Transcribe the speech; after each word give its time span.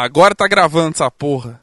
Agora 0.00 0.32
tá 0.32 0.46
gravando 0.46 0.92
essa 0.94 1.10
porra. 1.10 1.58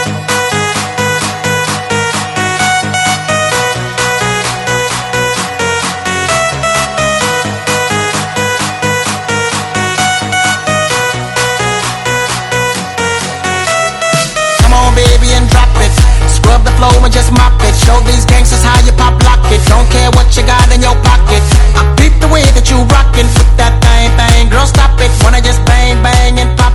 Come 14.60 14.74
on, 14.74 14.94
baby, 14.96 15.32
and 15.32 15.48
drop 15.48 15.70
it. 15.80 15.90
Scrub 16.28 16.62
the 16.66 16.72
flow 16.72 16.90
and 17.06 17.14
just 17.14 17.32
mop 17.32 17.54
it. 17.64 17.74
Show 17.86 18.02
these 18.02 18.26
gangsters 18.26 18.62
how 18.64 18.78
you 18.86 18.92
pop 18.98 19.16
lock 19.24 19.50
it. 19.50 19.62
Don't 19.70 19.90
care 19.90 20.12
what 20.12 20.36
you 20.36 20.44
got 20.44 20.70
in 20.76 20.82
your 20.82 20.96
pocket. 21.08 21.42
I 21.74 21.88
beat 21.96 22.20
the 22.20 22.28
way 22.28 22.44
that 22.52 22.70
you 22.70 22.84
rockin' 22.92 23.28
with 23.28 23.56
that 23.56 23.80
thing, 23.80 24.12
thing. 24.20 24.50
Girl, 24.50 24.68
stop 24.68 25.00
it. 25.00 25.10
Wanna 25.24 25.40
just 25.40 25.64
bang, 25.64 26.04
bang 26.04 26.38
and 26.38 26.52
pop 26.60 26.75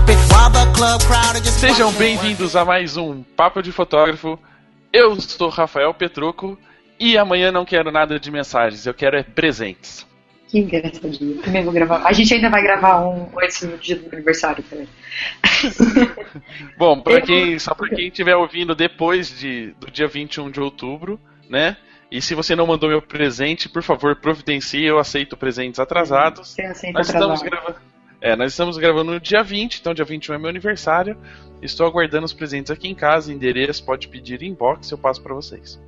Sejam 1.61 1.93
bem-vindos 1.93 2.57
a 2.57 2.65
mais 2.65 2.97
um 2.97 3.23
Papo 3.23 3.63
de 3.63 3.71
Fotógrafo. 3.71 4.39
Eu 4.93 5.21
sou 5.21 5.49
Rafael 5.49 5.93
Petruco 5.95 6.59
e 6.99 7.17
amanhã 7.17 7.53
não 7.53 7.65
quero 7.65 7.91
nada 7.93 8.19
de 8.19 8.31
mensagens, 8.31 8.87
eu 8.87 8.93
quero 8.95 9.17
é 9.17 9.23
presentes. 9.23 10.07
Que 10.49 10.59
engraçadinho. 10.59 11.41
Também 11.43 11.63
vou 11.63 11.73
gravar. 11.73 12.03
A 12.05 12.13
gente 12.13 12.35
ainda 12.35 12.51
vai 12.51 12.63
gravar 12.63 13.07
um 13.07 13.29
antes 13.41 13.63
do 13.63 13.79
dia 13.79 13.97
do 13.97 14.13
aniversário 14.13 14.65
também. 14.65 14.89
Bom, 16.77 17.01
pra 17.01 17.15
Eu- 17.15 17.23
quem, 17.23 17.59
só 17.59 17.73
pra 17.75 17.89
quem 17.89 18.09
estiver 18.09 18.35
ouvindo 18.35 18.75
depois 18.75 19.39
de, 19.39 19.73
do 19.79 19.91
dia 19.91 20.09
21 20.09 20.51
de 20.51 20.61
outubro, 20.61 21.21
né? 21.49 21.77
E 22.11 22.21
se 22.21 22.35
você 22.35 22.57
não 22.57 22.67
mandou 22.67 22.89
meu 22.89 23.01
presente, 23.01 23.69
por 23.69 23.83
favor, 23.85 24.17
providencie, 24.17 24.85
eu 24.85 24.99
aceito 24.99 25.37
presentes 25.37 25.79
atrasados. 25.79 26.49
Você 26.49 26.63
aceita 26.63 26.99
Nós 26.99 27.07
estamos, 27.07 27.41
atrasado. 27.41 27.77
É, 28.21 28.37
nós 28.37 28.53
estamos 28.53 28.77
gravando 28.77 29.13
no 29.13 29.21
dia 29.21 29.43
20, 29.43 29.79
então 29.79 29.95
dia 29.95 30.05
21 30.05 30.35
é 30.35 30.39
meu 30.39 30.49
aniversário. 30.49 31.17
Estou 31.63 31.87
aguardando 31.87 32.25
os 32.25 32.33
presentes 32.33 32.71
aqui 32.71 32.89
em 32.89 32.95
casa, 32.95 33.33
endereço 33.33 33.85
pode 33.85 34.09
pedir 34.09 34.43
inbox, 34.43 34.91
eu 34.91 34.99
passo 34.99 35.23
pra 35.23 35.35
vocês. 35.35 35.81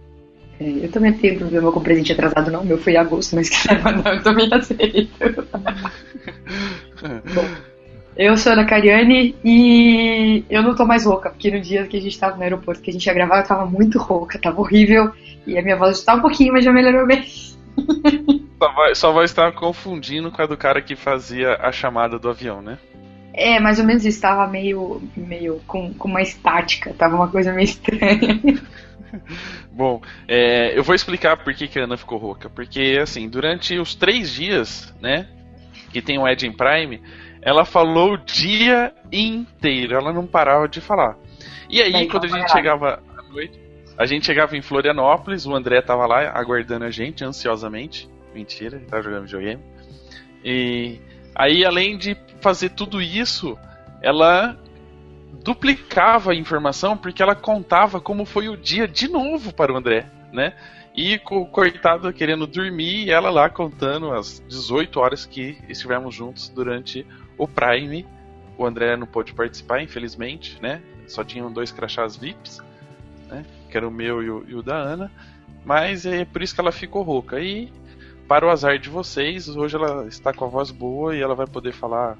É, 0.61 0.85
eu 0.85 0.91
também 0.91 1.13
tenho 1.13 1.39
problema 1.39 1.73
com 1.73 1.81
presente 1.81 2.13
atrasado, 2.13 2.51
não. 2.51 2.65
Meu 2.65 2.79
foi 2.79 2.95
em 2.95 2.97
agosto, 2.97 3.37
mas 3.37 3.49
quiser 3.51 3.83
mandar, 3.83 4.17
eu 4.17 4.23
também 4.23 4.49
aceito. 4.53 5.09
Bom, 7.35 7.49
eu 8.17 8.37
sou 8.37 8.51
a 8.51 8.55
Ana 8.55 8.67
Cariani 8.67 9.35
e 9.43 10.45
eu 10.51 10.63
não 10.63 10.75
tô 10.75 10.85
mais 10.85 11.07
rouca, 11.07 11.31
porque 11.31 11.51
no 11.51 11.61
dia 11.61 11.87
que 11.87 11.97
a 11.97 12.01
gente 12.01 12.19
tava 12.19 12.37
no 12.37 12.43
aeroporto, 12.43 12.83
que 12.83 12.91
a 12.91 12.93
gente 12.93 13.07
ia 13.07 13.15
gravar, 13.15 13.41
eu 13.41 13.47
tava 13.47 13.65
muito 13.67 13.99
rouca, 13.99 14.39
tava 14.39 14.61
horrível. 14.61 15.11
E 15.47 15.59
a 15.59 15.63
minha 15.63 15.77
voz 15.77 16.03
tá 16.03 16.15
um 16.15 16.21
pouquinho, 16.21 16.53
mas 16.53 16.65
já 16.65 16.73
melhorou 16.73 17.07
bem. 17.07 17.25
Só 18.63 18.73
vai, 18.73 18.95
só 18.95 19.13
vai 19.13 19.25
estar 19.25 19.51
confundindo 19.51 20.31
com 20.31 20.41
a 20.41 20.47
do 20.47 20.57
cara 20.57 20.81
que 20.81 20.95
fazia 20.95 21.57
a 21.61 21.73
chamada 21.73 22.17
do 22.17 22.31
avião, 22.31 22.63
né? 22.63 22.79
É, 23.35 23.59
mais 23.59 23.81
ou 23.81 23.85
menos 23.85 24.05
isso, 24.05 24.21
tava 24.21 24.47
meio, 24.47 25.03
meio 25.17 25.61
com, 25.67 25.93
com 25.95 26.07
uma 26.07 26.23
estática, 26.23 26.95
tava 26.95 27.17
uma 27.17 27.27
coisa 27.27 27.53
meio 27.53 27.65
estranha. 27.65 28.41
Bom, 29.73 30.01
é, 30.29 30.79
eu 30.79 30.85
vou 30.85 30.95
explicar 30.95 31.39
por 31.39 31.53
que, 31.55 31.67
que 31.67 31.79
a 31.79 31.85
Ana 31.85 31.97
ficou 31.97 32.19
rouca. 32.19 32.49
Porque, 32.49 32.99
assim, 33.03 33.29
durante 33.29 33.79
os 33.79 33.95
três 33.95 34.31
dias, 34.31 34.95
né, 35.01 35.27
que 35.91 36.03
tem 36.03 36.19
o 36.19 36.29
Ed 36.29 36.47
em 36.47 36.53
Prime, 36.53 37.03
ela 37.41 37.65
falou 37.65 38.15
o 38.15 38.19
dia 38.19 38.93
inteiro, 39.11 39.97
ela 39.97 40.13
não 40.13 40.27
parava 40.27 40.69
de 40.69 40.81
falar. 40.81 41.17
E 41.69 41.81
aí, 41.81 42.07
quando 42.07 42.27
a 42.27 42.29
gente 42.29 42.53
chegava 42.53 43.03
à 43.19 43.23
noite, 43.23 43.59
a 44.03 44.07
gente 44.07 44.27
chegava 44.27 44.57
em 44.57 44.63
Florianópolis, 44.63 45.47
o 45.47 45.55
André 45.55 45.81
tava 45.81 46.05
lá 46.07 46.29
aguardando 46.37 46.85
a 46.85 46.91
gente 46.91 47.25
ansiosamente. 47.25 48.11
Mentira, 48.35 48.77
ele 48.77 48.87
tava 48.87 49.01
jogando 49.01 49.27
videogame. 49.27 49.63
E 50.45 50.99
aí, 51.33 51.65
além 51.65 51.97
de 51.97 52.17
fazer 52.41 52.71
tudo 52.71 53.01
isso, 53.01 53.57
ela 54.03 54.59
duplicava 55.45 56.33
a 56.33 56.35
informação 56.35 56.97
porque 56.97 57.23
ela 57.23 57.37
contava 57.37 58.01
como 58.01 58.25
foi 58.25 58.49
o 58.49 58.57
dia 58.57 58.89
de 58.89 59.07
novo 59.07 59.55
para 59.55 59.73
o 59.73 59.77
André, 59.77 60.11
né? 60.33 60.53
E 60.97 61.21
o 61.31 61.47
coitado 61.47 62.13
querendo 62.13 62.45
dormir 62.45 63.05
e 63.07 63.11
ela 63.13 63.31
lá 63.31 63.49
contando 63.49 64.13
as 64.13 64.43
18 64.49 64.99
horas 64.99 65.25
que 65.25 65.59
estivemos 65.69 66.13
juntos 66.13 66.49
durante 66.49 67.07
o 67.39 67.47
Prime. 67.47 68.05
O 68.59 68.67
André 68.67 68.97
não 68.97 69.07
pôde 69.07 69.33
participar, 69.33 69.81
infelizmente, 69.81 70.61
né? 70.61 70.83
Só 71.07 71.23
tinham 71.23 71.53
dois 71.53 71.71
crachás 71.71 72.17
VIPs, 72.17 72.61
né? 73.29 73.45
Que 73.73 73.79
era 73.79 73.89
o 73.89 73.91
meu 73.91 74.23
e 74.23 74.29
o, 74.31 74.45
e 74.47 74.55
o 74.55 74.63
da 74.63 74.77
Ana. 74.77 75.11
Mas 75.65 76.05
é 76.05 76.27
por 76.27 76.43
isso 76.43 76.55
que 76.55 76.61
ela 76.61 76.71
ficou 76.71 77.03
rouca. 77.03 77.41
E 77.41 77.73
para 78.29 78.47
o 78.47 78.51
azar 78.51 78.79
de 78.79 78.91
vocês, 78.91 79.49
hoje 79.49 79.77
ela 79.77 80.07
está 80.07 80.31
com 80.33 80.45
a 80.45 80.49
voz 80.49 80.71
boa 80.71 81.17
e 81.17 81.21
ela 81.23 81.35
vai 81.35 81.47
poder 81.47 81.73
falar 81.73 82.19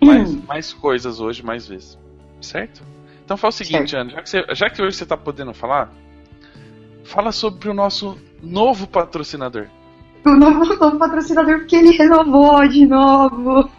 mais, 0.00 0.34
mais 0.46 0.72
coisas 0.72 1.18
hoje, 1.20 1.44
mais 1.44 1.66
vezes. 1.66 1.98
Certo? 2.40 2.82
Então 3.24 3.36
fala 3.36 3.48
o 3.50 3.52
seguinte, 3.52 3.90
Certo. 3.90 3.96
Ana, 4.02 4.10
já 4.12 4.22
que, 4.22 4.28
você- 4.30 4.54
já 4.54 4.70
que 4.70 4.82
hoje 4.82 4.96
você 4.96 5.02
está 5.02 5.16
podendo 5.16 5.52
falar, 5.52 5.90
fala 7.04 7.32
sobre 7.32 7.68
o 7.68 7.74
nosso 7.74 8.16
novo 8.42 8.86
patrocinador. 8.86 9.66
O 10.24 10.30
novo, 10.36 10.64
novo 10.76 10.98
patrocinador, 10.98 11.58
porque 11.58 11.76
ele 11.76 11.90
renovou 11.96 12.66
de 12.68 12.86
novo. 12.86 13.70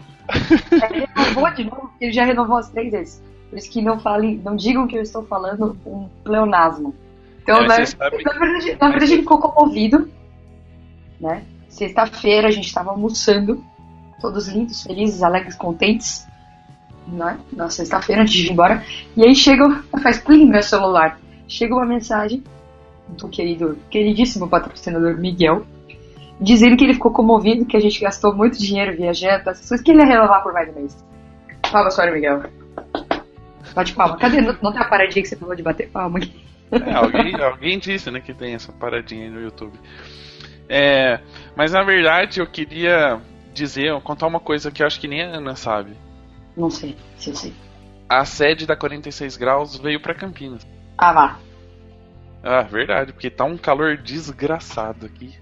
ele 0.70 1.06
renovou 1.16 1.50
de 1.54 1.64
novo, 1.64 1.80
porque 1.88 2.04
ele 2.06 2.12
já 2.12 2.24
renovou 2.24 2.58
as 2.58 2.68
três 2.70 2.90
vezes. 2.90 3.22
Por 3.56 3.60
isso 3.60 3.70
que 3.70 3.80
não 3.80 3.98
falem, 3.98 4.36
não 4.44 4.54
digam 4.54 4.86
que 4.86 4.98
eu 4.98 5.00
estou 5.00 5.22
falando 5.24 5.78
um 5.86 6.10
pleonasmo. 6.22 6.94
Então, 7.42 7.56
É, 7.62 7.86
sabem- 7.86 8.22
na 8.22 8.32
verdade, 8.38 8.76
na 8.78 8.90
verdade, 8.90 9.12
ele 9.14 9.22
ficou 9.22 9.38
comovido. 9.38 10.10
Né? 11.18 11.42
Sexta-feira 11.66 12.48
a 12.48 12.50
gente 12.50 12.66
estava 12.66 12.90
almoçando, 12.90 13.64
todos 14.20 14.46
lindos, 14.48 14.82
felizes, 14.82 15.22
alegres, 15.22 15.54
contentes. 15.56 16.26
Né? 17.08 17.38
Na 17.50 17.70
sexta-feira, 17.70 18.20
antes 18.20 18.34
de 18.34 18.46
ir 18.46 18.52
embora. 18.52 18.84
E 19.16 19.24
aí 19.26 19.34
chega, 19.34 19.64
faz 20.02 20.18
plim 20.18 20.44
no 20.44 20.50
meu 20.52 20.62
celular. 20.62 21.18
Chega 21.48 21.74
uma 21.74 21.86
mensagem 21.86 22.44
do 23.08 23.26
querido, 23.26 23.78
queridíssimo 23.88 24.50
patrocinador 24.50 25.16
Miguel, 25.16 25.64
dizendo 26.38 26.76
que 26.76 26.84
ele 26.84 26.92
ficou 26.92 27.10
comovido, 27.10 27.64
que 27.64 27.78
a 27.78 27.80
gente 27.80 28.02
gastou 28.02 28.36
muito 28.36 28.58
dinheiro 28.58 28.94
viajando, 28.94 29.48
essas 29.48 29.66
coisas, 29.66 29.80
que 29.80 29.92
ele 29.92 30.00
ia 30.00 30.06
renovar 30.06 30.42
por 30.42 30.52
mais 30.52 30.68
um 30.68 30.78
mês. 30.78 31.06
Para 31.72 32.10
o 32.10 32.12
Miguel. 32.14 32.42
Bate 33.76 33.92
palma. 33.92 34.16
Cadê? 34.16 34.40
Não, 34.40 34.56
não 34.62 34.72
tá 34.72 34.80
a 34.80 34.88
paradinha 34.88 35.22
que 35.22 35.28
você 35.28 35.36
falou 35.36 35.54
de 35.54 35.62
bater 35.62 35.90
palma 35.90 36.18
aqui? 36.18 36.42
É, 36.72 36.94
alguém, 36.94 37.34
alguém 37.38 37.78
disse, 37.78 38.10
né, 38.10 38.20
que 38.20 38.32
tem 38.32 38.54
essa 38.54 38.72
paradinha 38.72 39.24
aí 39.24 39.30
no 39.30 39.38
YouTube. 39.38 39.78
É, 40.66 41.20
mas 41.54 41.72
na 41.72 41.82
verdade 41.82 42.40
eu 42.40 42.46
queria 42.46 43.20
dizer, 43.52 43.92
contar 44.00 44.26
uma 44.26 44.40
coisa 44.40 44.70
que 44.70 44.82
eu 44.82 44.86
acho 44.86 44.98
que 44.98 45.06
nem 45.06 45.22
a 45.22 45.36
Ana 45.36 45.54
sabe. 45.54 45.92
Não 46.56 46.70
sei, 46.70 46.96
se 47.18 47.28
eu 47.28 47.36
sei. 47.36 47.52
A 48.08 48.24
sede 48.24 48.66
da 48.66 48.74
46 48.74 49.36
graus 49.36 49.76
veio 49.76 50.00
pra 50.00 50.14
Campinas. 50.14 50.66
Ah, 50.96 51.12
vá. 51.12 51.38
Ah, 52.42 52.62
verdade, 52.62 53.12
porque 53.12 53.28
tá 53.28 53.44
um 53.44 53.58
calor 53.58 53.98
desgraçado 53.98 55.04
aqui. 55.04 55.34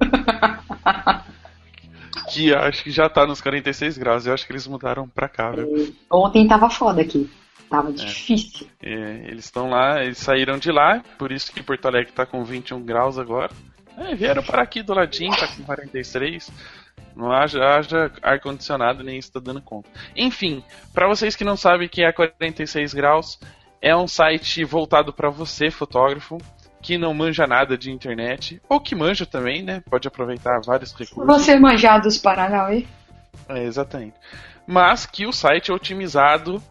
que 2.32 2.52
acho 2.52 2.82
que 2.82 2.90
já 2.90 3.08
tá 3.08 3.24
nos 3.24 3.40
46 3.40 3.96
graus. 3.96 4.26
Eu 4.26 4.34
acho 4.34 4.44
que 4.44 4.52
eles 4.52 4.66
mudaram 4.66 5.08
pra 5.08 5.28
cá, 5.28 5.52
viu? 5.52 5.94
Ontem 6.10 6.48
tava 6.48 6.68
foda 6.68 7.00
aqui. 7.00 7.30
Tava 7.68 7.92
difícil. 7.92 8.66
É, 8.82 9.24
eles 9.26 9.46
estão 9.46 9.68
lá, 9.68 10.02
eles 10.02 10.18
saíram 10.18 10.58
de 10.58 10.70
lá, 10.70 11.02
por 11.18 11.32
isso 11.32 11.52
que 11.52 11.62
Porto 11.62 11.86
Alegre 11.86 12.12
tá 12.12 12.24
com 12.24 12.44
21 12.44 12.82
graus 12.82 13.18
agora. 13.18 13.50
É, 13.98 14.14
vieram 14.14 14.42
para 14.42 14.62
aqui 14.62 14.82
do 14.82 14.94
ladinho, 14.94 15.34
tá 15.36 15.48
com 15.48 15.62
43. 15.64 16.50
Não 17.16 17.32
haja, 17.32 17.64
haja 17.64 18.12
ar-condicionado, 18.22 19.02
nem 19.02 19.18
isso 19.18 19.32
tá 19.32 19.40
dando 19.40 19.62
conta. 19.62 19.88
Enfim, 20.14 20.62
para 20.92 21.08
vocês 21.08 21.34
que 21.34 21.44
não 21.44 21.56
sabem 21.56 21.86
o 21.86 21.90
que 21.90 22.02
é 22.02 22.12
46 22.12 22.92
graus, 22.92 23.40
é 23.80 23.96
um 23.96 24.06
site 24.06 24.62
voltado 24.64 25.12
para 25.12 25.30
você, 25.30 25.70
fotógrafo, 25.70 26.38
que 26.82 26.98
não 26.98 27.14
manja 27.14 27.46
nada 27.46 27.76
de 27.76 27.90
internet, 27.90 28.60
ou 28.68 28.80
que 28.80 28.94
manja 28.94 29.24
também, 29.24 29.62
né? 29.62 29.82
Pode 29.88 30.06
aproveitar 30.06 30.60
vários 30.60 30.92
recursos. 30.92 31.26
Você 31.26 31.58
manjar 31.58 32.00
dos 32.00 32.18
Paranauê? 32.18 32.84
É, 33.48 33.64
exatamente. 33.64 34.14
Mas 34.66 35.06
que 35.06 35.26
o 35.26 35.32
site 35.32 35.70
é 35.70 35.74
otimizado 35.74 36.62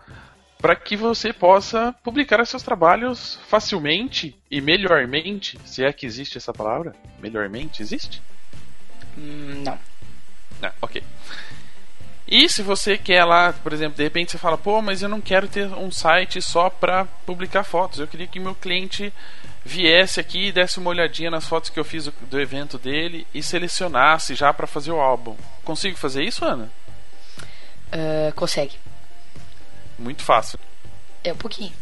para 0.66 0.76
que 0.76 0.98
você 0.98 1.32
possa 1.32 1.94
publicar 2.04 2.44
seus 2.44 2.64
trabalhos 2.64 3.40
facilmente 3.48 4.36
e 4.50 4.60
melhormente, 4.60 5.60
se 5.64 5.84
é 5.84 5.94
que 5.94 6.08
existe 6.08 6.40
essa 6.40 6.52
palavra. 6.52 6.96
Melhormente 7.20 7.84
existe? 7.84 8.20
Hum, 9.16 9.62
não. 9.64 9.78
Ah, 10.64 10.72
ok. 10.82 11.04
E 12.28 12.50
se 12.50 12.64
você 12.64 12.98
quer 12.98 13.24
lá, 13.26 13.54
por 13.54 13.74
exemplo, 13.74 13.96
de 13.96 14.02
repente 14.02 14.32
você 14.32 14.40
fala, 14.40 14.58
pô, 14.58 14.82
mas 14.82 15.04
eu 15.04 15.08
não 15.08 15.22
quero 15.22 15.48
ter 15.48 15.68
um 15.68 15.92
site 15.92 16.42
só 16.42 16.68
para 16.68 17.06
publicar 17.28 17.64
fotos. 17.64 18.00
Eu 18.00 18.08
queria 18.08 18.26
que 18.26 18.40
meu 18.40 18.56
cliente 18.56 19.14
viesse 19.64 20.20
aqui 20.20 20.48
e 20.48 20.52
desse 20.52 20.80
uma 20.80 20.90
olhadinha 20.90 21.30
nas 21.30 21.48
fotos 21.48 21.70
que 21.70 21.80
eu 21.80 21.86
fiz 21.86 22.08
do, 22.08 22.42
evento 22.42 22.80
dele 22.80 23.28
e 23.36 23.44
selecionasse 23.44 24.34
já 24.34 24.52
para 24.52 24.66
fazer 24.66 24.92
o 24.92 25.00
álbum. 25.00 25.38
Consigo 25.64 25.96
fazer 25.96 26.24
isso, 26.24 26.44
Ana? 26.44 26.72
Ah, 27.92 28.34
consegue. 28.36 28.80
Muito 29.98 30.24
fácil. 30.24 30.60
É 31.24 31.32
um 31.34 31.38
pouquinho. 31.38 31.74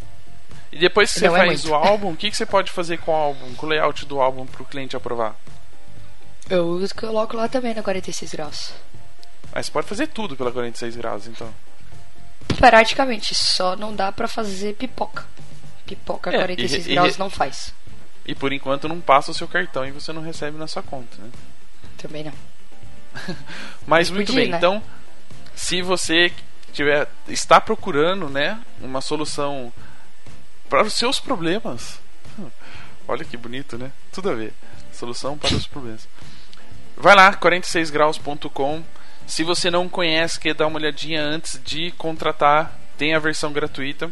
E 0.72 0.78
depois 0.80 1.12
que 1.14 1.20
você 1.20 1.28
Não 1.28 1.36
é 1.38 1.46
faz 1.46 1.66
o 1.66 1.74
álbum, 1.76 2.12
o 2.12 2.16
que, 2.18 2.30
que 2.32 2.38
você 2.38 2.46
pode 2.46 2.72
fazer 2.72 2.98
com 3.00 3.12
o 3.12 3.16
álbum, 3.16 3.54
com 3.56 3.66
o 3.66 3.70
layout 3.70 4.06
do 4.06 4.20
álbum 4.20 4.46
para 4.46 4.62
o 4.62 4.66
cliente 4.66 4.96
aprovar? 4.96 5.36
Eu 6.50 6.66
uso- 6.68 6.94
coloco 6.96 7.36
lá 7.38 7.48
também 7.48 7.74
na 7.74 7.84
46 7.84 8.32
graus. 8.34 8.74
Mas 9.54 9.68
você 9.68 9.72
pode 9.72 9.88
fazer 9.88 10.08
tudo 10.08 10.36
pela 10.36 10.52
46 10.52 10.96
graus, 10.96 11.28
então. 11.28 11.54
praticamente. 12.58 13.34
Só 13.36 13.76
não 13.76 13.96
dá 13.96 14.12
pra 14.12 14.28
fazer 14.28 14.74
pipoca. 14.76 15.26
Pipoca 15.86 16.30
É, 16.30 16.38
46 16.38 16.88
e- 16.88 16.92
e- 16.92 16.96
graus 16.96 17.18
não 17.18 17.30
faz. 17.30 17.74
E 18.26 18.34
por 18.34 18.52
enquanto 18.54 18.88
não 18.88 19.00
passa 19.02 19.32
o 19.32 19.34
seu 19.34 19.48
cartão 19.48 19.86
e 19.86 19.92
você 19.92 20.12
não 20.14 20.22
recebe 20.22 20.58
na 20.58 20.68
sua 20.68 20.82
conta, 20.82 21.18
né? 21.22 21.30
Também 21.98 22.24
não. 22.24 22.34
Mas 23.86 24.10
Mas 24.10 24.10
muito 24.10 24.28
podia, 24.28 24.42
bem, 24.44 24.52
né? 24.52 24.58
então, 24.58 24.82
se 25.56 25.82
você 25.82 26.32
tiver, 26.74 27.08
está 27.28 27.62
procurando, 27.62 28.28
né, 28.28 28.60
uma 28.82 29.00
solução 29.00 29.72
para 30.70 30.84
os 30.84 30.94
seus 30.94 31.20
problemas, 31.20 32.00
olha 33.08 33.24
que 33.24 33.38
bonito, 33.38 33.78
né? 33.78 33.92
Tudo 34.12 34.32
a 34.32 34.34
ver. 34.34 34.54
Solução 34.92 35.38
para 35.38 35.56
os 35.56 35.68
problemas. 35.68 36.08
Vai 36.96 37.16
lá, 37.16 37.34
46graus.com. 37.36 38.84
Se 39.26 39.44
você 39.44 39.72
não 39.72 39.88
conhece, 39.88 40.40
quer 40.40 40.54
dar 40.54 40.68
uma 40.68 40.78
olhadinha 40.78 41.24
antes 41.24 41.60
de 41.64 41.92
contratar, 41.92 42.78
tem 42.98 43.14
a 43.14 43.20
versão 43.20 43.52
gratuita. 43.52 44.12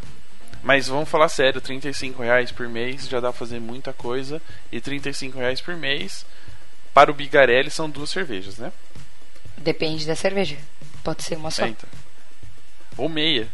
Mas 0.63 0.87
vamos 0.87 1.09
falar 1.09 1.29
sério, 1.29 1.59
35 1.59 2.21
reais 2.21 2.51
por 2.51 2.67
mês 2.69 3.07
já 3.07 3.19
dá 3.19 3.29
pra 3.29 3.39
fazer 3.39 3.59
muita 3.59 3.93
coisa. 3.93 4.41
E 4.71 4.79
35 4.79 5.37
reais 5.37 5.59
por 5.59 5.75
mês, 5.75 6.25
para 6.93 7.11
o 7.11 7.13
Bigarelli, 7.13 7.71
são 7.71 7.89
duas 7.89 8.09
cervejas, 8.09 8.57
né? 8.57 8.71
Depende 9.57 10.05
da 10.05 10.15
cerveja. 10.15 10.57
Pode 11.03 11.23
ser 11.23 11.35
uma 11.35 11.51
só. 11.51 11.65
É, 11.65 11.69
então. 11.69 11.89
Ou 12.97 13.09
meia. 13.09 13.49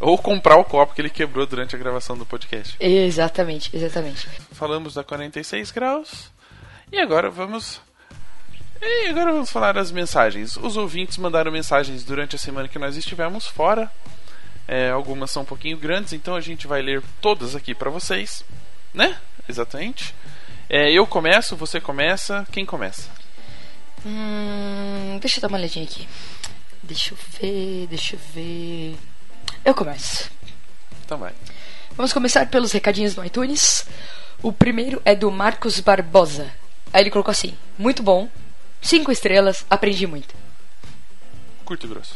Ou 0.00 0.16
comprar 0.16 0.56
o 0.56 0.64
copo 0.64 0.94
que 0.94 1.00
ele 1.00 1.10
quebrou 1.10 1.46
durante 1.46 1.74
a 1.74 1.78
gravação 1.78 2.16
do 2.16 2.24
podcast. 2.24 2.76
Exatamente, 2.78 3.74
exatamente. 3.74 4.28
Falamos 4.52 4.94
da 4.94 5.02
46 5.02 5.70
graus. 5.72 6.30
E 6.92 6.98
agora 6.98 7.30
vamos. 7.30 7.80
E 8.80 9.08
agora 9.08 9.32
vamos 9.32 9.50
falar 9.50 9.72
das 9.72 9.90
mensagens. 9.90 10.56
Os 10.56 10.76
ouvintes 10.76 11.18
mandaram 11.18 11.50
mensagens 11.50 12.04
durante 12.04 12.36
a 12.36 12.38
semana 12.38 12.68
que 12.68 12.78
nós 12.78 12.96
estivemos 12.96 13.46
fora. 13.46 13.90
É, 14.68 14.90
algumas 14.90 15.30
são 15.30 15.42
um 15.42 15.46
pouquinho 15.46 15.76
grandes, 15.76 16.12
então 16.12 16.36
a 16.36 16.40
gente 16.40 16.66
vai 16.66 16.80
ler 16.80 17.02
todas 17.20 17.56
aqui 17.56 17.74
pra 17.74 17.90
vocês. 17.90 18.44
Né? 18.94 19.18
Exatamente. 19.48 20.14
É, 20.68 20.92
eu 20.92 21.06
começo, 21.06 21.56
você 21.56 21.80
começa. 21.80 22.46
Quem 22.52 22.64
começa? 22.64 23.08
Hum, 24.06 25.18
deixa 25.20 25.38
eu 25.38 25.42
dar 25.42 25.48
uma 25.48 25.58
olhadinha 25.58 25.84
aqui. 25.84 26.06
Deixa 26.88 27.12
eu 27.12 27.18
ver, 27.38 27.86
deixa 27.86 28.16
eu 28.16 28.20
ver. 28.32 28.96
Eu 29.62 29.74
começo. 29.74 30.30
Então 31.04 31.18
vai. 31.18 31.34
Vamos 31.94 32.14
começar 32.14 32.46
pelos 32.46 32.72
recadinhos 32.72 33.14
no 33.14 33.22
iTunes. 33.22 33.86
O 34.42 34.50
primeiro 34.50 35.02
é 35.04 35.14
do 35.14 35.30
Marcos 35.30 35.80
Barbosa. 35.80 36.50
Aí 36.90 37.02
ele 37.02 37.10
colocou 37.10 37.30
assim: 37.30 37.54
Muito 37.76 38.02
bom, 38.02 38.26
cinco 38.80 39.12
estrelas, 39.12 39.66
aprendi 39.68 40.06
muito. 40.06 40.34
Curto 41.62 41.84
e 41.84 41.90
grosso. 41.90 42.14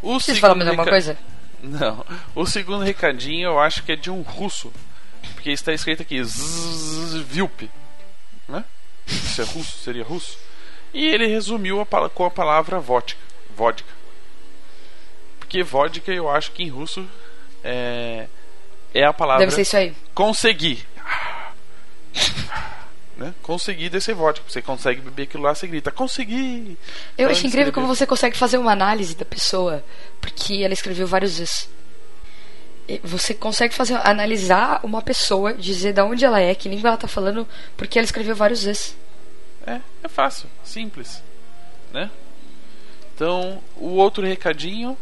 O 0.00 0.20
Vocês 0.20 0.38
falam 0.38 0.56
mais 0.56 0.68
alguma 0.68 0.86
coisa? 0.88 1.18
Não. 1.60 2.06
O 2.36 2.46
segundo 2.46 2.84
recadinho 2.84 3.48
eu 3.48 3.58
acho 3.58 3.82
que 3.82 3.90
é 3.90 3.96
de 3.96 4.12
um 4.12 4.22
russo. 4.22 4.72
Porque 5.34 5.50
está 5.50 5.72
escrito 5.72 6.02
aqui 6.02 6.22
Zzz, 6.22 7.14
Vilp. 7.14 7.62
Né? 8.46 8.64
Isso 9.08 9.42
é 9.42 9.44
russo? 9.44 9.76
Seria 9.78 10.04
russo? 10.04 10.38
E 10.92 11.06
ele 11.06 11.26
resumiu 11.26 11.80
a 11.80 12.08
com 12.08 12.24
a 12.24 12.30
palavra 12.30 12.80
vodka. 12.80 13.20
Vodka. 13.54 13.88
Porque 15.38 15.62
vodka 15.62 16.12
eu 16.12 16.28
acho 16.28 16.52
que 16.52 16.62
em 16.62 16.68
russo 16.68 17.06
é, 17.62 18.26
é 18.94 19.04
a 19.04 19.12
palavra 19.12 19.44
Deve 19.44 19.54
ser 19.54 19.62
isso 19.62 19.76
aí. 19.76 19.94
conseguir. 20.14 20.86
Né? 23.16 23.32
Conseguir 23.42 23.88
descer 23.88 24.14
vodka. 24.14 24.44
Você 24.46 24.60
consegue 24.60 25.00
beber 25.00 25.22
aquilo 25.22 25.42
lá, 25.44 25.54
você 25.54 25.66
grita, 25.66 25.90
consegui! 25.90 26.76
Eu 27.16 27.30
acho 27.30 27.46
incrível 27.46 27.72
como 27.72 27.86
você 27.86 28.06
consegue 28.06 28.36
fazer 28.36 28.58
uma 28.58 28.72
análise 28.72 29.16
da 29.16 29.24
pessoa, 29.24 29.82
porque 30.20 30.62
ela 30.62 30.74
escreveu 30.74 31.06
vários 31.06 31.38
vezes. 31.38 31.66
Você 33.02 33.32
consegue 33.32 33.74
fazer 33.74 33.94
analisar 34.04 34.80
uma 34.82 35.00
pessoa, 35.00 35.54
dizer 35.54 35.94
de 35.94 36.00
onde 36.02 36.26
ela 36.26 36.38
é, 36.38 36.54
que 36.54 36.68
língua 36.68 36.88
ela 36.88 36.98
tá 36.98 37.08
falando, 37.08 37.48
porque 37.74 37.98
ela 37.98 38.04
escreveu 38.04 38.36
vários 38.36 38.64
vezes. 38.64 38.94
É, 39.66 39.80
é 40.04 40.08
fácil, 40.08 40.48
simples, 40.64 41.22
né? 41.92 42.10
Então, 43.14 43.62
o 43.76 43.94
outro 43.94 44.24
recadinho, 44.24 44.96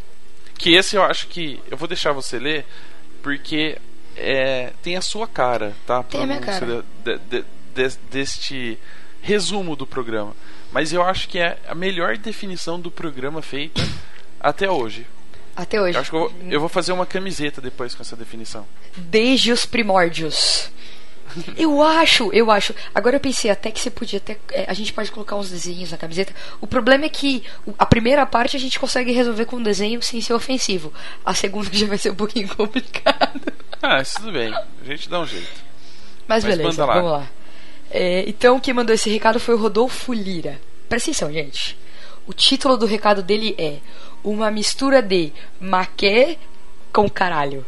que 0.57 0.75
esse 0.75 0.97
eu 0.97 1.03
acho 1.03 1.27
que 1.29 1.61
eu 1.71 1.77
vou 1.77 1.89
deixar 1.89 2.13
você 2.13 2.39
ler, 2.39 2.65
porque 3.23 3.77
é, 4.17 4.73
tem 4.83 4.97
a 4.97 5.03
sua 5.03 5.27
cara, 5.27 5.75
tá? 5.87 6.03
Tem 6.03 6.23
a 6.23 6.27
minha 6.27 6.41
cara. 6.41 6.85
de- 7.05 7.19
de- 7.19 7.45
de- 7.75 7.99
deste 8.11 8.79
resumo 9.21 9.75
do 9.75 9.87
programa. 9.87 10.35
Mas 10.71 10.93
eu 10.93 11.03
acho 11.03 11.29
que 11.29 11.39
é 11.39 11.59
a 11.69 11.75
melhor 11.75 12.17
definição 12.17 12.79
do 12.81 12.91
programa 12.91 13.43
feita 13.43 13.81
até 14.41 14.71
hoje. 14.71 15.07
Até 15.57 15.81
hoje. 15.81 15.95
Eu 15.97 16.01
acho 16.01 16.11
que 16.11 16.17
eu, 16.17 16.21
vou- 16.31 16.35
eu 16.51 16.61
vou 16.61 16.69
fazer 16.69 16.93
uma 16.93 17.07
camiseta 17.07 17.61
depois 17.61 17.95
com 17.95 18.03
essa 18.03 18.17
definição. 18.17 18.67
Desde 18.97 19.51
os 19.53 19.67
primórdios. 19.67 20.71
Eu 21.57 21.83
acho, 21.83 22.33
eu 22.33 22.51
acho. 22.51 22.75
Agora 22.95 23.17
eu 23.17 23.21
pensei 23.21 23.51
até 23.51 23.71
que 23.71 23.81
você 23.81 23.91
podia 23.91 24.19
até. 24.19 24.39
é, 24.51 24.65
a 24.69 24.75
gente 24.75 24.93
pode 24.93 25.11
colocar 25.11 25.37
uns 25.37 25.51
desenhos 25.51 25.91
na 25.91 25.97
camiseta. 25.97 26.35
O 26.61 26.67
problema 26.67 27.05
é 27.05 27.09
que 27.09 27.43
a 27.79 27.87
primeira 27.87 28.25
parte 28.25 28.57
a 28.57 28.61
gente 28.61 28.79
consegue 28.79 29.13
resolver 29.13 29.45
com 29.47 29.57
um 29.57 29.63
desenho 29.63 30.03
sem 30.03 30.21
ser 30.21 30.35
ofensivo. 30.35 30.93
A 31.25 31.35
segunda 31.35 31.69
já 31.73 31.87
vai 31.87 31.99
ser 31.99 32.11
um 32.11 32.15
pouquinho 32.15 32.49
complicado. 32.55 33.41
Ah, 33.83 34.01
isso 34.01 34.17
tudo 34.17 34.33
bem. 34.33 34.53
A 34.55 34.85
gente 34.85 35.09
dá 35.09 35.21
um 35.21 35.27
jeito. 35.27 35.49
Mas, 36.27 36.45
Mas 36.45 36.57
beleza, 36.57 36.85
lá. 36.85 36.95
vamos 36.95 37.11
lá. 37.11 37.31
É, 37.91 38.25
então, 38.29 38.59
quem 38.59 38.75
mandou 38.75 38.95
esse 38.95 39.11
recado 39.11 39.39
foi 39.39 39.55
o 39.55 39.59
Rodolfo 39.59 40.13
Lira. 40.13 40.61
Presta 40.89 41.11
atenção, 41.11 41.33
gente. 41.33 41.77
O 42.27 42.33
título 42.33 42.77
do 42.77 42.87
recado 42.87 43.23
dele 43.23 43.55
é 43.59 43.79
Uma 44.23 44.51
mistura 44.51 45.03
de 45.03 45.33
maquê 45.61 46.39
com 46.93 47.09
caralho. 47.09 47.65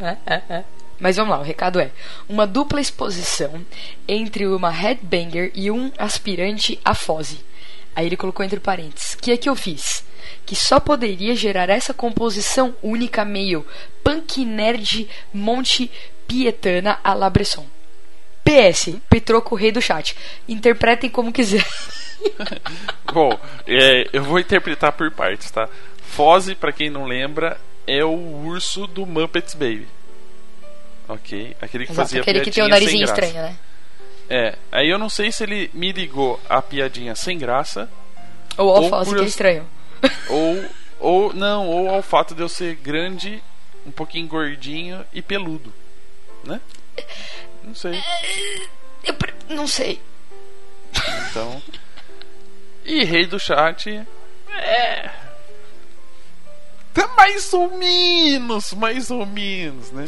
É, 0.00 0.16
é, 0.26 0.42
é. 0.48 0.64
Mas 0.98 1.16
vamos 1.16 1.30
lá, 1.30 1.40
o 1.40 1.44
recado 1.44 1.80
é: 1.80 1.90
uma 2.28 2.46
dupla 2.46 2.80
exposição 2.80 3.64
entre 4.06 4.46
uma 4.46 4.70
headbanger 4.70 5.52
e 5.54 5.70
um 5.70 5.92
aspirante 5.96 6.78
a 6.84 6.94
Fose. 6.94 7.40
Aí 7.94 8.06
ele 8.06 8.16
colocou 8.16 8.44
entre 8.44 8.60
parênteses: 8.60 9.14
que 9.14 9.30
é 9.30 9.36
que 9.36 9.48
eu 9.48 9.56
fiz? 9.56 10.04
Que 10.44 10.56
só 10.56 10.80
poderia 10.80 11.34
gerar 11.34 11.68
essa 11.68 11.94
composição 11.94 12.74
única 12.82 13.24
meio 13.24 13.66
punk 14.02 14.44
nerd 14.44 15.08
monte 15.32 15.90
pietana 16.26 16.98
a 17.02 17.14
la 17.14 17.30
Bresson. 17.30 17.66
PS, 18.44 18.96
Petroco, 19.10 19.54
rei 19.54 19.70
do 19.70 19.82
chat. 19.82 20.16
Interpretem 20.48 21.10
como 21.10 21.32
quiser. 21.32 21.66
Bom, 23.12 23.38
é, 23.66 24.08
eu 24.12 24.24
vou 24.24 24.38
interpretar 24.38 24.92
por 24.92 25.10
partes, 25.10 25.50
tá? 25.50 25.68
Fozzie, 26.02 26.54
pra 26.54 26.72
quem 26.72 26.88
não 26.88 27.04
lembra, 27.04 27.60
é 27.86 28.04
o 28.04 28.16
urso 28.44 28.86
do 28.86 29.04
Muppets 29.04 29.54
Baby. 29.54 29.86
Ok? 31.08 31.56
Aquele 31.60 31.86
que 31.86 31.92
Exato, 31.92 32.08
fazia 32.08 32.20
aquele 32.20 32.40
que 32.40 32.50
tem 32.50 32.62
o 32.64 32.68
narizinho 32.68 33.04
estranho, 33.04 33.34
né? 33.34 33.56
É, 34.28 34.58
aí 34.70 34.88
eu 34.90 34.98
não 34.98 35.08
sei 35.08 35.32
se 35.32 35.42
ele 35.42 35.70
me 35.72 35.90
ligou 35.90 36.38
a 36.48 36.60
piadinha 36.60 37.14
sem 37.16 37.38
graça, 37.38 37.88
Ou 38.58 38.70
ao 38.76 39.04
por 39.04 39.14
que 39.14 39.14
é 39.14 39.18
eu- 39.20 39.24
estranho. 39.24 39.68
ou, 40.28 40.64
ou 41.00 41.32
não, 41.32 41.66
ou 41.66 41.88
ao 41.88 42.02
fato 42.02 42.34
de 42.34 42.42
eu 42.42 42.48
ser 42.48 42.74
grande, 42.76 43.42
um 43.86 43.90
pouquinho 43.90 44.26
gordinho 44.28 45.04
e 45.14 45.22
peludo, 45.22 45.72
né? 46.44 46.60
Não 47.64 47.74
sei. 47.74 47.98
Eu 49.04 49.14
pre- 49.14 49.32
não 49.48 49.66
sei. 49.66 50.00
Então. 51.30 51.62
E 52.84 53.02
rei 53.04 53.24
do 53.26 53.38
chat. 53.38 53.88
É. 54.50 55.10
Tá 56.92 57.06
mais 57.16 57.52
ou 57.54 57.70
menos, 57.78 58.72
mais 58.72 59.10
ou 59.10 59.24
menos, 59.24 59.90
né? 59.92 60.06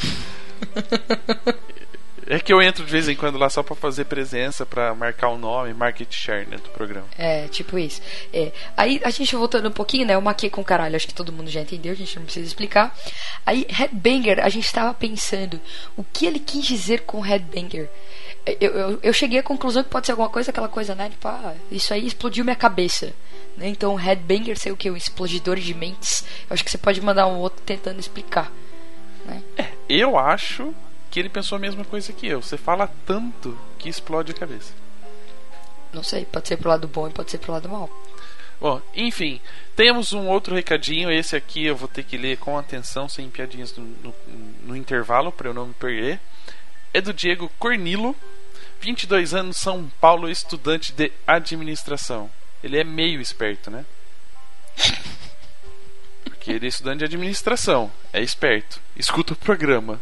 É 2.30 2.38
que 2.38 2.52
eu 2.52 2.62
entro 2.62 2.84
de 2.84 2.92
vez 2.92 3.08
em 3.08 3.16
quando 3.16 3.36
lá 3.36 3.50
só 3.50 3.60
pra 3.60 3.74
fazer 3.74 4.04
presença, 4.04 4.64
pra 4.64 4.94
marcar 4.94 5.30
o 5.30 5.36
nome, 5.36 5.74
market 5.74 6.14
share 6.14 6.46
dentro 6.46 6.66
do 6.66 6.70
programa. 6.70 7.08
É, 7.18 7.48
tipo 7.48 7.76
isso. 7.76 8.00
É. 8.32 8.52
Aí 8.76 9.00
a 9.02 9.10
gente 9.10 9.34
voltando 9.34 9.68
um 9.68 9.72
pouquinho, 9.72 10.06
né? 10.06 10.16
O 10.16 10.22
maquê 10.22 10.48
com 10.48 10.62
caralho, 10.62 10.94
acho 10.94 11.08
que 11.08 11.12
todo 11.12 11.32
mundo 11.32 11.50
já 11.50 11.60
entendeu, 11.60 11.90
a 11.90 11.96
gente 11.96 12.14
não 12.16 12.22
precisa 12.22 12.46
explicar. 12.46 12.96
Aí, 13.44 13.66
Headbanger, 13.68 14.38
a 14.38 14.48
gente 14.48 14.72
tava 14.72 14.94
pensando 14.94 15.60
o 15.96 16.04
que 16.04 16.24
ele 16.24 16.38
quis 16.38 16.64
dizer 16.64 17.00
com 17.00 17.18
Headbanger. 17.18 17.90
Eu, 18.60 18.70
eu, 18.70 18.98
eu 19.02 19.12
cheguei 19.12 19.40
à 19.40 19.42
conclusão 19.42 19.82
que 19.82 19.90
pode 19.90 20.06
ser 20.06 20.12
alguma 20.12 20.28
coisa, 20.28 20.52
aquela 20.52 20.68
coisa, 20.68 20.94
né? 20.94 21.08
Tipo, 21.08 21.26
ah, 21.26 21.56
isso 21.68 21.92
aí 21.92 22.06
explodiu 22.06 22.44
minha 22.44 22.54
cabeça. 22.54 23.12
Né? 23.56 23.66
Então, 23.66 23.96
Headbanger 23.96 24.56
sei 24.56 24.70
o 24.70 24.76
que? 24.76 24.88
Um 24.88 24.96
explodidor 24.96 25.56
de 25.56 25.74
mentes. 25.74 26.24
Eu 26.48 26.54
acho 26.54 26.64
que 26.64 26.70
você 26.70 26.78
pode 26.78 27.00
mandar 27.00 27.26
um 27.26 27.38
outro 27.38 27.60
tentando 27.66 27.98
explicar. 27.98 28.52
Né? 29.26 29.42
Eu 29.92 30.16
acho 30.16 30.72
que 31.10 31.18
ele 31.18 31.28
pensou 31.28 31.56
a 31.56 31.58
mesma 31.58 31.84
coisa 31.84 32.12
que 32.12 32.24
eu. 32.24 32.40
Você 32.40 32.56
fala 32.56 32.88
tanto 33.04 33.58
que 33.76 33.88
explode 33.88 34.30
a 34.30 34.34
cabeça. 34.34 34.72
Não 35.92 36.04
sei, 36.04 36.24
pode 36.24 36.46
ser 36.46 36.58
pro 36.58 36.68
lado 36.68 36.86
bom 36.86 37.08
e 37.08 37.10
pode 37.10 37.28
ser 37.28 37.38
pro 37.38 37.50
lado 37.50 37.68
mal. 37.68 37.90
Bom, 38.60 38.80
enfim, 38.94 39.40
temos 39.74 40.12
um 40.12 40.28
outro 40.28 40.54
recadinho. 40.54 41.10
Esse 41.10 41.34
aqui 41.34 41.66
eu 41.66 41.74
vou 41.74 41.88
ter 41.88 42.04
que 42.04 42.16
ler 42.16 42.38
com 42.38 42.56
atenção, 42.56 43.08
sem 43.08 43.28
piadinhas 43.28 43.76
no, 43.76 43.84
no, 43.84 44.14
no 44.62 44.76
intervalo, 44.76 45.32
para 45.32 45.48
eu 45.48 45.54
não 45.54 45.66
me 45.66 45.74
perder. 45.74 46.20
É 46.94 47.00
do 47.00 47.12
Diego 47.12 47.50
Cornilo, 47.58 48.14
22 48.80 49.34
anos, 49.34 49.56
São 49.56 49.90
Paulo, 50.00 50.30
estudante 50.30 50.92
de 50.92 51.10
administração. 51.26 52.30
Ele 52.62 52.78
é 52.78 52.84
meio 52.84 53.20
esperto, 53.20 53.72
né? 53.72 53.84
Porque 56.40 56.52
ele 56.52 56.64
é 56.64 56.68
estudante 56.70 57.00
de 57.00 57.04
administração, 57.04 57.92
é 58.14 58.22
esperto, 58.22 58.80
escuta 58.96 59.34
o 59.34 59.36
programa. 59.36 60.00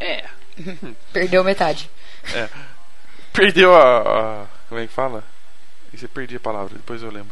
É. 0.00 0.24
Perdeu 1.12 1.44
metade. 1.44 1.88
Perdeu 3.32 3.72
a, 3.72 4.00
a- 4.42 4.46
Como 4.68 4.80
é 4.80 4.86
que 4.88 4.92
fala? 4.92 5.22
Isso 5.94 6.06
eu 6.06 6.08
perdi 6.08 6.34
a 6.34 6.40
palavra, 6.40 6.74
depois 6.74 7.04
eu 7.04 7.10
lembro. 7.10 7.30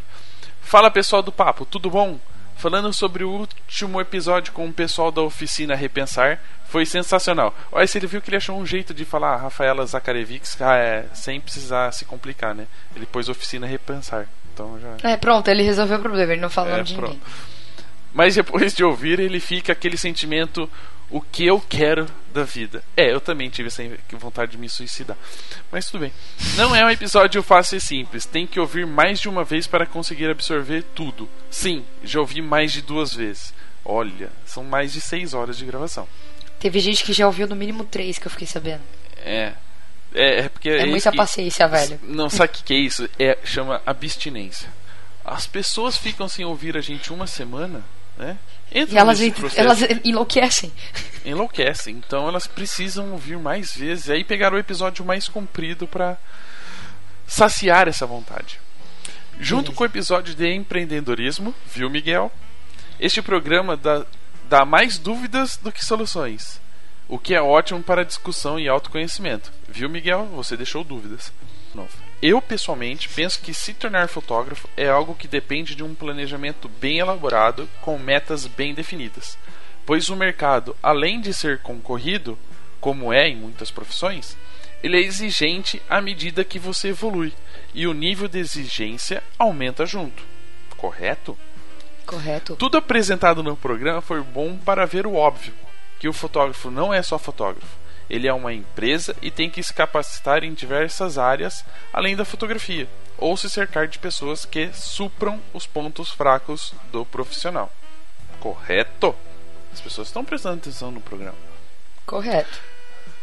Fala 0.63 0.89
pessoal 0.89 1.21
do 1.21 1.33
papo, 1.33 1.67
tudo 1.67 1.91
bom? 1.91 2.17
Falando 2.57 2.93
sobre 2.93 3.25
o 3.25 3.29
último 3.31 4.01
episódio 4.01 4.53
com 4.53 4.69
o 4.69 4.73
pessoal 4.73 5.11
da 5.11 5.21
oficina 5.21 5.75
Repensar, 5.75 6.39
foi 6.69 6.87
sensacional. 6.87 7.53
Olha, 7.73 7.87
se 7.89 7.99
ele 7.99 8.07
viu 8.07 8.23
que 8.23 8.31
ele 8.31 8.37
achou 8.37 8.57
um 8.57 8.65
jeito 8.65 8.95
de 8.95 9.05
falar 9.05 9.37
Rafaela 9.37 9.85
Zacarevics 9.85 10.57
ah, 10.63 10.77
é, 10.77 11.07
sem 11.13 11.41
precisar 11.41 11.91
se 11.93 12.05
complicar, 12.05 12.55
né? 12.55 12.69
Ele 12.95 13.05
pôs 13.05 13.29
oficina 13.29 13.67
Repensar. 13.67 14.29
Então 14.53 14.79
já. 14.81 15.11
É, 15.11 15.17
pronto, 15.17 15.49
ele 15.49 15.65
resolveu 15.65 15.99
o 15.99 16.01
problema, 16.01 16.33
ele 16.33 16.41
não 16.41 16.49
fala 16.49 16.69
o 16.77 16.79
É, 16.79 16.83
de 16.85 16.95
pronto. 16.95 17.13
ninguém. 17.15 17.29
Mas 18.15 18.37
depois 18.37 18.73
de 18.73 18.85
ouvir, 18.85 19.19
ele 19.19 19.41
fica 19.41 19.73
aquele 19.73 19.99
sentimento: 19.99 20.71
o 21.11 21.21
que 21.21 21.45
eu 21.45 21.61
quero 21.61 22.07
da 22.33 22.45
vida. 22.45 22.83
É, 22.97 23.13
eu 23.13 23.21
também 23.21 23.51
tive 23.51 23.69
essa 23.69 23.83
vontade 24.13 24.53
de 24.53 24.59
me 24.59 24.69
suicidar. 24.69 25.17
Mas 25.71 25.87
tudo 25.87 26.01
bem. 26.01 26.13
Não 26.57 26.75
é 26.75 26.85
um 26.85 26.91
episódio 26.91 27.43
fácil 27.43 27.77
e 27.77 27.81
simples. 27.81 28.25
Tem 28.25 28.47
que 28.47 28.59
ouvir 28.59 28.87
mais 28.87 29.21
de 29.21 29.29
uma 29.29 29.45
vez 29.45 29.67
para 29.67 29.85
conseguir 29.85 30.31
absorver 30.31 30.83
tudo. 30.95 31.29
Sim, 31.51 31.85
já 32.03 32.21
ouvi 32.21 32.41
mais 32.41 32.73
de 32.73 32.83
duas 32.83 33.13
vezes. 33.13 33.53
Olha, 33.85 34.31
são 34.47 34.65
mais 34.65 34.93
de 34.93 35.01
seis 35.01 35.35
horas 35.35 35.59
de 35.59 35.67
gravação. 35.67 36.09
Teve 36.59 36.81
gente 36.81 37.05
que 37.05 37.13
já 37.13 37.27
ouviu 37.27 37.47
no 37.47 37.55
mínimo 37.55 37.85
três 37.85 38.19
que 38.19 38.27
eu 38.27 38.31
fiquei 38.31 38.47
sabendo. 38.47 38.83
É. 39.19 39.53
É, 40.15 40.41
é 40.41 40.49
porque. 40.49 40.71
É 40.71 40.79
isso 40.79 40.87
muita 40.87 41.13
paciência, 41.13 41.69
velho. 41.69 42.01
Não, 42.05 42.31
sabe 42.31 42.53
o 42.53 42.57
que, 42.57 42.65
que 42.65 42.75
é 42.75 42.79
isso? 42.79 43.09
É, 43.19 43.37
chama 43.45 43.83
abstinência. 43.85 44.69
As 45.25 45.47
pessoas 45.47 45.97
ficam 45.97 46.29
sem 46.29 46.45
ouvir 46.45 46.77
a 46.77 46.81
gente 46.81 47.13
uma 47.13 47.27
semana, 47.27 47.83
né? 48.17 48.39
Entram 48.73 48.95
E 48.95 48.99
elas, 48.99 49.21
elas 49.57 49.79
enlouquecem. 50.05 50.73
enlouquecem. 51.25 51.97
Então 51.97 52.29
elas 52.29 52.47
precisam 52.47 53.13
ouvir 53.13 53.39
mais 53.39 53.75
vezes. 53.75 54.09
E 54.09 54.13
aí 54.13 54.25
pegaram 54.25 54.57
o 54.57 54.61
episódio 54.61 55.05
mais 55.05 55.29
comprido 55.29 55.87
para 55.87 56.19
saciar 57.27 57.89
essa 57.89 58.07
vontade. 58.07 58.61
Junto 59.39 59.73
com 59.73 59.83
o 59.83 59.87
episódio 59.87 60.35
de 60.35 60.47
empreendedorismo, 60.55 61.55
viu, 61.67 61.91
Miguel? 61.91 62.31
Este 63.01 63.21
programa 63.21 63.77
dá, 63.77 64.05
dá 64.49 64.65
mais 64.65 64.99
dúvidas 64.99 65.57
do 65.57 65.73
que 65.73 65.85
soluções. 65.85 66.61
O 67.09 67.19
que 67.19 67.35
é 67.35 67.43
ótimo 67.43 67.83
para 67.83 68.05
discussão 68.05 68.59
e 68.59 68.69
autoconhecimento. 68.69 69.53
Viu, 69.69 69.89
Miguel? 69.89 70.27
Você 70.37 70.57
deixou 70.57 70.85
dúvidas. 70.85 71.33
Novo. 71.75 72.04
Eu, 72.27 72.41
pessoalmente, 72.41 73.07
penso 73.07 73.39
que 73.39 73.53
se 73.53 73.75
tornar 73.75 74.09
fotógrafo 74.09 74.67
é 74.79 74.89
algo 74.89 75.15
que 75.15 75.29
depende 75.29 75.75
de 75.75 75.85
um 75.85 75.95
planejamento 75.95 76.71
bem 76.71 76.97
elaborado, 76.97 77.69
com 77.83 77.99
metas 77.99 78.47
bem 78.47 78.73
definidas. 78.73 79.37
Pois 79.85 80.09
o 80.09 80.17
mercado, 80.17 80.75
além 80.83 81.21
de 81.21 81.35
ser 81.35 81.59
concorrido, 81.59 82.39
como 82.81 83.13
é 83.13 83.29
em 83.29 83.37
muitas 83.37 83.71
profissões, 83.71 84.39
ele 84.83 84.97
é 84.97 85.01
exigente 85.01 85.83
à 85.87 86.01
medida 86.01 86.43
que 86.45 86.59
você 86.59 86.89
evolui 86.89 87.31
e 87.75 87.87
o 87.87 87.93
nível 87.93 88.27
de 88.27 88.39
exigência 88.39 89.23
aumenta 89.39 89.85
junto. 89.85 90.23
Correto? 90.79 91.37
Correto. 92.07 92.57
Tudo 92.57 92.79
apresentado 92.79 93.43
no 93.43 93.55
programa 93.55 94.01
foi 94.01 94.23
bom 94.23 94.57
para 94.57 94.87
ver 94.87 95.07
o 95.07 95.15
óbvio, 95.15 95.53
que 96.01 96.09
o 96.09 96.13
fotógrafo 96.15 96.71
não 96.71 96.93
é 96.93 97.03
só 97.03 97.19
fotógrafo. 97.19 97.84
Ele 98.09 98.29
é 98.29 98.33
uma 98.33 98.53
empresa 98.53 99.17
e 99.23 99.31
tem 99.31 99.49
que 99.49 99.63
se 99.63 99.73
capacitar 99.73 100.45
em 100.45 100.55
diversas 100.55 101.19
áreas 101.19 101.65
além 101.93 102.15
da 102.17 102.25
fotografia, 102.25 102.89
ou 103.19 103.37
se 103.37 103.49
cercar 103.49 103.89
de 103.89 103.99
pessoas 103.99 104.45
que 104.45 104.71
supram 104.73 105.41
os 105.53 105.67
pontos 105.67 106.11
fracos 106.11 106.75
do 106.93 107.05
profissional. 107.05 107.73
Correto? 108.41 109.15
As 109.73 109.81
pessoas 109.81 110.09
estão 110.09 110.25
prestando 110.25 110.59
atenção 110.59 110.91
no 110.91 111.01
programa. 111.01 111.37
Correto. 112.07 112.61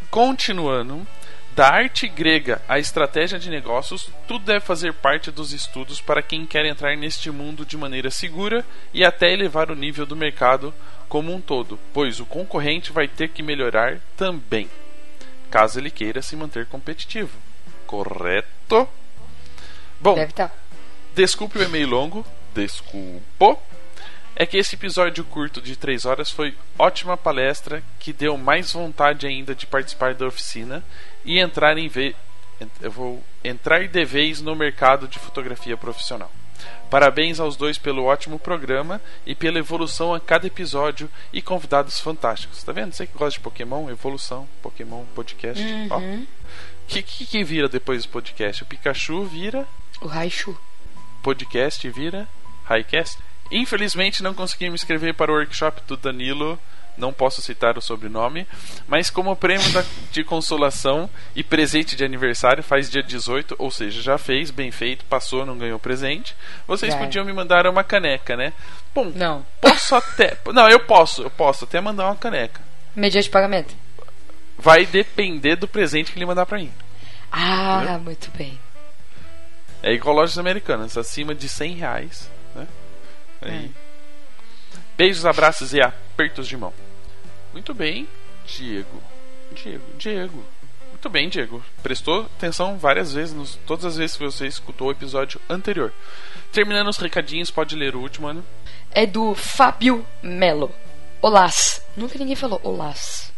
Continuando, 0.09 1.07
da 1.55 1.69
arte 1.69 2.07
grega 2.07 2.61
à 2.67 2.79
estratégia 2.79 3.37
de 3.37 3.49
negócios, 3.49 4.09
tudo 4.27 4.45
deve 4.45 4.61
fazer 4.61 4.93
parte 4.93 5.29
dos 5.31 5.51
estudos 5.51 6.01
para 6.01 6.21
quem 6.21 6.45
quer 6.45 6.65
entrar 6.65 6.95
neste 6.95 7.29
mundo 7.29 7.65
de 7.65 7.77
maneira 7.77 8.09
segura 8.09 8.65
e 8.93 9.03
até 9.03 9.31
elevar 9.31 9.69
o 9.69 9.75
nível 9.75 10.05
do 10.05 10.15
mercado 10.15 10.73
como 11.11 11.35
um 11.35 11.41
todo, 11.41 11.77
pois 11.93 12.21
o 12.21 12.25
concorrente 12.25 12.93
vai 12.93 13.05
ter 13.05 13.27
que 13.27 13.43
melhorar 13.43 13.99
também, 14.15 14.69
caso 15.49 15.77
ele 15.77 15.91
queira 15.91 16.21
se 16.21 16.37
manter 16.37 16.65
competitivo. 16.67 17.37
Correto? 17.85 18.87
Bom, 19.99 20.15
Deve 20.15 20.31
tá. 20.31 20.49
Desculpe 21.13 21.59
o 21.59 21.63
e-mail 21.63 21.89
longo. 21.89 22.25
Desculpo. 22.55 23.61
É 24.33 24.45
que 24.45 24.55
esse 24.55 24.75
episódio 24.75 25.25
curto 25.25 25.61
de 25.61 25.75
3 25.75 26.05
horas 26.05 26.31
foi 26.31 26.55
ótima 26.79 27.17
palestra 27.17 27.83
que 27.99 28.13
deu 28.13 28.37
mais 28.37 28.71
vontade 28.71 29.27
ainda 29.27 29.53
de 29.53 29.67
participar 29.67 30.13
da 30.13 30.27
oficina 30.27 30.81
e 31.25 31.39
entrar 31.39 31.77
em 31.77 31.89
ve... 31.89 32.15
eu 32.79 32.89
vou 32.89 33.21
entrar 33.43 33.85
de 33.85 34.05
vez 34.05 34.39
no 34.39 34.55
mercado 34.55 35.09
de 35.09 35.19
fotografia 35.19 35.75
profissional. 35.75 36.31
Parabéns 36.91 37.39
aos 37.39 37.55
dois 37.55 37.77
pelo 37.77 38.03
ótimo 38.03 38.37
programa 38.37 39.01
e 39.25 39.33
pela 39.33 39.57
evolução 39.57 40.13
a 40.13 40.19
cada 40.19 40.45
episódio 40.45 41.09
e 41.31 41.41
convidados 41.41 42.01
fantásticos. 42.01 42.61
Tá 42.63 42.73
vendo? 42.73 42.91
Você 42.93 43.07
que 43.07 43.17
gosta 43.17 43.39
de 43.39 43.39
Pokémon, 43.39 43.89
evolução, 43.89 44.45
Pokémon 44.61 45.05
podcast. 45.15 45.63
Ó. 45.89 45.97
O 45.99 46.27
que, 46.89 47.01
que, 47.01 47.25
que 47.25 47.43
vira 47.45 47.69
depois 47.69 48.03
do 48.03 48.09
podcast? 48.09 48.61
O 48.61 48.65
Pikachu 48.65 49.23
vira 49.23 49.65
O 50.01 50.07
Raichu. 50.07 50.53
podcast 51.23 51.89
vira 51.89 52.27
Highcast. 52.65 53.17
Infelizmente 53.49 54.21
não 54.21 54.33
consegui 54.33 54.67
me 54.67 54.75
inscrever 54.75 55.13
para 55.13 55.31
o 55.31 55.35
workshop 55.35 55.81
do 55.87 55.95
Danilo, 55.95 56.59
não 56.97 57.11
posso 57.13 57.41
citar 57.41 57.77
o 57.77 57.81
sobrenome, 57.81 58.47
mas 58.87 59.09
como 59.09 59.35
prêmio 59.35 59.71
da- 59.71 59.83
de 60.11 60.23
consolação 60.23 61.09
e 61.35 61.43
presente 61.43 61.95
de 61.95 62.03
aniversário 62.03 62.61
faz 62.63 62.89
dia 62.89 63.01
18, 63.01 63.55
ou 63.57 63.71
seja, 63.71 64.01
já 64.01 64.17
fez, 64.17 64.51
bem 64.51 64.71
feito, 64.71 65.05
passou, 65.05 65.45
não 65.45 65.57
ganhou 65.57 65.79
presente. 65.79 66.35
Vocês 66.67 66.93
Já. 66.93 66.99
podiam 66.99 67.25
me 67.25 67.33
mandar 67.33 67.65
uma 67.67 67.83
caneca, 67.83 68.35
né? 68.35 68.53
Bom, 68.93 69.05
Não. 69.15 69.45
posso 69.61 69.95
até. 69.95 70.37
Não, 70.53 70.69
eu 70.69 70.79
posso, 70.81 71.23
eu 71.23 71.29
posso 71.29 71.63
até 71.65 71.79
mandar 71.81 72.05
uma 72.05 72.15
caneca. 72.15 72.61
Mediante 72.95 73.29
pagamento. 73.29 73.73
Vai 74.57 74.85
depender 74.85 75.55
do 75.55 75.67
presente 75.67 76.11
que 76.11 76.19
ele 76.19 76.25
mandar 76.25 76.45
pra 76.45 76.57
mim. 76.57 76.71
Ah, 77.31 77.97
muito 78.03 78.29
bem. 78.37 78.59
É 79.81 79.91
igual 79.93 80.15
lojas 80.15 80.37
americanas, 80.37 80.97
acima 80.97 81.33
de 81.33 81.49
100 81.49 81.75
reais. 81.75 82.29
Né? 82.53 82.67
Aí. 83.41 83.71
Beijos, 84.97 85.25
abraços 85.25 85.73
e 85.73 85.81
apertos 86.21 86.47
de 86.47 86.55
mão. 86.55 86.71
Muito 87.51 87.73
bem, 87.73 88.07
Diego. 88.45 89.01
Diego, 89.53 89.83
Diego. 89.97 90.45
Muito 90.89 91.09
bem, 91.09 91.27
Diego. 91.27 91.63
Prestou 91.81 92.21
atenção 92.37 92.77
várias 92.77 93.13
vezes, 93.13 93.33
nos, 93.33 93.57
todas 93.65 93.85
as 93.85 93.97
vezes 93.97 94.15
que 94.15 94.23
você 94.23 94.45
escutou 94.45 94.89
o 94.89 94.91
episódio 94.91 95.41
anterior. 95.49 95.91
Terminando 96.51 96.89
os 96.89 96.97
recadinhos, 96.97 97.49
pode 97.49 97.75
ler 97.75 97.95
o 97.95 97.99
último, 97.99 98.27
Ana. 98.27 98.43
É 98.91 99.05
do 99.07 99.33
Fábio 99.33 100.05
Melo. 100.21 100.71
Olás. 101.21 101.81
Nunca 101.97 102.19
ninguém 102.19 102.35
falou 102.35 102.61
olás. 102.63 103.31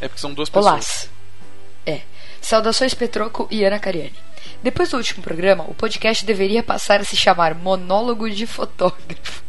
É 0.00 0.06
porque 0.06 0.20
são 0.20 0.32
duas 0.32 0.48
pessoas. 0.48 0.66
Olás. 0.66 1.10
É. 1.84 2.02
Saudações 2.40 2.94
Petroco 2.94 3.48
e 3.50 3.64
Ana 3.64 3.80
Cariani. 3.80 4.14
Depois 4.62 4.90
do 4.90 4.96
último 4.96 5.22
programa, 5.22 5.64
o 5.68 5.74
podcast 5.74 6.24
deveria 6.24 6.62
passar 6.62 7.00
a 7.00 7.04
se 7.04 7.16
chamar 7.16 7.54
Monólogo 7.54 8.30
de 8.30 8.46
Fotógrafo. 8.46 9.42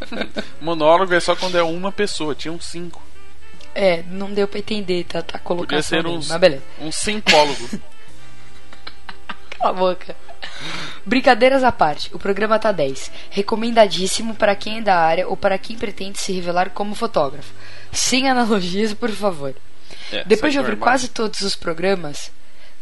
Monólogo 0.60 1.14
é 1.14 1.20
só 1.20 1.34
quando 1.36 1.56
é 1.56 1.62
uma 1.62 1.92
pessoa, 1.92 2.34
tinham 2.34 2.60
cinco. 2.60 3.02
É, 3.74 4.02
não 4.08 4.32
deu 4.32 4.48
pra 4.48 4.58
entender, 4.58 5.04
tá, 5.04 5.22
tá 5.22 5.38
colocando. 5.38 5.68
Podia 5.68 5.82
ser 5.82 6.02
beleza. 6.38 6.62
um 6.80 6.90
simpólogo. 6.90 7.68
Cala 9.50 9.70
a 9.70 9.72
boca. 9.72 10.16
Brincadeiras 11.04 11.62
à 11.62 11.70
parte, 11.70 12.14
o 12.14 12.18
programa 12.18 12.58
tá 12.58 12.72
10. 12.72 13.10
Recomendadíssimo 13.30 14.34
para 14.34 14.56
quem 14.56 14.78
é 14.78 14.82
da 14.82 14.96
área 14.96 15.28
ou 15.28 15.36
para 15.36 15.58
quem 15.58 15.76
pretende 15.76 16.18
se 16.18 16.32
revelar 16.32 16.70
como 16.70 16.94
fotógrafo. 16.94 17.52
Sem 17.92 18.28
analogias, 18.28 18.92
por 18.94 19.10
favor. 19.10 19.54
É, 20.12 20.24
Depois 20.24 20.52
de 20.52 20.58
ouvir 20.58 20.72
armário. 20.72 20.82
quase 20.82 21.08
todos 21.08 21.40
os 21.40 21.54
programas, 21.54 22.30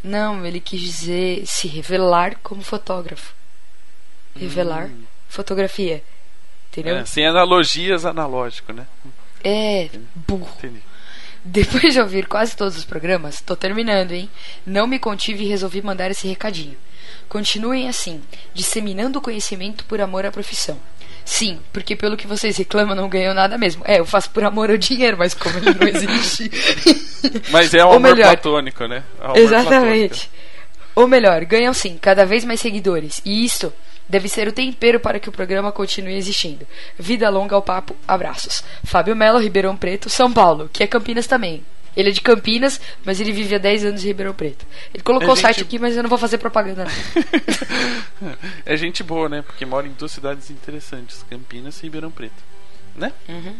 não, 0.02 0.44
ele 0.44 0.60
quis 0.60 0.80
dizer 0.80 1.46
se 1.46 1.66
revelar 1.66 2.36
como 2.42 2.62
fotógrafo. 2.62 3.34
Revelar 4.36 4.90
fotografia. 5.28 6.02
Entendeu? 6.74 6.96
É, 6.96 7.04
sem 7.04 7.24
analogias, 7.24 8.04
analógico, 8.04 8.72
né? 8.72 8.84
É, 9.44 9.88
burro. 10.26 10.50
Entendi. 10.58 10.82
Depois 11.44 11.92
de 11.92 12.00
ouvir 12.00 12.26
quase 12.26 12.56
todos 12.56 12.76
os 12.76 12.84
programas, 12.84 13.40
tô 13.40 13.54
terminando, 13.54 14.12
hein? 14.12 14.28
Não 14.66 14.86
me 14.86 14.98
contive 14.98 15.44
e 15.44 15.46
resolvi 15.46 15.80
mandar 15.82 16.10
esse 16.10 16.26
recadinho. 16.26 16.76
Continuem 17.28 17.88
assim, 17.88 18.22
disseminando 18.52 19.18
o 19.18 19.22
conhecimento 19.22 19.84
por 19.84 20.00
amor 20.00 20.26
à 20.26 20.32
profissão. 20.32 20.78
Sim, 21.24 21.60
porque 21.72 21.94
pelo 21.94 22.16
que 22.16 22.26
vocês 22.26 22.56
reclamam, 22.56 22.96
não 22.96 23.08
ganham 23.08 23.32
nada 23.32 23.56
mesmo. 23.56 23.82
É, 23.86 24.00
eu 24.00 24.04
faço 24.04 24.30
por 24.30 24.42
amor 24.42 24.70
ao 24.70 24.76
dinheiro, 24.76 25.16
mas 25.16 25.32
como 25.32 25.56
ele 25.58 25.74
não 25.74 25.86
existe. 25.86 26.50
Mas 27.50 27.72
é 27.72 27.82
um 27.84 27.88
Ou 27.88 27.94
amor 27.94 28.14
melhor, 28.14 28.32
platônico, 28.32 28.86
né? 28.86 29.02
É 29.18 29.22
um 29.22 29.26
amor 29.26 29.38
Exatamente. 29.38 30.30
Ou 30.94 31.08
melhor, 31.08 31.42
ganham 31.44 31.72
sim, 31.72 31.96
cada 32.00 32.26
vez 32.26 32.44
mais 32.44 32.60
seguidores. 32.60 33.22
E 33.24 33.44
isso 33.44 33.72
Deve 34.08 34.28
ser 34.28 34.46
o 34.48 34.52
tempero 34.52 35.00
para 35.00 35.18
que 35.18 35.28
o 35.28 35.32
programa 35.32 35.72
continue 35.72 36.14
existindo. 36.14 36.66
Vida 36.98 37.28
longa 37.30 37.54
ao 37.56 37.62
papo, 37.62 37.96
abraços. 38.06 38.62
Fábio 38.84 39.16
Melo, 39.16 39.38
Ribeirão 39.38 39.76
Preto, 39.76 40.10
São 40.10 40.30
Paulo, 40.32 40.68
que 40.72 40.82
é 40.82 40.86
Campinas 40.86 41.26
também. 41.26 41.64
Ele 41.96 42.08
é 42.08 42.12
de 42.12 42.20
Campinas, 42.20 42.80
mas 43.04 43.20
ele 43.20 43.30
vive 43.32 43.54
há 43.54 43.58
10 43.58 43.84
anos 43.84 44.04
em 44.04 44.08
Ribeirão 44.08 44.34
Preto. 44.34 44.66
Ele 44.92 45.02
colocou 45.02 45.28
É 45.30 45.32
o 45.32 45.36
site 45.36 45.56
gente- 45.58 45.64
aqui, 45.66 45.78
mas 45.78 45.96
eu 45.96 46.02
não 46.02 46.10
vou 46.10 46.18
fazer 46.18 46.38
propaganda. 46.38 46.84
É 48.64 48.76
gente 48.76 49.02
boa, 49.02 49.28
né? 49.28 49.42
Porque 49.42 49.66
mora 49.66 49.86
em 49.86 49.92
duas 49.92 50.12
cidades 50.12 50.50
interessantes, 50.50 51.24
Campinas 51.28 51.78
e 51.80 51.82
Ribeirão 51.82 52.10
Preto. 52.10 52.42
Né? 52.96 53.12
Uhum. 53.28 53.54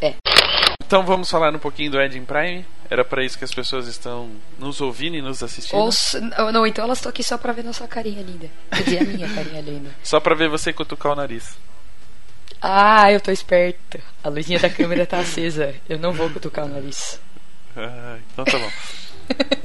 É. 0.00 0.14
Então 0.86 1.04
vamos 1.04 1.28
falar 1.28 1.52
um 1.52 1.58
pouquinho 1.58 1.90
do 1.90 2.00
Ed 2.00 2.16
in 2.16 2.24
Prime. 2.24 2.64
Era 2.88 3.04
pra 3.04 3.24
isso 3.24 3.36
que 3.36 3.44
as 3.44 3.52
pessoas 3.52 3.88
estão 3.88 4.30
nos 4.56 4.80
ouvindo 4.80 5.16
e 5.16 5.20
nos 5.20 5.42
assistindo. 5.42 5.76
Ou, 5.76 6.52
não, 6.52 6.64
então 6.64 6.84
elas 6.84 6.98
estão 6.98 7.10
aqui 7.10 7.24
só 7.24 7.36
pra 7.36 7.52
ver 7.52 7.64
nossa 7.64 7.88
carinha 7.88 8.22
linda. 8.22 8.48
Quer 8.70 8.82
dizer, 8.84 8.98
a 9.00 9.04
minha 9.04 9.34
carinha 9.34 9.60
linda. 9.60 9.90
Só 10.04 10.20
pra 10.20 10.36
ver 10.36 10.48
você 10.48 10.72
cutucar 10.72 11.12
o 11.12 11.16
nariz. 11.16 11.58
Ah, 12.62 13.10
eu 13.10 13.20
tô 13.20 13.32
esperto. 13.32 14.00
A 14.22 14.28
luzinha 14.28 14.60
da 14.60 14.70
câmera 14.70 15.04
tá 15.04 15.18
acesa. 15.18 15.74
Eu 15.88 15.98
não 15.98 16.12
vou 16.12 16.30
cutucar 16.30 16.64
o 16.64 16.68
nariz. 16.68 17.20
Ah, 17.76 18.18
então 18.32 18.44
tá 18.44 18.56
bom. 18.56 18.70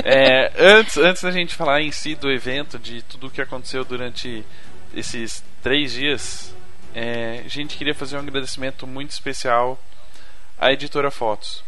É, 0.03 0.51
antes, 0.57 0.97
antes 0.97 1.21
da 1.21 1.29
gente 1.29 1.53
falar 1.53 1.81
em 1.81 1.91
si 1.91 2.15
do 2.15 2.31
evento, 2.31 2.79
de 2.79 3.03
tudo 3.03 3.27
o 3.27 3.29
que 3.29 3.43
aconteceu 3.43 3.85
durante 3.85 4.43
esses 4.91 5.43
três 5.61 5.93
dias, 5.93 6.51
é, 6.95 7.43
a 7.45 7.47
gente 7.47 7.77
queria 7.77 7.93
fazer 7.93 8.17
um 8.17 8.21
agradecimento 8.21 8.87
muito 8.87 9.11
especial 9.11 9.79
à 10.61 10.71
editora 10.71 11.11
Fotos. 11.11 11.63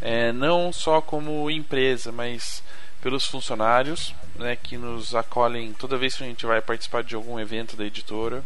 É, 0.00 0.32
não 0.32 0.72
só 0.72 1.02
como 1.02 1.50
empresa, 1.50 2.10
mas 2.10 2.62
pelos 3.02 3.26
funcionários 3.26 4.14
né, 4.36 4.56
que 4.56 4.78
nos 4.78 5.14
acolhem 5.14 5.72
toda 5.72 5.98
vez 5.98 6.14
que 6.14 6.22
a 6.22 6.26
gente 6.26 6.46
vai 6.46 6.62
participar 6.62 7.02
de 7.02 7.14
algum 7.14 7.38
evento 7.38 7.76
da 7.76 7.84
editora. 7.84 8.42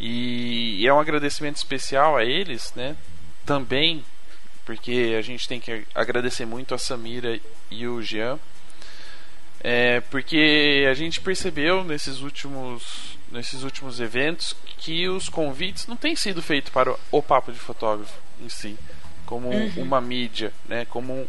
E, 0.00 0.80
e 0.80 0.86
é 0.86 0.92
um 0.92 0.98
agradecimento 0.98 1.56
especial 1.56 2.16
a 2.16 2.24
eles, 2.24 2.72
né? 2.74 2.96
Também 3.46 4.04
porque 4.64 5.16
a 5.18 5.22
gente 5.22 5.48
tem 5.48 5.60
que 5.60 5.84
agradecer 5.94 6.46
muito 6.46 6.74
a 6.74 6.78
Samira 6.78 7.38
e 7.70 7.86
o 7.86 8.00
Jean. 8.00 8.38
É, 9.60 10.00
porque 10.00 10.86
a 10.90 10.94
gente 10.94 11.20
percebeu 11.20 11.84
nesses 11.84 12.20
últimos, 12.20 13.16
nesses 13.30 13.62
últimos 13.62 14.00
eventos 14.00 14.56
que 14.78 15.08
os 15.08 15.28
convites 15.28 15.86
não 15.86 15.96
têm 15.96 16.16
sido 16.16 16.42
feitos 16.42 16.72
para 16.72 16.96
o 17.12 17.22
papo 17.22 17.52
de 17.52 17.58
fotógrafo 17.58 18.18
em 18.40 18.48
si, 18.48 18.76
como 19.32 19.48
uma 19.78 19.98
mídia, 19.98 20.52
né, 20.68 20.84
como 20.90 21.14
um, 21.14 21.26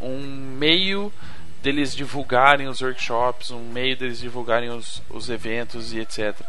um 0.00 0.20
meio 0.56 1.12
deles 1.60 1.96
divulgarem 1.96 2.68
os 2.68 2.80
workshops, 2.80 3.50
um 3.50 3.72
meio 3.72 3.96
deles 3.96 4.20
divulgarem 4.20 4.70
os, 4.70 5.02
os 5.10 5.28
eventos 5.28 5.92
e 5.92 5.98
etc. 5.98 6.40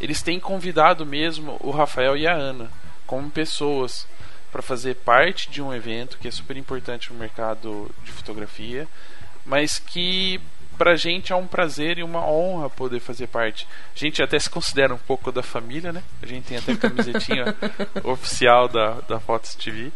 Eles 0.00 0.22
têm 0.22 0.40
convidado 0.40 1.06
mesmo 1.06 1.56
o 1.60 1.70
Rafael 1.70 2.16
e 2.16 2.26
a 2.26 2.34
Ana 2.34 2.68
como 3.06 3.30
pessoas 3.30 4.08
para 4.50 4.60
fazer 4.60 4.96
parte 4.96 5.48
de 5.48 5.62
um 5.62 5.72
evento 5.72 6.18
que 6.18 6.26
é 6.26 6.30
super 6.32 6.56
importante 6.56 7.12
no 7.12 7.18
mercado 7.18 7.88
de 8.02 8.10
fotografia, 8.10 8.88
mas 9.46 9.78
que 9.78 10.40
pra 10.76 10.96
gente 10.96 11.32
é 11.32 11.36
um 11.36 11.46
prazer 11.46 11.98
e 11.98 12.02
uma 12.02 12.26
honra 12.26 12.68
poder 12.70 13.00
fazer 13.00 13.26
parte. 13.26 13.68
A 13.94 13.98
gente 13.98 14.22
até 14.22 14.38
se 14.38 14.48
considera 14.48 14.94
um 14.94 14.98
pouco 14.98 15.30
da 15.30 15.42
família, 15.42 15.92
né? 15.92 16.02
A 16.22 16.26
gente 16.26 16.46
tem 16.46 16.56
até 16.56 16.74
camisetinha 16.74 17.54
oficial 18.02 18.66
da, 18.66 18.94
da 19.02 19.20
Fotos 19.20 19.54
TV. 19.54 19.92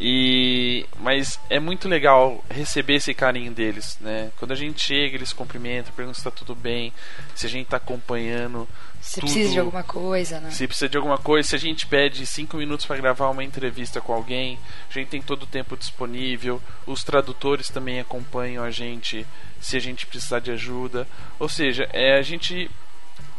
E 0.00 0.86
mas 1.00 1.40
é 1.50 1.58
muito 1.58 1.88
legal 1.88 2.44
receber 2.48 2.94
esse 2.94 3.12
carinho 3.12 3.50
deles, 3.52 3.98
né? 4.00 4.30
Quando 4.38 4.52
a 4.52 4.54
gente 4.54 4.80
chega, 4.80 5.16
eles 5.16 5.32
cumprimentam, 5.32 5.92
perguntam 5.92 6.14
se 6.14 6.20
está 6.20 6.30
tudo 6.30 6.54
bem, 6.54 6.92
se 7.34 7.46
a 7.46 7.48
gente 7.48 7.64
está 7.64 7.78
acompanhando 7.78 8.68
Se 9.00 9.20
tudo. 9.20 9.22
precisa 9.22 9.52
de 9.52 9.58
alguma 9.58 9.82
coisa, 9.82 10.40
né? 10.40 10.50
Se 10.52 10.68
precisa 10.68 10.88
de 10.88 10.96
alguma 10.96 11.18
coisa, 11.18 11.48
se 11.48 11.56
a 11.56 11.58
gente 11.58 11.84
pede 11.84 12.24
cinco 12.26 12.56
minutos 12.56 12.86
para 12.86 12.96
gravar 12.96 13.28
uma 13.28 13.42
entrevista 13.42 14.00
com 14.00 14.12
alguém, 14.12 14.56
a 14.88 14.92
gente 14.92 15.08
tem 15.08 15.20
todo 15.20 15.42
o 15.42 15.46
tempo 15.46 15.76
disponível. 15.76 16.62
Os 16.86 17.02
tradutores 17.02 17.68
também 17.68 17.98
acompanham 17.98 18.62
a 18.62 18.70
gente 18.70 19.26
se 19.60 19.76
a 19.76 19.80
gente 19.80 20.06
precisar 20.06 20.38
de 20.38 20.52
ajuda. 20.52 21.08
Ou 21.40 21.48
seja, 21.48 21.88
é, 21.92 22.16
a 22.16 22.22
gente 22.22 22.70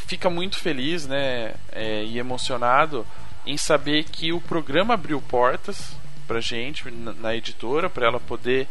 fica 0.05 0.29
muito 0.29 0.57
feliz 0.57 1.07
né, 1.07 1.53
é, 1.71 2.03
e 2.03 2.19
emocionado 2.19 3.07
em 3.45 3.55
saber 3.55 4.03
que 4.03 4.33
o 4.33 4.41
programa 4.41 4.95
abriu 4.95 5.21
portas 5.21 5.97
pra 6.29 6.39
gente 6.39 6.89
na, 6.91 7.11
na 7.13 7.35
editora, 7.35 7.89
para 7.89 8.05
ela 8.05 8.19
poder 8.19 8.67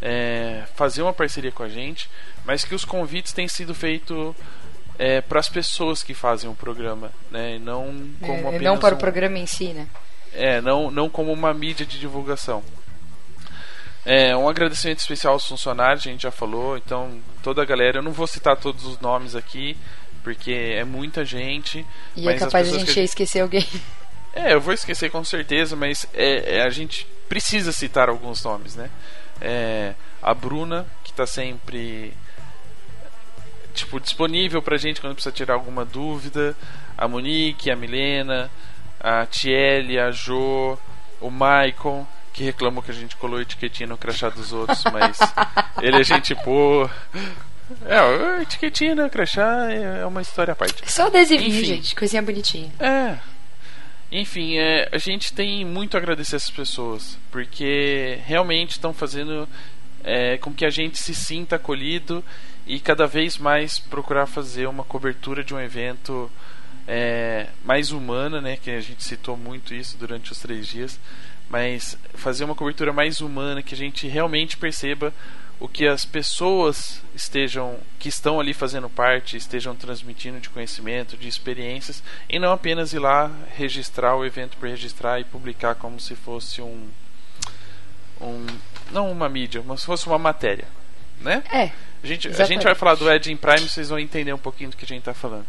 é, 0.00 0.62
fazer 0.76 1.02
uma 1.02 1.12
parceria 1.12 1.50
com 1.50 1.64
a 1.64 1.68
gente, 1.68 2.08
mas 2.44 2.64
que 2.64 2.74
os 2.74 2.84
convites 2.84 3.32
têm 3.32 3.48
sido 3.48 3.74
feitos 3.74 4.34
é, 4.98 5.20
para 5.20 5.40
as 5.40 5.48
pessoas 5.48 6.02
que 6.02 6.14
fazem 6.14 6.48
o 6.48 6.54
programa, 6.54 7.10
né? 7.30 7.56
e 7.56 7.58
Não 7.58 8.08
como 8.20 8.52
É, 8.52 8.58
não 8.60 8.78
para 8.78 8.94
um- 8.94 8.98
o 8.98 9.00
programa 9.00 9.36
em 9.38 9.46
si, 9.46 9.72
né? 9.72 9.88
é, 10.32 10.60
não, 10.60 10.90
não 10.90 11.08
como 11.10 11.32
uma 11.32 11.52
mídia 11.52 11.84
de 11.84 11.98
divulgação. 11.98 12.62
É, 14.04 14.36
um 14.36 14.48
agradecimento 14.48 15.00
especial 15.00 15.32
aos 15.32 15.46
funcionários, 15.48 16.06
a 16.06 16.10
gente 16.10 16.22
já 16.22 16.30
falou, 16.30 16.76
então 16.76 17.18
toda 17.42 17.60
a 17.62 17.64
galera, 17.64 17.98
eu 17.98 18.02
não 18.02 18.12
vou 18.12 18.26
citar 18.28 18.56
todos 18.56 18.84
os 18.86 19.00
nomes 19.00 19.34
aqui, 19.34 19.76
porque 20.22 20.52
é 20.52 20.84
muita 20.84 21.24
gente. 21.24 21.84
E 22.14 22.28
é 22.28 22.34
capaz 22.34 22.70
de 22.70 22.76
a 22.76 22.78
gente 22.78 22.94
que 22.94 23.00
esquecer 23.00 23.40
alguém. 23.40 23.66
É, 24.36 24.52
eu 24.52 24.60
vou 24.60 24.74
esquecer 24.74 25.10
com 25.10 25.24
certeza, 25.24 25.74
mas 25.74 26.06
é, 26.12 26.58
é, 26.58 26.62
a 26.62 26.68
gente 26.68 27.06
precisa 27.26 27.72
citar 27.72 28.10
alguns 28.10 28.44
nomes, 28.44 28.76
né? 28.76 28.90
É, 29.40 29.94
a 30.22 30.34
Bruna, 30.34 30.86
que 31.02 31.10
está 31.10 31.26
sempre 31.26 32.12
tipo, 33.72 33.98
disponível 33.98 34.60
pra 34.60 34.76
gente 34.76 35.00
quando 35.00 35.14
precisa 35.14 35.34
tirar 35.34 35.54
alguma 35.54 35.84
dúvida. 35.84 36.54
A 36.98 37.08
Monique, 37.08 37.70
a 37.70 37.76
Milena, 37.76 38.50
a 39.00 39.24
Tiele, 39.24 39.98
a 39.98 40.10
Jo, 40.10 40.78
o 41.20 41.30
Michael, 41.30 42.06
que 42.32 42.44
reclamou 42.44 42.82
que 42.82 42.90
a 42.90 42.94
gente 42.94 43.16
colou 43.16 43.40
etiquetinha 43.40 43.86
no 43.86 43.96
crachá 43.96 44.28
dos 44.28 44.52
outros, 44.52 44.84
mas 44.92 45.18
ele 45.80 45.98
é 45.98 46.04
gente 46.04 46.34
boa. 46.34 46.90
É, 47.86 48.42
etiquetinha 48.42 48.94
no 48.94 49.08
crachá 49.08 49.70
é 49.72 50.04
uma 50.04 50.20
história 50.20 50.52
à 50.52 50.56
parte. 50.56 50.90
Só 50.90 51.06
adesivinho, 51.06 51.48
Enfim. 51.48 51.64
gente. 51.64 51.94
Coisinha 51.96 52.22
bonitinha. 52.22 52.70
É. 52.78 53.16
Enfim, 54.10 54.56
é, 54.56 54.88
a 54.92 54.98
gente 54.98 55.32
tem 55.32 55.64
muito 55.64 55.96
a 55.96 55.98
agradecer 55.98 56.36
essas 56.36 56.50
pessoas, 56.50 57.18
porque 57.30 58.18
realmente 58.24 58.72
estão 58.72 58.94
fazendo 58.94 59.48
é, 60.04 60.38
com 60.38 60.52
que 60.52 60.64
a 60.64 60.70
gente 60.70 60.98
se 60.98 61.12
sinta 61.14 61.56
acolhido 61.56 62.24
e 62.66 62.78
cada 62.78 63.06
vez 63.06 63.36
mais 63.36 63.78
procurar 63.80 64.26
fazer 64.26 64.68
uma 64.68 64.84
cobertura 64.84 65.42
de 65.42 65.52
um 65.52 65.60
evento 65.60 66.30
é, 66.86 67.48
mais 67.64 67.90
humana, 67.90 68.40
né? 68.40 68.56
Que 68.56 68.70
a 68.70 68.80
gente 68.80 69.02
citou 69.02 69.36
muito 69.36 69.74
isso 69.74 69.98
durante 69.98 70.30
os 70.30 70.38
três 70.38 70.68
dias, 70.68 71.00
mas 71.50 71.98
fazer 72.14 72.44
uma 72.44 72.54
cobertura 72.54 72.92
mais 72.92 73.20
humana 73.20 73.62
que 73.62 73.74
a 73.74 73.76
gente 73.76 74.06
realmente 74.06 74.56
perceba 74.56 75.12
o 75.58 75.68
que 75.68 75.86
as 75.86 76.04
pessoas 76.04 77.00
estejam 77.14 77.78
que 77.98 78.08
estão 78.08 78.38
ali 78.38 78.52
fazendo 78.52 78.90
parte 78.90 79.36
estejam 79.36 79.74
transmitindo 79.74 80.38
de 80.38 80.50
conhecimento, 80.50 81.16
de 81.16 81.28
experiências 81.28 82.02
e 82.28 82.38
não 82.38 82.52
apenas 82.52 82.92
ir 82.92 82.98
lá 82.98 83.30
registrar 83.56 84.14
o 84.16 84.24
evento 84.24 84.56
por 84.58 84.68
registrar 84.68 85.18
e 85.18 85.24
publicar 85.24 85.74
como 85.74 85.98
se 85.98 86.14
fosse 86.14 86.60
um 86.60 86.88
um 88.20 88.46
não 88.90 89.10
uma 89.10 89.28
mídia, 89.28 89.62
mas 89.66 89.80
se 89.80 89.86
fosse 89.86 90.06
uma 90.06 90.18
matéria, 90.18 90.66
né? 91.20 91.42
É. 91.52 91.70
A 92.02 92.06
gente, 92.06 92.28
a 92.28 92.30
Exatamente. 92.30 92.54
gente 92.54 92.64
vai 92.64 92.74
falar 92.74 92.94
do 92.94 93.10
Ed 93.10 93.32
in 93.32 93.36
Prime, 93.36 93.68
vocês 93.68 93.88
vão 93.88 93.98
entender 93.98 94.32
um 94.32 94.38
pouquinho 94.38 94.70
do 94.70 94.76
que 94.76 94.84
a 94.84 94.88
gente 94.88 95.00
está 95.00 95.14
falando. 95.14 95.46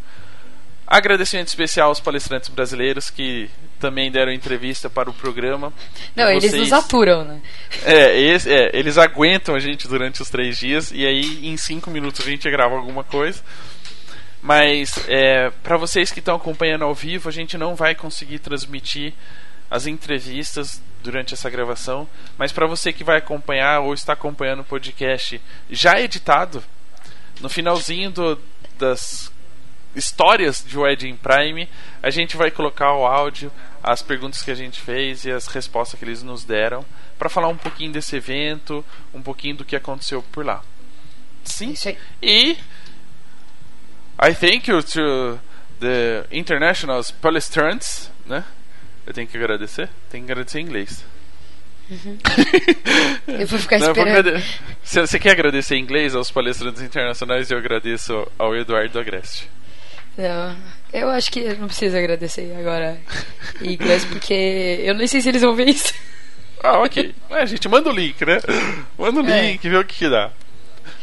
Agradecimento 0.87 1.47
especial 1.49 1.89
aos 1.89 1.99
palestrantes 1.99 2.47
brasileiros 2.49 3.09
que 3.09 3.49
também 3.77 4.09
deram 4.09 4.31
entrevista 4.31 4.89
para 4.89 5.09
o 5.09 5.13
programa. 5.13 5.73
Não, 6.15 6.29
eles 6.29 6.45
Vocês- 6.49 6.61
nos 6.61 6.71
aturam, 6.73 7.25
né? 7.25 7.41
É, 7.83 8.17
esse- 8.19 8.49
é, 8.51 8.71
eles 8.73 8.97
aguentam 8.97 9.53
a 9.53 9.59
gente 9.59 9.85
durante 9.87 10.21
os 10.21 10.29
três 10.29 10.57
dias 10.57 10.91
e 10.91 11.05
aí 11.05 11.45
em 11.45 11.57
cinco 11.57 11.91
minutos 11.91 12.25
a 12.25 12.29
gente 12.29 12.49
grava 12.49 12.75
alguma 12.75 13.03
coisa. 13.03 13.43
Mas 14.41 14.93
é, 15.07 15.49
para 15.61 15.77
vocês 15.77 16.11
que 16.11 16.19
estão 16.19 16.35
acompanhando 16.35 16.83
ao 16.85 16.95
vivo, 16.95 17.27
a 17.27 17.31
gente 17.31 17.57
não 17.57 17.75
vai 17.75 17.93
conseguir 17.93 18.39
transmitir 18.39 19.13
as 19.69 19.87
entrevistas 19.87 20.81
durante 21.03 21.33
essa 21.33 21.49
gravação. 21.49 22.07
Mas 22.37 22.51
para 22.53 22.65
você 22.67 22.93
que 22.93 23.03
vai 23.03 23.17
acompanhar 23.17 23.81
ou 23.81 23.93
está 23.93 24.13
acompanhando 24.13 24.61
o 24.61 24.63
podcast 24.65 25.41
já 25.69 25.99
editado, 25.99 26.63
no 27.41 27.49
finalzinho 27.49 28.09
do- 28.09 28.39
das 28.79 29.31
histórias 29.97 30.63
de 30.65 30.77
Wedding 30.77 31.17
Prime, 31.17 31.67
a 32.01 32.09
gente 32.09 32.37
vai 32.37 32.51
colocar 32.51 32.93
o 32.93 33.05
áudio, 33.05 33.51
as 33.83 34.01
perguntas 34.01 34.41
que 34.41 34.51
a 34.51 34.55
gente 34.55 34.79
fez 34.79 35.25
e 35.25 35.31
as 35.31 35.47
respostas 35.47 35.97
que 35.97 36.05
eles 36.05 36.23
nos 36.23 36.43
deram 36.43 36.85
para 37.17 37.29
falar 37.29 37.47
um 37.47 37.57
pouquinho 37.57 37.91
desse 37.91 38.15
evento, 38.15 38.85
um 39.13 39.21
pouquinho 39.21 39.55
do 39.55 39.65
que 39.65 39.75
aconteceu 39.75 40.21
por 40.21 40.45
lá. 40.45 40.63
Sim. 41.43 41.73
E 42.21 42.57
I 44.21 44.33
thank 44.33 44.69
you 44.69 44.83
to 44.83 45.39
the 45.79 46.25
international 46.31 47.01
palestrantes, 47.21 48.11
né? 48.25 48.43
Eu 49.05 49.13
tenho 49.13 49.27
que 49.27 49.37
agradecer? 49.37 49.89
Tenho 50.09 50.25
que 50.25 50.31
agradecer 50.31 50.59
em 50.59 50.63
inglês. 50.63 51.05
Eu 53.27 53.47
vou 53.47 53.59
ficar 53.59 53.79
Não, 53.79 53.87
eu 53.87 53.95
vou 53.95 54.05
esperando. 54.05 54.43
Se 54.83 54.99
você 54.99 55.17
quer 55.17 55.31
agradecer 55.31 55.75
em 55.75 55.81
inglês 55.81 56.13
aos 56.15 56.29
palestrantes 56.29 56.81
internacionais, 56.81 57.49
eu 57.49 57.57
agradeço 57.57 58.29
ao 58.37 58.53
Eduardo 58.53 58.99
Agreste. 58.99 59.49
Não, 60.17 60.55
eu 60.91 61.09
acho 61.09 61.31
que 61.31 61.53
não 61.55 61.67
precisa 61.67 61.97
agradecer 61.99 62.51
agora 62.59 62.97
inglês, 63.61 64.03
porque 64.05 64.79
eu 64.83 64.95
nem 64.95 65.05
sei 65.07 65.21
se 65.21 65.29
eles 65.29 65.41
vão 65.41 65.53
ver 65.55 65.69
isso. 65.69 65.93
Ah, 66.63 66.79
ok. 66.79 67.13
É, 67.29 67.41
a 67.41 67.45
gente 67.45 67.69
manda 67.69 67.89
o 67.89 67.93
link, 67.93 68.25
né? 68.25 68.39
Manda 68.97 69.21
o 69.21 69.29
É. 69.29 69.41
link, 69.51 69.69
vê 69.69 69.77
o 69.77 69.85
que, 69.85 69.95
que 69.95 70.09
dá. 70.09 70.31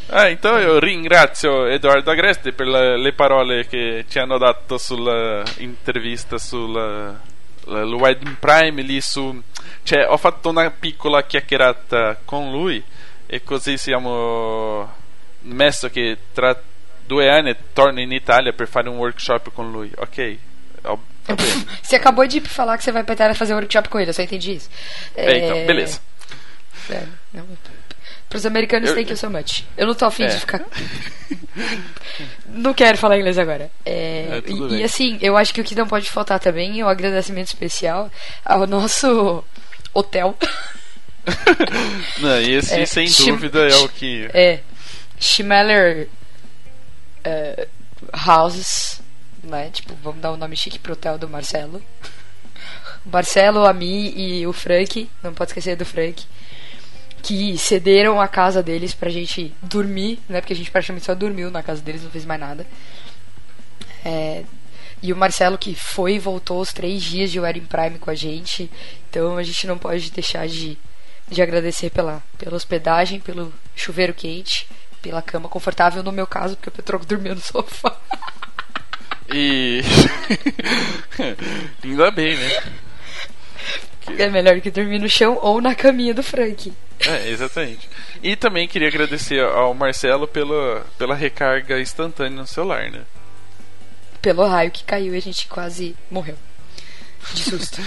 Ah, 0.09 0.31
então 0.31 0.59
eu 0.59 0.81
ringrazio 0.81 1.69
Edoardo 1.69 2.11
Agreste 2.11 2.53
per 2.53 2.67
le, 2.67 2.99
le 2.99 3.13
parole 3.13 3.67
che 3.69 4.05
ci 4.09 4.19
hanno 4.19 4.37
dato 4.37 4.77
sulla 4.79 5.43
intervista 5.59 6.37
sulla 6.39 7.19
la- 7.67 7.85
lo 7.85 7.97
Wedding 7.97 8.37
Prime 8.39 8.83
lì 8.83 9.01
su 9.01 9.41
cioè 9.83 10.07
ho 10.09 10.19
fatto 10.19 10.51
una 10.51 10.71
piccola 10.71 11.23
chiacchierata 11.23 12.19
con 12.25 12.51
lui 12.51 12.83
e 13.27 13.43
così 13.43 13.79
siamo 13.79 14.93
messo 15.43 15.89
che 15.89 16.19
tra 16.35 16.55
due 17.07 17.29
anni 17.29 17.55
torno 17.73 18.01
in 18.01 18.13
Italia 18.13 18.53
per 18.53 18.67
fare 18.69 18.89
un 18.89 18.97
workshop 18.97 19.51
con 19.53 19.71
lui 19.71 19.91
ok 19.97 20.39
tá 20.83 21.35
bem. 21.35 21.45
Você 21.83 21.97
acabou 21.97 22.27
de 22.27 22.41
falar 22.41 22.77
que 22.77 22.85
você 22.85 22.93
vai 22.93 23.03
pra 23.05 23.15
Itália 23.15 23.35
fazer 23.35 23.55
workshop 23.55 23.89
com 23.89 23.99
ele, 23.99 24.11
eu 24.11 24.15
só 24.15 24.23
entendi 24.23 24.53
isso. 24.57 24.69
É, 25.17 25.39
então, 25.39 25.67
beleza. 25.67 26.01
É, 26.91 27.03
não, 27.33 27.47
pros 28.29 28.45
americanos, 28.45 28.91
Eu- 28.91 28.95
thank 28.97 29.09
you 29.11 29.17
so 29.17 29.31
much. 29.31 29.63
Eu 29.77 29.87
não 29.87 29.95
tô 29.95 30.05
afim 30.05 30.25
É. 30.25 30.27
de 30.29 30.39
ficar. 30.41 30.61
não 32.47 32.75
quero 32.75 32.99
falar 32.99 33.17
inglês 33.19 33.39
agora. 33.39 33.71
É, 33.87 34.43
É, 34.47 34.51
e, 34.51 34.81
e 34.81 34.83
assim, 34.85 35.19
eu 35.23 35.37
acho 35.37 35.55
que 35.55 35.61
o 35.61 35.65
que 35.65 35.75
não 35.75 35.87
pode 35.87 36.11
faltar 36.11 36.39
também 36.39 36.81
é 36.81 36.85
um 36.85 36.89
agradecimento 36.89 37.47
especial 37.49 38.11
ao 38.45 38.67
nosso 38.67 39.43
hotel. 39.95 40.37
Não, 42.21 42.39
esse 42.41 42.75
É, 42.75 42.85
sem 42.85 43.09
dúvida 43.11 43.67
é 43.67 43.77
o 43.77 43.89
que 43.89 44.29
É. 44.35 44.61
Schmeller 45.19 46.09
é, 47.25 47.69
Houses, 48.27 49.01
né? 49.43 49.71
Tipo, 49.71 49.95
vamos 50.03 50.21
dar 50.21 50.33
o 50.33 50.37
nome 50.37 50.57
chique 50.57 50.79
pro 50.79 50.93
hotel 50.93 51.19
do 51.19 51.29
Marcelo. 51.29 51.83
Marcelo, 53.05 53.67
a 53.67 53.73
Mi 53.73 54.13
e 54.17 54.47
o 54.47 54.53
Frank, 54.53 55.09
não 55.23 55.35
pode 55.35 55.51
esquecer 55.51 55.77
do 55.77 55.85
Frank, 55.85 56.25
que 57.23 57.57
cederam 57.59 58.21
a 58.21 58.29
casa 58.29 58.63
deles 58.63 58.95
pra 58.95 59.11
gente 59.11 59.53
dormir, 59.63 60.19
né? 60.29 60.41
Porque 60.41 60.53
a 60.53 60.57
gente 60.57 60.71
praticamente 60.71 61.07
só 61.07 61.15
dormiu 61.15 61.51
na 61.51 61.63
casa 61.63 61.83
deles, 61.83 62.03
não 62.03 62.11
fez 62.11 62.25
mais 62.25 62.41
nada. 62.41 62.67
É, 64.05 64.45
e 65.03 65.13
o 65.13 65.17
Marcelo 65.17 65.59
que 65.59 65.75
foi 65.75 66.15
e 66.15 66.19
voltou 66.19 66.61
os 66.61 66.73
três 66.73 67.03
dias 67.03 67.31
de 67.31 67.39
Wedding 67.39 67.67
Prime 67.67 67.99
com 67.99 68.11
a 68.11 68.15
gente. 68.15 68.71
Então 69.11 69.37
a 69.37 69.43
gente 69.43 69.67
não 69.67 69.77
pode 69.77 70.11
deixar 70.11 70.49
de, 70.49 70.79
de 71.29 71.43
agradecer 71.43 71.91
pela, 71.91 72.23
pela 72.39 72.57
hospedagem, 72.57 73.21
pelo 73.21 73.53
chuveiro 73.77 74.15
quente, 74.15 74.67
pela 75.05 75.21
cama 75.21 75.51
confortável, 75.51 76.03
no 76.03 76.11
meu 76.11 76.27
caso, 76.27 76.57
porque 76.57 76.71
o 76.71 76.73
Petroco 76.73 77.05
dormiu 77.05 77.35
no 77.35 77.41
sofá. 77.43 77.95
E. 79.31 79.83
Ainda 81.85 82.11
bem, 82.11 82.35
né? 82.35 82.63
É 84.19 84.31
melhor 84.31 84.59
que 84.63 84.71
dormir 84.71 84.99
no 84.99 85.09
chão 85.09 85.39
ou 85.43 85.61
na 85.61 85.75
caminha 85.75 86.15
do 86.15 86.23
Frank. 86.23 86.73
É, 87.01 87.29
exatamente. 87.29 87.89
E 88.23 88.35
também 88.35 88.67
queria 88.67 88.89
agradecer 88.89 89.45
ao 89.45 89.75
Marcelo 89.75 90.27
pela, 90.27 90.87
pela 90.97 91.15
recarga 91.15 91.79
instantânea 91.79 92.39
no 92.39 92.47
celular, 92.47 92.91
né? 92.91 93.03
Pelo 94.23 94.47
raio 94.47 94.71
que 94.71 94.85
caiu 94.85 95.15
e 95.15 95.19
a 95.19 95.23
gente 95.23 95.47
quase 95.49 95.95
morreu. 96.11 96.37
De 97.35 97.43
susto. 97.43 97.83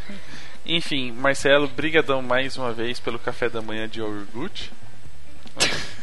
Enfim, 0.64 1.12
Marcelo, 1.12 1.68
brigadão 1.68 2.22
mais 2.22 2.56
uma 2.56 2.72
vez 2.72 2.98
pelo 2.98 3.18
café 3.18 3.50
da 3.50 3.60
manhã 3.60 3.86
de 3.86 4.00
iogurte. 4.00 4.72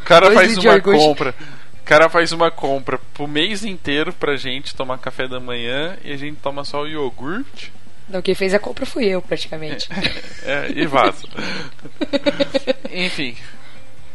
O 0.00 0.04
cara 0.04 0.26
Dois 0.30 0.34
faz 0.34 0.58
uma 0.58 0.80
compra. 0.80 1.34
O 1.80 1.84
cara 1.84 2.08
faz 2.08 2.32
uma 2.32 2.50
compra 2.50 2.98
pro 3.12 3.26
mês 3.26 3.64
inteiro 3.64 4.12
pra 4.12 4.36
gente 4.36 4.74
tomar 4.74 4.98
café 4.98 5.26
da 5.26 5.40
manhã 5.40 5.96
e 6.04 6.12
a 6.12 6.16
gente 6.16 6.38
toma 6.40 6.64
só 6.64 6.82
o 6.82 6.88
iogurte 6.88 7.72
Não, 8.08 8.22
quem 8.22 8.34
fez 8.34 8.54
a 8.54 8.58
compra 8.58 8.86
fui 8.86 9.06
eu, 9.06 9.20
praticamente. 9.20 9.88
é, 10.44 10.70
e 10.74 10.86
vaza. 10.86 11.26
Enfim. 12.90 13.36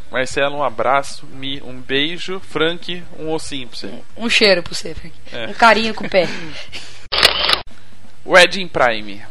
Marcelo, 0.10 0.58
um 0.58 0.64
abraço, 0.64 1.26
Mi, 1.26 1.62
um 1.62 1.80
beijo, 1.80 2.40
Frank, 2.40 3.04
um 3.20 3.30
ossinho 3.32 3.68
pra 3.68 3.78
você. 3.78 3.94
Um 4.16 4.30
cheiro 4.30 4.64
pra 4.64 4.74
você, 4.74 4.94
Frank. 4.94 5.14
É. 5.34 5.48
Um 5.48 5.54
carinho 5.54 5.94
com 5.94 6.06
o 6.06 6.10
pé. 6.10 6.28
Wedding 8.26 8.68
Prime. 8.68 9.24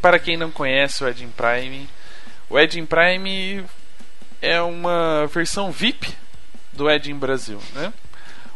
Para 0.00 0.18
quem 0.18 0.36
não 0.36 0.50
conhece 0.50 1.02
o 1.02 1.06
Wedding 1.06 1.30
Prime, 1.30 1.88
o 2.50 2.54
Wedding 2.54 2.84
Prime 2.84 3.64
é 4.42 4.60
uma 4.60 5.26
versão 5.28 5.70
VIP 5.70 6.12
do 6.72 6.86
Wedding 6.86 7.14
Brasil. 7.14 7.62
Né? 7.72 7.92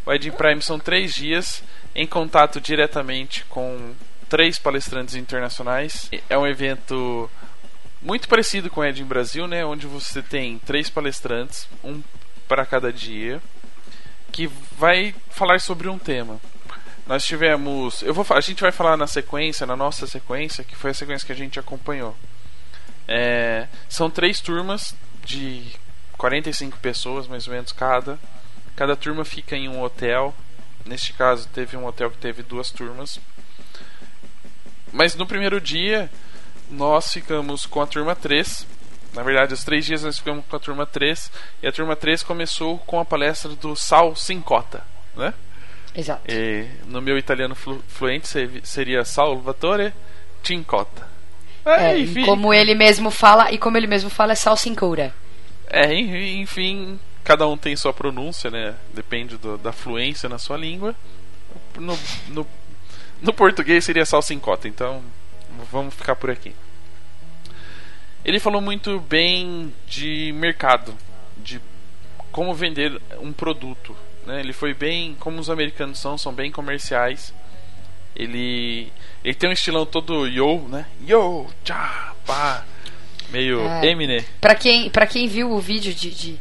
O 0.04 0.10
Wedding 0.10 0.32
Prime 0.32 0.60
são 0.60 0.80
três 0.80 1.14
dias 1.14 1.62
em 1.94 2.06
contato 2.06 2.60
diretamente 2.60 3.44
com 3.44 3.94
três 4.28 4.58
palestrantes 4.58 5.14
internacionais. 5.14 6.10
É 6.28 6.36
um 6.36 6.44
evento 6.44 7.30
muito 8.02 8.28
parecido 8.28 8.68
com 8.68 8.80
o 8.80 8.82
Wedding 8.82 9.04
Brasil, 9.04 9.46
né? 9.46 9.64
onde 9.64 9.86
você 9.86 10.20
tem 10.20 10.58
três 10.58 10.90
palestrantes, 10.90 11.68
um 11.84 12.02
para 12.48 12.66
cada 12.66 12.92
dia, 12.92 13.40
que 14.32 14.48
vai 14.76 15.14
falar 15.30 15.60
sobre 15.60 15.88
um 15.88 15.98
tema. 15.98 16.40
Nós 17.06 17.24
tivemos. 17.24 18.02
Eu 18.02 18.12
vou, 18.12 18.26
a 18.30 18.40
gente 18.40 18.60
vai 18.60 18.72
falar 18.72 18.96
na 18.96 19.06
sequência, 19.06 19.66
na 19.66 19.76
nossa 19.76 20.06
sequência, 20.06 20.64
que 20.64 20.74
foi 20.74 20.90
a 20.90 20.94
sequência 20.94 21.24
que 21.24 21.32
a 21.32 21.36
gente 21.36 21.60
acompanhou. 21.60 22.16
É, 23.06 23.66
são 23.88 24.08
três 24.10 24.40
turmas 24.40 24.94
de 25.24 25.66
45 26.16 26.78
pessoas, 26.78 27.26
mais 27.26 27.46
ou 27.46 27.52
menos, 27.54 27.72
cada. 27.72 28.18
Cada 28.76 28.96
turma 28.96 29.24
fica 29.24 29.56
em 29.56 29.68
um 29.68 29.82
hotel. 29.82 30.34
Neste 30.84 31.12
caso, 31.12 31.48
teve 31.48 31.76
um 31.76 31.86
hotel 31.86 32.10
que 32.10 32.18
teve 32.18 32.42
duas 32.42 32.70
turmas. 32.70 33.18
Mas 34.92 35.14
no 35.14 35.26
primeiro 35.26 35.60
dia, 35.60 36.10
nós 36.70 37.12
ficamos 37.12 37.66
com 37.66 37.80
a 37.80 37.86
turma 37.86 38.14
3. 38.14 38.66
Na 39.12 39.22
verdade, 39.22 39.54
os 39.54 39.64
três 39.64 39.84
dias 39.86 40.02
nós 40.02 40.18
ficamos 40.18 40.44
com 40.48 40.56
a 40.56 40.60
turma 40.60 40.86
3. 40.86 41.30
E 41.62 41.66
a 41.66 41.72
turma 41.72 41.96
3 41.96 42.22
começou 42.22 42.78
com 42.80 43.00
a 43.00 43.04
palestra 43.04 43.50
do 43.54 43.74
Sal 43.76 44.14
Sincota, 44.16 44.82
né? 45.16 45.32
Exato. 45.94 46.22
E 46.28 46.66
no 46.86 47.00
meu 47.00 47.16
italiano 47.16 47.54
flu- 47.54 47.82
fluente 47.88 48.26
se- 48.28 48.60
seria 48.64 49.04
Salvatore 49.04 49.92
Cincotta. 50.42 51.08
É, 51.64 51.92
É, 51.92 51.98
e 51.98 52.02
enfim, 52.02 52.24
como 52.26 52.52
ele 52.52 52.74
mesmo 52.74 53.10
fala, 53.10 53.50
e 53.52 53.58
como 53.58 53.76
ele 53.76 53.86
mesmo 53.86 54.10
fala, 54.10 54.32
é 54.32 54.36
salsincura. 54.36 55.14
é, 55.68 55.92
en- 55.94 56.40
enfim, 56.42 56.98
cada 57.24 57.46
um 57.48 57.56
tem 57.56 57.74
sua 57.76 57.92
pronúncia, 57.92 58.50
né? 58.50 58.74
Depende 58.92 59.36
do- 59.38 59.56
da 59.58 59.72
fluência 59.72 60.28
na 60.28 60.38
sua 60.38 60.56
língua. 60.58 60.94
No, 61.78 61.98
no, 62.28 62.46
no 63.22 63.32
português 63.32 63.84
seria 63.84 64.04
Salsincota, 64.06 64.68
então 64.68 65.02
vamos 65.72 65.94
ficar 65.94 66.14
por 66.16 66.30
aqui. 66.30 66.54
Ele 68.24 68.38
falou 68.40 68.60
muito 68.60 69.00
bem 69.00 69.72
de 69.86 70.32
mercado, 70.34 70.94
de 71.36 71.60
como 72.32 72.54
vender 72.54 73.00
um 73.20 73.32
produto. 73.32 73.94
Né? 74.26 74.40
Ele 74.40 74.52
foi 74.52 74.72
bem, 74.72 75.14
como 75.20 75.38
os 75.40 75.50
americanos 75.50 75.98
são, 75.98 76.16
são 76.16 76.32
bem 76.32 76.50
comerciais. 76.50 77.34
Ele, 78.16 78.92
ele 79.24 79.34
tem 79.34 79.48
um 79.50 79.52
estilão 79.52 79.84
todo 79.84 80.26
yo, 80.28 80.60
né? 80.68 80.86
Yo, 81.06 81.46
tchá, 81.64 82.12
pá, 82.24 82.64
meio 83.30 83.60
É. 83.60 83.86
Eminem. 83.86 84.24
Pra 84.40 84.54
quem, 84.54 84.88
pra 84.90 85.06
quem 85.06 85.26
viu 85.26 85.50
o 85.50 85.58
vídeo 85.60 85.92
de, 85.92 86.10
de, 86.10 86.38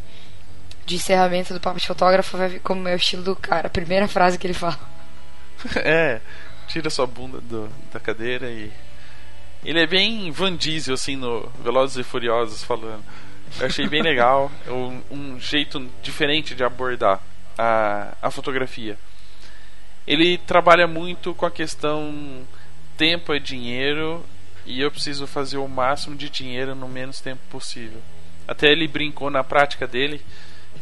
de 0.85 0.95
encerramento 0.95 1.53
do 1.53 1.59
Papo 1.59 1.79
de 1.79 1.87
Fotógrafo, 1.87 2.37
vai 2.37 2.47
ver 2.49 2.59
como 2.59 2.87
é 2.87 2.93
o 2.93 2.97
estilo 2.97 3.23
do 3.23 3.35
cara. 3.35 3.67
A 3.67 3.71
primeira 3.71 4.07
frase 4.07 4.37
que 4.37 4.45
ele 4.47 4.53
fala. 4.53 4.79
É, 5.77 6.19
tira 6.67 6.89
sua 6.89 7.07
bunda 7.07 7.39
do- 7.39 7.69
da 7.91 7.99
cadeira 7.99 8.49
e. 8.51 8.71
Ele 9.63 9.79
é 9.79 9.87
bem 9.87 10.29
Van 10.29 10.53
Diesel, 10.55 10.93
assim, 10.95 11.15
no 11.15 11.49
Velozes 11.63 11.95
e 11.95 12.03
Furiosos 12.03 12.61
falando. 12.63 13.01
Eu 13.59 13.65
achei 13.67 13.87
bem 13.87 14.01
legal, 14.01 14.51
um, 14.67 14.99
um 15.09 15.39
jeito 15.39 15.89
diferente 16.01 16.53
de 16.53 16.63
abordar 16.65 17.21
a, 17.57 18.13
a 18.21 18.29
fotografia. 18.29 18.97
Ele 20.05 20.37
trabalha 20.37 20.87
muito 20.87 21.33
com 21.33 21.45
a 21.45 21.51
questão 21.51 22.45
tempo 22.97 23.33
é 23.33 23.39
dinheiro 23.39 24.23
e 24.65 24.79
eu 24.81 24.91
preciso 24.91 25.25
fazer 25.27 25.57
o 25.57 25.67
máximo 25.67 26.15
de 26.15 26.29
dinheiro 26.29 26.75
no 26.75 26.87
menos 26.87 27.19
tempo 27.19 27.41
possível. 27.49 28.01
Até 28.47 28.71
ele 28.71 28.87
brincou 28.87 29.29
na 29.29 29.43
prática 29.43 29.87
dele 29.87 30.21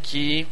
que 0.02 0.48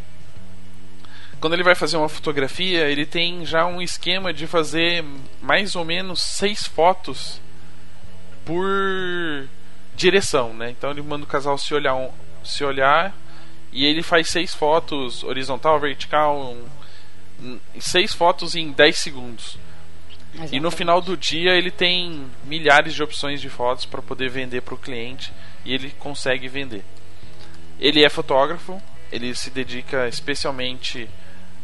quando 1.40 1.54
ele 1.54 1.64
vai 1.64 1.76
fazer 1.76 1.96
uma 1.96 2.10
fotografia, 2.10 2.90
ele 2.90 3.06
tem 3.06 3.46
já 3.46 3.66
um 3.66 3.82
esquema 3.82 4.34
de 4.34 4.46
fazer 4.46 5.04
mais 5.42 5.76
ou 5.76 5.86
menos 5.86 6.22
seis 6.22 6.68
fotos 6.68 7.42
por 8.46 9.48
direção, 9.96 10.54
né? 10.54 10.70
Então 10.70 10.92
ele 10.92 11.02
manda 11.02 11.24
o 11.24 11.28
casal 11.28 11.58
se 11.58 11.74
olhar, 11.74 11.96
se 12.44 12.64
olhar 12.64 13.16
e 13.72 13.86
ele 13.86 14.04
faz 14.04 14.30
seis 14.30 14.54
fotos 14.54 15.24
horizontal, 15.24 15.80
vertical, 15.80 16.58
seis 17.80 18.14
fotos 18.14 18.56
em 18.56 18.72
10 18.72 18.98
segundos. 18.98 19.58
E 20.52 20.60
no 20.60 20.70
final 20.70 21.02
do 21.02 21.18
dia 21.18 21.56
ele 21.56 21.72
tem 21.72 22.28
milhares 22.44 22.94
de 22.94 23.02
opções 23.02 23.42
de 23.42 23.50
fotos 23.50 23.86
para 23.86 24.02
poder 24.02 24.30
vender 24.30 24.62
para 24.62 24.76
o 24.76 24.78
cliente 24.78 25.34
e 25.66 25.74
ele 25.74 25.90
consegue 25.98 26.48
vender. 26.48 26.84
Ele 27.80 28.04
é 28.04 28.10
fotógrafo, 28.10 28.82
ele 29.12 29.34
se 29.34 29.50
dedica 29.50 30.08
especialmente 30.08 31.10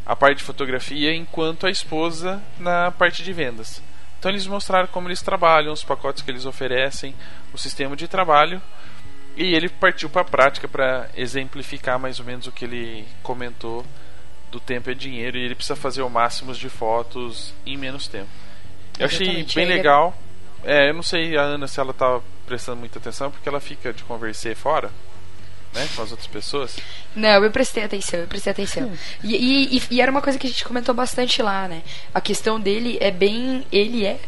a 0.04 0.14
parte 0.14 0.38
de 0.38 0.44
fotografia, 0.44 1.14
enquanto 1.14 1.66
a 1.66 1.70
esposa 1.70 2.42
na 2.58 2.90
parte 2.90 3.22
de 3.22 3.32
vendas. 3.32 3.82
Então 4.18 4.30
eles 4.30 4.46
mostraram 4.46 4.88
como 4.88 5.08
eles 5.08 5.22
trabalham, 5.22 5.72
os 5.72 5.84
pacotes 5.84 6.22
que 6.22 6.30
eles 6.30 6.46
oferecem, 6.46 7.14
o 7.52 7.58
sistema 7.58 7.94
de 7.94 8.08
trabalho. 8.08 8.60
E 9.36 9.54
ele 9.54 9.68
partiu 9.68 10.08
para 10.08 10.22
a 10.22 10.24
prática 10.24 10.66
para 10.66 11.10
exemplificar 11.14 11.98
mais 11.98 12.18
ou 12.18 12.24
menos 12.24 12.46
o 12.46 12.52
que 12.52 12.64
ele 12.64 13.06
comentou 13.22 13.84
do 14.50 14.60
tempo 14.60 14.90
é 14.90 14.94
dinheiro 14.94 15.36
e 15.36 15.42
ele 15.42 15.54
precisa 15.54 15.76
fazer 15.76 16.02
o 16.02 16.08
máximo 16.10 16.52
de 16.54 16.68
fotos 16.68 17.52
em 17.64 17.76
menos 17.76 18.06
tempo. 18.08 18.28
Eu 18.98 19.06
achei 19.06 19.26
Exatamente, 19.26 19.54
bem 19.56 19.64
aí 19.66 19.72
é- 19.72 19.76
legal. 19.76 20.16
É, 20.64 20.88
eu 20.90 20.94
não 20.94 21.02
sei 21.02 21.36
a 21.36 21.42
Ana 21.42 21.68
se 21.68 21.78
ela 21.78 21.92
tá 21.92 22.20
prestando 22.46 22.78
muita 22.78 22.98
atenção 22.98 23.30
porque 23.30 23.48
ela 23.48 23.60
fica 23.60 23.92
de 23.92 24.02
conversar 24.04 24.54
fora, 24.56 24.90
né, 25.74 25.86
com 25.94 26.02
as 26.02 26.10
outras 26.10 26.26
pessoas. 26.26 26.76
Não, 27.14 27.44
eu 27.44 27.50
prestei 27.50 27.84
atenção, 27.84 28.20
eu 28.20 28.26
prestei 28.26 28.50
atenção. 28.52 28.90
E, 29.22 29.34
e- 29.36 29.76
e- 29.76 29.82
e 29.90 30.00
era 30.00 30.10
uma 30.10 30.22
coisa 30.22 30.38
que 30.38 30.46
a 30.46 30.50
gente 30.50 30.64
comentou 30.64 30.94
bastante 30.94 31.42
lá, 31.42 31.68
né? 31.68 31.82
A 32.14 32.20
questão 32.20 32.58
dele 32.58 32.96
é 33.00 33.10
bem. 33.10 33.64
Ele 33.70 34.04
é 34.06 34.18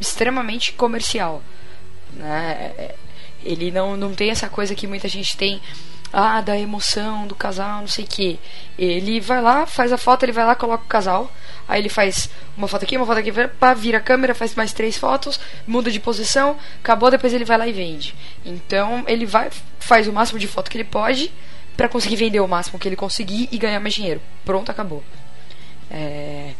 extremamente 0.00 0.72
comercial. 0.72 1.42
Né? 2.12 2.72
É- 2.78 2.94
Ele 3.44 3.70
não, 3.70 3.96
não 3.96 4.12
tem 4.12 4.30
essa 4.30 4.48
coisa 4.48 4.74
que 4.74 4.88
muita 4.88 5.06
gente 5.08 5.36
tem. 5.36 5.60
Ah, 6.12 6.40
da 6.40 6.58
emoção 6.58 7.26
do 7.26 7.34
casal, 7.34 7.80
não 7.80 7.88
sei 7.88 8.04
o 8.04 8.08
que. 8.08 8.38
Ele 8.78 9.20
vai 9.20 9.42
lá, 9.42 9.66
faz 9.66 9.92
a 9.92 9.98
foto, 9.98 10.22
ele 10.22 10.32
vai 10.32 10.46
lá, 10.46 10.54
coloca 10.54 10.84
o 10.84 10.88
casal. 10.88 11.30
Aí 11.68 11.80
ele 11.80 11.88
faz 11.88 12.30
uma 12.56 12.68
foto 12.68 12.84
aqui, 12.84 12.96
uma 12.96 13.04
foto 13.04 13.18
aqui, 13.18 13.32
pá, 13.58 13.74
vira 13.74 13.98
a 13.98 14.00
câmera, 14.00 14.34
faz 14.34 14.54
mais 14.54 14.72
três 14.72 14.96
fotos, 14.96 15.38
muda 15.66 15.90
de 15.90 15.98
posição, 16.00 16.56
acabou, 16.78 17.10
depois 17.10 17.34
ele 17.34 17.44
vai 17.44 17.58
lá 17.58 17.66
e 17.66 17.72
vende. 17.72 18.14
Então 18.44 19.04
ele 19.06 19.26
vai, 19.26 19.50
faz 19.80 20.06
o 20.08 20.12
máximo 20.12 20.38
de 20.38 20.46
foto 20.46 20.70
que 20.70 20.76
ele 20.76 20.84
pode 20.84 21.30
pra 21.76 21.88
conseguir 21.88 22.16
vender 22.16 22.40
o 22.40 22.48
máximo 22.48 22.78
que 22.78 22.88
ele 22.88 22.96
conseguir 22.96 23.48
e 23.52 23.58
ganhar 23.58 23.80
mais 23.80 23.94
dinheiro. 23.94 24.22
Pronto, 24.44 24.70
acabou. 24.70 25.02
É, 25.90 26.52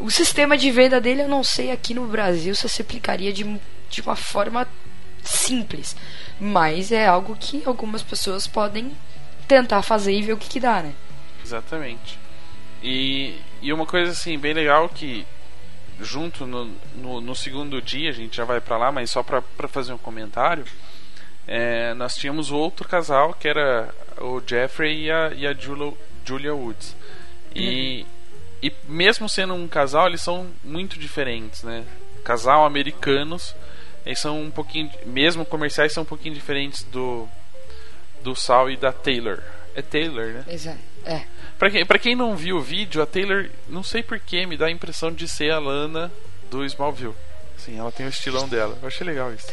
O 0.00 0.10
sistema 0.10 0.56
de 0.56 0.70
venda 0.70 1.00
dele, 1.00 1.22
eu 1.22 1.28
não 1.28 1.42
sei 1.44 1.70
aqui 1.70 1.94
no 1.94 2.06
Brasil 2.06 2.54
se 2.54 2.68
se 2.68 2.82
aplicaria 2.82 3.32
de, 3.32 3.44
de 3.90 4.00
uma 4.00 4.16
forma 4.16 4.66
simples. 5.28 5.96
Mas 6.40 6.92
é 6.92 7.06
algo 7.06 7.36
que 7.38 7.62
algumas 7.66 8.02
pessoas 8.02 8.46
podem 8.46 8.92
tentar 9.46 9.82
fazer 9.82 10.12
e 10.12 10.22
ver 10.22 10.32
o 10.32 10.36
que, 10.36 10.48
que 10.48 10.60
dá, 10.60 10.82
né? 10.82 10.92
Exatamente. 11.44 12.18
E, 12.82 13.36
e 13.62 13.72
uma 13.72 13.86
coisa 13.86 14.12
assim 14.12 14.38
bem 14.38 14.52
legal 14.54 14.88
que 14.88 15.26
junto 16.00 16.46
no, 16.46 16.70
no, 16.94 17.20
no 17.20 17.34
segundo 17.34 17.82
dia 17.82 18.10
a 18.10 18.12
gente 18.12 18.36
já 18.36 18.44
vai 18.44 18.60
pra 18.60 18.76
lá, 18.76 18.92
mas 18.92 19.10
só 19.10 19.22
pra 19.22 19.42
fazer 19.68 19.92
um 19.92 19.98
comentário. 19.98 20.64
é, 21.46 21.94
nós 21.94 22.14
tínhamos 22.14 22.50
outro 22.52 22.86
casal 22.86 23.32
que 23.32 23.48
era 23.48 23.92
o 24.20 24.40
Jeffrey 24.46 25.06
e 25.06 25.10
a, 25.10 25.32
e 25.34 25.46
a 25.46 25.54
Julia, 25.54 25.92
Julia 26.24 26.54
Woods. 26.54 26.94
E, 27.54 28.06
e 28.62 28.72
mesmo 28.86 29.28
sendo 29.28 29.54
um 29.54 29.66
casal, 29.66 30.06
eles 30.06 30.20
são 30.20 30.48
muito 30.62 30.98
diferentes, 30.98 31.62
né? 31.62 31.84
Casal 32.22 32.66
americanos, 32.66 33.56
eles 34.08 34.20
são 34.20 34.40
um 34.40 34.50
pouquinho, 34.50 34.90
mesmo 35.04 35.44
comerciais, 35.44 35.92
são 35.92 36.02
um 36.02 36.06
pouquinho 36.06 36.34
diferentes 36.34 36.82
do 36.84 37.28
do 38.22 38.34
Sal 38.34 38.70
e 38.70 38.76
da 38.76 38.90
Taylor. 38.90 39.42
É 39.74 39.82
Taylor, 39.82 40.28
né? 40.28 40.44
Exato. 40.48 40.78
É. 41.04 41.24
Pra 41.58 41.70
quem, 41.70 41.84
pra 41.84 41.98
quem 41.98 42.16
não 42.16 42.34
viu 42.34 42.56
o 42.56 42.62
vídeo, 42.62 43.02
a 43.02 43.06
Taylor, 43.06 43.50
não 43.68 43.82
sei 43.82 44.02
porquê, 44.02 44.46
me 44.46 44.56
dá 44.56 44.66
a 44.66 44.70
impressão 44.70 45.12
de 45.12 45.28
ser 45.28 45.52
a 45.52 45.58
Lana 45.58 46.10
do 46.50 46.64
Smallville. 46.64 47.14
Sim, 47.58 47.78
ela 47.78 47.92
tem 47.92 48.06
o 48.06 48.08
estilão 48.08 48.48
dela. 48.48 48.78
Eu 48.80 48.88
achei 48.88 49.06
legal 49.06 49.30
isso. 49.32 49.52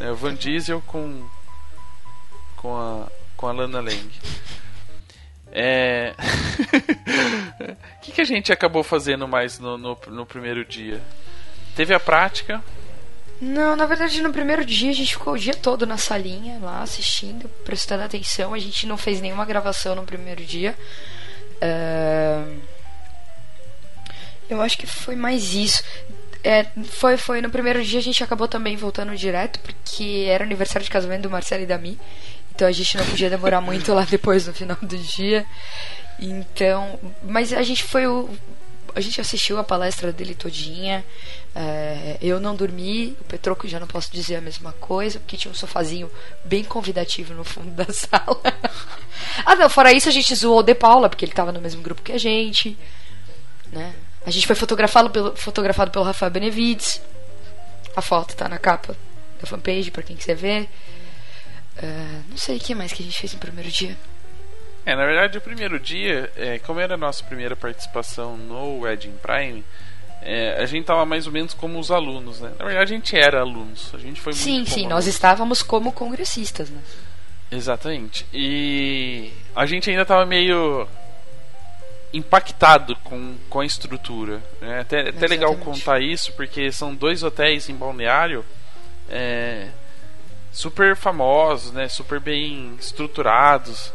É, 0.00 0.08
o 0.08 0.14
Van 0.14 0.36
Diesel 0.36 0.80
com. 0.86 1.28
com 2.54 2.76
a. 2.76 3.10
com 3.36 3.48
a 3.48 3.52
Lana 3.52 3.80
Lang. 3.80 4.10
É. 5.50 6.14
O 7.96 8.00
que, 8.06 8.12
que 8.12 8.20
a 8.20 8.24
gente 8.24 8.52
acabou 8.52 8.84
fazendo 8.84 9.26
mais 9.26 9.58
no, 9.58 9.76
no, 9.76 9.98
no 10.06 10.24
primeiro 10.24 10.64
dia? 10.64 11.02
Teve 11.74 11.92
a 11.92 11.98
prática. 11.98 12.62
Não, 13.40 13.76
na 13.76 13.84
verdade, 13.84 14.22
no 14.22 14.32
primeiro 14.32 14.64
dia 14.64 14.90
a 14.90 14.94
gente 14.94 15.12
ficou 15.12 15.34
o 15.34 15.38
dia 15.38 15.54
todo 15.54 15.86
na 15.86 15.98
salinha 15.98 16.58
lá 16.60 16.82
assistindo, 16.82 17.48
prestando 17.64 18.02
atenção. 18.02 18.54
A 18.54 18.58
gente 18.58 18.86
não 18.86 18.96
fez 18.96 19.20
nenhuma 19.20 19.44
gravação 19.44 19.94
no 19.94 20.04
primeiro 20.04 20.42
dia. 20.44 20.76
Ahn, 21.60 22.60
Eu 24.48 24.62
acho 24.62 24.78
que 24.78 24.86
foi 24.86 25.16
mais 25.16 25.54
isso. 25.54 25.82
É, 26.42 26.64
foi, 26.84 27.16
foi 27.16 27.40
no 27.40 27.50
primeiro 27.50 27.82
dia 27.84 27.98
a 27.98 28.02
gente 28.02 28.22
acabou 28.22 28.46
também 28.46 28.76
voltando 28.76 29.16
direto, 29.16 29.58
porque 29.60 30.26
era 30.28 30.44
aniversário 30.44 30.84
de 30.84 30.90
casamento 30.90 31.22
do 31.22 31.30
Marcelo 31.30 31.64
e 31.64 31.66
da 31.66 31.76
Mi. 31.76 31.98
Então 32.54 32.66
a 32.66 32.72
gente 32.72 32.96
não 32.96 33.04
podia 33.04 33.28
demorar 33.28 33.60
muito 33.60 33.92
lá 33.92 34.04
depois 34.08 34.46
no 34.46 34.54
final 34.54 34.78
do 34.80 34.96
dia. 34.96 35.44
Então. 36.18 36.98
Mas 37.22 37.52
a 37.52 37.62
gente 37.62 37.84
foi 37.84 38.06
o. 38.06 38.30
A 38.94 39.00
gente 39.00 39.20
assistiu 39.20 39.58
a 39.58 39.64
palestra 39.64 40.10
dele 40.10 40.34
todinha. 40.34 41.04
É, 41.58 42.18
eu 42.20 42.38
não 42.38 42.54
dormi, 42.54 43.16
o 43.18 43.24
Petroco 43.24 43.66
já 43.66 43.80
não 43.80 43.86
posso 43.86 44.12
dizer 44.12 44.36
a 44.36 44.42
mesma 44.42 44.72
coisa, 44.72 45.18
porque 45.18 45.38
tinha 45.38 45.50
um 45.50 45.54
sofazinho 45.54 46.10
bem 46.44 46.62
convidativo 46.62 47.32
no 47.32 47.44
fundo 47.44 47.70
da 47.70 47.86
sala. 47.90 48.42
ah, 49.42 49.56
não, 49.56 49.70
fora 49.70 49.90
isso 49.90 50.06
a 50.06 50.12
gente 50.12 50.34
zoou 50.34 50.58
o 50.58 50.62
De 50.62 50.74
Paula, 50.74 51.08
porque 51.08 51.24
ele 51.24 51.32
tava 51.32 51.52
no 51.52 51.60
mesmo 51.60 51.80
grupo 51.80 52.02
que 52.02 52.12
a 52.12 52.18
gente. 52.18 52.76
Né? 53.72 53.94
A 54.26 54.30
gente 54.30 54.46
foi 54.46 54.54
fotografado 54.54 55.08
pelo, 55.08 55.34
fotografado 55.34 55.90
pelo 55.90 56.04
Rafael 56.04 56.30
Benevides. 56.30 57.00
A 57.96 58.02
foto 58.02 58.36
tá 58.36 58.50
na 58.50 58.58
capa 58.58 58.94
da 59.40 59.46
fanpage 59.46 59.90
pra 59.90 60.02
quem 60.02 60.14
quiser 60.14 60.34
ver. 60.34 60.68
É, 61.78 62.20
não 62.28 62.36
sei 62.36 62.58
o 62.58 62.60
que 62.60 62.74
mais 62.74 62.92
que 62.92 63.02
a 63.02 63.06
gente 63.06 63.18
fez 63.18 63.32
no 63.32 63.38
primeiro 63.38 63.70
dia. 63.70 63.96
É, 64.84 64.94
na 64.94 65.06
verdade, 65.06 65.38
o 65.38 65.40
primeiro 65.40 65.80
dia, 65.80 66.30
é, 66.36 66.58
como 66.58 66.80
era 66.80 66.94
a 66.94 66.98
nossa 66.98 67.24
primeira 67.24 67.56
participação 67.56 68.36
no 68.36 68.80
Wedding 68.80 69.16
Prime, 69.22 69.64
é, 70.28 70.60
a 70.60 70.66
gente 70.66 70.84
tava 70.86 71.06
mais 71.06 71.24
ou 71.28 71.32
menos 71.32 71.54
como 71.54 71.78
os 71.78 71.92
alunos, 71.92 72.40
né? 72.40 72.50
Na 72.58 72.64
verdade, 72.64 72.92
a 72.92 72.96
gente 72.96 73.16
era 73.16 73.40
alunos. 73.40 73.92
A 73.94 73.98
gente 73.98 74.20
foi 74.20 74.32
Sim, 74.32 74.64
sim, 74.64 74.82
nós 74.82 74.90
alunos. 74.90 75.06
estávamos 75.06 75.62
como 75.62 75.92
congressistas, 75.92 76.68
né? 76.68 76.80
Exatamente. 77.48 78.26
E 78.34 79.30
a 79.54 79.64
gente 79.66 79.88
ainda 79.88 80.04
tava 80.04 80.26
meio 80.26 80.88
impactado 82.12 82.96
com, 83.04 83.36
com 83.48 83.60
a 83.60 83.64
estrutura. 83.64 84.42
né? 84.60 84.80
Até, 84.80 85.10
até 85.10 85.28
legal 85.28 85.54
contar 85.58 86.00
isso, 86.00 86.32
porque 86.32 86.72
são 86.72 86.92
dois 86.92 87.22
hotéis 87.22 87.68
em 87.68 87.76
Balneário 87.76 88.44
é, 89.08 89.68
super 90.50 90.96
famosos, 90.96 91.70
né? 91.70 91.88
super 91.88 92.18
bem 92.18 92.74
estruturados, 92.80 93.92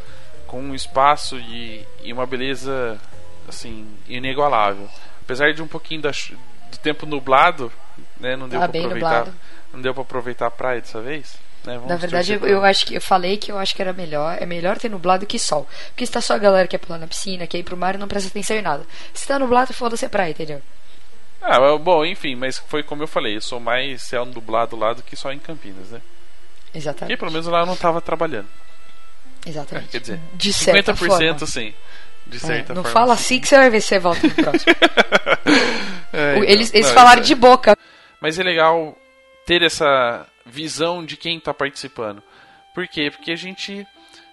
com 0.47 0.61
um 0.61 0.73
espaço 0.73 1.37
e, 1.37 1.85
e 2.03 2.13
uma 2.13 2.25
beleza 2.25 2.97
assim 3.49 3.85
inigualável. 4.07 4.87
Apesar 5.31 5.53
de 5.53 5.61
um 5.61 5.67
pouquinho 5.67 6.01
da 6.01 6.11
do 6.11 6.77
tempo 6.77 7.05
nublado, 7.05 7.71
né? 8.19 8.35
não 8.35 8.47
deu 8.47 8.59
para 8.59 8.67
bem 8.71 8.81
aproveitar, 8.85 9.09
nublado. 9.25 9.33
não 9.73 9.81
deu 9.81 9.93
para 9.93 10.03
aproveitar 10.03 10.47
a 10.47 10.51
praia 10.51 10.81
dessa 10.81 11.01
vez. 11.01 11.35
né? 11.63 11.79
Na 11.87 11.95
verdade, 11.95 12.33
eu, 12.33 12.39
pra- 12.39 12.49
eu 12.49 12.63
acho 12.65 12.85
que 12.85 12.95
eu 12.95 13.01
falei 13.01 13.37
que 13.37 13.51
eu 13.51 13.57
acho 13.57 13.75
que 13.75 13.81
era 13.81 13.93
melhor. 13.93 14.37
É 14.39 14.45
melhor 14.45 14.77
ter 14.77 14.89
nublado 14.89 15.25
que 15.25 15.37
sol. 15.37 15.67
Porque 15.89 16.05
se 16.05 16.11
tá 16.11 16.21
só 16.21 16.33
a 16.35 16.37
galera 16.37 16.67
que 16.67 16.77
quer 16.77 16.85
pular 16.85 16.97
na 16.99 17.07
piscina, 17.07 17.45
quer 17.47 17.57
ir 17.59 17.63
pro 17.63 17.75
mar 17.77 17.95
e 17.95 17.97
não 17.97 18.07
presta 18.07 18.29
atenção 18.29 18.55
em 18.57 18.61
nada. 18.61 18.85
Se 19.13 19.27
tá 19.27 19.37
nublado, 19.37 19.73
foda-se 19.73 20.05
a 20.05 20.09
praia, 20.09 20.31
entendeu? 20.31 20.61
Ah, 21.41 21.59
bom, 21.77 22.05
enfim, 22.05 22.35
mas 22.35 22.57
foi 22.59 22.83
como 22.83 23.01
eu 23.03 23.07
falei, 23.07 23.35
eu 23.35 23.41
sou 23.41 23.59
mais 23.59 24.03
céu 24.03 24.25
nublado 24.25 24.75
lá 24.75 24.93
do 24.93 25.01
que 25.01 25.15
só 25.15 25.31
em 25.31 25.39
Campinas, 25.39 25.89
né? 25.89 25.99
Exatamente. 26.73 27.17
pelo 27.17 27.31
menos 27.31 27.47
lá 27.47 27.61
eu 27.61 27.65
não 27.65 27.75
tava 27.75 27.99
trabalhando. 27.99 28.47
Exatamente. 29.45 29.89
Quer 29.89 29.99
dizer, 30.01 30.19
de 30.35 30.53
certa 30.53 30.93
50% 30.93 30.97
forma. 31.07 31.45
sim. 31.47 31.73
De 32.31 32.37
É, 32.37 32.39
certa 32.39 32.73
não 32.73 32.81
forma. 32.83 32.93
fala 32.99 33.15
sim. 33.17 33.21
assim 33.23 33.39
que 33.41 33.47
você 33.47 33.57
vai 33.57 33.69
ver 33.69 33.81
se 33.81 33.87
você 33.89 33.99
volta 33.99 34.25
no 34.27 34.33
próximo. 34.33 34.73
É, 36.13 36.33
O- 36.35 36.37
então, 36.39 36.43
eles 36.43 36.73
eles 36.73 36.87
não, 36.87 36.93
falaram 36.93 37.21
isso 37.21 37.27
de 37.27 37.33
é- 37.33 37.35
boca. 37.37 37.77
Mas 38.19 38.37
é 38.39 38.43
legal 38.43 38.97
ter 39.45 39.61
essa 39.63 40.27
visão 40.45 41.05
de 41.05 41.15
quem 41.17 41.39
tá 41.39 41.53
participando. 41.53 42.21
Por 42.75 42.87
quê? 42.87 43.09
Porque 43.11 43.31
a 43.31 43.35
gente 43.35 43.85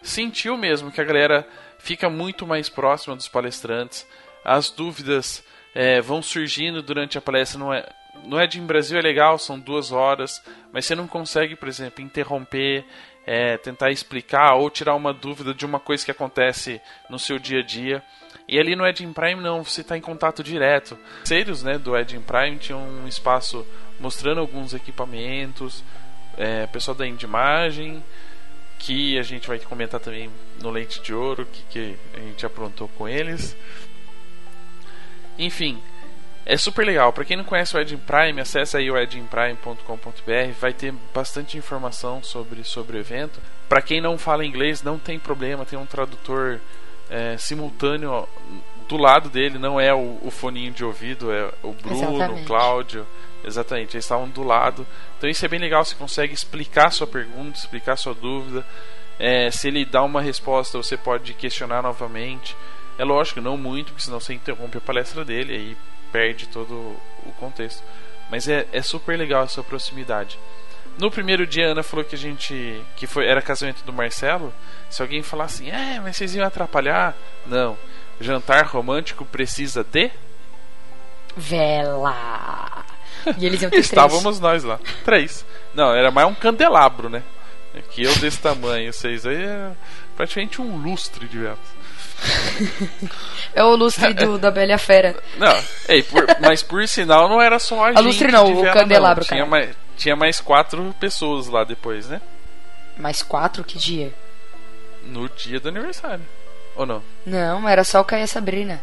sentiu 0.03 0.57
mesmo 0.57 0.91
que 0.91 1.01
a 1.01 1.05
galera 1.05 1.47
fica 1.79 2.09
muito 2.11 2.47
mais 2.47 2.69
próxima 2.69 3.15
dos 3.17 3.29
palestrantes. 3.29 4.07
As 4.45 4.71
dúvidas 4.71 5.43
é, 5.75 6.01
vão 6.01 6.21
surgindo 6.23 6.83
durante 6.83 7.17
a 7.17 7.21
palestra. 7.21 7.59
Não 7.59 7.73
é, 7.73 7.87
no 8.25 8.41
Ed 8.41 8.59
em 8.59 8.67
Brasil 8.67 8.99
é 8.99 9.03
legal, 9.03 9.39
são 9.39 9.59
duas 9.59 9.93
horas, 9.93 10.43
mas 10.73 10.85
você 10.85 10.95
não 10.95 11.07
consegue, 11.07 11.55
por 11.57 11.69
exemplo, 11.69 12.03
interromper, 12.05 12.85
é, 13.31 13.59
tentar 13.59 13.91
explicar 13.91 14.55
ou 14.55 14.71
tirar 14.71 14.95
uma 14.95 15.13
dúvida 15.13 15.53
de 15.53 15.67
uma 15.67 15.79
coisa 15.79 16.03
que 16.03 16.11
acontece 16.11 16.81
no 17.11 17.19
seu 17.19 17.39
dia 17.39 17.61
a 17.61 17.63
dia. 17.63 18.03
E 18.49 18.59
ali 18.59 18.75
no 18.75 18.87
Edin 18.87 19.13
Prime 19.13 19.43
não, 19.43 19.63
você 19.63 19.83
está 19.83 19.99
em 19.99 20.01
contato 20.01 20.43
direto. 20.43 20.97
Parceiros 21.19 21.63
né, 21.63 21.77
do 21.77 21.95
Edin 21.95 22.23
Prime 22.23 22.57
tinham 22.57 22.81
um 22.81 23.07
espaço 23.07 23.67
mostrando 24.01 24.41
alguns 24.41 24.73
equipamentos, 24.73 25.85
é, 26.39 26.67
pessoal 26.69 26.97
da 26.97 27.07
Indimagem, 27.07 28.03
que 28.79 29.19
a 29.19 29.23
gente 29.23 29.47
vai 29.47 29.59
comentar 29.59 30.01
também 30.01 30.31
no 30.63 30.71
Leite 30.71 31.03
de 31.03 31.13
Ouro, 31.13 31.45
que, 31.45 31.63
que 31.65 31.97
a 32.15 32.21
gente 32.21 32.47
aprontou 32.47 32.89
com 32.89 33.07
eles. 33.07 33.55
Enfim, 35.39 35.83
é 36.49 36.57
super 36.57 36.87
legal. 36.87 37.13
Para 37.13 37.27
quem 37.27 37.37
não 37.37 37.45
conhece 37.45 37.77
o 37.77 37.79
Edin 37.79 37.99
Prime, 37.99 38.41
acesse 38.41 38.75
aí 38.75 38.91
o 38.91 38.97
edinprime.com.br, 38.97 40.53
vai 40.59 40.73
ter 40.73 40.95
bastante 41.15 41.59
informação 41.59 42.23
sobre, 42.23 42.65
sobre 42.65 42.97
o 42.97 43.01
evento. 43.01 43.39
Para 43.69 43.83
quem 43.83 44.01
não 44.01 44.17
fala 44.17 44.47
inglês, 44.47 44.83
não 44.83 44.99
tem 44.99 45.19
problema, 45.19 45.67
tem 45.67 45.79
um 45.79 45.85
tradutor 45.85 46.59
é, 47.11 47.37
simultâneo 47.37 48.27
do 48.89 48.97
lado 48.97 49.29
dele, 49.29 49.59
não 49.59 49.79
é 49.79 49.93
o, 49.93 50.19
o 50.23 50.31
foninho 50.31 50.73
de 50.73 50.83
ouvido, 50.83 51.31
é 51.31 51.51
o 51.63 51.73
Bruno, 51.75 52.17
Exatamente. 52.17 52.43
o 52.43 52.47
Cláudio. 52.47 53.07
Exatamente, 53.45 53.95
eles 53.95 54.05
estavam 54.07 54.27
do 54.27 54.43
lado. 54.43 54.87
Então 55.19 55.29
isso 55.29 55.45
é 55.45 55.49
bem 55.49 55.61
legal, 55.61 55.85
você 55.85 55.95
consegue 55.95 56.33
explicar 56.33 56.91
sua 56.91 57.07
pergunta, 57.07 57.59
explicar 57.59 57.97
sua 57.97 58.15
dúvida. 58.15 58.65
É, 59.19 59.51
se 59.51 59.69
ele 59.69 59.85
dá 59.85 60.03
uma 60.03 60.23
resposta, 60.23 60.79
você 60.79 60.97
pode 60.97 61.35
questionar 61.35 61.83
novamente. 61.83 62.57
É 62.97 63.05
lógico, 63.05 63.43
não 63.43 63.59
muito, 63.59 63.93
porque 63.93 64.03
senão 64.03 64.19
você 64.19 64.33
interrompe 64.33 64.79
a 64.79 64.81
palestra 64.81 65.27
dele 65.27 65.53
aí 65.53 65.77
perde 66.13 66.47
todo 66.49 66.73
o 67.27 67.33
contexto. 67.39 67.83
Mas 68.31 68.49
é, 68.49 68.67
é 68.73 68.83
super 68.83 69.19
legal 69.19 69.45
essa 69.45 69.63
proximidade. 69.63 70.39
No 70.99 71.11
primeiro 71.11 71.47
dia, 71.47 71.69
a 71.69 71.71
Ana 71.71 71.83
falou 71.83 72.05
que 72.05 72.15
a 72.15 72.19
gente. 72.19 72.83
que 72.97 73.07
foi, 73.07 73.27
era 73.27 73.41
casamento 73.41 73.85
do 73.85 73.93
Marcelo. 73.93 74.53
Se 74.91 75.01
alguém 75.01 75.23
falar 75.23 75.45
assim, 75.45 75.71
é, 75.71 76.01
mas 76.01 76.17
vocês 76.17 76.35
iam 76.35 76.47
atrapalhar. 76.47 77.17
Não. 77.47 77.79
Jantar 78.21 78.67
romântico 78.67 79.25
precisa 79.25 79.85
de. 79.85 80.11
Vela. 81.37 82.85
E 83.39 83.47
eles 83.47 83.63
iam 83.63 83.71
ter 83.71 83.77
três. 83.77 83.87
Estávamos 83.87 84.41
nós 84.41 84.65
lá. 84.65 84.81
Três. 85.05 85.47
Não, 85.73 85.95
era 85.95 86.11
mais 86.11 86.27
um 86.27 86.35
candelabro, 86.35 87.09
né? 87.09 87.23
Que 87.91 88.03
eu 88.03 88.15
desse 88.17 88.41
tamanho, 88.41 88.93
vocês 88.93 89.25
aí 89.25 89.45
é 89.45 89.71
praticamente 90.17 90.61
um 90.61 90.77
lustre 90.79 91.29
de 91.29 91.39
velas. 91.39 91.59
É 93.55 93.65
o 93.65 93.75
lustre 93.75 94.13
do, 94.15 94.39
da 94.39 94.51
Bela 94.51 94.75
a 94.75 94.79
Fera. 94.79 95.17
Não, 95.37 95.53
ei, 95.89 96.03
por- 96.03 96.27
mas 96.41 96.63
por 96.63 96.87
sinal 96.87 97.29
não 97.29 97.41
era 97.41 97.59
só 97.59 97.85
a, 97.85 97.93
gente. 97.93 98.03
lustre 98.03 98.31
não, 98.31 98.61
o 98.61 98.73
candelabro, 98.73 99.25
Tinha 99.25 99.39
cara. 99.39 99.51
mais, 99.51 99.77
tinha 99.97 100.17
mais 100.17 100.41
quatro 100.41 100.95
pessoas 101.01 101.49
lá 101.49 101.65
depois, 101.65 102.09
né? 102.09 102.21
Mais 102.97 103.23
quatro, 103.23 103.65
que 103.65 103.79
dia? 103.79 104.13
No 105.05 105.29
dia 105.29 105.59
do 105.59 105.69
aniversário. 105.69 106.25
Ou 106.77 106.87
não? 106.87 107.03
Não, 107.27 107.69
era 107.69 107.83
só 107.83 108.01
o 108.01 108.05
Caia 108.05 108.25
a 108.25 108.29
Sabrina. 108.29 108.81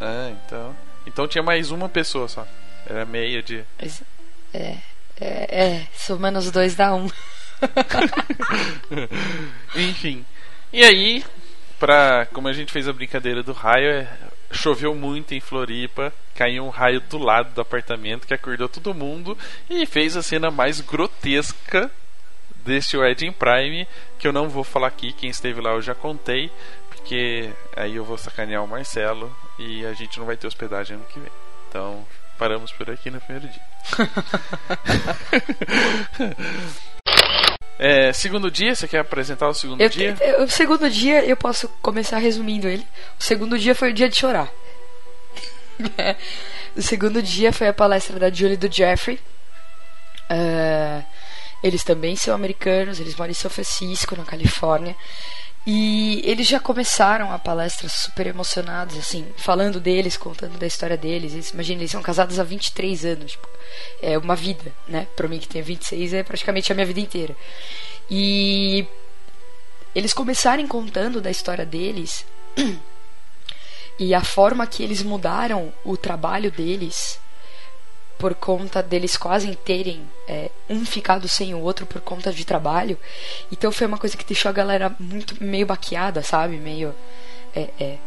Ah, 0.00 0.30
então. 0.32 0.74
Então 1.06 1.28
tinha 1.28 1.42
mais 1.42 1.70
uma 1.70 1.88
pessoa 1.88 2.26
só. 2.28 2.46
Era 2.88 3.04
meia 3.04 3.42
de. 3.42 3.62
É, 4.52 4.76
é, 5.20 5.20
é, 5.20 5.86
somando 5.96 6.38
os 6.38 6.50
dois 6.50 6.74
dá 6.74 6.94
um. 6.94 7.08
Enfim. 9.76 10.24
E 10.72 10.82
aí, 10.82 11.24
pra, 11.78 12.26
como 12.26 12.48
a 12.48 12.52
gente 12.52 12.72
fez 12.72 12.88
a 12.88 12.92
brincadeira 12.92 13.42
do 13.42 13.52
raio, 13.52 13.90
é, 13.90 14.08
choveu 14.50 14.94
muito 14.94 15.34
em 15.34 15.40
Floripa, 15.40 16.12
caiu 16.34 16.64
um 16.64 16.70
raio 16.70 17.00
do 17.00 17.18
lado 17.18 17.52
do 17.54 17.60
apartamento 17.60 18.26
que 18.26 18.34
acordou 18.34 18.68
todo 18.68 18.94
mundo 18.94 19.36
e 19.68 19.84
fez 19.86 20.16
a 20.16 20.22
cena 20.22 20.50
mais 20.50 20.80
grotesca 20.80 21.90
deste 22.64 22.96
Wedding 22.96 23.32
Prime, 23.32 23.86
que 24.18 24.26
eu 24.26 24.32
não 24.32 24.48
vou 24.48 24.64
falar 24.64 24.88
aqui, 24.88 25.12
quem 25.12 25.28
esteve 25.28 25.60
lá 25.60 25.72
eu 25.72 25.82
já 25.82 25.94
contei, 25.94 26.50
porque 26.88 27.50
aí 27.76 27.96
eu 27.96 28.04
vou 28.04 28.16
sacanear 28.16 28.64
o 28.64 28.68
Marcelo 28.68 29.34
e 29.58 29.84
a 29.84 29.92
gente 29.92 30.18
não 30.18 30.26
vai 30.26 30.36
ter 30.36 30.46
hospedagem 30.46 30.96
ano 30.96 31.06
que 31.06 31.20
vem. 31.20 31.32
Então, 31.68 32.06
paramos 32.38 32.72
por 32.72 32.90
aqui 32.90 33.10
no 33.10 33.20
primeiro 33.20 33.48
dia. 33.48 33.62
É, 37.78 38.12
segundo 38.12 38.50
dia, 38.50 38.74
você 38.74 38.86
quer 38.86 38.98
apresentar 39.00 39.48
o 39.48 39.54
segundo 39.54 39.80
Eu- 39.80 39.88
dia? 39.88 40.16
eu- 40.20 40.44
o 40.44 40.48
segundo 40.50 40.88
dia, 40.88 41.24
eu 41.24 41.36
posso 41.36 41.68
começar 41.82 42.18
resumindo 42.18 42.68
ele. 42.68 42.86
O 43.18 43.22
segundo 43.22 43.58
dia 43.58 43.74
foi 43.74 43.90
o 43.90 43.94
dia 43.94 44.08
de 44.08 44.16
chorar. 44.16 44.48
o 46.76 46.82
segundo 46.82 47.20
dia 47.22 47.52
foi 47.52 47.68
a 47.68 47.72
palestra 47.72 48.18
da 48.18 48.30
Julie 48.30 48.54
e 48.54 48.56
do 48.56 48.72
Jeffrey. 48.72 49.18
Ah, 50.30 51.02
eles 51.62 51.82
também 51.82 52.14
são 52.16 52.34
americanos, 52.34 53.00
eles 53.00 53.16
moram 53.16 53.30
em 53.32 53.34
São 53.34 53.50
Francisco, 53.50 54.16
na 54.16 54.24
Califórnia. 54.24 54.94
E 55.66 56.20
eles 56.24 56.46
já 56.46 56.60
começaram 56.60 57.32
a 57.32 57.38
palestra 57.38 57.88
super 57.88 58.26
emocionados, 58.26 58.98
assim, 58.98 59.26
falando 59.36 59.80
deles, 59.80 60.16
contando 60.16 60.58
da 60.58 60.66
história 60.66 60.96
deles. 60.96 61.32
Eles, 61.32 61.50
imagina, 61.50 61.80
eles 61.80 61.90
são 61.90 62.02
casados 62.02 62.38
há 62.38 62.44
23 62.44 63.04
anos. 63.06 63.32
Tipo, 63.32 63.48
é 64.02 64.18
uma 64.18 64.36
vida, 64.36 64.70
né? 64.86 65.06
Pra 65.16 65.26
mim 65.26 65.38
que 65.38 65.48
tenho 65.48 65.64
26 65.64 66.12
é 66.12 66.22
praticamente 66.22 66.70
a 66.70 66.74
minha 66.74 66.86
vida 66.86 67.00
inteira. 67.00 67.34
E 68.10 68.86
eles 69.94 70.12
começarem 70.12 70.66
contando 70.66 71.20
da 71.20 71.30
história 71.30 71.64
deles 71.64 72.26
e 73.98 74.14
a 74.14 74.22
forma 74.22 74.66
que 74.66 74.82
eles 74.82 75.02
mudaram 75.02 75.72
o 75.82 75.96
trabalho 75.96 76.50
deles 76.50 77.18
por 78.18 78.34
conta 78.34 78.82
deles 78.82 79.16
quase 79.16 79.54
terem 79.56 80.02
é, 80.28 80.50
um 80.68 80.84
ficado 80.84 81.28
sem 81.28 81.54
o 81.54 81.60
outro 81.60 81.86
por 81.86 82.00
conta 82.00 82.32
de 82.32 82.44
trabalho. 82.44 82.98
Então 83.50 83.70
foi 83.72 83.86
uma 83.86 83.98
coisa 83.98 84.16
que 84.16 84.24
deixou 84.24 84.48
a 84.48 84.52
galera 84.52 84.94
muito 84.98 85.42
meio 85.42 85.66
baqueada, 85.66 86.22
sabe? 86.22 86.56
Meio 86.56 86.94
é, 87.54 87.68
é, 87.78 87.98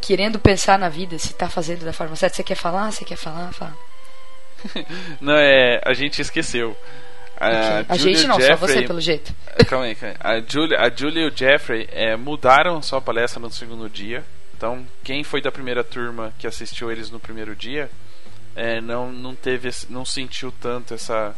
querendo 0.00 0.38
pensar 0.38 0.78
na 0.78 0.88
vida, 0.88 1.18
se 1.18 1.34
tá 1.34 1.48
fazendo 1.48 1.84
da 1.84 1.92
forma 1.92 2.16
certa. 2.16 2.36
Você 2.36 2.42
quer 2.42 2.54
falar? 2.54 2.90
Você 2.90 3.04
quer 3.04 3.16
falar? 3.16 3.52
Fala. 3.52 3.76
Não, 5.20 5.34
é. 5.36 5.80
A 5.84 5.92
gente 5.92 6.20
esqueceu. 6.20 6.76
A, 7.40 7.84
a 7.88 7.96
gente 7.96 8.26
não, 8.26 8.36
o 8.36 8.40
só 8.40 8.46
Jeffrey- 8.48 8.74
você 8.74 8.82
pelo 8.82 9.00
jeito. 9.00 9.32
Calma 9.68 9.84
aí, 9.84 9.94
calma 9.94 10.16
aí. 10.20 10.38
A 10.38 10.40
Julia, 10.44 10.80
a 10.80 10.90
Julia 10.90 11.22
e 11.22 11.28
o 11.28 11.36
Jeffrey 11.36 11.88
é, 11.92 12.16
mudaram 12.16 12.82
sua 12.82 13.00
palestra 13.00 13.38
no 13.38 13.48
segundo 13.48 13.88
dia. 13.88 14.24
Então, 14.56 14.84
quem 15.04 15.22
foi 15.22 15.40
da 15.40 15.52
primeira 15.52 15.84
turma 15.84 16.34
que 16.36 16.48
assistiu 16.48 16.90
eles 16.90 17.12
no 17.12 17.20
primeiro 17.20 17.54
dia 17.54 17.88
é, 18.58 18.80
não, 18.80 19.12
não 19.12 19.36
teve, 19.36 19.70
não 19.88 20.04
sentiu 20.04 20.52
tanto 20.60 20.92
essa 20.92 21.32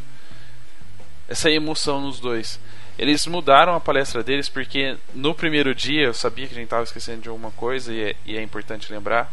essa 1.29 1.49
emoção 1.49 2.01
nos 2.01 2.19
dois. 2.19 2.59
Eles 2.99 3.25
mudaram 3.25 3.73
a 3.73 3.79
palestra 3.79 4.21
deles 4.21 4.49
porque 4.49 4.97
no 5.13 5.33
primeiro 5.33 5.73
dia 5.73 6.07
eu 6.07 6.13
sabia 6.13 6.45
que 6.45 6.53
a 6.53 6.55
gente 6.55 6.65
estava 6.65 6.83
esquecendo 6.83 7.21
de 7.21 7.29
alguma 7.29 7.51
coisa 7.51 7.93
e 7.93 8.01
é, 8.01 8.15
e 8.25 8.37
é 8.37 8.41
importante 8.41 8.91
lembrar 8.91 9.31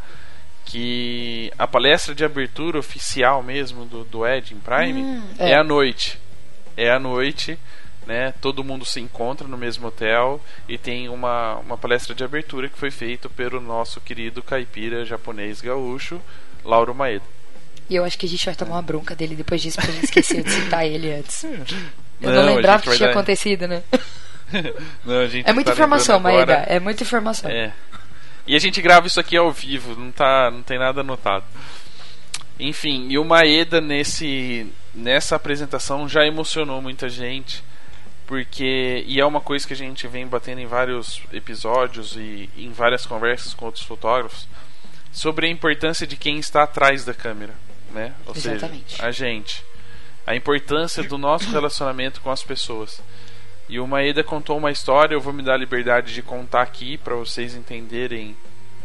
que 0.66 1.50
a 1.58 1.66
palestra 1.66 2.14
de 2.14 2.24
abertura 2.24 2.78
oficial 2.78 3.42
mesmo 3.42 3.86
do, 3.86 4.04
do 4.04 4.26
Ed 4.26 4.54
em 4.54 4.58
Prime 4.58 5.02
Hum, 5.02 5.22
é. 5.38 5.52
é. 5.52 5.54
à 5.56 5.64
noite. 5.64 6.20
É 6.76 6.90
à 6.90 6.98
noite, 6.98 7.58
né? 8.06 8.32
Todo 8.40 8.62
mundo 8.62 8.84
se 8.84 9.00
encontra 9.00 9.48
no 9.48 9.56
mesmo 9.56 9.88
hotel 9.88 10.40
e 10.68 10.76
tem 10.76 11.08
uma, 11.08 11.56
uma 11.56 11.76
palestra 11.76 12.14
de 12.14 12.22
abertura 12.22 12.68
que 12.68 12.78
foi 12.78 12.90
feita 12.90 13.28
pelo 13.30 13.60
nosso 13.60 13.98
querido 14.00 14.42
caipira 14.42 15.06
japonês 15.06 15.60
gaúcho, 15.60 16.20
Lauro 16.64 16.94
Maeda. 16.94 17.37
E 17.88 17.94
eu 17.96 18.04
acho 18.04 18.18
que 18.18 18.26
a 18.26 18.28
gente 18.28 18.44
vai 18.44 18.54
tomar 18.54 18.76
uma 18.76 18.82
bronca 18.82 19.14
dele 19.14 19.34
depois 19.34 19.62
disso, 19.62 19.76
porque 19.76 19.90
a 19.90 19.94
gente 19.94 20.04
esqueceu 20.04 20.42
de 20.42 20.50
citar 20.50 20.86
ele 20.86 21.12
antes. 21.12 21.44
Eu 22.20 22.32
não, 22.32 22.46
Não, 22.46 22.54
lembrava 22.56 22.82
que 22.82 22.90
tinha 22.96 23.06
dar- 23.06 23.12
acontecido, 23.12 23.68
né? 23.68 23.82
Não, 25.04 25.14
É 25.44 25.52
muita 25.52 25.70
tá 25.70 25.72
informação, 25.72 26.18
Maeda. 26.18 26.54
É 26.66 26.80
muita 26.80 27.04
informação. 27.04 27.48
É. 27.48 27.72
E 28.46 28.56
a 28.56 28.58
gente 28.58 28.82
grava 28.82 29.06
isso 29.06 29.20
aqui 29.20 29.36
ao 29.36 29.52
vivo, 29.52 29.94
não 29.94 30.10
tá, 30.10 30.50
não 30.50 30.62
tem 30.62 30.78
nada 30.78 31.02
anotado. 31.02 31.44
Enfim, 32.58 33.06
e 33.10 33.18
o 33.18 33.24
Maeda 33.24 33.80
nesse 33.80 34.66
nessa 34.94 35.36
apresentação 35.36 36.08
já 36.08 36.26
emocionou 36.26 36.82
muita 36.82 37.08
gente, 37.08 37.62
porque 38.26 39.04
e 39.06 39.20
é 39.20 39.24
uma 39.24 39.40
coisa 39.40 39.66
que 39.66 39.74
a 39.74 39.76
gente 39.76 40.08
vem 40.08 40.26
batendo 40.26 40.60
em 40.60 40.66
vários 40.66 41.22
episódios 41.32 42.16
e 42.16 42.48
em 42.56 42.72
várias 42.72 43.06
conversas 43.06 43.54
com 43.54 43.66
outros 43.66 43.84
fotógrafos 43.84 44.48
sobre 45.12 45.46
a 45.46 45.50
importância 45.50 46.06
de 46.06 46.16
quem 46.16 46.38
está 46.38 46.64
atrás 46.64 47.04
da 47.04 47.14
câmera, 47.14 47.54
né? 47.98 48.14
Ou 48.26 48.34
Exatamente. 48.34 48.92
seja, 48.92 49.06
a 49.06 49.10
gente. 49.10 49.64
A 50.26 50.36
importância 50.36 51.02
do 51.02 51.18
nosso 51.18 51.50
relacionamento 51.50 52.20
com 52.20 52.30
as 52.30 52.42
pessoas. 52.42 53.02
E 53.68 53.78
o 53.80 53.86
Maeda 53.86 54.22
contou 54.22 54.56
uma 54.56 54.70
história, 54.70 55.14
eu 55.14 55.20
vou 55.20 55.32
me 55.32 55.42
dar 55.42 55.54
a 55.54 55.58
liberdade 55.58 56.14
de 56.14 56.22
contar 56.22 56.62
aqui 56.62 56.96
para 56.96 57.14
vocês 57.14 57.54
entenderem 57.54 58.36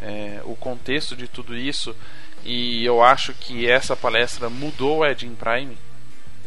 é, 0.02 0.40
o 0.44 0.56
contexto 0.56 1.16
de 1.16 1.28
tudo 1.28 1.56
isso. 1.56 1.94
E 2.44 2.84
eu 2.84 3.02
acho 3.02 3.32
que 3.32 3.68
essa 3.68 3.96
palestra 3.96 4.50
mudou 4.50 4.98
o 4.98 5.06
Ed 5.06 5.26
in 5.26 5.34
Prime, 5.34 5.78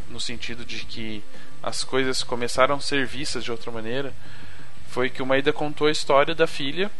no 0.08 0.20
sentido 0.20 0.64
de 0.64 0.84
que 0.84 1.24
as 1.62 1.82
coisas 1.82 2.22
começaram 2.22 2.76
a 2.76 2.80
ser 2.80 3.06
vistas 3.06 3.42
de 3.42 3.50
outra 3.50 3.72
maneira. 3.72 4.12
Foi 4.88 5.10
que 5.10 5.22
o 5.22 5.26
Maeda 5.26 5.52
contou 5.52 5.88
a 5.88 5.92
história 5.92 6.34
da 6.34 6.46
filha, 6.46 6.90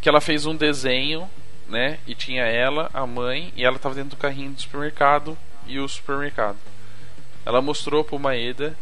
que 0.00 0.08
ela 0.08 0.20
fez 0.20 0.44
um 0.44 0.54
desenho, 0.54 1.28
né? 1.68 1.98
E 2.06 2.14
tinha 2.14 2.44
ela, 2.44 2.90
a 2.92 3.06
mãe, 3.06 3.52
e 3.56 3.64
ela 3.64 3.76
estava 3.76 3.94
dentro 3.94 4.10
do 4.10 4.16
carrinho 4.16 4.52
do 4.52 4.60
supermercado 4.60 5.36
e 5.66 5.78
o 5.78 5.88
supermercado. 5.88 6.58
Ela 7.44 7.60
mostrou 7.60 8.04
pro 8.04 8.18
Maeda 8.18 8.76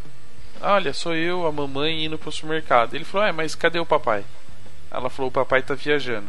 Olha, 0.65 0.93
sou 0.93 1.17
eu, 1.17 1.45
a 1.45 1.51
mamãe 1.51 2.05
indo 2.05 2.17
pro 2.17 2.31
supermercado. 2.31 2.95
Ele 2.95 3.05
falou: 3.05 3.27
É, 3.27 3.33
mas 3.33 3.57
cadê 3.57 3.81
o 3.81 3.87
papai? 3.87 4.25
Ela 4.93 5.11
falou: 5.11 5.29
O 5.29 5.33
papai 5.33 5.61
tá 5.61 5.75
viajando. 5.75 6.29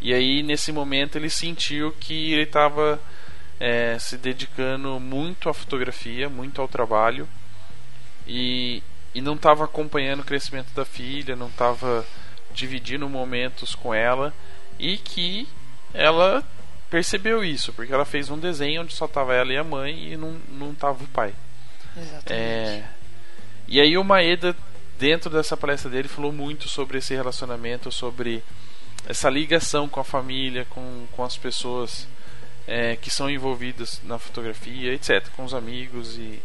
E 0.00 0.12
aí, 0.12 0.42
nesse 0.42 0.72
momento, 0.72 1.16
ele 1.16 1.30
sentiu 1.30 1.92
que 1.92 2.32
ele 2.32 2.42
estava 2.42 3.00
é, 3.60 3.96
se 4.00 4.18
dedicando 4.18 4.98
muito 4.98 5.48
à 5.48 5.54
fotografia, 5.54 6.28
muito 6.28 6.60
ao 6.60 6.66
trabalho. 6.66 7.28
E, 8.26 8.82
e 9.14 9.20
não 9.20 9.34
estava 9.34 9.64
acompanhando 9.64 10.20
o 10.20 10.24
crescimento 10.24 10.74
da 10.74 10.84
filha, 10.84 11.36
não 11.36 11.46
estava 11.46 12.04
dividindo 12.52 13.08
momentos 13.08 13.76
com 13.76 13.94
ela. 13.94 14.34
E 14.78 14.96
que 14.98 15.48
ela 15.94 16.44
percebeu 16.90 17.44
isso, 17.44 17.72
porque 17.72 17.92
ela 17.92 18.04
fez 18.04 18.30
um 18.30 18.38
desenho 18.38 18.82
onde 18.82 18.94
só 18.94 19.08
tava 19.08 19.34
ela 19.34 19.52
e 19.52 19.56
a 19.56 19.64
mãe 19.64 20.12
e 20.12 20.16
não, 20.16 20.36
não 20.50 20.74
tava 20.74 21.02
o 21.02 21.08
pai. 21.08 21.34
Exatamente. 21.96 22.32
É, 22.32 22.88
e 23.66 23.80
aí 23.80 23.98
o 23.98 24.04
Maeda, 24.04 24.54
dentro 24.98 25.30
dessa 25.30 25.56
palestra 25.56 25.90
dele, 25.90 26.08
falou 26.08 26.32
muito 26.32 26.68
sobre 26.68 26.98
esse 26.98 27.14
relacionamento, 27.14 27.90
sobre 27.90 28.42
essa 29.08 29.28
ligação 29.28 29.88
com 29.88 30.00
a 30.00 30.04
família, 30.04 30.66
com, 30.70 31.06
com 31.12 31.24
as 31.24 31.36
pessoas 31.36 32.06
é, 32.66 32.96
que 32.96 33.10
são 33.10 33.30
envolvidas 33.30 34.00
na 34.04 34.18
fotografia, 34.18 34.92
etc. 34.92 35.28
Com 35.34 35.44
os 35.44 35.54
amigos 35.54 36.16
e 36.16 36.40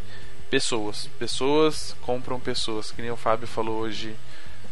pessoas. 0.50 1.10
Pessoas 1.20 1.96
compram 2.02 2.40
pessoas, 2.40 2.92
que 2.92 3.02
nem 3.02 3.12
o 3.12 3.16
Fábio 3.16 3.48
falou 3.48 3.80
hoje 3.80 4.16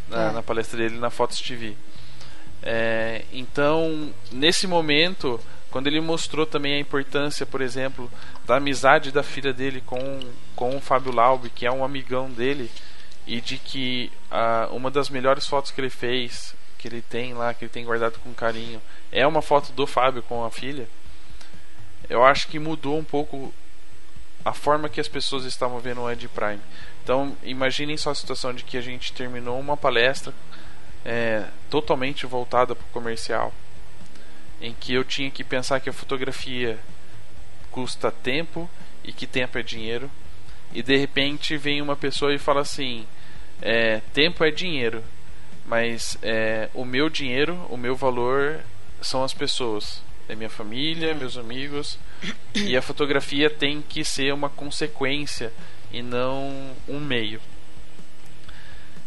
na, 0.08 0.30
é. 0.30 0.32
na 0.32 0.44
palestra 0.44 0.78
dele 0.78 0.98
na 0.98 1.10
Fotos 1.10 1.42
TV. 1.42 1.76
É, 2.62 3.24
então, 3.32 4.14
nesse 4.32 4.68
momento, 4.68 5.40
quando 5.72 5.88
ele 5.88 6.02
mostrou 6.02 6.46
também 6.46 6.76
a 6.76 6.80
importância, 6.80 7.46
por 7.46 7.62
exemplo, 7.62 8.12
da 8.46 8.58
amizade 8.58 9.12
da 9.12 9.24
filha 9.24 9.54
dele 9.54 9.82
com, 9.86 10.20
com 10.56 10.76
o 10.76 10.82
Fábio 10.82 11.14
Laube, 11.14 11.50
que 11.50 11.66
é 11.66 11.72
um 11.72 11.84
amigão 11.84 12.30
dele, 12.30 12.70
e 13.26 13.40
de 13.40 13.58
que 13.58 14.12
a, 14.30 14.68
uma 14.72 14.90
das 14.90 15.10
melhores 15.10 15.46
fotos 15.46 15.72
que 15.72 15.80
ele 15.80 15.90
fez, 15.90 16.56
que 16.78 16.88
ele 16.88 17.02
tem 17.02 17.34
lá, 17.34 17.54
que 17.54 17.66
ele 17.66 17.72
tem 17.72 17.86
guardado 17.86 18.20
com 18.20 18.34
carinho, 18.34 18.82
é 19.12 19.26
uma 19.26 19.42
foto 19.42 19.72
do 19.72 19.86
Fábio 19.86 20.24
com 20.24 20.44
a 20.44 20.52
filha, 20.52 20.88
eu 22.10 22.24
acho 22.26 22.48
que 22.48 22.58
mudou 22.58 22.98
um 22.98 23.04
pouco 23.04 23.54
a 24.44 24.54
forma 24.54 24.90
que 24.90 25.00
as 25.00 25.08
pessoas 25.08 25.46
estavam 25.46 25.80
vendo 25.80 26.02
o 26.02 26.10
Ed 26.10 26.28
Prime. 26.30 26.62
Então, 27.04 27.38
imaginem 27.44 27.98
só 27.98 28.10
a 28.10 28.16
situação 28.16 28.54
de 28.54 28.64
que 28.64 28.78
a 28.78 28.82
gente 28.82 29.14
terminou 29.14 29.60
uma 29.60 29.78
palestra 29.78 30.34
é, 31.06 31.46
totalmente 31.70 32.26
voltada 32.26 32.76
para 32.76 32.86
o 32.86 32.90
comercial, 32.90 33.54
em 34.62 34.74
que 34.74 34.94
eu 34.94 35.04
tinha 35.04 35.32
que 35.32 35.44
pensar 35.44 35.80
que 35.80 35.90
a 35.90 35.94
fotografia 35.94 36.78
custa 37.72 38.12
tempo 38.12 38.70
e 39.04 39.14
que 39.14 39.26
tempo 39.26 39.58
é 39.58 39.64
dinheiro, 39.64 40.10
e 40.74 40.84
de 40.84 40.98
repente 40.98 41.58
vem 41.58 41.82
uma 41.82 41.96
pessoa 41.96 42.34
e 42.34 42.38
fala 42.38 42.62
assim: 42.62 43.06
é, 43.62 44.02
tempo 44.14 44.44
é 44.44 44.52
dinheiro, 44.52 45.04
mas 45.66 46.18
é, 46.22 46.70
o 46.74 46.86
meu 46.86 47.10
dinheiro, 47.10 47.56
o 47.70 47.78
meu 47.78 47.96
valor 47.96 48.60
são 49.02 49.24
as 49.24 49.34
pessoas, 49.34 50.02
é 50.28 50.36
minha 50.36 50.50
família, 50.50 51.14
meus 51.14 51.38
amigos, 51.38 51.98
e 52.54 52.76
a 52.76 52.82
fotografia 52.82 53.50
tem 53.50 53.82
que 53.82 54.04
ser 54.04 54.34
uma 54.34 54.50
consequência 54.50 55.52
e 55.92 56.02
não 56.02 56.76
um 56.88 57.00
meio. 57.00 57.42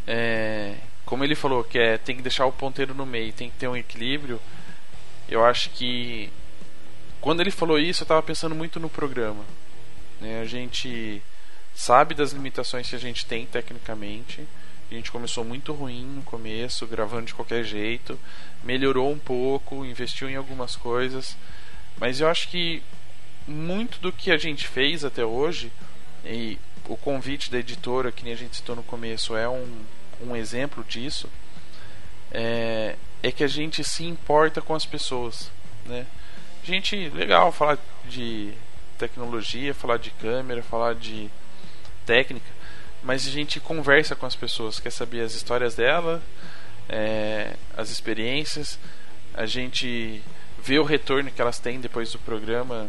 É, 0.06 0.74
como 1.12 1.24
ele 1.24 1.34
falou 1.34 1.62
que 1.62 1.78
é, 1.78 1.98
tem 1.98 2.16
que 2.16 2.22
deixar 2.22 2.46
o 2.46 2.52
ponteiro 2.52 2.94
no 2.94 3.04
meio, 3.04 3.34
tem 3.34 3.50
que 3.50 3.58
ter 3.58 3.68
um 3.68 3.76
equilíbrio. 3.76 4.40
Eu 5.28 5.44
acho 5.44 5.68
que 5.68 6.32
quando 7.20 7.42
ele 7.42 7.50
falou 7.50 7.78
isso, 7.78 8.00
eu 8.00 8.04
estava 8.06 8.22
pensando 8.22 8.54
muito 8.54 8.80
no 8.80 8.88
programa. 8.88 9.44
Né? 10.18 10.40
A 10.40 10.46
gente 10.46 11.22
sabe 11.74 12.14
das 12.14 12.32
limitações 12.32 12.88
que 12.88 12.96
a 12.96 12.98
gente 12.98 13.26
tem 13.26 13.44
tecnicamente. 13.44 14.48
A 14.90 14.94
gente 14.94 15.12
começou 15.12 15.44
muito 15.44 15.74
ruim 15.74 16.02
no 16.02 16.22
começo, 16.22 16.86
gravando 16.86 17.26
de 17.26 17.34
qualquer 17.34 17.62
jeito, 17.62 18.18
melhorou 18.64 19.12
um 19.12 19.18
pouco, 19.18 19.84
investiu 19.84 20.30
em 20.30 20.36
algumas 20.36 20.76
coisas, 20.76 21.36
mas 21.98 22.22
eu 22.22 22.28
acho 22.28 22.48
que 22.48 22.82
muito 23.46 24.00
do 24.00 24.10
que 24.10 24.30
a 24.30 24.38
gente 24.38 24.66
fez 24.66 25.04
até 25.04 25.22
hoje, 25.22 25.70
e 26.24 26.58
o 26.88 26.96
convite 26.96 27.50
da 27.50 27.58
editora, 27.58 28.10
que 28.10 28.24
nem 28.24 28.32
a 28.32 28.36
gente 28.36 28.56
citou 28.56 28.74
no 28.74 28.82
começo, 28.82 29.36
é 29.36 29.46
um, 29.46 29.84
um 30.24 30.36
exemplo 30.36 30.84
disso, 30.84 31.28
é, 32.30 32.96
é 33.22 33.32
que 33.32 33.44
a 33.44 33.48
gente 33.48 33.84
se 33.84 34.04
importa 34.04 34.60
com 34.60 34.74
as 34.74 34.86
pessoas. 34.86 35.50
Né? 35.86 36.06
Gente, 36.64 37.08
legal 37.10 37.52
falar 37.52 37.78
de 38.04 38.52
tecnologia, 38.98 39.74
falar 39.74 39.98
de 39.98 40.10
câmera, 40.10 40.62
falar 40.62 40.94
de 40.94 41.30
técnica, 42.06 42.46
mas 43.02 43.26
a 43.26 43.30
gente 43.30 43.58
conversa 43.58 44.14
com 44.14 44.26
as 44.26 44.36
pessoas, 44.36 44.78
quer 44.78 44.90
saber 44.90 45.22
as 45.22 45.34
histórias 45.34 45.74
dela, 45.74 46.22
é, 46.88 47.56
as 47.76 47.90
experiências, 47.90 48.78
a 49.34 49.46
gente 49.46 50.22
vê 50.62 50.78
o 50.78 50.84
retorno 50.84 51.30
que 51.30 51.40
elas 51.40 51.58
têm 51.58 51.80
depois 51.80 52.12
do 52.12 52.18
programa, 52.18 52.88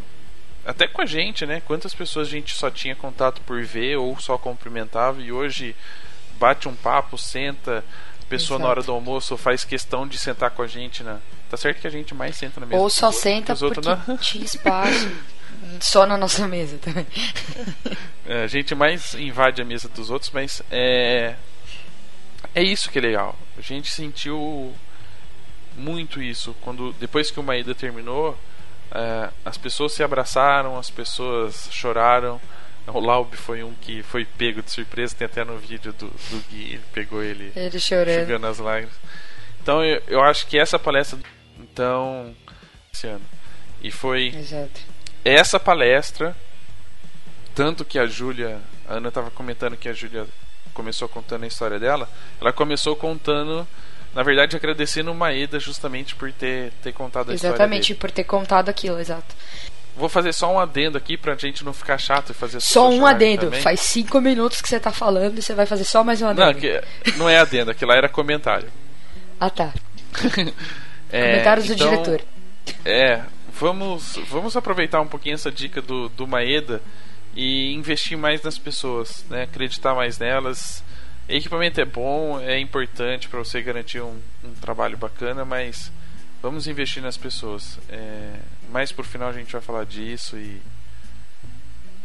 até 0.66 0.88
com 0.88 1.02
a 1.02 1.06
gente, 1.06 1.46
né? 1.46 1.62
Quantas 1.66 1.94
pessoas 1.94 2.28
a 2.28 2.32
gente 2.32 2.54
só 2.56 2.70
tinha 2.70 2.96
contato 2.96 3.42
por 3.42 3.64
ver 3.64 3.98
ou 3.98 4.18
só 4.20 4.38
cumprimentava 4.38 5.22
e 5.22 5.32
hoje 5.32 5.76
bate 6.40 6.68
um 6.68 6.76
papo, 6.76 7.18
senta, 7.18 7.84
a 8.22 8.26
pessoa 8.26 8.58
Exato. 8.58 8.64
na 8.64 8.70
hora 8.70 8.84
do 8.84 8.92
almoço 8.92 9.38
faz 9.38 9.64
questão 9.64 10.08
de 10.08 10.18
sentar 10.18 10.52
com 10.52 10.62
a 10.62 10.68
gente 10.68 11.04
na. 11.04 11.20
Tá 11.50 11.58
certo 11.58 11.82
que 11.82 11.88
a 11.88 11.92
gente 11.92 12.16
mais 12.16 12.36
senta 12.36 12.60
na 12.60 12.66
mesa. 12.66 12.82
Ou 12.82 12.90
só 12.90 13.12
senta 13.12 13.56
porque 13.56 13.82
não... 13.82 14.18
tinha 14.18 14.44
espaço. 14.44 15.12
só 15.80 16.06
na 16.06 16.18
nossa 16.18 16.48
mesa 16.48 16.78
também. 16.78 17.06
É, 18.26 18.44
a 18.44 18.48
gente 18.48 18.74
mais 18.74 19.14
invade 19.14 19.62
a 19.62 19.66
mesa 19.66 19.88
dos 19.90 20.10
outros, 20.10 20.32
mas 20.32 20.64
é 20.72 21.36
é 22.56 22.62
isso 22.62 22.90
que 22.90 23.00
é 23.00 23.02
legal. 23.02 23.36
A 23.58 23.62
gente 23.62 23.92
sentiu 23.92 24.74
muito 25.76 26.22
isso 26.22 26.56
quando 26.62 26.94
depois 26.94 27.32
que 27.32 27.40
o 27.40 27.44
Maeda 27.44 27.74
terminou, 27.74 28.38
é, 28.92 29.30
as 29.44 29.58
pessoas 29.58 29.94
se 29.94 30.04
abraçaram, 30.04 30.78
as 30.78 30.90
pessoas 30.90 31.68
choraram. 31.72 32.40
O 32.88 33.00
Laub 33.00 33.34
foi 33.36 33.64
um 33.64 33.74
que 33.76 34.04
foi 34.04 34.26
pego 34.26 34.62
de 34.62 34.70
surpresa, 34.70 35.16
tem 35.16 35.26
até 35.26 35.44
no 35.44 35.58
vídeo 35.58 35.94
do, 35.94 36.08
do 36.08 36.44
Gui, 36.50 36.74
ele 36.74 36.84
pegou 36.94 37.24
ele, 37.24 37.52
ele 37.56 37.80
chorando. 37.80 38.16
chegando 38.16 38.48
as 38.48 38.60
lágrimas. 38.60 38.94
Então 39.62 39.84
eu, 39.84 40.02
eu 40.08 40.22
acho 40.22 40.46
que 40.48 40.58
essa 40.58 40.78
palestra 40.78 41.18
então 41.58 42.36
esse 42.94 43.08
ano 43.08 43.26
e 43.82 43.90
foi 43.90 44.28
Exato. 44.36 44.82
essa 45.24 45.60
palestra 45.60 46.36
tanto 47.56 47.86
que 47.86 48.00
a 48.00 48.06
Júlia, 48.06 48.60
a 48.88 48.96
Ana 48.96 49.10
estava 49.10 49.30
comentando 49.30 49.78
que 49.78 49.88
a 49.88 49.94
Júlia 49.94 50.26
começou 50.74 51.08
contando 51.08 51.44
a 51.44 51.48
história 51.48 51.80
dela, 51.80 52.10
ela 52.42 52.52
começou 52.52 52.96
contando, 52.96 53.68
na 54.14 54.24
verdade, 54.24 54.56
agradecendo 54.56 55.12
o 55.12 55.16
Maeda 55.16 55.60
justamente 55.60 56.16
por 56.16 56.32
ter, 56.32 56.72
ter 56.82 56.92
contado 56.92 57.30
a 57.30 57.34
Exatamente, 57.34 57.36
história. 57.36 57.56
Exatamente, 57.56 57.96
por 57.96 58.12
ter 58.12 58.24
contado 58.24 58.70
aquilo, 58.70 59.00
exato. 59.00 59.36
Vou 59.96 60.10
fazer 60.10 60.34
só 60.34 60.52
um 60.52 60.60
adendo 60.60 60.98
aqui 60.98 61.16
pra 61.16 61.36
gente 61.36 61.64
não 61.64 61.72
ficar 61.72 62.00
chato 62.00 62.32
e 62.32 62.34
fazer 62.34 62.60
Só 62.60 62.90
um 62.90 63.06
adendo. 63.06 63.46
Também. 63.46 63.62
Faz 63.62 63.80
cinco 63.80 64.20
minutos 64.20 64.62
que 64.62 64.68
você 64.68 64.80
tá 64.80 64.92
falando 64.92 65.38
e 65.38 65.42
você 65.42 65.54
vai 65.54 65.68
fazer 65.68 65.84
só 65.84 66.04
mais 66.04 66.22
um 66.22 66.28
adendo. 66.28 66.52
Não, 66.52 66.54
que, 66.54 66.82
não 67.18 67.30
é 67.30 67.38
adendo, 67.38 67.70
aquilo 67.72 67.92
lá 67.92 67.98
era 67.98 68.10
comentário. 68.10 68.70
Ah 69.40 69.50
tá. 69.50 69.72
é, 71.12 71.32
Comentários 71.32 71.70
então, 71.70 71.90
do 71.90 71.92
diretor. 71.92 72.22
É, 72.84 73.22
vamos, 73.60 74.20
vamos 74.30 74.58
aproveitar 74.58 75.00
um 75.00 75.08
pouquinho 75.08 75.36
essa 75.36 75.52
dica 75.52 75.82
do, 75.82 76.10
do 76.10 76.26
Maeda 76.26 76.82
e 77.36 77.74
investir 77.74 78.18
mais 78.18 78.42
nas 78.42 78.58
pessoas, 78.58 79.24
né? 79.30 79.44
acreditar 79.44 79.94
mais 79.94 80.18
nelas. 80.18 80.84
Equipamento 81.28 81.80
é 81.80 81.86
bom, 81.86 82.40
é 82.40 82.60
importante 82.60 83.30
para 83.30 83.40
você 83.40 83.62
garantir 83.62 84.02
um, 84.02 84.20
um, 84.44 84.54
trabalho 84.60 84.98
bacana, 84.98 85.46
mas 85.46 85.92
vamos 86.42 86.68
investir 86.68 87.02
nas 87.02 87.18
pessoas. 87.18 87.80
É, 87.90 88.34
mais 88.72 88.92
por 88.92 89.06
final 89.06 89.30
a 89.30 89.34
gente 89.34 89.52
vai 89.52 89.62
falar 89.62 89.86
disso 89.86 90.38
e 90.38 90.60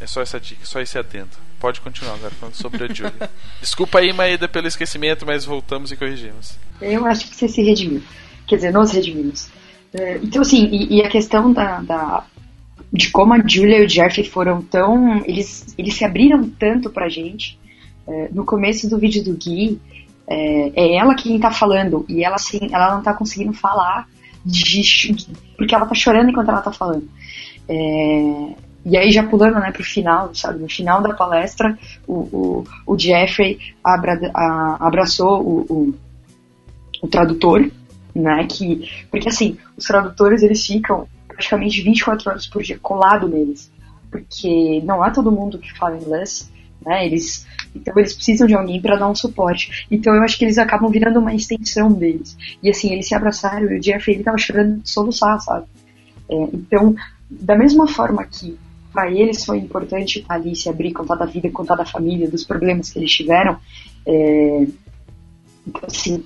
é 0.01 0.07
só 0.07 0.23
essa 0.23 0.39
dica, 0.39 0.65
só 0.65 0.81
esse 0.81 0.99
atento. 0.99 1.39
Pode 1.59 1.81
continuar 1.81 2.15
agora 2.15 2.33
falando 2.35 2.55
sobre 2.55 2.85
a 2.85 2.89
Julia. 2.93 3.31
Desculpa 3.61 3.99
aí, 3.99 4.13
Maeda, 4.13 4.49
pelo 4.49 4.69
esquecimento, 4.69 5.27
mas 5.27 5.45
voltamos 5.45 5.91
e 5.91 5.97
corrigimos. 5.97 6.57
Eu 6.81 7.05
acho 7.05 7.29
que 7.29 7.35
você 7.35 7.49
se 7.49 7.63
redimiu. 7.63 8.03
Quer 8.47 8.57
dizer, 8.57 8.73
nós 8.73 8.93
redimimos. 8.93 9.51
É, 9.93 10.19
então, 10.23 10.43
assim, 10.43 10.67
e, 10.67 10.99
e 10.99 11.03
a 11.03 11.09
questão 11.09 11.53
da, 11.53 11.81
da, 11.81 12.25
de 12.93 13.11
como 13.11 13.35
a 13.35 13.47
Julia 13.47 13.79
e 13.79 13.85
o 13.85 13.89
Jeff 13.89 14.23
foram 14.25 14.63
tão. 14.63 15.25
Eles, 15.25 15.75
eles 15.77 15.95
se 15.95 16.05
abriram 16.05 16.49
tanto 16.49 16.91
pra 16.91 17.09
gente. 17.09 17.59
É, 18.07 18.29
no 18.33 18.45
começo 18.45 18.89
do 18.89 18.99
vídeo 18.99 19.25
do 19.25 19.35
Gui, 19.35 19.81
é, 20.27 20.73
é 20.75 20.97
ela 20.97 21.15
quem 21.15 21.39
tá 21.41 21.51
falando 21.51 22.07
e 22.09 22.25
ela, 22.25 22.37
assim, 22.37 22.61
ela 22.73 22.95
não 22.95 23.03
tá 23.03 23.13
conseguindo 23.13 23.53
falar 23.53 24.09
de, 24.45 25.16
porque 25.57 25.74
ela 25.74 25.86
tá 25.86 25.95
chorando 25.95 26.30
enquanto 26.30 26.49
ela 26.49 26.62
tá 26.62 26.72
falando. 26.72 27.09
É, 27.68 28.55
e 28.84 28.97
aí, 28.97 29.11
já 29.11 29.22
pulando 29.22 29.59
né, 29.61 29.70
pro 29.70 29.84
final, 29.84 30.34
sabe? 30.34 30.61
No 30.61 30.68
final 30.68 31.03
da 31.03 31.12
palestra, 31.12 31.78
o, 32.07 32.14
o, 32.14 32.64
o 32.86 32.99
Jeffrey 32.99 33.59
abra, 33.84 34.18
a, 34.34 34.86
abraçou 34.86 35.43
o, 35.43 35.66
o, 35.68 35.95
o 37.03 37.09
tradutor, 37.09 37.70
né? 38.14 38.47
Que, 38.47 38.89
porque 39.11 39.28
assim, 39.28 39.59
os 39.76 39.84
tradutores 39.84 40.43
eles 40.43 40.64
ficam 40.64 41.07
praticamente 41.26 41.82
24 41.82 42.30
horas 42.30 42.47
por 42.47 42.62
dia 42.62 42.78
colado 42.78 43.28
neles, 43.28 43.70
porque 44.11 44.80
não 44.84 45.03
há 45.03 45.11
todo 45.11 45.30
mundo 45.30 45.59
que 45.59 45.76
fala 45.76 45.99
inglês, 45.99 46.51
né? 46.89 47.07
Eles, 47.07 47.47
então 47.74 47.93
eles 47.99 48.14
precisam 48.14 48.47
de 48.47 48.55
alguém 48.55 48.80
para 48.80 48.97
dar 48.97 49.09
um 49.09 49.14
suporte. 49.14 49.86
Então 49.91 50.14
eu 50.14 50.22
acho 50.22 50.39
que 50.39 50.45
eles 50.45 50.59
acabam 50.59 50.91
virando 50.91 51.20
uma 51.20 51.34
extensão 51.34 51.93
deles. 51.93 52.36
E 52.62 52.70
assim, 52.70 52.93
eles 52.93 53.07
se 53.07 53.14
abraçaram 53.14 53.70
e 53.70 53.76
o 53.76 53.80
Jeff 53.80 54.11
ele 54.11 54.24
tava 54.24 54.39
chorando 54.39 54.80
de 54.80 54.91
soluçar, 54.91 55.39
sabe? 55.41 55.66
É, 56.30 56.34
então, 56.55 56.95
da 57.30 57.57
mesma 57.57 57.86
forma 57.86 58.24
que 58.24 58.59
para 58.93 59.11
eles 59.11 59.45
foi 59.45 59.59
importante 59.59 60.20
estar 60.20 60.34
ali, 60.34 60.57
se 60.57 60.68
abrir, 60.68 60.93
contar 60.93 61.14
da 61.14 61.26
vida, 61.26 61.51
contar 61.51 61.76
da 61.76 61.84
família, 61.84 62.28
dos 62.28 62.45
problemas 62.45 62.91
que 62.91 62.99
eles 62.99 63.12
tiveram, 63.12 63.59
é, 64.07 64.66
então, 65.66 65.82
assim, 65.86 66.24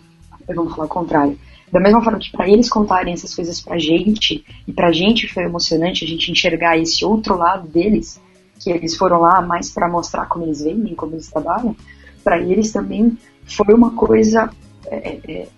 vou 0.55 0.71
falar 0.71 0.85
o 0.85 0.89
contrário 0.89 1.37
da 1.73 1.81
mesma 1.81 2.03
forma 2.05 2.19
que 2.19 2.31
para 2.31 2.47
eles 2.47 2.69
contarem 2.69 3.15
essas 3.15 3.35
coisas 3.35 3.59
pra 3.59 3.79
gente, 3.79 4.45
e 4.69 4.73
pra 4.73 4.93
gente 4.93 5.27
foi 5.27 5.45
emocionante 5.45 6.05
a 6.05 6.07
gente 6.07 6.31
enxergar 6.31 6.77
esse 6.77 7.03
outro 7.03 7.35
lado 7.35 7.67
deles, 7.67 8.21
que 8.63 8.71
eles 8.71 8.97
foram 8.97 9.21
lá 9.21 9.43
mais 9.43 9.71
para 9.71 9.89
mostrar 9.89 10.27
como 10.27 10.45
eles 10.45 10.63
vendem, 10.63 10.95
como 10.95 11.15
eles 11.15 11.29
trabalham, 11.29 11.77
para 12.23 12.39
eles 12.39 12.73
também 12.73 13.19
foi 13.45 13.75
uma 13.75 13.91
coisa 13.93 14.51
é, 14.87 14.97
é, 14.97 15.21
é, 15.29 15.49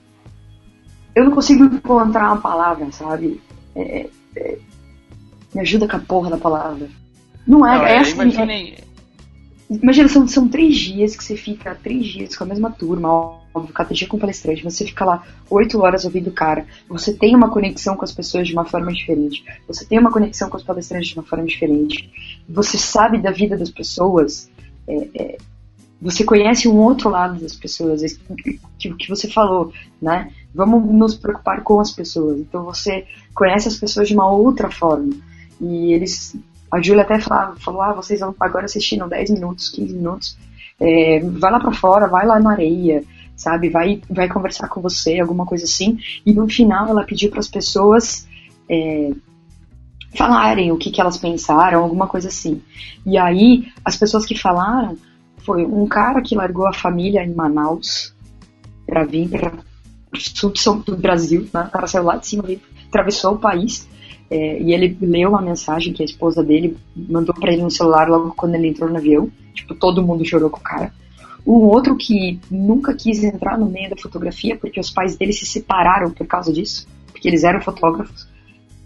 eu 1.14 1.24
não 1.24 1.32
consigo 1.32 1.64
encontrar 1.64 2.26
uma 2.26 2.40
palavra, 2.40 2.90
sabe? 2.90 3.40
É, 3.74 4.08
é, 4.36 4.58
me 5.54 5.60
ajuda 5.60 5.88
com 5.88 5.96
a 5.96 6.00
porra 6.00 6.30
da 6.30 6.36
palavra. 6.36 6.88
Não 7.46 7.66
é, 7.66 7.78
Não, 7.78 7.86
é, 7.86 7.94
é, 7.94 7.98
assim. 7.98 8.12
imaginei. 8.12 8.74
é- 8.74 8.84
imagina, 9.70 10.08
são, 10.08 10.26
são 10.26 10.48
três 10.48 10.76
dias 10.76 11.14
que 11.14 11.22
você 11.22 11.36
fica 11.36 11.74
três 11.74 12.06
dias 12.06 12.36
com 12.36 12.44
a 12.44 12.46
mesma 12.46 12.70
turma, 12.70 13.38
cada 13.72 13.94
dia 13.94 14.08
com 14.08 14.18
palestrante, 14.18 14.64
você 14.64 14.84
fica 14.84 15.04
lá 15.04 15.26
oito 15.50 15.80
horas 15.80 16.04
ouvindo 16.04 16.28
o 16.28 16.32
cara. 16.32 16.66
Você 16.88 17.12
tem 17.12 17.34
uma 17.34 17.50
conexão 17.50 17.96
com 17.96 18.04
as 18.04 18.12
pessoas 18.12 18.48
de 18.48 18.52
uma 18.52 18.64
forma 18.64 18.92
diferente. 18.92 19.44
Você 19.68 19.84
tem 19.84 19.98
uma 19.98 20.10
conexão 20.10 20.48
com 20.48 20.56
os 20.56 20.62
palestrantes 20.62 21.08
de 21.08 21.14
uma 21.14 21.22
forma 21.22 21.44
diferente. 21.44 22.10
Você 22.48 22.76
sabe 22.78 23.18
da 23.18 23.30
vida 23.30 23.56
das 23.56 23.70
pessoas. 23.70 24.50
é, 24.88 25.08
é, 25.14 25.38
você 26.04 26.22
conhece 26.22 26.68
um 26.68 26.76
outro 26.76 27.08
lado 27.08 27.40
das 27.40 27.54
pessoas, 27.54 28.02
que, 28.78 28.94
que 28.94 29.08
você 29.08 29.26
falou, 29.26 29.72
né? 30.02 30.30
Vamos 30.54 30.84
nos 30.92 31.14
preocupar 31.14 31.62
com 31.62 31.80
as 31.80 31.90
pessoas. 31.90 32.38
Então 32.38 32.62
você 32.62 33.06
conhece 33.34 33.68
as 33.68 33.76
pessoas 33.76 34.08
de 34.08 34.14
uma 34.14 34.30
outra 34.30 34.70
forma. 34.70 35.14
E 35.58 35.94
eles. 35.94 36.36
A 36.70 36.80
Júlia 36.82 37.02
até 37.02 37.18
falava, 37.18 37.56
falou: 37.58 37.80
ah, 37.80 37.94
vocês 37.94 38.20
vão 38.20 38.34
agora 38.38 38.66
assistindo 38.66 39.08
10 39.08 39.30
minutos, 39.30 39.70
15 39.70 39.94
minutos. 39.94 40.36
é, 40.78 41.20
vai 41.20 41.50
lá 41.50 41.58
pra 41.58 41.72
fora, 41.72 42.06
vai 42.06 42.26
lá 42.26 42.38
na 42.38 42.52
areia, 42.52 43.02
sabe? 43.36 43.68
Vai, 43.68 44.00
vai 44.08 44.28
conversar 44.28 44.68
com 44.68 44.80
você, 44.80 45.18
alguma 45.18 45.46
coisa 45.46 45.64
assim. 45.64 45.98
E 46.24 46.32
no 46.32 46.48
final 46.48 46.88
ela 46.88 47.04
pediu 47.04 47.30
para 47.30 47.40
as 47.40 47.48
pessoas 47.48 48.26
é, 48.68 49.10
falarem 50.14 50.72
o 50.72 50.76
que, 50.76 50.90
que 50.90 51.00
elas 51.00 51.16
pensaram, 51.16 51.82
alguma 51.82 52.06
coisa 52.06 52.28
assim. 52.28 52.62
E 53.04 53.18
aí, 53.18 53.68
as 53.84 53.96
pessoas 53.96 54.24
que 54.24 54.38
falaram 54.38 54.96
foi 55.38 55.64
um 55.64 55.86
cara 55.86 56.22
que 56.22 56.34
largou 56.34 56.66
a 56.66 56.72
família 56.72 57.22
em 57.22 57.34
Manaus 57.34 58.14
para 58.86 59.04
vir 59.04 59.28
para 59.28 59.52
sul 60.54 60.82
do 60.82 60.96
Brasil, 60.96 61.48
né? 61.52 61.64
o 61.64 61.70
cara 61.70 61.86
saiu 61.86 62.04
lá 62.04 62.16
de 62.16 62.26
cima, 62.26 62.44
veio, 62.44 62.60
atravessou 62.88 63.34
o 63.34 63.38
país. 63.38 63.88
é, 64.30 64.60
e 64.62 64.72
ele 64.72 64.96
leu 65.00 65.30
uma 65.30 65.42
mensagem 65.42 65.92
que 65.92 66.02
a 66.02 66.06
esposa 66.06 66.42
dele 66.42 66.76
mandou 66.96 67.34
para 67.34 67.52
ele 67.52 67.62
no 67.62 67.70
celular 67.70 68.08
logo 68.08 68.32
quando 68.34 68.54
ele 68.54 68.68
entrou 68.68 68.88
no 68.88 68.96
avião. 68.96 69.30
Tipo, 69.52 69.74
todo 69.74 70.02
mundo 70.02 70.24
chorou 70.24 70.48
com 70.48 70.60
o 70.60 70.62
cara. 70.62 70.92
Um 71.46 71.64
outro 71.64 71.96
que 71.96 72.40
nunca 72.50 72.94
quis 72.94 73.22
entrar 73.22 73.58
no 73.58 73.66
meio 73.66 73.90
da 73.90 73.96
fotografia 73.96 74.56
porque 74.56 74.80
os 74.80 74.90
pais 74.90 75.16
dele 75.16 75.32
se 75.32 75.44
separaram 75.44 76.10
por 76.10 76.26
causa 76.26 76.52
disso, 76.52 76.86
porque 77.12 77.28
eles 77.28 77.44
eram 77.44 77.60
fotógrafos. 77.60 78.26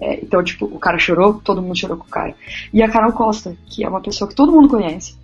É, 0.00 0.20
então, 0.22 0.42
tipo, 0.42 0.66
o 0.66 0.78
cara 0.78 0.98
chorou, 0.98 1.34
todo 1.34 1.62
mundo 1.62 1.76
chorou 1.76 1.96
com 1.96 2.06
o 2.06 2.10
cara. 2.10 2.34
E 2.72 2.82
a 2.82 2.88
Carol 2.88 3.12
Costa, 3.12 3.56
que 3.66 3.84
é 3.84 3.88
uma 3.88 4.00
pessoa 4.00 4.28
que 4.28 4.34
todo 4.34 4.52
mundo 4.52 4.68
conhece, 4.68 5.16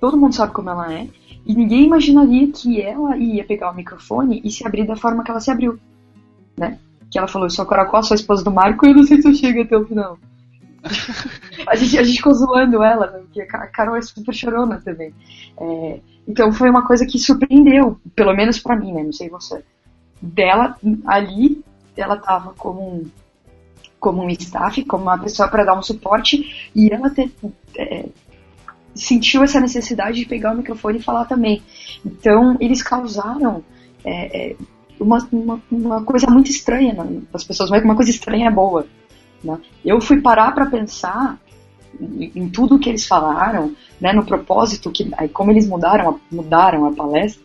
todo 0.00 0.16
mundo 0.16 0.34
sabe 0.34 0.52
como 0.52 0.70
ela 0.70 0.92
é, 0.92 1.08
e 1.46 1.54
ninguém 1.54 1.84
imaginaria 1.84 2.50
que 2.50 2.80
ela 2.80 3.16
ia 3.16 3.44
pegar 3.44 3.70
o 3.70 3.74
microfone 3.74 4.40
e 4.44 4.50
se 4.50 4.66
abrir 4.66 4.86
da 4.86 4.96
forma 4.96 5.22
que 5.22 5.30
ela 5.30 5.40
se 5.40 5.50
abriu, 5.50 5.78
né? 6.56 6.78
Que 7.10 7.18
ela 7.18 7.28
falou, 7.28 7.46
eu 7.46 7.50
sou 7.50 7.64
a 7.64 7.68
Carol 7.68 7.86
Costa, 7.86 8.08
sou 8.08 8.14
a 8.14 8.20
esposa 8.20 8.42
do 8.42 8.50
Marco, 8.50 8.86
e 8.86 8.90
eu 8.90 8.96
não 8.96 9.04
sei 9.04 9.20
se 9.20 9.28
eu 9.28 9.34
chego 9.34 9.60
até 9.60 9.76
o 9.76 9.84
final. 9.84 10.18
a, 11.66 11.74
gente, 11.76 11.98
a 11.98 12.02
gente 12.02 12.16
ficou 12.18 12.34
zoando 12.34 12.82
ela, 12.82 13.10
né? 13.10 13.18
porque 13.20 13.40
a 13.42 13.66
Carol 13.68 13.96
é 13.96 14.02
super 14.02 14.34
chorona 14.34 14.80
também. 14.84 15.14
É, 15.58 16.00
então 16.28 16.52
foi 16.52 16.70
uma 16.70 16.86
coisa 16.86 17.06
que 17.06 17.18
surpreendeu, 17.18 17.98
pelo 18.14 18.34
menos 18.34 18.58
pra 18.58 18.76
mim, 18.76 18.92
né? 18.92 19.02
Não 19.02 19.12
sei 19.12 19.28
você. 19.28 19.64
Dela, 20.20 20.76
ali, 21.06 21.62
ela 21.96 22.16
tava 22.16 22.54
como 22.54 22.80
um, 22.80 23.10
como 23.98 24.22
um 24.22 24.30
staff, 24.30 24.84
como 24.84 25.04
uma 25.04 25.18
pessoa 25.18 25.48
para 25.48 25.64
dar 25.64 25.78
um 25.78 25.82
suporte, 25.82 26.70
e 26.74 26.92
ela 26.92 27.12
é, 27.76 28.06
sentiu 28.94 29.42
essa 29.42 29.60
necessidade 29.60 30.18
de 30.18 30.26
pegar 30.26 30.52
o 30.52 30.56
microfone 30.56 30.98
e 30.98 31.02
falar 31.02 31.24
também. 31.24 31.62
Então, 32.04 32.56
eles 32.60 32.82
causaram 32.82 33.64
é, 34.04 34.50
é, 34.50 34.56
uma, 35.00 35.26
uma, 35.32 35.62
uma 35.70 36.04
coisa 36.04 36.26
muito 36.28 36.50
estranha 36.50 36.94
nas 37.32 37.44
pessoas, 37.44 37.70
mas 37.70 37.82
uma 37.82 37.96
coisa 37.96 38.10
estranha 38.10 38.50
boa. 38.50 38.86
Né? 39.44 39.58
Eu 39.84 40.00
fui 40.00 40.20
parar 40.20 40.52
para 40.52 40.66
pensar 40.66 41.38
em, 42.00 42.48
tudo 42.48 42.78
que 42.78 42.88
eles 42.88 43.06
falaram, 43.06 43.74
né, 44.00 44.12
no 44.12 44.24
propósito, 44.24 44.90
que, 44.90 45.08
como 45.28 45.50
eles 45.50 45.68
mudaram, 45.68 46.18
mudaram 46.30 46.86
a 46.86 46.92
palestra, 46.92 47.44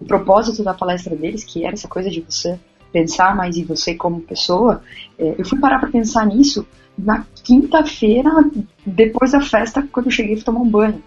o 0.00 0.04
propósito 0.04 0.64
da 0.64 0.74
palestra 0.74 1.14
deles, 1.14 1.44
que 1.44 1.64
era 1.64 1.74
essa 1.74 1.86
coisa 1.86 2.10
de 2.10 2.20
você 2.20 2.58
pensar 2.92 3.36
mais 3.36 3.56
em 3.56 3.64
você 3.64 3.94
como 3.94 4.20
pessoa, 4.20 4.82
é, 5.18 5.36
eu 5.38 5.44
fui 5.44 5.58
parar 5.58 5.78
para 5.78 5.90
pensar 5.90 6.26
nisso 6.26 6.66
na 6.98 7.24
quinta-feira, 7.42 8.30
depois 8.84 9.32
da 9.32 9.40
festa, 9.40 9.86
quando 9.90 10.06
eu 10.06 10.12
cheguei 10.12 10.36
fui 10.36 10.44
tomar 10.44 10.60
um 10.60 10.68
banho. 10.68 11.02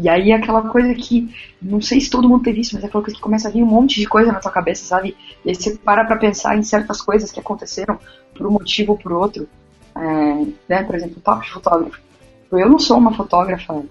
E 0.00 0.08
aí 0.08 0.30
aquela 0.30 0.62
coisa 0.62 0.94
que, 0.94 1.28
não 1.60 1.80
sei 1.80 2.00
se 2.00 2.08
todo 2.08 2.28
mundo 2.28 2.44
teve 2.44 2.60
isso, 2.60 2.74
mas 2.74 2.84
é 2.84 2.86
aquela 2.86 3.02
coisa 3.02 3.16
que 3.16 3.22
começa 3.22 3.48
a 3.48 3.50
vir 3.50 3.64
um 3.64 3.66
monte 3.66 3.98
de 3.98 4.06
coisa 4.06 4.30
na 4.30 4.38
tua 4.38 4.52
cabeça, 4.52 4.84
sabe? 4.84 5.16
E 5.44 5.48
aí 5.48 5.54
você 5.56 5.76
para 5.76 6.04
pra 6.04 6.16
pensar 6.16 6.56
em 6.56 6.62
certas 6.62 7.02
coisas 7.02 7.32
que 7.32 7.40
aconteceram 7.40 7.98
por 8.32 8.46
um 8.46 8.52
motivo 8.52 8.92
ou 8.92 8.98
por 8.98 9.12
outro. 9.12 9.48
É, 9.96 10.46
né? 10.68 10.84
Por 10.84 10.94
exemplo, 10.94 11.16
o 11.18 11.20
papo 11.20 11.42
de 11.42 11.50
fotógrafo. 11.50 12.00
Eu 12.52 12.68
não 12.68 12.78
sou 12.78 12.96
uma 12.96 13.12
fotógrafa 13.12 13.82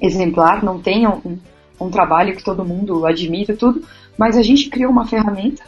exemplar, 0.00 0.64
não 0.64 0.80
tenho 0.80 1.20
um, 1.22 1.38
um 1.78 1.90
trabalho 1.90 2.34
que 2.34 2.42
todo 2.42 2.64
mundo 2.64 3.04
admira 3.04 3.54
tudo, 3.54 3.82
mas 4.16 4.34
a 4.34 4.42
gente 4.42 4.70
criou 4.70 4.90
uma 4.90 5.06
ferramenta 5.06 5.62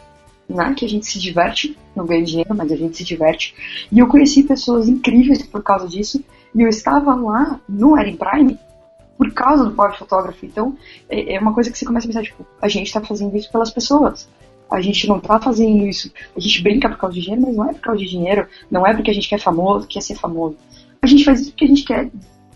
né, 0.49 0.75
que 0.75 0.87
a 0.87 0.89
gente 0.89 1.05
se 1.05 1.19
diverte, 1.19 1.77
não 1.95 2.07
ganha 2.07 2.25
dinheiro, 2.25 2.55
mas 2.57 2.73
a 2.73 2.77
gente 2.77 2.97
se 2.97 3.05
diverte. 3.05 3.55
E 3.93 3.99
eu 3.99 4.09
conheci 4.09 4.43
pessoas 4.43 4.89
incríveis 4.89 5.43
por 5.43 5.63
causa 5.63 5.87
disso, 5.87 6.25
e 6.55 6.63
eu 6.63 6.69
estava 6.69 7.15
lá 7.15 7.61
no 7.69 7.99
Erin 7.99 8.17
Prime 8.17 8.59
por 9.21 9.31
causa 9.35 9.67
do 9.67 9.73
Power 9.73 9.99
Fotógrafo. 9.99 10.47
Então, 10.47 10.75
é, 11.07 11.35
é 11.35 11.39
uma 11.39 11.53
coisa 11.53 11.71
que 11.71 11.77
você 11.77 11.85
começa 11.85 12.07
a 12.07 12.09
pensar, 12.09 12.23
tipo, 12.23 12.47
a 12.59 12.69
gente 12.69 12.87
está 12.87 13.03
fazendo 13.03 13.37
isso 13.37 13.53
pelas 13.53 13.71
pessoas. 13.71 14.27
A 14.71 14.81
gente 14.81 15.07
não 15.07 15.21
tá 15.21 15.39
fazendo 15.39 15.87
isso. 15.87 16.11
A 16.35 16.41
gente 16.41 16.63
brinca 16.63 16.89
por 16.89 16.97
causa 16.97 17.15
de 17.15 17.21
dinheiro, 17.21 17.43
mas 17.43 17.55
não 17.55 17.69
é 17.69 17.75
por 17.75 17.83
causa 17.83 18.01
de 18.01 18.09
dinheiro. 18.09 18.49
Não 18.71 18.87
é 18.87 18.95
porque 18.95 19.11
a 19.11 19.15
gente 19.15 19.29
quer 19.29 19.39
famoso, 19.39 19.87
quer 19.87 20.01
ser 20.01 20.15
famoso. 20.15 20.57
A 21.03 21.07
gente 21.07 21.23
faz 21.23 21.43
isso 21.43 21.51
porque 21.51 21.67
a 21.67 21.69
gente 21.69 21.85
quer 21.85 22.11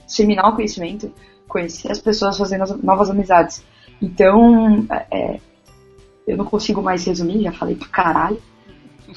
disseminar 0.06 0.48
o 0.48 0.56
conhecimento, 0.56 1.12
conhecer 1.46 1.92
as 1.92 1.98
pessoas, 1.98 2.40
as 2.40 2.82
novas 2.82 3.10
amizades. 3.10 3.62
Então, 4.00 4.86
é, 5.10 5.38
eu 6.26 6.38
não 6.38 6.46
consigo 6.46 6.80
mais 6.80 7.04
resumir, 7.04 7.42
já 7.42 7.52
falei 7.52 7.74
pro 7.74 7.90
caralho. 7.90 8.40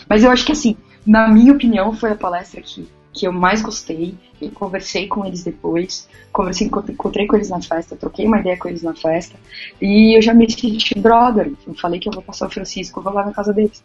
Mas 0.09 0.21
eu 0.21 0.31
acho 0.31 0.45
que 0.45 0.51
assim, 0.51 0.75
na 1.05 1.29
minha 1.29 1.53
opinião, 1.53 1.93
foi 1.93 2.11
a 2.11 2.15
palestra 2.15 2.61
que, 2.61 2.85
que 3.17 3.27
eu 3.27 3.31
mais 3.33 3.61
gostei. 3.61 4.15
Eu 4.41 4.51
conversei 4.51 5.07
com 5.07 5.25
eles 5.25 5.43
depois, 5.43 6.07
conversei, 6.31 6.67
encontrei 6.67 7.25
com 7.25 7.35
eles 7.35 7.49
na 7.49 7.61
festa, 7.61 7.95
troquei 7.95 8.25
uma 8.25 8.39
ideia 8.39 8.57
com 8.57 8.67
eles 8.69 8.83
na 8.83 8.93
festa. 8.93 9.35
E 9.81 10.15
eu 10.17 10.21
já 10.21 10.33
me 10.33 10.49
senti 10.49 10.97
brother. 10.99 11.51
Eu 11.65 11.73
falei 11.75 11.99
que 11.99 12.07
eu 12.07 12.13
vou 12.13 12.21
passar 12.21 12.47
o 12.47 12.51
Francisco, 12.51 13.01
vou 13.01 13.13
lá 13.13 13.25
na 13.25 13.33
casa 13.33 13.51
deles. 13.53 13.83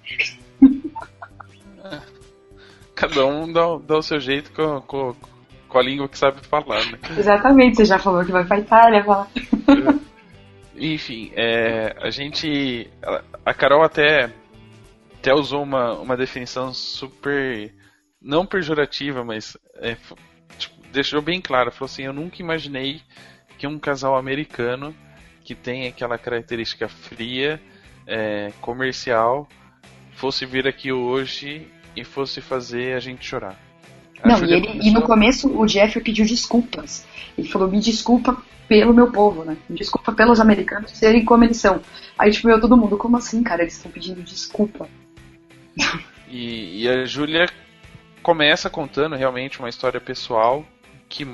Cada 2.95 3.27
um 3.27 3.51
dá, 3.53 3.63
dá 3.87 3.99
o 3.99 4.03
seu 4.03 4.21
jeito 4.21 4.53
com, 4.53 4.81
com, 4.83 5.17
com 5.69 5.79
a 5.79 5.83
língua 5.83 6.09
que 6.09 6.19
sabe 6.19 6.41
falar, 6.47 6.85
né? 6.87 6.99
Exatamente, 7.19 7.77
você 7.77 7.85
já 7.85 7.99
falou 7.99 8.25
que 8.25 8.31
vai 8.33 8.45
pra 8.45 8.59
Itália, 8.59 9.03
falar. 9.05 9.29
Enfim, 10.77 11.31
é, 11.35 11.97
a 12.01 12.11
gente. 12.11 12.89
a- 13.03 13.23
A 13.47 13.55
Carol 13.55 13.83
até, 13.83 14.31
até 15.19 15.35
usou 15.35 15.63
uma, 15.63 15.95
uma 15.99 16.17
definição 16.17 16.73
super. 16.73 17.73
Não 18.23 18.47
pejorativa, 18.47 19.25
mas 19.25 19.57
é, 19.77 19.97
tipo, 20.59 20.77
deixou 20.93 21.21
bem 21.21 21.41
claro. 21.41 21.73
Falou 21.73 21.87
assim: 21.87 22.05
Eu 22.05 22.13
nunca 22.13 22.41
imaginei 22.41 23.01
que 23.59 23.67
um 23.67 23.79
casal 23.79 24.17
americano 24.17 24.95
que 25.45 25.55
tem 25.55 25.89
aquela 25.89 26.17
característica 26.17 26.89
fria, 26.89 27.61
é, 28.07 28.53
comercial, 28.61 29.49
fosse 30.15 30.47
vir 30.47 30.67
aqui 30.69 30.93
hoje 30.93 31.69
e 31.97 32.05
fosse 32.05 32.41
fazer 32.41 32.97
a 32.97 33.01
gente 33.01 33.25
chorar. 33.25 33.59
A 34.23 34.29
Não, 34.29 34.45
e, 34.45 34.53
ele, 34.53 34.81
e 34.83 34.91
no 34.93 35.03
começo 35.03 35.49
o 35.49 35.67
Jeff 35.67 36.01
pediu 36.01 36.25
desculpas. 36.25 37.07
Ele 37.37 37.49
falou, 37.49 37.69
me 37.69 37.81
desculpa 37.81 38.41
pelo 38.69 38.95
meu 38.95 39.11
povo, 39.11 39.45
né? 39.45 39.57
Me 39.69 39.77
desculpa 39.77 40.13
pelos 40.13 40.41
americanos 40.41 40.93
serem 40.93 41.25
como 41.25 41.45
eles 41.45 41.57
são. 41.57 41.81
Aí, 42.17 42.31
tipo, 42.31 42.49
eu 42.49 42.61
todo 42.61 42.77
mundo, 42.77 42.97
como 42.97 43.17
assim, 43.17 43.43
cara? 43.43 43.63
Eles 43.63 43.75
estão 43.77 43.91
pedindo 43.91 44.23
desculpa. 44.23 44.89
E, 46.29 46.83
e 46.83 46.89
a 46.89 47.05
Júlia 47.05 47.47
começa 48.23 48.71
contando 48.71 49.17
realmente 49.17 49.59
uma 49.59 49.69
história 49.69 50.01
pessoal 50.01 50.65
que 51.09 51.27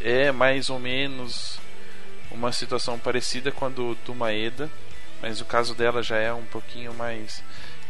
é 0.00 0.30
mais 0.30 0.70
ou 0.70 0.78
menos 0.78 1.58
uma 2.30 2.52
situação 2.52 2.98
parecida 2.98 3.50
com 3.50 3.64
a 3.64 3.68
do, 3.68 3.94
do 4.04 4.14
Maeda, 4.14 4.70
mas 5.22 5.40
o 5.40 5.44
caso 5.44 5.74
dela 5.74 6.02
já 6.02 6.16
é 6.18 6.32
um 6.32 6.44
pouquinho 6.44 6.92
mais. 6.94 7.42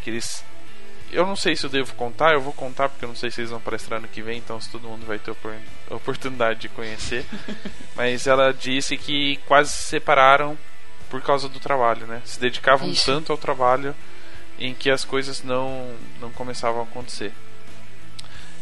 que 0.02 0.10
eles. 0.10 0.44
Eu 1.12 1.26
não 1.26 1.36
sei 1.36 1.54
se 1.54 1.64
eu 1.64 1.70
devo 1.70 1.94
contar, 1.94 2.32
eu 2.32 2.40
vou 2.40 2.52
contar 2.52 2.88
porque 2.88 3.04
eu 3.04 3.08
não 3.08 3.14
sei 3.14 3.30
se 3.30 3.40
eles 3.40 3.50
vão 3.50 3.60
palestrar 3.60 4.00
no 4.00 4.08
que 4.08 4.22
vem, 4.22 4.38
então 4.38 4.60
se 4.60 4.70
todo 4.70 4.88
mundo 4.88 5.06
vai 5.06 5.18
ter 5.18 5.34
a 5.90 5.94
oportunidade 5.94 6.60
de 6.60 6.68
conhecer. 6.68 7.24
mas 7.94 8.26
ela 8.26 8.52
disse 8.52 8.96
que 8.96 9.36
quase 9.46 9.72
se 9.72 9.84
separaram 9.84 10.58
por 11.08 11.22
causa 11.22 11.48
do 11.48 11.60
trabalho, 11.60 12.06
né? 12.06 12.22
Se 12.24 12.40
dedicavam 12.40 12.88
Isso. 12.88 13.04
tanto 13.04 13.30
ao 13.30 13.38
trabalho 13.38 13.94
em 14.58 14.74
que 14.74 14.90
as 14.90 15.04
coisas 15.04 15.42
não, 15.42 15.94
não 16.20 16.30
começavam 16.32 16.80
a 16.80 16.84
acontecer. 16.84 17.32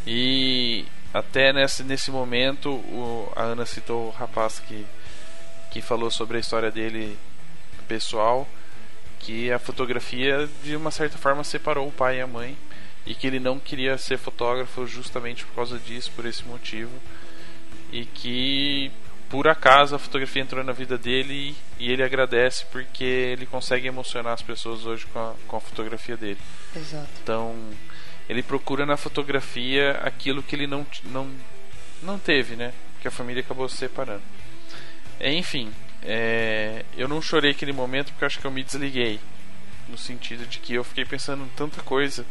E 0.06 0.84
até 1.12 1.52
nesse, 1.52 1.82
nesse 1.82 2.10
momento 2.10 2.70
o, 2.70 3.32
a 3.36 3.42
Ana 3.42 3.64
citou 3.64 4.08
o 4.08 4.10
rapaz 4.10 4.60
que, 4.60 4.84
que 5.70 5.80
falou 5.80 6.10
sobre 6.10 6.36
a 6.36 6.40
história 6.40 6.70
dele 6.70 7.16
pessoal, 7.86 8.48
que 9.20 9.50
a 9.52 9.58
fotografia 9.58 10.48
de 10.62 10.76
uma 10.76 10.90
certa 10.90 11.16
forma 11.16 11.44
separou 11.44 11.88
o 11.88 11.92
pai 11.92 12.18
e 12.18 12.20
a 12.20 12.26
mãe 12.26 12.56
e 13.06 13.14
que 13.14 13.26
ele 13.26 13.38
não 13.38 13.58
queria 13.58 13.96
ser 13.98 14.18
fotógrafo 14.18 14.86
justamente 14.86 15.44
por 15.44 15.54
causa 15.54 15.78
disso, 15.78 16.10
por 16.16 16.26
esse 16.26 16.44
motivo 16.44 16.92
e 17.92 18.04
que 18.04 18.90
por 19.28 19.48
acaso 19.48 19.94
a 19.94 19.98
fotografia 19.98 20.42
entrou 20.42 20.62
na 20.62 20.72
vida 20.72 20.98
dele 20.98 21.56
e 21.78 21.90
ele 21.90 22.02
agradece 22.02 22.64
porque 22.70 23.04
ele 23.04 23.46
consegue 23.46 23.86
emocionar 23.86 24.32
as 24.32 24.42
pessoas 24.42 24.84
hoje 24.84 25.06
com 25.06 25.18
a, 25.18 25.34
com 25.46 25.56
a 25.56 25.60
fotografia 25.60 26.16
dele. 26.16 26.38
Exato. 26.74 27.08
Então 27.22 27.54
ele 28.28 28.42
procura 28.42 28.86
na 28.86 28.96
fotografia 28.96 29.92
aquilo 30.02 30.42
que 30.42 30.56
ele 30.56 30.66
não, 30.66 30.86
não, 31.04 31.30
não 32.02 32.18
teve, 32.18 32.56
né? 32.56 32.72
Que 33.00 33.08
a 33.08 33.10
família 33.10 33.42
acabou 33.42 33.68
se 33.68 33.76
separando. 33.76 34.22
É, 35.20 35.32
enfim, 35.32 35.72
é, 36.02 36.84
eu 36.96 37.08
não 37.08 37.20
chorei 37.20 37.50
aquele 37.50 37.72
momento 37.72 38.12
porque 38.12 38.24
acho 38.24 38.38
que 38.38 38.46
eu 38.46 38.50
me 38.50 38.62
desliguei. 38.62 39.20
No 39.88 39.98
sentido 39.98 40.46
de 40.46 40.58
que 40.58 40.74
eu 40.74 40.84
fiquei 40.84 41.04
pensando 41.04 41.44
em 41.44 41.48
tanta 41.48 41.82
coisa 41.82 42.24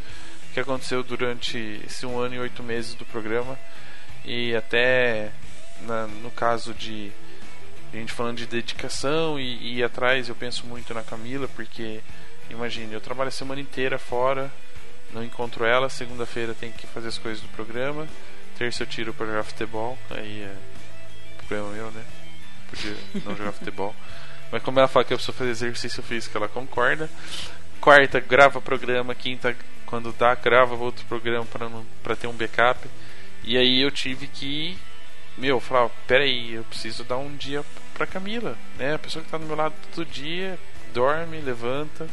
que 0.52 0.60
aconteceu 0.60 1.02
durante 1.02 1.80
esse 1.86 2.04
um 2.04 2.18
ano 2.18 2.34
e 2.34 2.38
oito 2.38 2.62
meses 2.62 2.94
do 2.94 3.04
programa. 3.04 3.58
E 4.24 4.54
até 4.54 5.30
na, 5.82 6.06
no 6.06 6.30
caso 6.30 6.72
de 6.74 7.12
a 7.92 7.96
gente 7.96 8.12
falando 8.12 8.38
de 8.38 8.46
dedicação 8.46 9.38
e, 9.38 9.56
e 9.56 9.78
ir 9.78 9.84
atrás, 9.84 10.28
eu 10.28 10.34
penso 10.34 10.66
muito 10.66 10.92
na 10.92 11.02
Camila, 11.02 11.46
porque 11.48 12.00
imagine, 12.50 12.92
eu 12.92 13.00
trabalho 13.00 13.28
a 13.28 13.32
semana 13.32 13.60
inteira 13.60 13.98
fora, 13.98 14.50
não 15.14 15.24
encontro 15.24 15.64
ela, 15.64 15.88
segunda-feira 15.88 16.54
tem 16.54 16.72
que 16.72 16.86
fazer 16.86 17.08
as 17.08 17.18
coisas 17.18 17.40
do 17.40 17.48
programa, 17.48 18.06
terça 18.58 18.82
eu 18.82 18.86
tiro 18.86 19.14
para 19.14 19.26
jogar 19.26 19.44
futebol, 19.44 19.96
aí 20.10 20.42
é 20.42 20.54
problema 21.38 21.70
meu, 21.70 21.90
né? 21.90 22.04
Podia 22.68 22.96
não 23.24 23.36
jogar 23.36 23.52
futebol. 23.58 23.94
Mas 24.50 24.62
como 24.62 24.78
ela 24.78 24.88
fala 24.88 25.04
que 25.04 25.12
eu 25.12 25.16
preciso 25.16 25.36
fazer 25.36 25.50
exercício 25.50 26.02
físico, 26.02 26.36
ela 26.36 26.48
concorda. 26.48 27.08
Quarta, 27.80 28.20
grava 28.20 28.60
programa. 28.60 29.14
Quinta, 29.14 29.56
quando 29.86 30.12
dá, 30.12 30.34
grava 30.34 30.74
outro 30.74 31.04
programa 31.06 31.46
para 32.02 32.16
ter 32.16 32.26
um 32.26 32.32
backup. 32.32 32.88
E 33.42 33.56
aí 33.56 33.80
eu 33.80 33.90
tive 33.90 34.26
que 34.26 34.78
meu, 35.36 35.58
falar, 35.58 35.90
peraí, 36.06 36.54
eu 36.54 36.64
preciso 36.64 37.02
dar 37.02 37.16
um 37.16 37.34
dia 37.36 37.64
pra 37.92 38.06
Camila, 38.06 38.56
né? 38.78 38.94
A 38.94 38.98
pessoa 38.98 39.24
que 39.24 39.30
tá 39.30 39.36
do 39.36 39.44
meu 39.44 39.56
lado 39.56 39.74
todo 39.92 40.06
dia, 40.06 40.58
dorme, 40.92 41.40
levanta, 41.40 42.06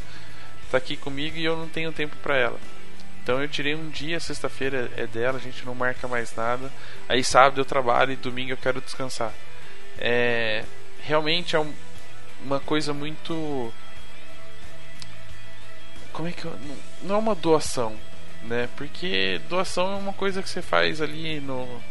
tá 0.72 0.78
aqui 0.78 0.98
comigo 0.98 1.38
e 1.38 1.46
eu 1.46 1.56
não 1.56 1.70
tenho 1.70 1.92
tempo 1.92 2.16
para 2.18 2.36
ela. 2.36 2.60
Então 3.22 3.42
eu 3.42 3.48
tirei 3.48 3.76
um 3.76 3.90
dia, 3.90 4.20
sexta-feira 4.20 4.92
é 4.98 5.06
dela, 5.06 5.38
a 5.38 5.42
gente 5.42 5.66
não 5.66 5.76
marca 5.76 6.08
mais 6.08 6.36
nada. 6.36 6.72
Aí 7.08 7.24
sábado 7.24 7.62
eu 7.62 7.66
trabalho 7.66 8.12
e 8.12 8.16
domingo 8.16 8.52
eu 8.52 8.58
quero 8.58 8.82
descansar. 8.82 9.34
É, 9.98 10.64
realmente 11.02 11.56
é 11.56 11.60
um, 11.60 11.74
uma 12.44 12.60
coisa 12.60 12.94
muito. 12.94 13.72
Como 16.12 16.28
é 16.28 16.32
que 16.32 16.46
eu. 16.46 16.58
Não 17.04 17.16
é 17.16 17.18
uma 17.18 17.36
doação, 17.36 17.96
né? 18.44 18.68
Porque 18.76 19.40
doação 19.48 19.92
é 19.92 19.96
uma 19.96 20.14
coisa 20.14 20.42
que 20.42 20.50
você 20.50 20.62
faz 20.62 21.02
ali 21.02 21.40
no 21.40 21.82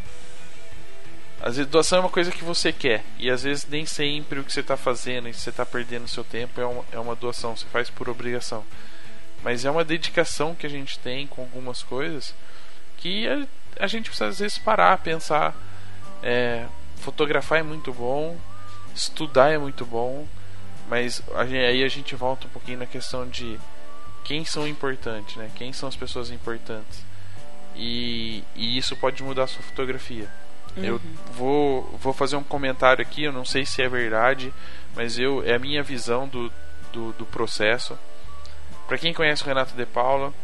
às 1.43 1.57
vezes 1.57 1.71
doação 1.71 1.99
é 1.99 2.01
uma 2.03 2.11
coisa 2.11 2.31
que 2.31 2.45
você 2.45 2.71
quer 2.71 3.03
e 3.19 3.31
às 3.31 3.45
vezes 3.45 3.67
nem 3.67 3.87
sempre 3.87 4.39
o 4.39 4.45
que 4.45 4.53
você 4.53 4.61
está 4.61 4.77
fazendo 4.77 5.27
e 5.27 5.33
você 5.33 5.49
está 5.49 5.65
perdendo 5.65 6.07
seu 6.07 6.23
tempo 6.23 6.61
é 6.61 6.67
uma, 6.67 6.85
é 6.93 6.99
uma 6.99 7.17
doação, 7.17 7.57
você 7.57 7.65
faz 7.67 7.89
por 7.89 8.11
obrigação. 8.11 8.63
Mas 9.43 9.65
é 9.65 9.71
uma 9.71 9.85
dedicação 9.85 10.55
que 10.55 10.67
a 10.67 10.71
gente 10.71 10.99
tem 10.99 11.27
com 11.27 11.43
algumas 11.43 11.83
coisas 11.83 12.35
que 12.99 13.27
a, 13.27 13.47
a 13.81 13.87
gente 13.87 14.11
precisa 14.11 14.29
às 14.29 14.39
vezes 14.39 14.59
parar, 14.59 14.99
pensar. 14.99 15.55
É, 16.23 16.67
fotografar 16.97 17.61
é 17.61 17.63
muito 17.63 17.93
bom, 17.93 18.37
estudar 18.95 19.51
é 19.51 19.59
muito 19.59 19.87
bom, 19.87 20.27
mas 20.89 21.23
a 21.35 21.45
gente, 21.45 21.65
aí 21.65 21.83
a 21.83 21.89
gente 21.89 22.15
volta 22.15 22.47
um 22.47 22.51
pouquinho 22.51 22.79
na 22.79 22.87
questão 22.87 23.27
de 23.27 23.59
quem 24.23 24.45
são 24.45 24.69
importantes, 24.69 25.37
né? 25.37 25.51
Quem 25.55 25.73
são 25.73 25.89
as 25.89 25.97
pessoas 25.97 26.31
importantes. 26.31 27.03
E, 27.75 28.45
e 28.55 28.77
isso 28.77 28.95
pode 28.97 29.23
mudar 29.23 29.45
a 29.45 29.47
sua 29.47 29.63
fotografia. 29.63 30.29
Uhum. 30.77 30.85
Eu 30.85 31.01
vou, 31.33 31.99
vou 31.99 32.13
fazer 32.13 32.37
um 32.37 32.43
comentário 32.43 33.03
aqui, 33.03 33.25
eu 33.25 33.33
não 33.33 33.45
sei 33.45 33.65
se 33.65 33.83
é 33.83 33.89
verdade, 33.89 34.53
mas 34.95 35.19
eu 35.19 35.43
é 35.45 35.55
a 35.55 35.59
minha 35.59 35.83
visão 35.83 36.29
do, 36.29 36.53
do, 36.93 37.13
do 37.13 37.27
processo. 37.27 37.99
Para 38.91 38.99
quem 38.99 39.15
conhece 39.15 39.45
o 39.45 39.47
Renato 39.47 39.73
De 39.77 39.87
Paula, 39.87 40.35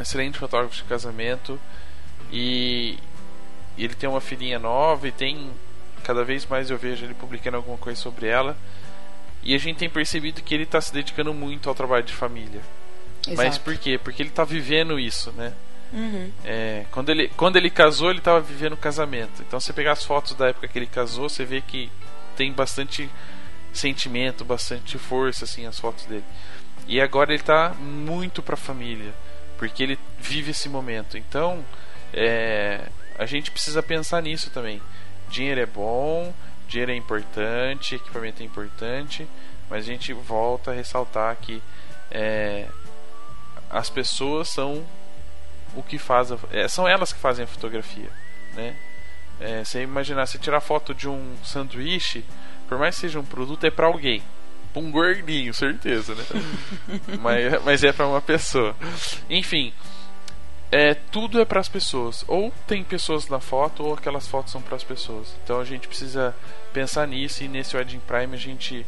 excelente 0.00 0.38
fotógrafo 0.38 0.74
de 0.74 0.84
casamento 0.84 1.60
e 2.32 2.98
ele 3.76 3.94
tem 3.94 4.08
uma 4.08 4.22
filhinha 4.22 4.58
nova 4.58 5.06
e 5.06 5.12
tem 5.12 5.50
cada 6.02 6.24
vez 6.24 6.46
mais 6.46 6.70
eu 6.70 6.78
vejo 6.78 7.04
ele 7.04 7.12
publicando 7.12 7.58
alguma 7.58 7.76
coisa 7.76 8.00
sobre 8.00 8.26
ela. 8.26 8.56
E 9.42 9.54
a 9.54 9.58
gente 9.58 9.76
tem 9.76 9.90
percebido 9.90 10.40
que 10.40 10.54
ele 10.54 10.62
está 10.62 10.80
se 10.80 10.90
dedicando 10.94 11.34
muito 11.34 11.68
ao 11.68 11.74
trabalho 11.74 12.04
de 12.04 12.14
família. 12.14 12.62
Exato. 13.26 13.36
Mas 13.36 13.58
por 13.58 13.76
quê? 13.76 13.98
Porque 14.02 14.22
ele 14.22 14.30
está 14.30 14.44
vivendo 14.44 14.98
isso, 14.98 15.30
né? 15.32 15.52
Uhum. 15.92 16.32
É, 16.46 16.86
quando, 16.90 17.10
ele, 17.10 17.28
quando 17.36 17.56
ele 17.56 17.68
casou, 17.68 18.08
ele 18.08 18.20
estava 18.20 18.40
vivendo 18.40 18.78
casamento. 18.78 19.42
Então, 19.46 19.60
você 19.60 19.74
pegar 19.74 19.92
as 19.92 20.02
fotos 20.02 20.32
da 20.32 20.48
época 20.48 20.68
que 20.68 20.78
ele 20.78 20.86
casou, 20.86 21.28
você 21.28 21.44
vê 21.44 21.60
que 21.60 21.90
tem 22.34 22.50
bastante 22.50 23.10
sentimento, 23.74 24.42
bastante 24.42 24.96
força, 24.96 25.44
assim, 25.44 25.66
as 25.66 25.78
fotos 25.78 26.06
dele. 26.06 26.24
E 26.88 27.02
agora 27.02 27.30
ele 27.30 27.42
está 27.42 27.74
muito 27.78 28.42
para 28.42 28.54
a 28.54 28.56
família, 28.56 29.12
porque 29.58 29.82
ele 29.82 29.98
vive 30.18 30.52
esse 30.52 30.70
momento. 30.70 31.18
Então, 31.18 31.62
é, 32.14 32.80
a 33.18 33.26
gente 33.26 33.50
precisa 33.50 33.82
pensar 33.82 34.22
nisso 34.22 34.48
também. 34.48 34.80
Dinheiro 35.28 35.60
é 35.60 35.66
bom, 35.66 36.32
dinheiro 36.66 36.90
é 36.90 36.96
importante, 36.96 37.94
equipamento 37.94 38.42
é 38.42 38.46
importante, 38.46 39.28
mas 39.68 39.84
a 39.84 39.86
gente 39.86 40.14
volta 40.14 40.70
a 40.70 40.74
ressaltar 40.74 41.36
que 41.36 41.62
é, 42.10 42.66
as 43.68 43.90
pessoas 43.90 44.48
são 44.48 44.82
o 45.76 45.82
que 45.82 45.98
faz. 45.98 46.32
A, 46.32 46.38
é, 46.50 46.68
são 46.68 46.88
elas 46.88 47.12
que 47.12 47.18
fazem 47.18 47.44
a 47.44 47.48
fotografia, 47.48 48.08
né? 48.54 48.74
É, 49.38 49.62
você 49.62 49.82
imaginar, 49.82 50.24
você 50.24 50.38
tirar 50.38 50.62
foto 50.62 50.94
de 50.94 51.06
um 51.06 51.36
sanduíche, 51.44 52.24
por 52.66 52.78
mais 52.78 52.94
que 52.94 53.02
seja 53.02 53.20
um 53.20 53.24
produto, 53.24 53.64
é 53.64 53.70
para 53.70 53.86
alguém. 53.86 54.22
Pra 54.72 54.82
um 54.82 54.90
gordinho, 54.90 55.52
certeza, 55.54 56.14
né? 56.14 56.24
mas, 57.20 57.64
mas 57.64 57.84
é 57.84 57.92
para 57.92 58.06
uma 58.06 58.20
pessoa. 58.20 58.76
Enfim, 59.28 59.72
é, 60.70 60.94
tudo 60.94 61.40
é 61.40 61.44
para 61.44 61.60
as 61.60 61.68
pessoas. 61.68 62.24
Ou 62.28 62.52
tem 62.66 62.84
pessoas 62.84 63.28
na 63.28 63.40
foto, 63.40 63.82
ou 63.84 63.94
aquelas 63.94 64.26
fotos 64.26 64.52
são 64.52 64.60
para 64.60 64.76
as 64.76 64.84
pessoas. 64.84 65.34
Então 65.42 65.60
a 65.60 65.64
gente 65.64 65.88
precisa 65.88 66.34
pensar 66.72 67.06
nisso 67.06 67.42
e 67.42 67.48
nesse 67.48 67.76
Wedding 67.76 68.00
Prime 68.00 68.34
a 68.34 68.38
gente 68.38 68.84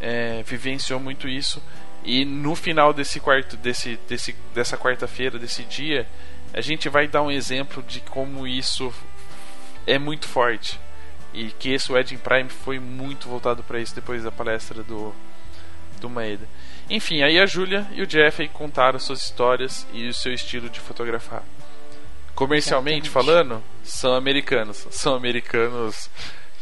é, 0.00 0.42
vivenciou 0.42 1.00
muito 1.00 1.28
isso. 1.28 1.62
E 2.04 2.24
no 2.24 2.54
final 2.54 2.92
desse 2.92 3.18
quarto, 3.18 3.56
desse, 3.56 3.98
desse, 4.06 4.36
dessa 4.54 4.76
quarta-feira, 4.76 5.38
desse 5.38 5.64
dia, 5.64 6.06
a 6.52 6.60
gente 6.60 6.88
vai 6.88 7.08
dar 7.08 7.22
um 7.22 7.30
exemplo 7.30 7.82
de 7.82 8.00
como 8.00 8.46
isso 8.46 8.92
é 9.86 9.98
muito 9.98 10.28
forte. 10.28 10.78
E 11.34 11.50
que 11.50 11.72
esse 11.72 11.92
Wedding 11.92 12.18
Prime 12.18 12.48
foi 12.48 12.78
muito 12.78 13.28
voltado 13.28 13.62
para 13.62 13.80
isso 13.80 13.94
depois 13.94 14.22
da 14.22 14.30
palestra 14.30 14.82
do, 14.82 15.12
do 16.00 16.08
Maeda. 16.08 16.46
Enfim, 16.88 17.22
aí 17.22 17.38
a 17.38 17.46
Julia 17.46 17.86
e 17.92 18.02
o 18.02 18.06
Jeff 18.06 18.46
contaram 18.48 18.98
suas 18.98 19.22
histórias 19.22 19.86
e 19.92 20.06
o 20.06 20.14
seu 20.14 20.32
estilo 20.32 20.70
de 20.70 20.80
fotografar. 20.80 21.42
Comercialmente 22.34 23.10
falando, 23.10 23.62
são 23.82 24.14
americanos. 24.14 24.86
São 24.90 25.14
americanos 25.14 26.08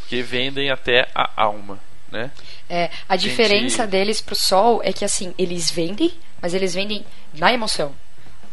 que 0.08 0.22
vendem 0.22 0.70
até 0.70 1.08
a 1.14 1.30
alma 1.36 1.78
né? 2.12 2.30
É, 2.68 2.90
a 3.08 3.16
gente... 3.16 3.30
diferença 3.30 3.86
deles 3.86 4.20
pro 4.20 4.36
sol 4.36 4.80
é 4.84 4.92
que 4.92 5.04
assim, 5.04 5.34
eles 5.38 5.70
vendem, 5.70 6.12
mas 6.40 6.52
eles 6.52 6.74
vendem 6.74 7.04
na 7.32 7.52
emoção. 7.52 7.94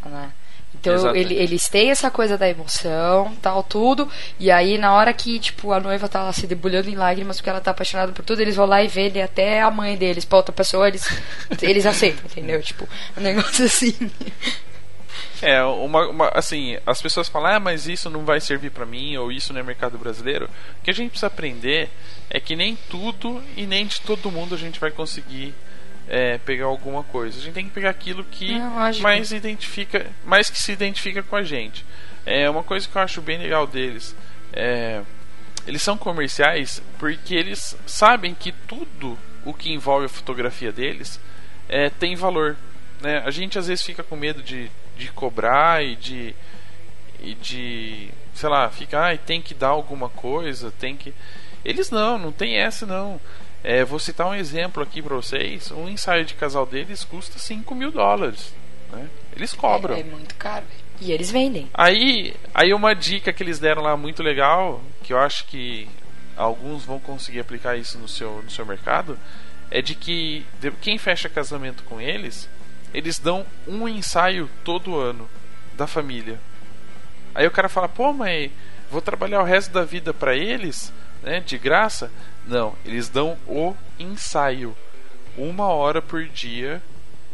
Né? 0.06 0.32
Então 0.80 1.16
ele, 1.16 1.36
eles 1.36 1.68
têm 1.68 1.92
essa 1.92 2.10
coisa 2.10 2.38
da 2.38 2.50
emoção, 2.50 3.36
tal, 3.42 3.62
tudo. 3.64 4.10
E 4.40 4.50
aí, 4.50 4.78
na 4.78 4.94
hora 4.94 5.14
que, 5.14 5.38
tipo, 5.40 5.74
a 5.74 5.80
noiva 5.80 6.08
tá 6.08 6.24
lá 6.24 6.32
se 6.32 6.48
debulhando 6.48 6.90
em 6.90 6.96
lágrimas 6.96 7.38
porque 7.38 7.50
ela 7.50 7.60
tá 7.60 7.72
apaixonada 7.72 8.12
por 8.14 8.24
tudo, 8.24 8.42
eles 8.42 8.56
vão 8.56 8.66
lá 8.66 8.82
e 8.82 8.88
vendem 8.88 9.22
até 9.22 9.62
a 9.62 9.70
mãe 9.70 9.98
deles 9.98 10.26
pra 10.26 10.38
outra 10.38 10.54
pessoa, 10.54 10.88
eles, 10.88 11.04
eles 11.62 11.86
aceitam, 11.86 12.24
entendeu? 12.26 12.62
Tipo, 12.62 12.88
um 13.18 13.22
negócio 13.22 13.66
assim. 13.66 13.94
É, 15.42 15.64
uma, 15.64 16.08
uma, 16.10 16.32
assim, 16.34 16.78
as 16.86 17.02
pessoas 17.02 17.30
falam, 17.30 17.56
ah, 17.56 17.60
mas 17.60 17.88
isso 17.88 18.10
não 18.10 18.26
vai 18.26 18.40
servir 18.40 18.72
para 18.72 18.86
mim, 18.86 19.16
ou 19.18 19.32
isso 19.32 19.54
não 19.54 19.60
é 19.60 19.64
mercado 19.64 19.98
brasileiro. 19.98 20.50
O 20.80 20.84
que 20.84 20.92
a 20.92 20.94
gente 20.94 21.12
precisa 21.12 21.28
aprender 21.28 21.90
é 22.30 22.40
que 22.40 22.56
nem 22.56 22.78
tudo 22.90 23.42
e 23.56 23.66
nem 23.66 23.86
de 23.86 24.02
todo 24.02 24.32
mundo 24.32 24.56
a 24.56 24.58
gente 24.58 24.80
vai 24.80 24.92
conseguir 24.92 25.54
é, 26.10 26.40
pegar 26.40 26.66
alguma 26.66 27.04
coisa. 27.04 27.38
A 27.38 27.42
gente 27.42 27.54
tem 27.54 27.66
que 27.66 27.72
pegar 27.72 27.92
aquilo 27.92 28.24
que 28.24 28.56
é, 28.56 29.00
mais 29.00 29.32
identifica, 29.32 30.08
mais 30.26 30.50
que 30.50 30.58
se 30.58 30.72
identifica 30.72 31.22
com 31.22 31.36
a 31.36 31.44
gente. 31.44 31.86
É 32.26 32.50
uma 32.50 32.64
coisa 32.64 32.88
que 32.88 32.96
eu 32.96 33.02
acho 33.02 33.22
bem 33.22 33.38
legal 33.38 33.68
deles. 33.68 34.16
É, 34.52 35.02
eles 35.68 35.84
são 35.84 35.96
comerciais 35.96 36.82
porque 36.98 37.36
eles 37.36 37.78
sabem 37.86 38.34
que 38.34 38.52
tudo 38.52 39.18
o 39.46 39.54
que 39.54 39.72
envolve 39.72 40.08
a 40.08 40.10
fotografia 40.10 40.72
deles 40.72 41.20
é, 41.70 41.92
tem 41.92 42.16
valor. 42.16 42.58
Né? 43.00 43.22
A 43.24 43.30
gente 43.30 43.60
às 43.60 43.68
vezes 43.68 43.86
fica 43.86 44.04
com 44.04 44.16
medo 44.16 44.42
de, 44.42 44.70
de 44.98 45.12
cobrar 45.12 45.86
e 45.86 45.96
de, 45.96 46.36
e 47.22 47.36
de 47.36 48.10
sei 48.34 48.50
lá, 48.50 48.70
fica, 48.70 49.12
ah, 49.12 49.18
tem 49.18 49.42
que 49.42 49.54
dar 49.54 49.68
alguma 49.68 50.10
coisa, 50.10 50.72
tem 50.72 50.96
que 50.96 51.14
Eles 51.64 51.92
não, 51.92 52.18
não 52.18 52.32
tem 52.32 52.58
essa 52.58 52.86
não. 52.86 53.22
É, 53.64 53.84
vou 53.84 54.00
citar 54.00 54.28
um 54.28 54.34
exemplo 54.34 54.82
aqui 54.82 55.02
pra 55.02 55.16
vocês. 55.16 55.72
Um 55.72 55.90
ensaio 55.90 56.26
de 56.26 56.34
casal 56.34 56.66
deles 56.66 57.04
custa 57.04 57.38
5 57.38 57.76
mil 57.76 57.92
dólares. 57.92 58.54
Né? 58.92 59.08
Eles 59.36 59.54
cobram. 59.54 59.96
É, 59.96 60.00
é 60.00 60.04
muito 60.04 60.36
caro. 60.36 60.66
E 61.02 61.12
eles 61.12 61.32
vendem. 61.32 61.70
Aí, 61.74 62.34
aí 62.54 62.74
uma 62.74 62.94
dica 62.94 63.32
que 63.32 63.42
eles 63.42 63.60
deram 63.60 63.82
lá 63.82 63.96
muito 63.96 64.22
legal, 64.22 64.82
que 65.04 65.14
eu 65.14 65.20
acho 65.20 65.46
que 65.46 65.88
alguns 66.36 66.84
vão 66.84 67.00
conseguir 67.00 67.40
aplicar 67.40 67.78
isso 67.78 67.98
no 67.98 68.08
seu, 68.08 68.42
no 68.42 68.50
seu 68.50 68.66
mercado, 68.66 69.18
é 69.72 69.82
de 69.82 69.96
que 69.96 70.46
de, 70.60 70.72
quem 70.72 70.98
fecha 70.98 71.30
casamento 71.30 71.84
com 71.84 72.02
eles, 72.02 72.50
eles 72.94 73.20
dão 73.20 73.46
um 73.68 73.88
ensaio 73.88 74.50
todo 74.64 74.98
ano 74.98 75.30
da 75.76 75.88
família. 75.88 76.40
Aí 77.34 77.48
o 77.48 77.52
cara 77.52 77.70
fala, 77.70 77.88
pô, 77.88 78.12
mas 78.12 78.52
vou 78.90 79.02
trabalhar 79.02 79.42
o 79.42 79.46
resto 79.46 79.72
da 79.72 79.86
vida 79.86 80.14
para 80.14 80.36
eles, 80.36 80.92
né, 81.30 81.40
de 81.40 81.60
graça? 81.60 82.12
Não, 82.48 82.76
eles 82.84 83.08
dão 83.08 83.38
o 83.46 83.76
ensaio, 84.00 84.76
uma 85.38 85.68
hora 85.68 86.02
por 86.02 86.26
dia, 86.26 86.82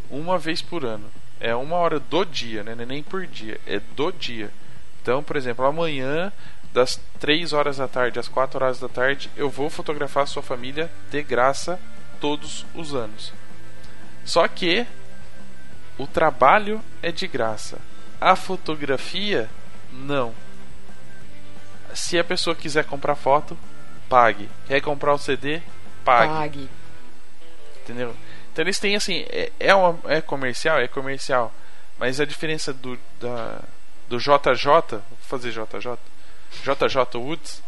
uma 0.10 0.38
vez 0.38 0.62
por 0.62 0.84
ano. 0.84 1.10
É 1.39 1.56
uma 1.56 1.78
hora 1.78 1.98
do 1.98 2.26
dia, 2.26 2.62
né? 2.62 2.76
Nem 2.86 3.02
por 3.02 3.26
dia, 3.26 3.58
é 3.66 3.80
do 3.96 4.12
dia. 4.12 4.52
Então, 5.02 5.24
por 5.24 5.38
exemplo, 5.38 5.66
amanhã, 5.66 6.30
das 6.74 7.00
3 7.22 7.54
horas 7.54 7.78
da 7.78 7.88
tarde 7.88 8.20
às 8.20 8.28
4 8.28 8.62
horas 8.62 8.80
da 8.82 8.89
tarde, 8.89 9.32
eu 9.38 9.50
vou 9.50 9.70
fotografar 9.70 10.24
a 10.24 10.28
sua 10.28 10.43
família 10.43 10.91
de 11.10 11.24
graça 11.24 11.80
todos 12.20 12.66
os 12.76 12.93
anos. 12.93 13.32
Só 14.26 14.46
que 14.46 14.86
o 15.98 16.06
trabalho 16.06 16.82
é 17.02 17.14
de 17.14 17.28
graça. 17.28 17.80
A 18.20 18.36
fotografia, 18.36 19.50
não. 19.89 20.34
Se 21.93 22.20
a 22.20 22.24
pessoa 22.26 22.56
quiser 22.56 22.84
comprar 22.84 23.16
foto, 23.16 23.58
pague. 24.10 24.49
Quer 24.68 24.82
comprar 24.82 25.14
o 25.14 25.18
CD, 25.18 25.62
pague. 26.03 26.34
Pague. 26.34 26.70
Entendeu? 27.82 28.16
Então 28.51 28.64
eles 28.64 28.80
têm 28.80 28.95
assim, 28.95 29.26
é, 29.30 29.51
é, 29.60 29.76
uma, 29.76 29.99
é 30.06 30.22
comercial, 30.22 30.80
é 30.80 30.88
comercial, 30.88 31.53
mas 31.99 32.20
a 32.20 32.26
diferença 32.26 32.74
do 32.74 32.97
da, 33.20 33.62
do 34.08 34.18
JJ, 34.18 34.66
vou 34.91 35.01
fazer 35.22 35.51
JJ, 35.51 35.97
JJ 36.64 37.18
Woods 37.18 37.62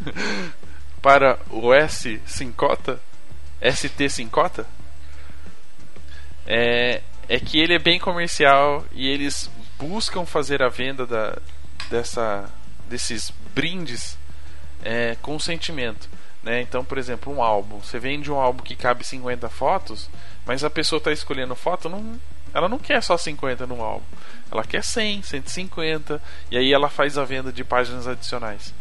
para 1.00 1.38
o 1.50 1.72
S 1.72 2.20
Cincota, 2.26 3.00
ST 3.62 4.08
Cincota, 4.08 4.66
é, 6.46 7.02
é 7.28 7.40
que 7.40 7.58
ele 7.58 7.74
é 7.74 7.78
bem 7.78 7.98
comercial 7.98 8.84
e 8.92 9.08
eles 9.08 9.50
buscam 9.78 10.26
fazer 10.26 10.62
a 10.62 10.68
venda 10.68 11.06
da, 11.06 11.38
dessa, 11.88 12.50
desses 12.88 13.32
brindes 13.54 14.18
é, 14.82 15.16
com 15.22 15.38
sentimento. 15.38 16.08
Né? 16.42 16.60
Então, 16.60 16.84
por 16.84 16.98
exemplo, 16.98 17.32
um 17.32 17.42
álbum. 17.42 17.78
Você 17.78 17.98
vende 17.98 18.30
um 18.30 18.38
álbum 18.38 18.62
que 18.62 18.74
cabe 18.74 19.04
50 19.04 19.48
fotos, 19.48 20.10
mas 20.44 20.64
a 20.64 20.70
pessoa 20.70 20.98
está 20.98 21.12
escolhendo 21.12 21.54
foto, 21.54 21.88
não, 21.88 22.20
ela 22.52 22.68
não 22.68 22.78
quer 22.78 23.02
só 23.02 23.16
50 23.16 23.66
no 23.66 23.82
álbum. 23.82 24.04
Ela 24.50 24.64
quer 24.64 24.82
100, 24.82 25.22
150, 25.22 26.20
e 26.50 26.58
aí 26.58 26.72
ela 26.72 26.88
faz 26.88 27.16
a 27.16 27.24
venda 27.24 27.52
de 27.52 27.64
páginas 27.64 28.06
adicionais. 28.06 28.74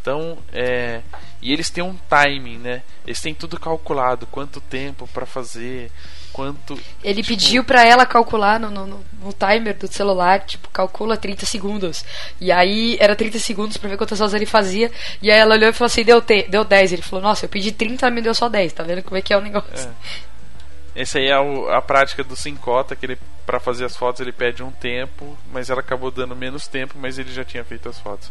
Então, 0.00 0.38
é, 0.52 1.00
e 1.40 1.52
eles 1.52 1.70
têm 1.70 1.82
um 1.82 1.96
timing, 2.08 2.58
né? 2.58 2.82
Eles 3.06 3.20
têm 3.20 3.34
tudo 3.34 3.58
calculado, 3.58 4.26
quanto 4.26 4.60
tempo 4.60 5.08
para 5.08 5.24
fazer, 5.24 5.90
quanto. 6.34 6.78
Ele 7.02 7.22
tipo... 7.22 7.28
pediu 7.28 7.64
para 7.64 7.84
ela 7.86 8.04
calcular 8.04 8.58
no, 8.58 8.68
no, 8.68 8.86
no, 9.22 9.32
timer 9.32 9.78
do 9.78 9.86
celular, 9.86 10.40
tipo, 10.40 10.68
calcula 10.68 11.16
30 11.16 11.46
segundos. 11.46 12.04
E 12.40 12.50
aí 12.50 12.96
era 13.00 13.14
30 13.14 13.38
segundos 13.38 13.76
para 13.76 13.88
ver 13.88 13.96
quantas 13.96 14.20
horas 14.20 14.34
ele 14.34 14.44
fazia. 14.44 14.90
E 15.22 15.30
aí 15.30 15.38
ela 15.38 15.54
olhou 15.54 15.70
e 15.70 15.72
falou 15.72 15.86
assim: 15.86 16.02
deu, 16.02 16.20
te, 16.20 16.42
deu 16.48 16.64
10. 16.64 16.92
Ele 16.92 17.02
falou: 17.02 17.22
Nossa, 17.22 17.44
eu 17.44 17.48
pedi 17.48 17.70
30, 17.70 18.04
ela 18.04 18.14
me 18.14 18.20
deu 18.20 18.34
só 18.34 18.48
10. 18.48 18.72
Tá 18.72 18.82
vendo 18.82 19.02
como 19.04 19.16
é 19.16 19.22
que 19.22 19.32
é 19.32 19.38
o 19.38 19.40
negócio? 19.40 19.88
É. 19.88 21.02
Esse 21.02 21.18
aí 21.18 21.28
é 21.28 21.38
o, 21.38 21.68
a 21.70 21.80
prática 21.80 22.24
do 22.24 22.36
Sincota, 22.36 22.96
que 22.96 23.06
ele 23.06 23.18
para 23.46 23.60
fazer 23.60 23.84
as 23.84 23.94
fotos 23.94 24.20
ele 24.20 24.32
pede 24.32 24.62
um 24.62 24.70
tempo, 24.70 25.36
mas 25.52 25.68
ela 25.68 25.80
acabou 25.80 26.10
dando 26.10 26.34
menos 26.34 26.66
tempo, 26.66 26.94
mas 26.98 27.18
ele 27.18 27.30
já 27.30 27.44
tinha 27.44 27.62
feito 27.62 27.88
as 27.88 27.98
fotos. 27.98 28.30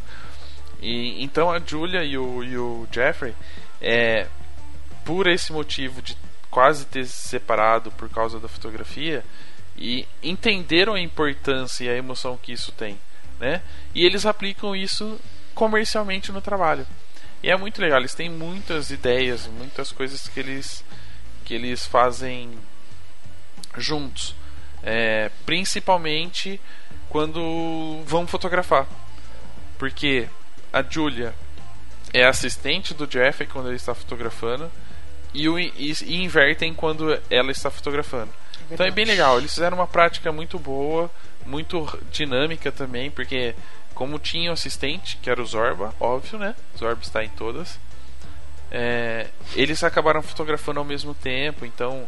E 0.81 1.23
então 1.23 1.51
a 1.51 1.59
Julia 1.59 2.03
e 2.03 2.17
o, 2.17 2.43
e 2.43 2.57
o 2.57 2.87
Jeffrey, 2.91 3.33
é, 3.79 4.27
por 5.05 5.27
esse 5.27 5.53
motivo 5.53 6.01
de 6.01 6.17
quase 6.53 6.85
ter 6.85 7.07
se 7.07 7.29
separado 7.29 7.91
por 7.93 8.07
causa 8.09 8.39
da 8.39 8.47
fotografia 8.47 9.25
e 9.75 10.07
entenderam 10.21 10.93
a 10.93 10.99
importância 10.99 11.83
e 11.83 11.89
a 11.89 11.97
emoção 11.97 12.37
que 12.37 12.53
isso 12.53 12.71
tem, 12.71 12.95
né? 13.39 13.59
E 13.95 14.05
eles 14.05 14.23
aplicam 14.23 14.75
isso 14.75 15.19
comercialmente 15.55 16.31
no 16.31 16.41
trabalho. 16.41 16.85
E 17.41 17.49
é 17.49 17.57
muito 17.57 17.81
legal, 17.81 17.99
eles 17.99 18.13
têm 18.13 18.29
muitas 18.29 18.91
ideias, 18.91 19.47
muitas 19.47 19.91
coisas 19.91 20.27
que 20.27 20.39
eles 20.39 20.85
que 21.43 21.55
eles 21.55 21.87
fazem 21.87 22.51
juntos, 23.75 24.35
é, 24.83 25.31
principalmente 25.47 26.61
quando 27.09 28.03
vão 28.05 28.27
fotografar, 28.27 28.87
porque 29.79 30.29
a 30.71 30.83
Julia 30.83 31.33
é 32.13 32.23
assistente 32.23 32.93
do 32.93 33.11
Jeffrey 33.11 33.49
quando 33.49 33.69
ele 33.69 33.75
está 33.75 33.95
fotografando 33.95 34.71
e, 35.33 35.49
o, 35.49 35.59
e, 35.59 35.71
e 36.05 36.23
invertem 36.23 36.73
quando 36.73 37.19
ela 37.29 37.51
está 37.51 37.69
fotografando. 37.69 38.31
É 38.69 38.73
então 38.73 38.85
é 38.85 38.91
bem 38.91 39.05
legal. 39.05 39.37
Eles 39.37 39.53
fizeram 39.53 39.77
uma 39.77 39.87
prática 39.87 40.31
muito 40.31 40.59
boa, 40.59 41.09
muito 41.45 41.99
dinâmica 42.11 42.71
também, 42.71 43.09
porque 43.09 43.55
como 43.93 44.19
tinha 44.19 44.49
o 44.49 44.53
assistente, 44.53 45.17
que 45.17 45.29
era 45.29 45.41
o 45.41 45.45
Zorba, 45.45 45.93
óbvio, 45.99 46.39
né? 46.39 46.55
Zorba 46.77 47.01
está 47.01 47.23
em 47.23 47.29
todas. 47.29 47.79
É, 48.71 49.27
eles 49.55 49.83
acabaram 49.83 50.21
fotografando 50.21 50.79
ao 50.79 50.85
mesmo 50.85 51.13
tempo, 51.13 51.65
então 51.65 52.07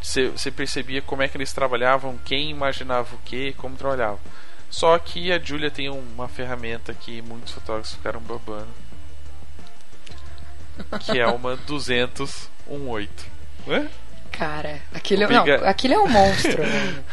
você 0.00 0.50
percebia 0.50 1.02
como 1.02 1.22
é 1.22 1.28
que 1.28 1.36
eles 1.36 1.52
trabalhavam, 1.52 2.18
quem 2.24 2.50
imaginava 2.50 3.14
o 3.14 3.18
que, 3.24 3.52
como 3.54 3.76
trabalhavam. 3.76 4.20
Só 4.70 4.98
que 4.98 5.32
a 5.32 5.38
Julia 5.38 5.70
tem 5.70 5.88
uma 5.88 6.28
ferramenta 6.28 6.94
que 6.94 7.20
muitos 7.22 7.52
fotógrafos 7.52 7.92
ficaram 7.92 8.20
babando, 8.20 8.68
que 11.04 11.18
é 11.18 11.26
uma 11.26 11.56
200 11.56 12.48
um 12.68 12.88
8. 12.88 13.26
Né? 13.66 13.90
Cara, 14.30 14.80
aquele, 14.94 15.24
é, 15.24 15.26
Biga... 15.26 15.58
não, 15.58 15.68
aquele 15.68 15.94
é 15.94 15.98
um 15.98 16.08
monstro. 16.08 16.62
né? 16.62 17.04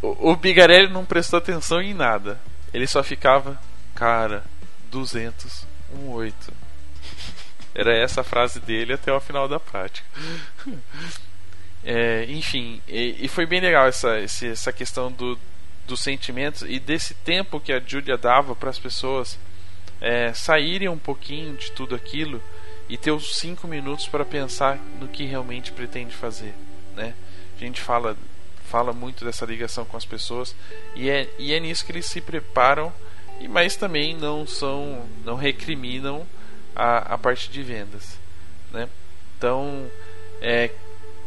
o, 0.00 0.30
o 0.30 0.36
Bigarelli 0.36 0.92
não 0.92 1.04
prestou 1.04 1.38
atenção 1.38 1.80
em 1.80 1.94
nada. 1.94 2.40
Ele 2.72 2.86
só 2.86 3.02
ficava, 3.02 3.60
cara, 3.94 4.44
200, 4.90 5.66
um 5.94 6.10
8. 6.10 6.52
Era 7.74 7.96
essa 7.96 8.22
a 8.22 8.24
frase 8.24 8.60
dele 8.60 8.92
até 8.92 9.12
o 9.12 9.20
final 9.20 9.48
da 9.48 9.60
prática. 9.60 10.06
É, 11.84 12.24
enfim, 12.28 12.82
e, 12.88 13.16
e, 13.20 13.28
foi 13.28 13.46
bem 13.46 13.60
legal 13.60 13.86
essa, 13.86 14.18
essa 14.18 14.72
questão 14.72 15.12
do, 15.12 15.38
dos 15.86 16.00
sentimentos 16.00 16.62
e 16.62 16.78
desse 16.80 17.14
tempo 17.14 17.60
que 17.60 17.72
a 17.72 17.80
Julia 17.80 18.18
dava 18.18 18.54
para 18.54 18.68
as 18.68 18.80
pessoas 18.80 19.38
é, 20.00 20.32
saírem 20.34 20.88
um 20.88 20.98
pouquinho 20.98 21.56
de 21.56 21.70
tudo 21.72 21.94
aquilo 21.94 22.42
e 22.88 22.96
ter 22.96 23.10
os 23.10 23.36
cinco 23.36 23.66
minutos 23.66 24.06
para 24.06 24.24
pensar 24.24 24.78
no 25.00 25.08
que 25.08 25.24
realmente 25.24 25.72
pretende 25.72 26.14
fazer, 26.14 26.54
né? 26.96 27.14
A 27.56 27.58
gente 27.58 27.80
fala 27.80 28.16
fala 28.64 28.92
muito 28.92 29.24
dessa 29.24 29.46
ligação 29.46 29.84
com 29.86 29.96
as 29.96 30.04
pessoas 30.04 30.54
e 30.94 31.08
é, 31.08 31.28
e 31.38 31.54
é 31.54 31.60
nisso 31.60 31.86
que 31.86 31.92
eles 31.92 32.04
se 32.04 32.20
preparam 32.20 32.92
e 33.40 33.48
mas 33.48 33.76
também 33.76 34.14
não 34.14 34.46
são 34.46 35.06
não 35.24 35.36
recriminam 35.36 36.26
a, 36.74 37.14
a 37.14 37.18
parte 37.18 37.50
de 37.50 37.62
vendas, 37.62 38.18
né? 38.70 38.88
Então, 39.36 39.88
é, 40.40 40.70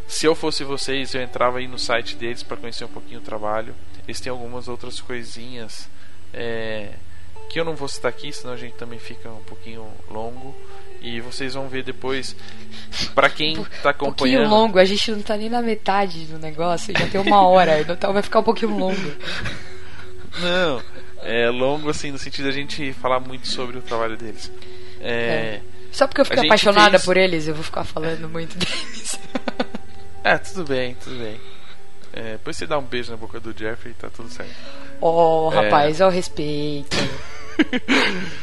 se 0.07 0.25
eu 0.25 0.35
fosse 0.35 0.63
vocês, 0.63 1.13
eu 1.13 1.21
entrava 1.21 1.59
aí 1.59 1.67
no 1.67 1.79
site 1.79 2.15
deles 2.15 2.43
para 2.43 2.57
conhecer 2.57 2.83
um 2.83 2.89
pouquinho 2.89 3.19
o 3.19 3.23
trabalho. 3.23 3.73
Eles 4.05 4.19
têm 4.19 4.29
algumas 4.29 4.67
outras 4.67 4.99
coisinhas 4.99 5.89
é, 6.33 6.93
que 7.49 7.59
eu 7.59 7.65
não 7.65 7.75
vou 7.75 7.87
citar 7.87 8.09
aqui, 8.09 8.31
senão 8.31 8.53
a 8.53 8.57
gente 8.57 8.75
também 8.75 8.99
fica 8.99 9.29
um 9.29 9.43
pouquinho 9.43 9.89
longo. 10.09 10.55
E 11.01 11.19
vocês 11.19 11.55
vão 11.55 11.67
ver 11.67 11.83
depois, 11.83 12.35
para 13.15 13.29
quem 13.29 13.55
tá 13.81 13.89
acompanhando. 13.89 14.11
Um 14.11 14.13
pouquinho 14.13 14.47
longo, 14.47 14.77
a 14.77 14.85
gente 14.85 15.11
não 15.11 15.21
tá 15.21 15.35
nem 15.35 15.49
na 15.49 15.61
metade 15.61 16.25
do 16.25 16.37
negócio, 16.37 16.93
já 16.97 17.07
tem 17.07 17.19
uma 17.19 17.41
hora, 17.47 17.81
então 17.81 18.13
vai 18.13 18.21
ficar 18.21 18.39
um 18.39 18.43
pouquinho 18.43 18.77
longo. 18.77 19.11
Não, 20.39 20.81
é 21.23 21.49
longo 21.49 21.89
assim, 21.89 22.11
no 22.11 22.17
sentido 22.17 22.45
de 22.45 22.49
a 22.49 22.53
gente 22.53 22.93
falar 22.93 23.19
muito 23.19 23.47
sobre 23.47 23.77
o 23.77 23.81
trabalho 23.81 24.15
deles. 24.15 24.51
É, 25.01 25.11
é. 25.11 25.61
Só 25.91 26.07
porque 26.07 26.21
eu 26.21 26.25
fico 26.25 26.39
apaixonada 26.39 26.91
fez... 26.91 27.03
por 27.03 27.17
eles, 27.17 27.47
eu 27.47 27.55
vou 27.55 27.63
ficar 27.63 27.83
falando 27.83 28.29
muito 28.29 28.57
deles. 28.57 29.19
É, 30.23 30.37
tudo 30.37 30.65
bem, 30.65 30.95
tudo 31.03 31.17
bem. 31.17 31.41
É, 32.13 32.33
depois 32.33 32.55
você 32.55 32.67
dá 32.67 32.77
um 32.77 32.83
beijo 32.83 33.09
na 33.09 33.17
boca 33.17 33.39
do 33.39 33.57
Jeffrey 33.57 33.91
e 33.91 33.95
tá 33.95 34.07
tudo 34.07 34.29
certo. 34.29 34.53
Oh, 35.01 35.49
rapaz, 35.49 35.99
é... 35.99 36.03
ao 36.03 36.11
respeito. 36.11 36.95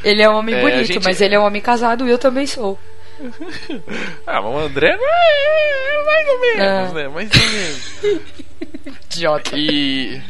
Ele 0.04 0.22
é 0.22 0.28
um 0.28 0.36
homem 0.36 0.54
é, 0.54 0.60
bonito, 0.60 0.86
gente... 0.86 1.04
mas 1.04 1.20
ele 1.20 1.34
é 1.34 1.40
um 1.40 1.44
homem 1.44 1.60
casado 1.60 2.06
e 2.06 2.10
eu 2.10 2.18
também 2.18 2.46
sou. 2.46 2.78
ah, 4.26 4.40
mas 4.40 4.54
o 4.54 4.58
André 4.58 4.88
é, 4.88 4.94
é 4.94 6.04
mais 6.04 6.28
ou 6.28 6.40
menos, 6.40 6.60
ah. 6.62 6.92
né? 6.94 7.08
Mais 7.08 7.30
ou 7.32 7.48
menos. 7.50 8.28
Idiota. 9.10 9.50
E. 9.56 10.20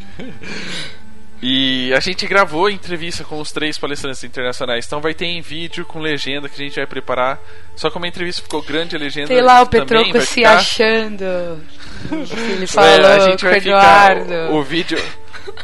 E 1.40 1.92
a 1.94 2.00
gente 2.00 2.26
gravou 2.26 2.66
a 2.66 2.72
entrevista 2.72 3.22
com 3.22 3.40
os 3.40 3.52
três 3.52 3.78
palestrantes 3.78 4.24
internacionais, 4.24 4.84
então 4.84 5.00
vai 5.00 5.14
ter 5.14 5.26
em 5.26 5.40
vídeo 5.40 5.86
com 5.86 6.00
legenda 6.00 6.48
que 6.48 6.60
a 6.60 6.64
gente 6.64 6.74
vai 6.74 6.86
preparar. 6.86 7.38
Só 7.76 7.88
que 7.90 7.96
uma 7.96 8.08
entrevista 8.08 8.42
ficou 8.42 8.60
grande, 8.60 8.96
a 8.96 8.98
legenda 8.98 9.28
Tem 9.28 9.40
lá 9.40 9.62
o 9.62 9.66
Petroco 9.68 10.20
se 10.20 10.26
ficar... 10.26 10.56
achando. 10.56 11.24
Ele 12.10 12.64
É, 12.64 12.66
falou 12.66 13.06
a 13.06 13.18
gente 13.20 13.44
vai 13.44 13.60
ficar 13.60 14.16
Eduardo. 14.16 14.52
o, 14.52 14.56
o 14.56 14.62
vídeo 14.64 14.98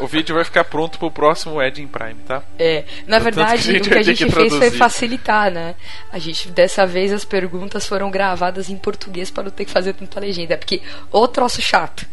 o 0.00 0.06
vídeo 0.06 0.34
vai 0.34 0.44
ficar 0.44 0.64
pronto 0.64 0.98
pro 0.98 1.10
próximo 1.10 1.54
Wedding 1.56 1.86
Prime, 1.86 2.14
tá? 2.26 2.42
É, 2.58 2.84
na 3.06 3.18
que 3.18 3.24
verdade, 3.24 3.62
gente 3.62 3.88
o 3.88 3.92
que 3.92 3.98
a 3.98 4.02
gente 4.02 4.24
que 4.26 4.30
fez 4.32 4.48
foi 4.50 4.58
traduzir. 4.58 4.78
facilitar, 4.78 5.50
né? 5.50 5.74
A 6.12 6.18
gente, 6.18 6.48
dessa 6.50 6.86
vez, 6.86 7.12
as 7.12 7.24
perguntas 7.24 7.86
foram 7.86 8.10
gravadas 8.10 8.68
em 8.70 8.76
português 8.76 9.30
para 9.30 9.44
não 9.44 9.50
ter 9.50 9.64
que 9.64 9.70
fazer 9.70 9.92
tanta 9.94 10.18
legenda. 10.20 10.56
Porque, 10.56 10.80
ô 11.12 11.26
troço 11.28 11.60
chato. 11.62 12.06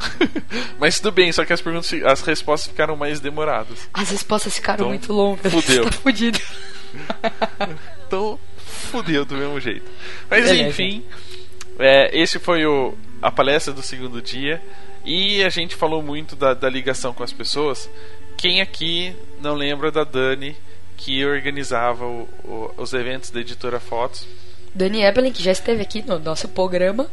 Mas 0.78 0.98
tudo 0.98 1.12
bem, 1.12 1.30
só 1.32 1.44
que 1.44 1.52
as 1.52 1.60
perguntas, 1.60 1.92
as 2.04 2.20
respostas 2.22 2.70
ficaram 2.70 2.96
mais 2.96 3.20
demoradas. 3.20 3.88
As 3.92 4.10
respostas 4.10 4.54
ficaram 4.54 4.78
Então, 4.78 4.88
muito 4.88 5.12
longas. 5.12 5.52
fudeu. 5.52 5.84
tá 5.90 5.92
fudido. 5.92 6.38
Então, 8.06 8.38
fudeu 8.90 9.24
do 9.24 9.36
mesmo 9.36 9.60
jeito. 9.60 9.88
Mas 10.28 10.44
Beleza. 10.46 10.68
enfim, 10.68 11.04
é, 11.78 12.10
esse 12.20 12.38
foi 12.40 12.66
o, 12.66 12.94
a 13.22 13.30
palestra 13.30 13.72
do 13.72 13.82
segundo 13.82 14.20
dia. 14.20 14.60
E 15.04 15.42
a 15.44 15.48
gente 15.48 15.74
falou 15.74 16.02
muito 16.02 16.36
da, 16.36 16.52
da 16.54 16.68
ligação 16.68 17.12
com 17.12 17.22
as 17.22 17.32
pessoas. 17.32 17.88
Quem 18.36 18.60
aqui 18.60 19.14
não 19.40 19.54
lembra 19.54 19.90
da 19.90 20.04
Dani 20.04 20.56
que 20.96 21.24
organizava 21.24 22.04
o- 22.06 22.28
o- 22.44 22.74
os 22.76 22.92
eventos 22.92 23.30
da 23.30 23.40
editora 23.40 23.80
Fotos? 23.80 24.26
Dani 24.74 25.02
Evelyn, 25.02 25.32
que 25.32 25.42
já 25.42 25.52
esteve 25.52 25.82
aqui 25.82 26.02
no 26.02 26.18
nosso 26.18 26.48
programa. 26.48 27.10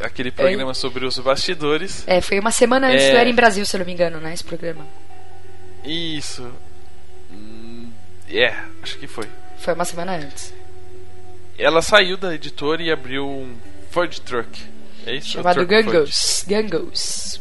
Aquele 0.00 0.30
programa 0.30 0.74
sobre 0.74 1.04
os 1.04 1.16
bastidores. 1.18 2.02
É, 2.06 2.20
foi 2.20 2.38
uma 2.40 2.50
semana 2.50 2.88
antes 2.88 3.04
É. 3.04 3.10
do 3.12 3.16
Era 3.18 3.28
em 3.30 3.34
Brasil, 3.34 3.64
se 3.64 3.76
eu 3.76 3.78
não 3.78 3.86
me 3.86 3.92
engano, 3.92 4.18
né? 4.20 4.34
Esse 4.34 4.42
programa. 4.44 4.86
Isso. 5.84 6.50
Hum, 7.30 7.90
É, 8.28 8.54
acho 8.82 8.98
que 8.98 9.06
foi. 9.06 9.28
Foi 9.58 9.74
uma 9.74 9.84
semana 9.84 10.12
antes. 10.16 10.52
Ela 11.58 11.82
saiu 11.82 12.16
da 12.16 12.34
editora 12.34 12.82
e 12.82 12.90
abriu 12.90 13.28
um 13.28 13.54
Ford 13.90 14.18
Truck. 14.20 14.48
É 15.06 15.16
isso? 15.16 15.28
Chamado 15.28 15.66
Gangos. 15.66 16.44
Gangos. 16.46 17.40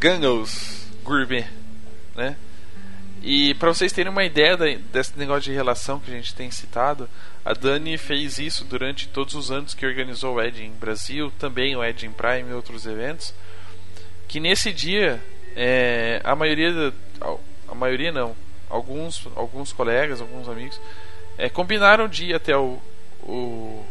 Gangos 0.00 0.86
Gourmet, 1.02 1.46
né? 2.14 2.36
E 3.22 3.54
pra 3.54 3.68
vocês 3.68 3.92
terem 3.92 4.12
uma 4.12 4.24
ideia 4.24 4.56
desse 4.92 5.18
negócio 5.18 5.42
de 5.42 5.52
relação 5.52 5.98
que 5.98 6.10
a 6.10 6.14
gente 6.14 6.34
tem 6.34 6.50
citado, 6.50 7.08
a 7.44 7.52
Dani 7.52 7.98
fez 7.98 8.38
isso 8.38 8.64
durante 8.64 9.08
todos 9.08 9.34
os 9.34 9.50
anos 9.50 9.74
que 9.74 9.86
organizou 9.86 10.36
o 10.36 10.42
Edging 10.42 10.72
Brasil, 10.78 11.32
também 11.38 11.74
o 11.76 11.84
Edging 11.84 12.12
Prime 12.12 12.50
e 12.50 12.52
outros 12.52 12.86
eventos. 12.86 13.34
Que 14.28 14.38
nesse 14.40 14.72
dia, 14.72 15.22
é, 15.54 16.20
a 16.24 16.34
maioria, 16.36 16.92
a 17.68 17.74
maioria 17.74 18.12
não, 18.12 18.36
alguns, 18.68 19.26
alguns 19.34 19.72
colegas, 19.72 20.20
alguns 20.20 20.48
amigos, 20.48 20.80
é, 21.38 21.48
combinaram 21.48 22.08
de 22.08 22.26
ir 22.26 22.34
até 22.34 22.56
o, 22.56 22.78
o, 23.22 23.84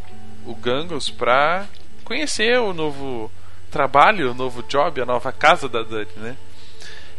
o 0.46 0.54
Gangos 0.54 1.10
pra 1.10 1.66
conhecer 2.06 2.58
o 2.58 2.72
novo 2.72 3.30
trabalho, 3.70 4.30
o 4.30 4.34
novo 4.34 4.62
job, 4.62 5.00
a 5.00 5.04
nova 5.04 5.32
casa 5.32 5.68
da 5.68 5.82
Dani, 5.82 6.08
né? 6.16 6.36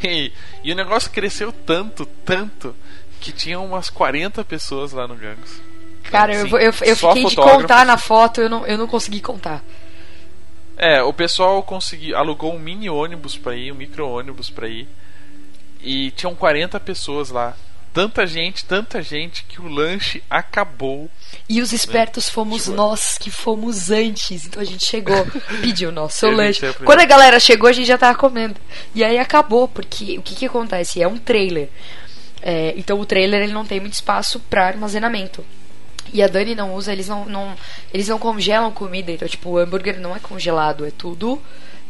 E, 0.02 0.32
e 0.64 0.72
o 0.72 0.76
negócio 0.76 1.12
cresceu 1.12 1.52
tanto, 1.52 2.06
tanto, 2.06 2.76
que 3.20 3.32
tinha 3.32 3.60
umas 3.60 3.90
40 3.90 4.44
pessoas 4.46 4.94
lá 4.94 5.08
no 5.08 5.16
Gangos. 5.16 5.62
Cara, 6.04 6.34
eu, 6.34 6.46
Assim, 6.46 6.56
eu, 6.56 6.88
eu 6.90 6.96
só 6.96 7.14
fiquei 7.14 7.30
de 7.30 7.36
contar 7.36 7.86
na 7.86 7.98
foto, 7.98 8.42
eu 8.42 8.50
não, 8.50 8.66
eu 8.66 8.78
não 8.78 8.88
consegui 8.88 9.20
contar. 9.20 9.62
É, 10.78 11.02
o 11.02 11.12
pessoal 11.12 11.62
conseguiu, 11.64 12.16
alugou 12.16 12.54
um 12.54 12.60
mini 12.60 12.90
ônibus 12.90 13.36
pra 13.36 13.56
ir, 13.56 13.72
um 13.72 13.76
micro 13.76 14.08
ônibus 14.08 14.50
pra 14.50 14.68
ir. 14.68 14.88
E 15.82 16.12
tinham 16.12 16.34
40 16.34 16.80
pessoas 16.80 17.30
lá. 17.30 17.56
Tanta 17.98 18.28
gente, 18.28 18.64
tanta 18.64 19.02
gente 19.02 19.44
que 19.46 19.60
o 19.60 19.68
lanche 19.68 20.22
acabou. 20.30 21.10
E 21.50 21.60
os 21.64 21.74
espertos 21.74 22.30
fomos 22.30 22.66
Tipo- 22.66 22.76
nós 22.76 23.18
que 23.18 23.32
fomos 23.32 23.90
antes. 23.90 24.46
Então 24.46 24.62
a 24.62 24.66
gente 24.66 24.86
chegou, 24.86 25.26
pediu 25.62 25.92
nosso 25.92 26.28
A 26.28 26.30
lanche. 26.30 26.60
primeiro. 26.60 26.86
Quando 26.86 27.00
a 27.00 27.06
galera 27.06 27.40
chegou, 27.40 27.68
a 27.68 27.74
gente 27.74 27.88
já 27.88 27.98
tava 27.98 28.16
comendo. 28.16 28.62
E 28.94 29.04
aí 29.04 29.18
acabou, 29.18 29.68
porque 29.68 30.16
o 30.20 30.22
que 30.22 30.36
que 30.36 30.46
acontece? 30.46 31.02
É 31.02 31.08
um 31.08 31.18
trailer. 31.18 31.70
É, 32.40 32.76
então 32.78 33.00
o 33.00 33.06
trailer 33.06 33.42
ele 33.42 33.52
não 33.52 33.66
tem 33.66 33.80
muito 33.80 33.94
espaço 33.94 34.40
pra 34.42 34.68
armazenamento. 34.68 35.44
E 36.14 36.22
a 36.22 36.28
Dani 36.28 36.54
não 36.54 36.76
usa, 36.76 36.94
eles 36.94 37.08
não, 37.08 37.26
não, 37.26 37.56
eles 37.92 38.08
não 38.08 38.20
congelam 38.20 38.72
comida, 38.72 39.12
então 39.12 39.28
tipo, 39.28 39.50
o 39.50 39.58
hambúrguer 39.58 40.00
não 40.00 40.16
é 40.16 40.20
congelado, 40.20 40.86
é 40.86 40.92
tudo 40.92 41.42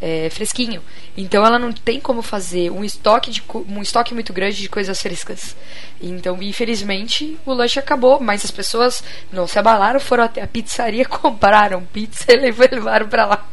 é, 0.01 0.29
fresquinho. 0.29 0.81
Então 1.15 1.45
ela 1.45 1.57
não 1.57 1.71
tem 1.71 1.99
como 1.99 2.21
fazer 2.21 2.71
um 2.71 2.83
estoque, 2.83 3.31
de, 3.31 3.43
um 3.67 3.81
estoque 3.81 4.13
muito 4.13 4.31
grande 4.33 4.57
de 4.57 4.69
coisas 4.69 5.01
frescas. 5.01 5.55
Então, 6.01 6.41
infelizmente, 6.41 7.37
o 7.45 7.53
lanche 7.53 7.79
acabou, 7.79 8.19
mas 8.19 8.45
as 8.45 8.51
pessoas 8.51 9.03
não 9.31 9.47
se 9.47 9.57
abalaram, 9.57 9.99
foram 9.99 10.23
até 10.23 10.41
a 10.41 10.47
pizzaria, 10.47 11.05
compraram 11.09 11.83
pizza 11.85 12.31
e 12.31 12.35
levaram 12.37 13.07
pra 13.07 13.25
lá. 13.25 13.47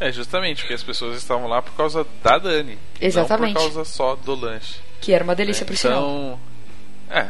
É, 0.00 0.10
justamente, 0.10 0.60
porque 0.62 0.74
as 0.74 0.82
pessoas 0.82 1.16
estavam 1.16 1.46
lá 1.46 1.62
por 1.62 1.72
causa 1.74 2.04
da 2.22 2.38
Dani. 2.38 2.78
Exatamente. 3.00 3.54
Não 3.54 3.62
por 3.62 3.74
causa 3.74 3.84
só 3.90 4.16
do 4.16 4.34
lanche. 4.34 4.80
Que 5.00 5.12
era 5.12 5.22
uma 5.22 5.34
delícia 5.34 5.62
É, 5.62 5.66
por 5.66 5.76
sinal. 5.76 5.98
então, 5.98 6.40
É, 7.10 7.28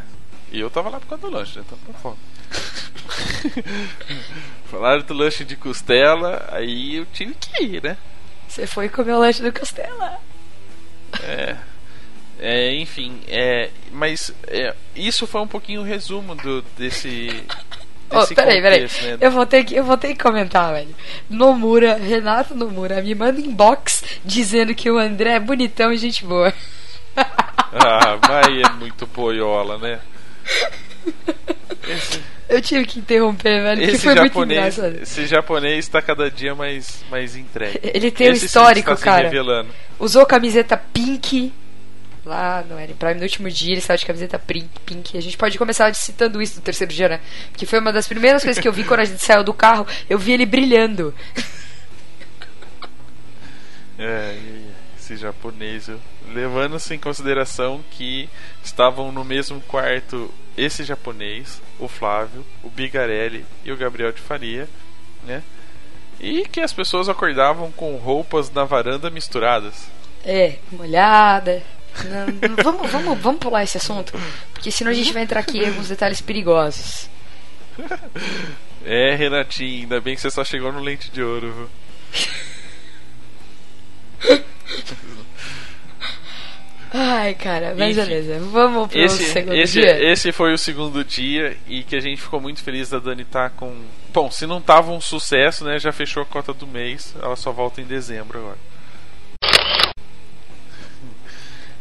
e 0.50 0.60
eu 0.60 0.70
tava 0.70 0.88
lá 0.88 0.98
por 0.98 1.06
causa 1.06 1.22
do 1.26 1.30
lanche, 1.30 1.58
né? 1.58 1.64
Então 1.66 1.78
tá 1.86 1.98
foda. 1.98 2.16
Falaram 4.70 5.02
do 5.02 5.14
lanche 5.14 5.44
de 5.44 5.56
costela, 5.56 6.48
aí 6.50 6.96
eu 6.96 7.06
tive 7.06 7.34
que 7.34 7.62
ir, 7.62 7.82
né? 7.82 7.96
Você 8.48 8.66
foi 8.66 8.88
comer 8.88 9.14
o 9.14 9.18
lanche 9.18 9.42
do 9.42 9.52
Costela. 9.52 10.18
É. 11.22 11.56
É, 12.38 12.74
enfim, 12.74 13.20
é, 13.28 13.70
mas 13.92 14.32
é, 14.48 14.74
isso 14.94 15.26
foi 15.26 15.40
um 15.40 15.46
pouquinho 15.46 15.80
o 15.80 15.84
resumo 15.84 16.34
do, 16.34 16.62
desse. 16.76 17.44
Ô, 18.10 18.20
desse 18.20 18.34
peraí, 18.34 18.60
peraí. 18.60 18.82
contexto, 18.82 19.04
né? 19.04 19.18
Eu 19.20 19.30
vou, 19.30 19.46
ter 19.46 19.64
que, 19.64 19.74
eu 19.74 19.84
vou 19.84 19.96
ter 19.96 20.08
que 20.08 20.22
comentar, 20.22 20.72
velho. 20.72 20.94
Nomura, 21.30 21.94
Renato 21.94 22.54
Nomura, 22.54 23.00
me 23.00 23.14
manda 23.14 23.40
inbox 23.40 24.02
dizendo 24.24 24.74
que 24.74 24.90
o 24.90 24.98
André 24.98 25.30
é 25.34 25.40
bonitão 25.40 25.92
e 25.92 25.96
gente 25.96 26.24
boa. 26.24 26.52
Ah, 27.16 28.18
mas 28.28 28.66
é 28.66 28.72
muito 28.74 29.06
poiola, 29.06 29.78
né? 29.78 30.00
Esse, 31.88 32.22
Eu 32.54 32.62
tive 32.62 32.86
que 32.86 32.98
interromper, 33.00 33.62
velho, 33.62 33.80
porque 33.80 33.96
esse 33.96 34.04
foi 34.04 34.14
muito 34.14 34.28
japonês, 34.28 34.78
engraçado. 34.78 35.02
esse 35.02 35.26
japonês 35.26 35.88
tá 35.88 36.00
cada 36.00 36.30
dia 36.30 36.54
mais, 36.54 37.04
mais 37.10 37.34
entregue. 37.34 37.80
Ele 37.82 38.10
tem 38.12 38.30
um 38.30 38.32
Esse 38.32 38.46
histórico, 38.46 38.92
está 38.92 39.04
cara. 39.04 39.24
revelando. 39.24 39.70
Usou 39.98 40.24
camiseta 40.24 40.76
pink 40.76 41.52
lá 42.24 42.64
no 42.68 42.78
Eren 42.78 42.94
Prime 42.94 43.14
no 43.14 43.22
último 43.22 43.50
dia, 43.50 43.72
ele 43.72 43.78
estava 43.78 43.98
de 43.98 44.06
camiseta 44.06 44.38
pink. 44.38 45.18
A 45.18 45.20
gente 45.20 45.36
pode 45.36 45.58
começar 45.58 45.92
citando 45.94 46.40
isso 46.40 46.56
no 46.56 46.62
terceiro 46.62 46.92
dia, 46.92 47.08
né? 47.08 47.20
Porque 47.50 47.66
foi 47.66 47.80
uma 47.80 47.92
das 47.92 48.06
primeiras 48.06 48.42
coisas 48.42 48.60
que 48.62 48.68
eu 48.68 48.72
vi 48.72 48.84
quando 48.84 49.00
a 49.00 49.04
gente 49.04 49.22
saiu 49.22 49.42
do 49.42 49.52
carro, 49.52 49.86
eu 50.08 50.18
vi 50.18 50.32
ele 50.32 50.46
brilhando. 50.46 51.12
É, 53.98 54.36
esse 54.98 55.16
japonês, 55.16 55.90
levando-se 56.32 56.94
em 56.94 56.98
consideração 56.98 57.84
que 57.90 58.28
estavam 58.62 59.12
no 59.12 59.24
mesmo 59.24 59.60
quarto 59.62 60.32
esse 60.56 60.84
japonês, 60.84 61.60
o 61.78 61.88
Flávio, 61.88 62.44
o 62.62 62.70
Bigarelli 62.70 63.44
e 63.64 63.72
o 63.72 63.76
Gabriel 63.76 64.12
de 64.12 64.20
Faria, 64.20 64.68
né? 65.24 65.42
E 66.20 66.46
que 66.48 66.60
as 66.60 66.72
pessoas 66.72 67.08
acordavam 67.08 67.72
com 67.72 67.96
roupas 67.96 68.50
na 68.50 68.64
varanda 68.64 69.10
misturadas. 69.10 69.88
É, 70.24 70.56
molhada. 70.70 71.62
Não, 72.04 72.26
não, 72.48 72.56
vamos, 72.62 72.90
vamos, 72.90 73.18
vamos 73.20 73.40
pular 73.40 73.62
esse 73.62 73.76
assunto, 73.76 74.18
porque 74.52 74.70
senão 74.70 74.90
a 74.90 74.94
gente 74.94 75.12
vai 75.12 75.22
entrar 75.22 75.40
aqui 75.40 75.58
em 75.58 75.68
alguns 75.68 75.88
detalhes 75.88 76.20
perigosos. 76.20 77.08
É, 78.84 79.14
Renatinho, 79.14 79.82
ainda 79.82 80.00
bem 80.00 80.14
que 80.14 80.20
você 80.20 80.30
só 80.30 80.44
chegou 80.44 80.70
no 80.70 80.80
lente 80.80 81.10
de 81.10 81.22
ouro, 81.22 81.52
viu? 81.52 81.70
Ai, 86.96 87.34
cara, 87.34 87.74
mas 87.76 87.98
Enfim. 87.98 88.08
beleza. 88.08 88.38
Vamos 88.38 88.86
pro 88.88 89.00
Esse, 89.00 89.24
segundo 89.24 89.56
esse, 89.56 89.80
dia. 89.80 90.12
esse 90.12 90.30
foi 90.30 90.52
o 90.54 90.58
segundo 90.58 91.04
dia 91.04 91.56
e 91.66 91.82
que 91.82 91.96
a 91.96 92.00
gente 92.00 92.22
ficou 92.22 92.40
muito 92.40 92.62
feliz 92.62 92.88
da 92.88 93.00
Dani 93.00 93.22
estar 93.22 93.50
com. 93.50 93.84
Bom, 94.12 94.30
se 94.30 94.46
não 94.46 94.60
tava 94.60 94.92
um 94.92 95.00
sucesso, 95.00 95.64
né? 95.64 95.76
Já 95.80 95.90
fechou 95.90 96.22
a 96.22 96.26
cota 96.26 96.54
do 96.54 96.68
mês. 96.68 97.12
Ela 97.20 97.34
só 97.34 97.50
volta 97.50 97.80
em 97.80 97.84
dezembro 97.84 98.38
agora. 98.38 98.58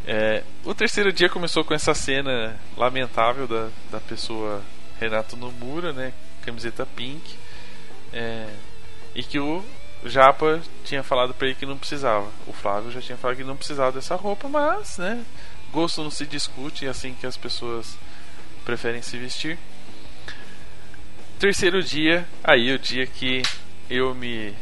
É, 0.08 0.42
o 0.66 0.74
terceiro 0.74 1.14
dia 1.14 1.30
começou 1.30 1.64
com 1.64 1.76
essa 1.76 1.94
cena 1.94 2.60
lamentável 2.76 3.48
da, 3.48 3.70
da 3.92 4.00
pessoa 4.00 4.64
Renato 5.00 5.38
Nomura, 5.38 5.94
né? 5.94 6.12
Camiseta 6.44 6.88
pink. 6.88 7.36
É, 8.12 8.48
e 9.14 9.22
que 9.22 9.38
o 9.38 9.64
Japa 10.06 10.62
tinha 10.84 11.02
falado 11.04 11.34
pra 11.34 11.48
ele 11.48 11.56
que 11.56 11.66
não 11.66 11.78
precisava. 11.78 12.30
O 12.48 12.54
Flávio 12.54 12.92
já 12.92 13.02
tinha 13.02 13.18
falado 13.18 13.38
que 13.38 13.44
não 13.44 13.56
precisava 13.56 13.92
dessa 13.92 14.16
roupa, 14.16 14.48
mas, 14.50 14.98
né? 14.98 15.24
Gosto 15.72 16.04
não 16.04 16.12
se 16.12 16.26
discute, 16.26 16.86
é 16.86 16.90
assim 16.90 17.14
que 17.14 17.26
as 17.26 17.38
pessoas 17.38 17.98
preferem 18.66 19.02
se 19.02 19.18
vestir. 19.18 19.58
Terceiro 21.40 21.82
dia, 21.84 22.26
aí 22.44 22.72
o 22.74 22.80
dia 22.80 23.06
que 23.06 23.42
eu 23.90 24.14
me. 24.16 24.54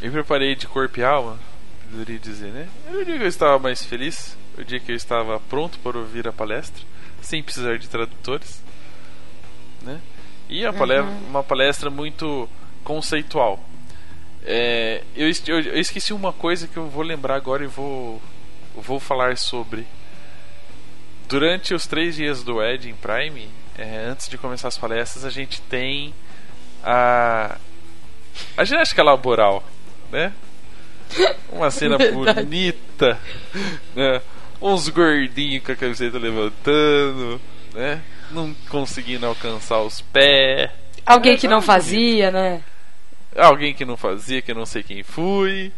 Me 0.00 0.10
preparei 0.10 0.54
de 0.56 0.66
corpo 0.66 0.98
e 0.98 1.04
alma, 1.04 1.38
poderia 1.90 2.18
dizer, 2.18 2.50
né? 2.52 2.68
O 2.92 3.04
dia 3.04 3.16
que 3.16 3.22
eu 3.22 3.28
estava 3.28 3.58
mais 3.58 3.84
feliz, 3.84 4.36
o 4.58 4.64
dia 4.64 4.80
que 4.80 4.90
eu 4.90 4.96
estava 4.96 5.38
pronto 5.48 5.78
para 5.78 5.96
ouvir 5.96 6.26
a 6.26 6.32
palestra, 6.32 6.82
sem 7.20 7.40
precisar 7.42 7.78
de 7.78 7.88
tradutores, 7.88 8.60
né? 9.80 10.00
E 10.48 10.66
a 10.66 10.72
palestra, 10.72 11.08
Uhum. 11.08 11.28
uma 11.28 11.42
palestra 11.44 11.88
muito 11.88 12.48
conceitual. 12.82 13.60
É, 14.44 15.02
eu, 15.14 15.28
eu- 15.46 15.60
eu 15.60 15.78
esqueci 15.80 16.12
uma 16.12 16.32
coisa 16.32 16.66
que 16.66 16.76
eu 16.76 16.88
vou 16.88 17.02
lembrar 17.02 17.36
agora 17.36 17.62
e 17.64 17.68
vou, 17.68 18.20
vou 18.74 18.98
falar 18.98 19.36
sobre. 19.36 19.86
Durante 21.28 21.72
os 21.74 21.86
três 21.86 22.16
dias 22.16 22.42
do 22.42 22.62
Ed 22.62 22.88
em 22.90 22.94
Prime, 22.94 23.48
é, 23.78 24.06
antes 24.10 24.28
de 24.28 24.36
começar 24.36 24.68
as 24.68 24.76
palestras, 24.76 25.24
a 25.24 25.30
gente 25.30 25.60
tem 25.62 26.12
a, 26.84 27.56
a 28.56 28.64
ginástica 28.64 29.02
laboral, 29.02 29.64
né? 30.10 30.32
Uma 31.50 31.70
cena 31.70 31.96
Verdade. 31.98 32.42
bonita, 32.42 33.18
né? 33.94 34.20
Uns 34.60 34.88
gordinhos 34.88 35.64
com 35.64 35.72
a 35.72 35.76
camiseta 35.76 36.18
levantando, 36.18 37.40
né? 37.74 38.02
Não 38.30 38.54
conseguindo 38.68 39.26
alcançar 39.26 39.80
os 39.80 40.00
pés. 40.00 40.70
Alguém 41.04 41.36
que 41.36 41.48
não 41.48 41.62
fazia, 41.62 42.30
né? 42.30 42.62
Alguém 43.36 43.72
que 43.74 43.84
não 43.84 43.96
fazia, 43.96 44.42
que 44.42 44.50
eu 44.50 44.54
não 44.54 44.66
sei 44.66 44.82
quem 44.82 45.02
fui, 45.02 45.72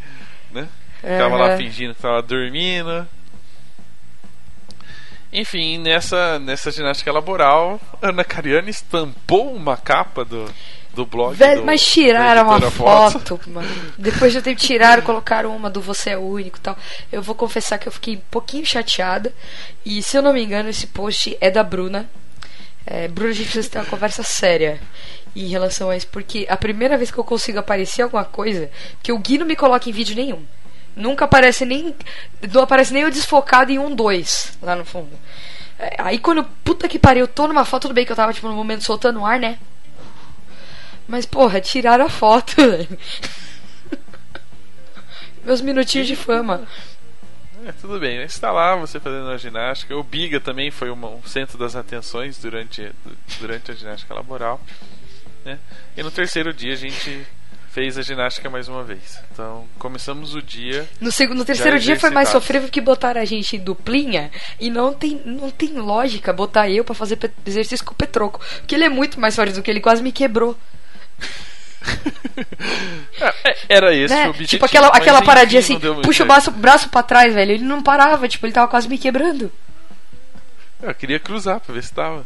né? 0.51 0.69
Ficava 1.01 1.37
lá 1.37 1.47
Aham. 1.49 1.57
fingindo 1.59 1.95
que 1.95 2.03
tava 2.03 2.23
dormindo. 2.23 3.07
Enfim, 5.33 5.79
nessa, 5.79 6.39
nessa 6.39 6.71
ginástica 6.71 7.13
laboral, 7.13 7.81
Ana 8.01 8.23
Cariani 8.25 8.71
estampou 8.71 9.53
uma 9.55 9.77
capa 9.77 10.25
do, 10.25 10.49
do 10.95 11.05
blog. 11.05 11.35
Velho, 11.35 11.61
do- 11.61 11.67
mas 11.67 11.85
tiraram 11.85 12.45
uma 12.49 12.71
foto, 12.71 13.41
mano. 13.49 13.69
Depois 13.99 14.31
de 14.33 14.39
eu 14.39 14.43
ter 14.43 14.55
tiraram, 14.55 15.03
colocaram 15.03 15.55
uma 15.55 15.69
do 15.69 15.81
Você 15.81 16.11
é 16.11 16.19
Único 16.19 16.61
tal. 16.61 16.79
Eu 17.11 17.21
vou 17.21 17.35
confessar 17.35 17.79
que 17.79 17.89
eu 17.89 17.93
fiquei 17.93 18.17
um 18.17 18.23
pouquinho 18.31 18.65
chateada. 18.65 19.35
E 19.85 20.01
se 20.03 20.17
eu 20.17 20.23
não 20.23 20.33
me 20.33 20.43
engano, 20.43 20.69
esse 20.69 20.87
post 20.87 21.37
é 21.41 21.51
da 21.51 21.65
Bruna. 21.65 22.09
É, 22.87 23.09
Bruna, 23.09 23.31
a 23.31 23.35
gente 23.35 23.47
precisa 23.47 23.69
ter 23.71 23.79
uma 23.79 23.87
conversa 23.87 24.23
séria 24.23 24.81
em 25.35 25.49
relação 25.49 25.91
a 25.91 25.97
isso. 25.97 26.07
Porque 26.09 26.47
a 26.49 26.57
primeira 26.57 26.97
vez 26.97 27.11
que 27.11 27.19
eu 27.19 27.25
consigo 27.25 27.59
aparecer 27.59 28.03
alguma 28.03 28.25
coisa, 28.25 28.71
que 29.03 29.13
o 29.13 29.19
Gui 29.19 29.39
não 29.39 29.47
me 29.47 29.57
coloca 29.57 29.89
em 29.89 29.93
vídeo 29.93 30.15
nenhum. 30.17 30.45
Nunca 30.97 31.25
aparece 31.25 31.65
nem. 31.65 31.95
Não 32.53 32.63
aparece 32.63 32.93
nem 32.93 33.05
o 33.05 33.11
desfocado 33.11 33.73
em 33.73 33.79
um 33.79 33.95
2 33.95 34.59
lá 34.63 34.77
no 34.77 34.85
fundo. 34.85 35.11
É, 35.79 35.97
Aí 35.99 36.19
quando, 36.19 36.45
puta 36.65 36.89
que 36.89 36.99
pariu, 36.99 37.23
eu 37.25 37.29
tô 37.29 37.49
numa 37.49 37.65
foto, 37.65 37.83
tudo 37.83 37.95
bem 37.95 38.05
que 38.07 38.13
eu 38.13 38.17
tava, 38.17 38.33
tipo, 38.33 38.47
no 38.49 38.55
momento 38.55 38.85
soltando 38.85 39.21
o 39.21 39.27
ar, 39.27 39.41
né? 39.41 39.59
Mas, 41.09 41.27
porra, 41.27 41.61
tiraram 41.61 42.07
a 42.07 42.09
foto, 42.09 42.55
velho. 42.57 42.99
Meus 45.45 45.61
minutinhos 45.61 46.07
de 46.07 46.17
fama. 46.17 46.67
É, 47.67 47.73
tudo 47.73 47.99
bem, 47.99 48.23
está 48.23 48.51
lá 48.53 48.77
você 48.77 48.99
fazendo 49.01 49.29
a 49.31 49.37
ginástica. 49.37 49.97
O 49.97 50.03
Biga 50.03 50.39
também 50.41 50.71
foi 50.71 50.91
uma- 50.91 51.09
um 51.09 51.23
centro 51.25 51.59
das 51.59 51.75
atenções 51.77 52.39
durante, 52.39 52.91
durante 53.41 53.71
a 53.71 53.75
ginástica 53.75 54.15
laboral. 54.15 54.61
Né? 55.45 55.59
E 55.97 56.03
no 56.03 56.11
terceiro 56.11 56.53
dia 56.53 56.73
a 56.73 56.77
gente 56.77 57.27
fez 57.71 57.99
a 57.99 58.03
ginástica 58.03 58.49
mais 58.49 58.69
uma 58.69 58.85
vez. 58.85 59.19
Então 59.33 59.67
começamos 59.79 60.35
o 60.35 60.41
dia. 60.41 60.89
No, 61.01 61.11
segundo, 61.11 61.39
no 61.39 61.45
terceiro 61.45 61.79
dia 61.81 61.99
foi 61.99 62.11
mais 62.11 62.29
sofrível 62.29 62.69
que 62.69 62.81
botaram 62.81 63.21
a 63.21 63.25
gente 63.25 63.57
em 63.57 63.59
duplinha. 63.61 64.31
E 64.61 64.71
não 64.71 64.95
tem, 64.95 65.21
não 65.25 65.51
tem 65.51 65.75
lógica 65.75 66.33
botar 66.33 66.71
eu 66.71 66.85
pra 66.85 66.95
fazer 66.95 67.19
exercício 67.45 67.85
com 67.85 67.93
o 67.93 67.97
Petroco. 67.97 68.41
Porque 68.59 68.75
ele 68.77 68.85
é 68.85 68.89
muito 68.89 69.21
mais 69.21 69.35
forte 69.35 69.55
do 69.55 69.63
que 69.63 69.71
ele, 69.71 69.81
quase 69.81 70.03
me 70.03 70.13
quebrou. 70.13 70.57
É, 73.45 73.57
Era 73.69 73.95
esse 73.95 74.13
né? 74.15 74.27
o 74.27 74.31
objetivo. 74.31 74.49
Tipo 74.49 74.65
aquela, 74.65 74.89
aquela 74.89 75.19
enfim, 75.19 75.27
paradinha 75.27 75.61
assim, 75.61 75.79
puxa 76.03 76.25
o 76.25 76.27
braço, 76.27 76.51
braço 76.51 76.89
pra 76.89 77.03
trás, 77.03 77.33
velho. 77.35 77.53
Ele 77.53 77.65
não 77.65 77.83
parava, 77.83 78.27
tipo, 78.27 78.45
ele 78.47 78.53
tava 78.55 78.69
quase 78.69 78.89
me 78.89 78.97
quebrando. 78.99 79.53
Eu 80.83 80.95
queria 80.95 81.21
cruzar 81.21 81.61
pra 81.61 81.75
ver 81.75 81.83
se 81.83 81.93
tava. 81.93 82.25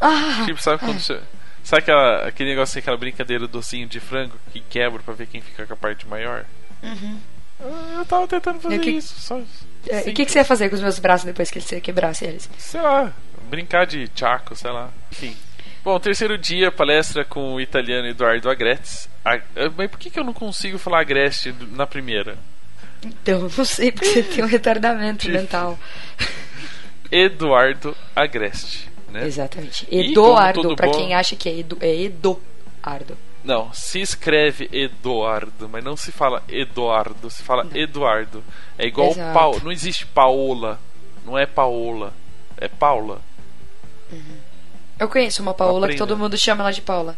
Ah, 0.00 0.42
Tipo, 0.46 0.62
sabe 0.62 0.78
quando 0.78 1.00
você. 1.00 1.20
Sabe 1.62 1.82
aquela, 1.82 2.26
aquele 2.28 2.50
negócio, 2.50 2.78
aquela 2.78 2.96
brincadeira 2.96 3.46
do 3.46 3.52
docinho 3.52 3.86
de 3.86 4.00
frango 4.00 4.34
que 4.52 4.60
quebra 4.60 5.02
pra 5.02 5.12
ver 5.14 5.26
quem 5.26 5.40
fica 5.40 5.66
com 5.66 5.74
a 5.74 5.76
parte 5.76 6.06
maior? 6.06 6.44
Eu- 6.82 7.98
Eu 7.98 8.04
tava 8.06 8.26
tentando 8.28 8.60
fazer 8.60 8.76
Uhum. 8.76 8.80
Que- 8.82 8.90
isso, 8.90 9.14
só. 9.20 9.40
é, 9.88 10.08
e 10.08 10.10
o 10.12 10.14
que, 10.14 10.24
que 10.24 10.30
você 10.30 10.38
ia 10.38 10.44
fazer 10.44 10.68
com 10.68 10.76
os 10.76 10.80
meus 10.80 10.98
braços 10.98 11.24
depois 11.26 11.50
que 11.50 11.60
você 11.60 11.80
quebrasse 11.80 12.24
eles? 12.24 12.48
Sei 12.56 12.80
lá, 12.80 13.12
brincar 13.50 13.84
de 13.86 14.08
chaco, 14.14 14.54
sei 14.56 14.70
lá. 14.70 14.90
Enfim. 15.12 15.36
Bom, 15.84 15.98
terceiro 15.98 16.38
dia, 16.38 16.70
palestra 16.70 17.24
com 17.24 17.54
o 17.54 17.60
italiano 17.60 18.06
Eduardo 18.08 18.48
Agreste. 18.50 19.08
A- 19.24 19.36
eh, 19.56 19.70
Mas 19.76 19.90
por 19.90 19.98
que, 19.98 20.08
que 20.10 20.18
eu 20.18 20.24
não 20.24 20.32
consigo 20.32 20.78
falar 20.78 21.00
Agreste 21.00 21.52
na 21.72 21.86
primeira? 21.86 22.36
Então, 23.02 23.48
não 23.56 23.64
sei, 23.64 23.90
porque 23.92 24.08
você 24.08 24.22
tem 24.22 24.44
um 24.44 24.48
retardamento 24.48 25.28
mental. 25.30 25.78
Eduardo 27.10 27.96
Agreste. 28.14 28.87
Né? 29.10 29.26
Exatamente. 29.26 29.86
Eduardo, 29.90 30.76
bom- 30.76 30.90
quem 30.92 31.14
acha 31.14 31.34
que 31.34 31.48
é, 31.48 31.58
Edu, 31.58 31.78
é 31.80 31.94
Eduardo. 32.02 33.16
Não, 33.42 33.72
se 33.72 34.00
escreve 34.00 34.68
Eduardo, 34.72 35.68
mas 35.68 35.82
não 35.82 35.96
se 35.96 36.12
fala 36.12 36.42
Eduardo, 36.48 37.30
se 37.30 37.42
fala 37.42 37.66
Eduardo. 37.74 38.44
É 38.76 38.86
igual. 38.86 39.14
Paula. 39.32 39.60
Não 39.62 39.72
existe 39.72 40.04
Paola. 40.06 40.78
Não 41.24 41.38
é 41.38 41.46
Paola. 41.46 42.12
É 42.58 42.68
Paula. 42.68 43.20
Eu 44.98 45.08
conheço 45.08 45.40
uma 45.42 45.54
Paola 45.54 45.86
que 45.86 45.94
Aprenda. 45.94 46.06
todo 46.06 46.18
mundo 46.18 46.36
chama 46.36 46.62
ela 46.64 46.72
de 46.72 46.82
Paula. 46.82 47.16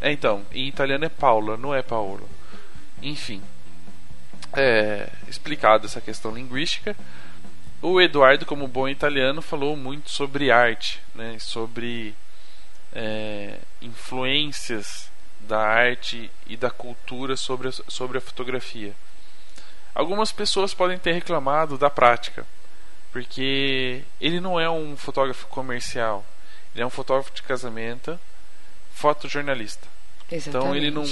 É, 0.00 0.12
então, 0.12 0.42
em 0.52 0.68
italiano 0.68 1.04
é 1.04 1.08
Paula, 1.08 1.56
não 1.56 1.74
é 1.74 1.82
Paolo. 1.82 2.28
Enfim. 3.00 3.40
É, 4.54 5.08
explicado 5.28 5.86
essa 5.86 6.00
questão 6.00 6.32
linguística. 6.34 6.94
O 7.82 8.00
Eduardo, 8.00 8.46
como 8.46 8.68
bom 8.68 8.88
italiano, 8.88 9.42
falou 9.42 9.76
muito 9.76 10.08
sobre 10.08 10.52
arte, 10.52 11.00
né? 11.16 11.36
sobre 11.40 12.14
é, 12.92 13.58
influências 13.80 15.10
da 15.40 15.58
arte 15.58 16.30
e 16.46 16.56
da 16.56 16.70
cultura 16.70 17.36
sobre 17.36 17.68
a, 17.68 17.72
sobre 17.88 18.18
a 18.18 18.20
fotografia. 18.20 18.94
Algumas 19.92 20.30
pessoas 20.30 20.72
podem 20.72 20.96
ter 20.96 21.12
reclamado 21.12 21.76
da 21.76 21.90
prática, 21.90 22.46
porque 23.10 24.04
ele 24.20 24.40
não 24.40 24.60
é 24.60 24.70
um 24.70 24.96
fotógrafo 24.96 25.48
comercial, 25.48 26.24
ele 26.72 26.84
é 26.84 26.86
um 26.86 26.90
fotógrafo 26.90 27.34
de 27.34 27.42
casamento, 27.42 28.16
fotojornalista. 28.94 29.88
Exatamente. 30.30 30.48
Então 30.48 30.76
ele 30.76 30.90
não 30.92 31.04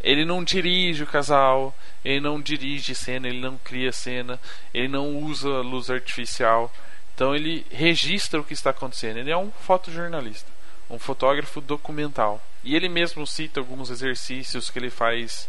ele 0.00 0.24
não 0.24 0.42
dirige 0.42 1.02
o 1.02 1.06
casal, 1.06 1.76
ele 2.04 2.20
não 2.20 2.40
dirige 2.40 2.94
cena, 2.94 3.28
ele 3.28 3.40
não 3.40 3.58
cria 3.58 3.92
cena, 3.92 4.40
ele 4.72 4.88
não 4.88 5.16
usa 5.18 5.48
luz 5.48 5.90
artificial. 5.90 6.72
Então 7.14 7.34
ele 7.34 7.66
registra 7.70 8.40
o 8.40 8.44
que 8.44 8.54
está 8.54 8.70
acontecendo. 8.70 9.18
Ele 9.18 9.30
é 9.30 9.36
um 9.36 9.50
fotojornalista, 9.50 10.50
um 10.88 10.98
fotógrafo 10.98 11.60
documental. 11.60 12.42
E 12.64 12.74
ele 12.74 12.88
mesmo 12.88 13.26
cita 13.26 13.60
alguns 13.60 13.90
exercícios 13.90 14.70
que 14.70 14.78
ele 14.78 14.90
faz 14.90 15.48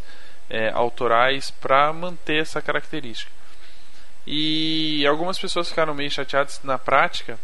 é, 0.50 0.70
autorais 0.70 1.50
para 1.50 1.92
manter 1.92 2.42
essa 2.42 2.60
característica. 2.60 3.30
E 4.26 5.04
algumas 5.06 5.38
pessoas 5.38 5.68
ficaram 5.68 5.94
meio 5.94 6.10
chateadas 6.10 6.60
na 6.62 6.78
prática 6.78 7.38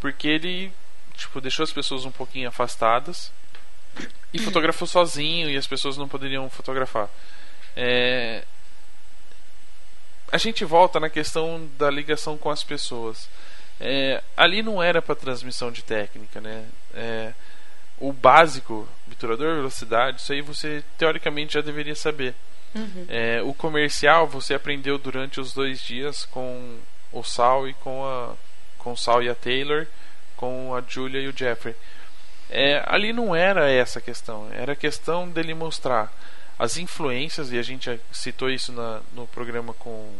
porque 0.00 0.28
ele 0.28 0.72
tipo 1.16 1.40
deixou 1.40 1.64
as 1.64 1.72
pessoas 1.72 2.04
um 2.04 2.10
pouquinho 2.10 2.48
afastadas 2.48 3.32
e 4.32 4.38
fotografou 4.38 4.86
sozinho 4.86 5.50
e 5.50 5.56
as 5.56 5.66
pessoas 5.66 5.96
não 5.96 6.08
poderiam 6.08 6.48
fotografar. 6.50 7.08
É, 7.76 8.44
A 10.32 10.38
gente 10.38 10.64
volta 10.64 11.00
na 11.00 11.10
questão 11.10 11.68
da 11.76 11.90
ligação 11.90 12.38
com 12.38 12.50
as 12.50 12.62
pessoas. 12.62 13.28
É, 13.80 14.22
ali 14.36 14.62
não 14.62 14.82
era 14.82 15.02
para 15.02 15.14
transmissão 15.14 15.72
de 15.72 15.82
técnica, 15.82 16.40
né? 16.40 16.66
É, 16.94 17.32
o 17.98 18.12
básico, 18.12 18.88
obturador, 19.06 19.56
velocidade, 19.56 20.20
isso 20.20 20.32
aí 20.32 20.40
você 20.40 20.82
teoricamente 20.96 21.54
já 21.54 21.60
deveria 21.60 21.94
saber. 21.94 22.34
É, 23.08 23.42
o 23.42 23.52
comercial 23.52 24.28
você 24.28 24.54
aprendeu 24.54 24.96
durante 24.96 25.40
os 25.40 25.52
dois 25.52 25.82
dias 25.82 26.24
com 26.26 26.78
o 27.12 27.24
Sal 27.24 27.68
e 27.68 27.74
com 27.74 28.06
a 28.06 28.34
com 28.78 28.92
o 28.92 28.96
Sal 28.96 29.22
e 29.22 29.28
a 29.28 29.34
Taylor, 29.34 29.86
com 30.36 30.74
a 30.74 30.80
Julia 30.80 31.20
e 31.20 31.28
o 31.28 31.36
Jeffrey. 31.36 31.74
É, 32.50 32.82
ali 32.86 33.12
não 33.12 33.34
era 33.34 33.70
essa 33.70 34.00
a 34.00 34.02
questão, 34.02 34.48
era 34.52 34.72
a 34.72 34.76
questão 34.76 35.28
dele 35.28 35.54
mostrar 35.54 36.12
as 36.58 36.76
influências, 36.76 37.52
e 37.52 37.58
a 37.58 37.62
gente 37.62 38.00
citou 38.12 38.50
isso 38.50 38.72
na, 38.72 39.00
no 39.14 39.26
programa 39.28 39.72
com, 39.74 40.12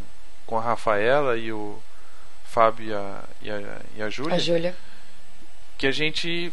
com 0.47 0.57
a 0.57 0.61
Rafaela 0.61 1.37
e 1.37 1.51
o 1.51 1.77
Fábio 2.45 2.89
e 2.89 2.93
a, 2.93 3.23
e 3.41 3.51
a, 3.51 3.81
e 3.97 4.01
a 4.01 4.09
Júlia, 4.09 4.35
A 4.35 4.39
Júlia. 4.39 4.75
que 5.77 5.85
a 5.85 5.91
gente 5.91 6.51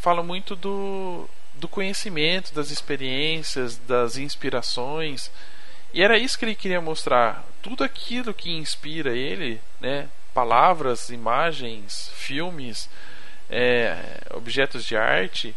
fala 0.00 0.22
muito 0.22 0.56
do, 0.56 1.28
do 1.54 1.68
conhecimento, 1.68 2.54
das 2.54 2.70
experiências, 2.70 3.76
das 3.78 4.16
inspirações. 4.16 5.30
E 5.92 6.02
era 6.02 6.18
isso 6.18 6.38
que 6.38 6.44
ele 6.44 6.54
queria 6.54 6.80
mostrar. 6.80 7.44
Tudo 7.62 7.84
aquilo 7.84 8.34
que 8.34 8.50
inspira 8.50 9.16
ele, 9.16 9.60
né? 9.80 10.08
palavras, 10.34 11.08
imagens, 11.08 12.10
filmes, 12.14 12.88
é, 13.50 14.20
objetos 14.30 14.84
de 14.84 14.96
arte, 14.96 15.54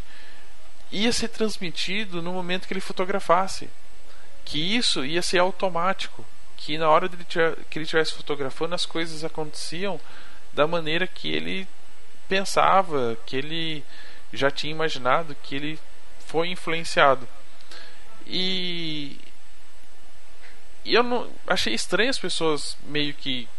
ia 0.91 1.11
ser 1.11 1.29
transmitido 1.29 2.21
no 2.21 2.33
momento 2.33 2.67
que 2.67 2.73
ele 2.73 2.81
fotografasse. 2.81 3.69
Que 4.45 4.59
isso 4.59 5.05
ia 5.05 5.21
ser 5.21 5.39
automático. 5.39 6.25
que 6.57 6.77
na 6.77 6.87
hora 6.89 7.09
dele 7.09 7.25
que 7.25 7.79
ele 7.79 7.85
estivesse 7.85 8.13
fotografando 8.13 8.75
as 8.75 8.85
coisas 8.85 9.23
aconteciam 9.23 9.99
da 10.53 10.67
maneira 10.67 11.07
que 11.07 11.33
ele 11.33 11.67
pensava, 12.29 13.17
que 13.25 13.35
ele 13.35 13.83
já 14.31 14.51
tinha 14.51 14.71
imaginado, 14.71 15.35
que 15.43 15.55
ele 15.55 15.79
foi 16.19 16.49
influenciado. 16.49 17.27
E, 18.27 19.17
e 20.85 20.93
eu 20.93 21.03
não 21.03 21.29
achei 21.47 21.73
estranho 21.73 22.09
as 22.09 22.19
pessoas 22.19 22.77
meio 22.83 23.13
que 23.13 23.49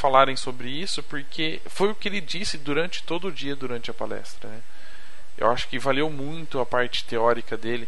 falarem 0.00 0.34
sobre 0.34 0.70
isso, 0.70 1.02
porque 1.02 1.60
foi 1.66 1.90
o 1.90 1.94
que 1.94 2.08
ele 2.08 2.22
disse 2.22 2.56
durante 2.56 3.02
todo 3.02 3.28
o 3.28 3.32
dia 3.32 3.54
durante 3.54 3.90
a 3.90 3.94
palestra. 3.94 4.48
Né? 4.48 4.60
Eu 5.36 5.50
acho 5.50 5.68
que 5.68 5.78
valeu 5.78 6.08
muito 6.08 6.58
a 6.58 6.64
parte 6.64 7.04
teórica 7.04 7.56
dele 7.56 7.86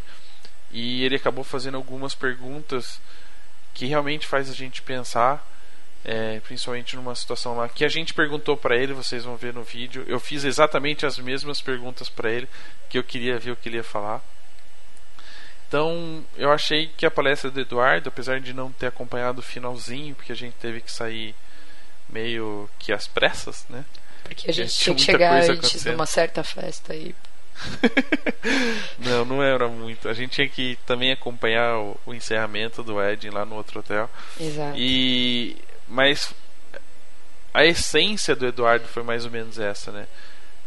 e 0.71 1.05
ele 1.05 1.17
acabou 1.17 1.43
fazendo 1.43 1.77
algumas 1.77 2.15
perguntas 2.15 3.01
que 3.73 3.87
realmente 3.87 4.27
faz 4.27 4.51
a 4.51 4.53
gente 4.53 4.83
pensar, 4.83 5.43
é, 6.05 6.41
principalmente 6.41 6.97
numa 6.97 7.15
situação 7.15 7.57
lá 7.57 7.69
que 7.69 7.85
a 7.85 7.89
gente 7.89 8.13
perguntou 8.13 8.57
para 8.57 8.77
ele, 8.77 8.93
vocês 8.93 9.25
vão 9.25 9.37
ver 9.37 9.55
no 9.55 9.63
vídeo. 9.63 10.05
Eu 10.07 10.21
fiz 10.21 10.45
exatamente 10.45 11.07
as 11.07 11.19
mesmas 11.19 11.63
perguntas 11.63 12.11
para 12.11 12.31
ele 12.31 12.49
que 12.91 12.99
eu 12.99 13.05
queria 13.05 13.39
ver 13.39 13.53
o 13.53 13.57
que 13.57 13.71
ele 13.71 13.77
ia 13.77 13.85
falar. 13.85 14.21
Então, 15.67 16.23
eu 16.37 16.53
achei 16.53 16.89
que 16.99 17.07
a 17.07 17.11
palestra 17.11 17.51
do 17.51 17.59
Eduardo, 17.59 18.11
apesar 18.11 18.39
de 18.41 18.53
não 18.53 18.71
ter 18.71 18.89
acompanhado 18.89 19.39
o 19.39 19.43
finalzinho, 19.43 20.15
porque 20.15 20.33
a 20.33 20.37
gente 20.37 20.55
teve 20.61 20.83
que 20.83 20.93
sair 20.93 21.35
meio 22.13 22.69
que 22.79 22.93
às 22.93 23.09
pressas, 23.09 23.65
né? 23.69 23.85
Porque 24.23 24.51
a 24.51 24.55
gente 24.55 24.73
tinha 24.73 24.95
que 24.95 25.03
chegar 25.03 25.43
antes 25.43 25.83
de 25.83 25.91
uma 25.91 26.07
certa 26.07 26.45
festa 26.45 26.93
aí. 26.93 27.15
não, 28.99 29.25
não 29.25 29.43
era 29.43 29.69
muito. 29.69 30.09
A 30.09 30.15
gente 30.15 30.33
tinha 30.33 30.49
que 30.49 30.79
também 30.87 31.13
acompanhar 31.13 31.79
o, 31.79 31.97
o 32.07 32.15
encerramento 32.15 32.83
do 32.83 33.03
Ed 33.03 33.29
lá 33.31 33.45
no 33.45 33.57
outro 33.57 33.81
hotel. 33.81 34.09
Exato. 34.39 34.77
E 34.77 35.57
mas 35.89 36.33
a 37.53 37.65
essência 37.65 38.35
do 38.35 38.47
Eduardo 38.47 38.87
foi 38.89 39.03
mais 39.03 39.25
ou 39.25 39.31
menos 39.31 39.59
essa, 39.59 39.91
né? 39.93 40.07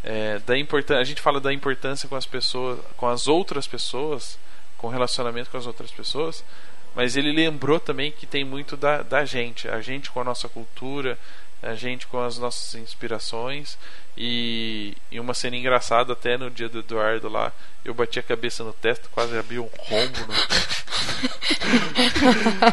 É, 0.03 0.39
da 0.45 0.57
importância, 0.57 1.01
a 1.01 1.03
gente 1.03 1.19
fala 1.19 1.41
da 1.41 1.51
importância 1.51 2.07
com 2.07 2.15
as 2.15 2.27
pessoas, 2.27 2.79
com 2.95 3.07
as 3.07 3.27
outras 3.27 3.65
pessoas, 3.65 4.37
com 4.77 4.87
o 4.87 4.89
relacionamento 4.91 5.49
com 5.49 5.57
as 5.57 5.65
outras 5.65 5.89
pessoas, 5.89 6.43
mas 6.95 7.17
ele 7.17 7.31
lembrou 7.31 7.79
também 7.79 8.11
que 8.11 8.25
tem 8.25 8.43
muito 8.43 8.77
da, 8.77 9.01
da 9.01 9.25
gente, 9.25 9.67
a 9.67 9.81
gente 9.81 10.09
com 10.09 10.21
a 10.21 10.23
nossa 10.23 10.47
cultura, 10.47 11.17
a 11.61 11.73
gente 11.73 12.07
com 12.07 12.21
as 12.21 12.37
nossas 12.37 12.75
inspirações 12.75 13.77
e, 14.17 14.95
e, 15.11 15.19
uma 15.19 15.33
cena 15.33 15.57
engraçada 15.57 16.13
até 16.13 16.37
no 16.37 16.49
dia 16.49 16.69
do 16.69 16.79
Eduardo 16.79 17.27
lá, 17.27 17.51
eu 17.83 17.93
bati 17.93 18.17
a 18.17 18.23
cabeça 18.23 18.63
no 18.63 18.71
teto, 18.71 19.09
quase 19.11 19.37
abri 19.37 19.59
um 19.59 19.69
rombo 19.77 20.19
no 20.27 20.33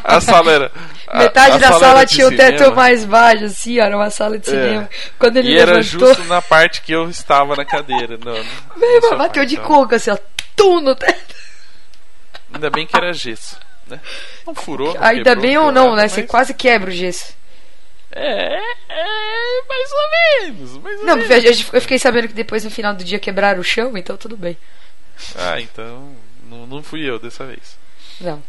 A 0.05 0.21
sala 0.21 0.53
era. 0.53 0.73
A, 1.09 1.19
Metade 1.19 1.57
a 1.57 1.59
da 1.59 1.69
sala, 1.69 1.81
sala 1.81 2.07
tinha 2.07 2.27
o 2.27 2.31
cinema. 2.31 2.59
teto 2.59 2.75
mais 2.75 3.05
baixo, 3.05 3.45
assim, 3.45 3.79
era 3.79 3.97
uma 3.97 4.11
sala 4.11 4.39
de 4.39 4.47
cinema. 4.47 4.89
Quando 5.19 5.37
ele 5.39 5.49
e 5.49 5.55
levantou, 5.55 5.75
era 5.75 5.83
justo 5.83 6.25
na 6.25 6.41
parte 6.41 6.83
que 6.83 6.93
eu 6.93 7.09
estava 7.11 7.57
na 7.57 7.65
cadeira. 7.65 8.17
Não, 8.19 8.35
não, 8.35 9.01
meu, 9.01 9.19
bateu 9.19 9.45
de 9.45 9.57
coca, 9.57 9.97
assim, 9.97 10.11
ó, 10.11 10.19
tum 10.55 10.81
no 10.81 10.95
teto. 10.95 11.35
Ainda 12.53 12.71
bem 12.71 12.87
que 12.87 12.97
era 12.97 13.13
gesso. 13.13 13.59
Né? 13.87 14.01
Não 14.47 14.55
furou. 14.55 14.95
não 14.95 15.03
Ainda 15.05 15.31
quebrou, 15.31 15.43
bem 15.43 15.59
ou 15.59 15.73
não, 15.73 15.91
nada, 15.91 16.03
né? 16.03 16.09
Você 16.09 16.23
mas- 16.23 16.31
quase 16.31 16.55
quebra 16.55 16.91
o 16.91 16.93
gesso. 16.95 17.35
É, 18.15 18.59
é, 18.89 19.63
mais 19.69 19.91
ou 19.93 20.11
menos. 20.11 20.77
Mais 20.83 20.99
ou 21.01 21.07
Não, 21.07 21.17
menos. 21.17 21.73
eu 21.73 21.81
fiquei 21.81 21.99
sabendo 21.99 22.29
que 22.29 22.35
depois 22.35 22.63
no 22.65 22.71
final 22.71 22.95
do 22.95 23.03
dia 23.05 23.19
quebraram 23.19 23.61
o 23.61 23.65
chão, 23.65 23.97
então 23.97 24.17
tudo 24.17 24.37
bem. 24.37 24.57
Ah, 25.37 25.61
então 25.61 26.15
não, 26.45 26.67
não 26.67 26.83
fui 26.83 27.09
eu 27.09 27.19
dessa 27.19 27.45
vez. 27.47 27.79
Não. 28.21 28.43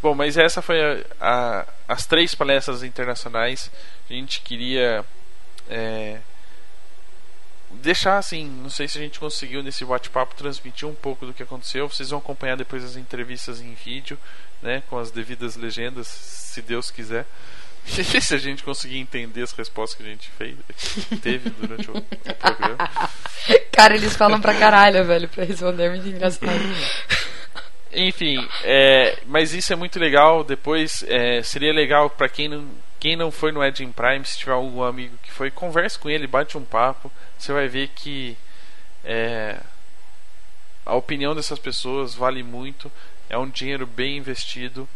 Bom, 0.00 0.14
mas 0.14 0.36
essa 0.36 0.62
foi 0.62 0.80
a, 0.80 0.98
a- 1.20 1.66
as 1.88 2.06
três 2.06 2.32
palestras 2.34 2.82
internacionais. 2.84 3.70
A 4.08 4.12
gente 4.12 4.40
queria 4.42 5.04
é, 5.68 6.18
deixar 7.70 8.18
assim, 8.18 8.46
não 8.48 8.70
sei 8.70 8.86
se 8.88 8.98
a 8.98 9.00
gente 9.00 9.18
conseguiu 9.18 9.62
nesse 9.62 9.84
bate-papo 9.84 10.34
transmitir 10.36 10.88
um 10.88 10.94
pouco 10.94 11.26
do 11.26 11.34
que 11.34 11.42
aconteceu. 11.42 11.88
Vocês 11.88 12.10
vão 12.10 12.20
acompanhar 12.20 12.56
depois 12.56 12.84
as 12.84 12.96
entrevistas 12.96 13.60
em 13.60 13.74
vídeo, 13.74 14.16
né, 14.62 14.82
com 14.88 14.98
as 14.98 15.10
devidas 15.10 15.56
legendas, 15.56 16.06
se 16.06 16.62
Deus 16.62 16.90
quiser. 16.90 17.26
se 18.20 18.34
a 18.34 18.38
gente 18.38 18.62
conseguir 18.62 18.98
entender 18.98 19.42
as 19.42 19.52
respostas 19.52 19.96
que 19.96 20.02
a 20.02 20.06
gente 20.06 20.30
fez, 20.30 20.56
teve 21.22 21.48
durante 21.50 21.90
o, 21.90 21.96
o 21.96 22.34
programa. 22.34 22.76
Cara, 23.72 23.94
eles 23.94 24.14
falam 24.16 24.40
pra 24.40 24.54
caralho, 24.54 25.04
velho, 25.04 25.28
pra 25.28 25.44
responder, 25.44 25.84
é 25.84 25.90
muito 25.90 26.08
engraçado. 26.08 26.50
Enfim, 27.92 28.46
é, 28.64 29.18
mas 29.26 29.54
isso 29.54 29.72
é 29.72 29.76
muito 29.76 29.98
legal. 29.98 30.44
Depois 30.44 31.04
é, 31.08 31.42
seria 31.42 31.72
legal 31.72 32.10
para 32.10 32.28
quem 32.28 32.48
não, 32.48 32.68
quem 33.00 33.16
não 33.16 33.30
foi 33.30 33.52
no 33.52 33.64
Edge 33.64 33.84
in 33.84 33.92
Prime, 33.92 34.24
se 34.24 34.38
tiver 34.38 34.52
algum 34.52 34.82
amigo 34.82 35.16
que 35.22 35.30
foi, 35.30 35.50
converse 35.50 35.98
com 35.98 36.10
ele, 36.10 36.26
bate 36.26 36.58
um 36.58 36.64
papo. 36.64 37.10
Você 37.38 37.52
vai 37.52 37.68
ver 37.68 37.88
que 37.88 38.36
é, 39.04 39.58
a 40.84 40.94
opinião 40.94 41.34
dessas 41.34 41.58
pessoas 41.58 42.14
vale 42.14 42.42
muito. 42.42 42.90
É 43.28 43.36
um 43.38 43.48
dinheiro 43.48 43.86
bem 43.86 44.16
investido. 44.16 44.88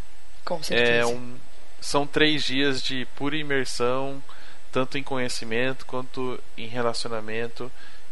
Com 0.44 0.62
certeza. 0.62 0.90
É 0.92 1.06
um, 1.06 1.36
são 1.80 2.06
três 2.06 2.44
dias 2.44 2.82
de 2.82 3.06
pura 3.16 3.36
imersão, 3.36 4.22
tanto 4.70 4.96
em 4.98 5.02
conhecimento 5.02 5.84
quanto 5.86 6.38
em 6.56 6.66
relacionamento. 6.66 7.70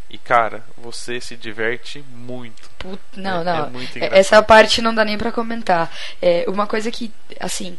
E 0.09 0.19
cara, 0.19 0.65
você 0.77 1.21
se 1.21 1.37
diverte 1.37 2.01
muito. 2.11 2.69
Put- 2.79 3.01
Não, 3.17 3.43
É- 3.43 3.45
não. 3.45 3.67
é 3.67 3.71
muito 3.71 3.97
É-. 3.97 4.19
Essa 4.19 4.43
parte 4.43 4.83
não 4.83 4.95
dá 4.95 5.05
nem 5.05 5.17
pra 5.17 5.31
comentar. 5.33 5.91
É 6.21 6.45
uma 6.49 6.67
coisa 6.67 6.91
que, 6.91 7.13
assim, 7.39 7.79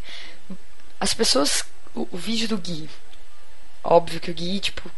as 1.00 1.14
pessoas. 1.14 1.64
O, 1.94 2.08
o 2.12 2.18
vídeo 2.18 2.48
do 2.48 2.58
Gui. 2.58 2.90
Óbvio 3.84 4.20
que 4.22 4.32
o 4.32 4.34
Gui, 4.34 4.60
tipo. 4.62 4.90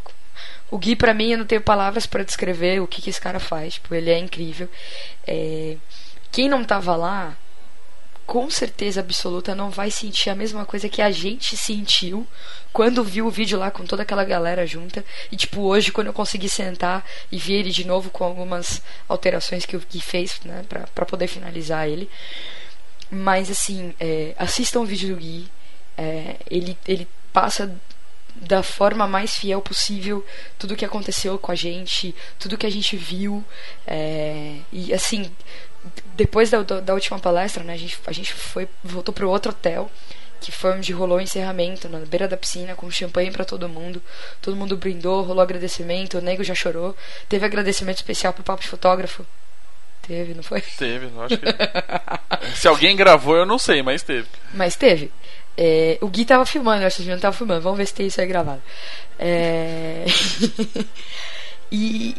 O 0.70 0.78
Gui, 0.78 0.96
pra 0.96 1.14
mim, 1.14 1.32
eu 1.32 1.38
não 1.40 1.46
tenho 1.46 1.62
palavras 1.62 2.06
pra 2.06 2.24
descrever 2.24 2.80
o 2.82 2.88
que, 2.88 3.02
que 3.02 3.10
esse 3.10 3.20
cara 3.22 3.40
faz. 3.40 3.76
Tipo, 3.76 3.94
ele 3.96 4.12
é 4.12 4.18
incrível. 4.18 4.70
É, 5.26 5.76
quem 6.34 6.50
não 6.50 6.64
tava 6.66 6.96
lá, 6.96 7.38
com 8.26 8.50
certeza 8.50 9.02
absoluta, 9.02 9.54
não 9.54 9.70
vai 9.70 9.92
sentir 9.92 10.32
a 10.32 10.36
mesma 10.36 10.66
coisa 10.66 10.90
que 10.90 11.00
a 11.00 11.12
gente 11.12 11.56
sentiu 11.56 12.28
quando 12.72 13.04
viu 13.04 13.28
o 13.28 13.30
vídeo 13.30 13.60
lá 13.60 13.70
com 13.70 13.86
toda 13.86 14.02
aquela 14.02 14.24
galera 14.24 14.66
junta. 14.66 15.06
E, 15.32 15.38
tipo, 15.38 15.62
hoje, 15.62 15.92
quando 15.92 16.08
eu 16.08 16.14
consegui 16.14 16.50
sentar 16.50 17.06
e 17.32 17.38
ver 17.38 17.60
ele 17.60 17.70
de 17.70 17.86
novo 17.86 18.10
com 18.10 18.24
algumas 18.24 18.82
alterações 19.08 19.64
que 19.64 19.78
o 19.78 19.80
Gui 19.80 20.02
fez, 20.02 20.40
né, 20.44 20.66
pra, 20.68 20.88
pra 20.96 21.06
poder 21.06 21.28
finalizar 21.28 21.88
ele. 21.88 22.10
Mas, 23.12 23.52
assim, 23.52 23.94
é, 24.00 24.34
assistam 24.40 24.80
o 24.80 24.86
vídeo 24.86 25.14
do 25.14 25.22
Gui. 25.22 25.48
É, 25.96 26.38
ele, 26.50 26.76
ele 26.88 27.08
passa 27.32 27.72
da 28.36 28.64
forma 28.64 29.06
mais 29.08 29.36
fiel 29.36 29.62
possível 29.62 30.26
tudo 30.58 30.76
que 30.76 30.84
aconteceu 30.84 31.38
com 31.38 31.52
a 31.52 31.56
gente, 31.56 32.16
tudo 32.40 32.58
que 32.58 32.66
a 32.66 32.72
gente 32.72 32.98
viu. 32.98 33.46
é, 33.86 34.58
e, 34.72 34.92
assim, 34.92 35.32
depois 36.16 36.50
da, 36.50 36.62
da, 36.62 36.94
última 36.94 37.20
palestra, 37.20 37.64
né, 37.64 37.74
a 37.74 37.78
gente, 37.78 38.00
a 38.06 38.12
gente 38.12 38.34
foi, 38.34 38.68
voltou 38.84 39.14
pro 39.14 39.30
outro 39.30 39.52
hotel, 39.52 39.92
que 40.40 40.52
foi 40.52 40.72
onde 40.74 40.92
rolou 40.92 41.18
o 41.18 41.22
encerramento, 41.22 41.88
na 41.88 42.00
beira 42.00 42.28
da 42.28 42.38
piscina, 42.38 42.76
com 42.76 42.90
champanhe 42.92 43.32
pra 43.32 43.46
todo 43.46 43.70
mundo. 43.70 44.02
Todo 44.42 44.56
mundo 44.56 44.76
brindou, 44.76 45.24
rolou 45.24 45.42
agradecimento, 45.42 46.18
o 46.18 46.22
nego 46.22 46.44
já 46.44 46.54
chorou. 46.54 46.96
Teve 47.30 47.46
agradecimento 47.46 47.98
especial 47.98 48.34
pro 48.34 48.44
papo 48.44 48.62
de 48.62 48.68
fotógrafo. 48.68 49.26
Teve, 50.06 50.34
não 50.34 50.44
foi? 50.44 50.62
Teve, 50.62 51.08
lógico 51.08 51.46
que. 51.46 52.56
Se 52.60 52.68
alguém 52.68 52.96
gravou, 52.96 53.38
eu 53.38 53.46
não 53.46 53.58
sei, 53.58 53.82
mas 53.82 54.04
teve. 54.04 54.28
Mas 54.54 54.76
teve. 54.76 55.10
É, 55.58 55.98
o 56.02 56.08
Gui 56.10 56.26
tava 56.26 56.46
filmando, 56.46 56.82
eu 56.82 56.88
acho 56.88 56.98
que 56.98 57.04
ele 57.04 57.12
não 57.12 57.20
tava 57.20 57.36
filmando. 57.36 57.62
Vamos 57.62 57.78
ver 57.78 57.86
se 57.86 57.94
tem 57.94 58.08
isso 58.08 58.20
aí 58.20 58.28
gravado. 58.28 58.62
É... 59.18 60.04
e, 61.72 62.18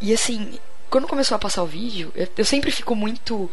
e 0.00 0.14
assim, 0.14 0.58
quando 0.94 1.08
começou 1.08 1.34
a 1.34 1.40
passar 1.40 1.60
o 1.60 1.66
vídeo, 1.66 2.12
eu, 2.14 2.28
eu 2.38 2.44
sempre 2.44 2.70
fico 2.70 2.94
muito 2.94 3.50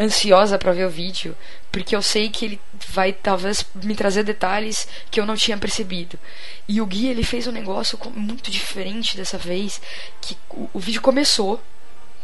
ansiosa 0.00 0.58
pra 0.58 0.72
ver 0.72 0.84
o 0.84 0.90
vídeo, 0.90 1.36
porque 1.70 1.94
eu 1.94 2.02
sei 2.02 2.28
que 2.28 2.44
ele 2.44 2.60
vai 2.88 3.12
talvez 3.12 3.64
me 3.72 3.94
trazer 3.94 4.24
detalhes 4.24 4.88
que 5.08 5.20
eu 5.20 5.24
não 5.24 5.36
tinha 5.36 5.56
percebido. 5.56 6.18
E 6.66 6.80
o 6.80 6.86
Gui, 6.86 7.06
ele 7.06 7.22
fez 7.22 7.46
um 7.46 7.52
negócio 7.52 7.96
muito 8.16 8.50
diferente 8.50 9.16
dessa 9.16 9.38
vez, 9.38 9.80
que 10.20 10.36
o, 10.50 10.68
o 10.74 10.80
vídeo 10.80 11.00
começou, 11.00 11.62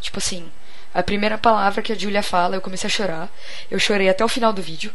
tipo 0.01 0.19
assim, 0.19 0.51
a 0.93 1.05
primeira 1.05 1.39
palavra 1.39 1.81
que 1.81 1.93
a 1.93 1.97
Julia 1.97 2.21
fala, 2.21 2.57
eu 2.57 2.61
comecei 2.61 2.89
a 2.89 2.91
chorar. 2.91 3.33
Eu 3.71 3.79
chorei 3.79 4.09
até 4.09 4.25
o 4.25 4.29
final 4.29 4.53
do 4.53 4.61
vídeo. 4.61 4.93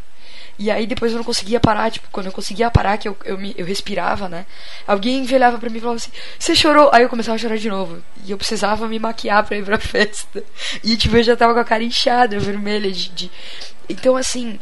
E 0.57 0.69
aí 0.69 0.85
depois 0.85 1.11
eu 1.11 1.17
não 1.17 1.23
conseguia 1.23 1.59
parar, 1.59 1.89
tipo, 1.89 2.07
quando 2.11 2.27
eu 2.27 2.31
conseguia 2.31 2.69
parar, 2.69 2.97
que 2.97 3.07
eu, 3.07 3.17
eu, 3.25 3.37
me, 3.37 3.55
eu 3.57 3.65
respirava, 3.65 4.29
né? 4.29 4.45
Alguém 4.85 5.25
olhava 5.33 5.57
pra 5.57 5.69
mim 5.69 5.77
e 5.77 5.81
falava 5.81 5.97
assim, 5.97 6.11
você 6.37 6.55
chorou? 6.55 6.89
Aí 6.93 7.03
eu 7.03 7.09
começava 7.09 7.35
a 7.35 7.39
chorar 7.39 7.57
de 7.57 7.69
novo. 7.69 8.03
E 8.23 8.31
eu 8.31 8.37
precisava 8.37 8.87
me 8.87 8.99
maquiar 8.99 9.43
pra 9.45 9.57
ir 9.57 9.65
pra 9.65 9.79
festa. 9.79 10.43
E 10.83 10.95
tipo, 10.95 11.17
eu 11.17 11.23
já 11.23 11.35
tava 11.35 11.53
com 11.53 11.59
a 11.59 11.65
cara 11.65 11.83
inchada, 11.83 12.39
vermelha 12.39 12.91
de. 12.91 13.09
de... 13.09 13.31
Então 13.89 14.15
assim, 14.15 14.59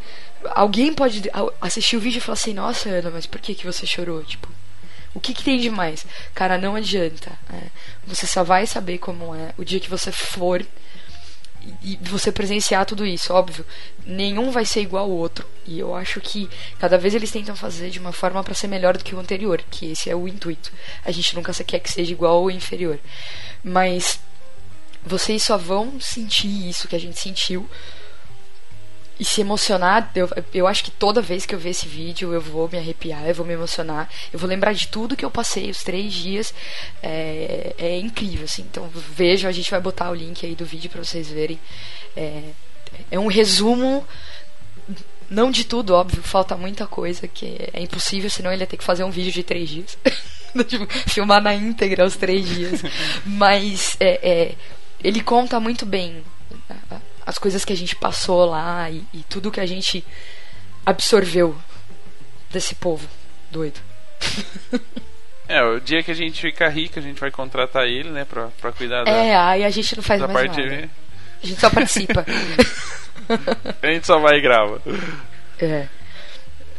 alguém 0.50 0.94
pode 0.94 1.30
assistir 1.60 1.98
o 1.98 2.00
vídeo 2.00 2.18
e 2.18 2.22
falar 2.22 2.34
assim, 2.34 2.54
nossa 2.54 2.90
Ana, 2.90 3.10
mas 3.10 3.26
por 3.26 3.40
que, 3.42 3.54
que 3.54 3.66
você 3.66 3.86
chorou? 3.86 4.24
Tipo, 4.24 4.48
o 5.14 5.20
que, 5.20 5.34
que 5.34 5.44
tem 5.44 5.60
de 5.60 5.70
mais? 5.70 6.06
Cara, 6.34 6.58
não 6.58 6.76
adianta. 6.76 7.32
é. 7.54 7.68
Você 8.08 8.26
só 8.26 8.44
vai 8.44 8.66
saber 8.66 8.98
como 8.98 9.36
é 9.36 9.54
o 9.58 9.64
dia 9.64 9.80
que 9.80 9.90
você 9.90 10.12
for 10.12 10.66
e 11.84 11.98
você 12.02 12.32
presenciar 12.32 12.86
tudo 12.86 13.06
isso, 13.06 13.34
óbvio. 13.34 13.66
Nenhum 14.06 14.52
vai 14.52 14.66
ser 14.66 14.82
igual 14.82 15.06
ao 15.06 15.12
outro. 15.12 15.48
E 15.66 15.80
eu 15.80 15.96
acho 15.96 16.20
que 16.20 16.50
cada 16.80 16.98
vez 16.98 17.14
eles 17.14 17.32
tentam 17.32 17.56
fazer 17.56 17.90
de 17.90 18.00
uma 18.00 18.12
forma 18.12 18.44
para 18.44 18.54
ser 18.54 18.68
melhor 18.68 18.98
do 18.98 19.04
que 19.04 19.16
o 19.16 19.20
anterior, 19.20 19.64
que 19.70 19.92
esse 19.92 20.10
é 20.10 20.16
o 20.16 20.28
intuito. 20.28 20.72
A 21.06 21.12
gente 21.12 21.36
nunca 21.36 21.54
quer 21.64 21.80
que 21.80 21.92
seja 21.92 22.12
igual 22.12 22.42
ou 22.42 22.52
inferior. 22.52 23.00
Mas 23.64 24.20
vocês 25.06 25.44
só 25.44 25.58
vão 25.58 26.00
sentir 26.00 26.70
isso 26.70 26.88
que 26.88 26.96
a 26.96 27.00
gente 27.00 27.20
sentiu 27.20 27.70
e 29.20 29.26
se 29.26 29.42
emocionar. 29.42 30.12
Eu, 30.16 30.30
eu 30.54 30.68
acho 30.68 30.84
que 30.84 30.92
toda 30.92 31.22
vez 31.22 31.46
que 31.46 31.54
eu 31.54 31.60
ver 31.60 31.70
esse 31.70 31.88
vídeo 31.88 32.34
eu 32.34 32.42
vou 32.42 32.70
me 32.70 32.78
arrepiar, 32.78 33.28
eu 33.28 33.36
vou 33.36 33.46
me 33.46 33.54
emocionar, 33.54 34.10
eu 34.32 34.40
vou 34.40 34.50
lembrar 34.50 34.74
de 34.74 34.88
tudo 34.88 35.16
que 35.16 35.26
eu 35.26 35.32
passei 35.32 35.70
os 35.70 35.84
três 35.84 36.14
dias. 36.14 36.54
É, 37.02 37.76
é 37.78 38.00
incrível, 38.00 38.46
assim. 38.46 38.64
Então 38.64 38.90
vejam, 39.16 39.50
a 39.50 39.54
gente 39.54 39.70
vai 39.70 39.80
botar 39.80 40.10
o 40.10 40.16
link 40.16 40.46
aí 40.46 40.56
do 40.56 40.66
vídeo 40.66 40.90
para 40.90 41.04
vocês 41.04 41.30
verem. 41.30 41.60
É, 42.16 42.42
é 43.12 43.20
um 43.20 43.28
resumo. 43.28 44.06
Não 45.30 45.50
de 45.50 45.64
tudo, 45.64 45.94
óbvio, 45.94 46.22
falta 46.22 46.58
muita 46.58 46.86
coisa 46.86 47.26
que 47.26 47.58
é 47.72 47.82
impossível, 47.82 48.30
senão 48.30 48.52
ele 48.52 48.64
ia 48.64 48.68
ter 48.68 48.76
que 48.76 48.84
fazer 48.84 49.06
um 49.06 49.12
vídeo 49.12 49.32
de 49.32 49.44
três 49.44 49.70
dias. 49.70 49.98
tipo, 50.68 50.86
filmar 51.10 51.42
na 51.42 51.54
íntegra 51.54 52.06
os 52.06 52.18
três 52.18 52.46
dias. 52.46 52.82
Mas 53.26 53.96
é, 54.00 54.20
é, 54.30 54.56
ele 55.02 55.22
conta 55.22 55.58
muito 55.58 55.86
bem 55.86 56.22
as 57.26 57.38
coisas 57.38 57.64
que 57.66 57.74
a 57.74 57.78
gente 57.78 57.96
passou 57.96 58.46
lá 58.46 58.90
e, 58.90 59.04
e 59.14 59.24
tudo 59.30 59.52
que 59.52 59.60
a 59.60 59.66
gente 59.66 60.04
absorveu 60.86 61.56
desse 62.50 62.76
povo 62.76 63.08
doido. 63.52 63.80
É, 65.48 65.62
o 65.66 65.82
dia 65.82 66.02
que 66.02 66.10
a 66.10 66.14
gente 66.14 66.40
ficar 66.40 66.70
rico, 66.70 66.98
a 66.98 67.02
gente 67.02 67.20
vai 67.20 67.30
contratar 67.30 67.86
ele, 67.86 68.10
né, 68.10 68.24
pra, 68.24 68.48
pra 68.62 68.72
cuidar 68.72 69.04
da. 69.04 69.12
É, 69.12 69.36
aí 69.36 69.66
a 69.66 69.70
gente 69.70 69.98
não 69.98 70.02
faz 70.02 70.22
mais 70.22 70.32
parte 70.32 70.62
nada. 70.66 70.90
A 71.44 71.46
gente 71.46 71.60
só 71.60 71.70
participa. 71.70 72.26
a 73.84 73.88
gente 73.92 74.08
só 74.08 74.18
vai 74.18 74.38
e 74.38 74.42
grava. 74.42 74.82
é. 75.60 75.88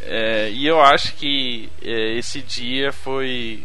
É, 0.04 0.50
e 0.52 0.66
eu 0.66 0.80
acho 0.80 1.12
que 1.16 1.70
é, 1.82 2.14
esse 2.16 2.40
dia 2.40 2.92
foi. 2.92 3.62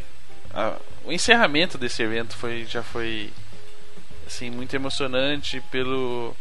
a- 0.54 0.76
o 1.06 1.12
encerramento 1.14 1.78
desse 1.78 2.04
evento 2.04 2.36
foi, 2.36 2.66
já 2.66 2.84
foi 2.84 3.32
assim, 4.26 4.50
muito 4.50 4.76
emocionante 4.76 5.62
pelo. 5.72 6.36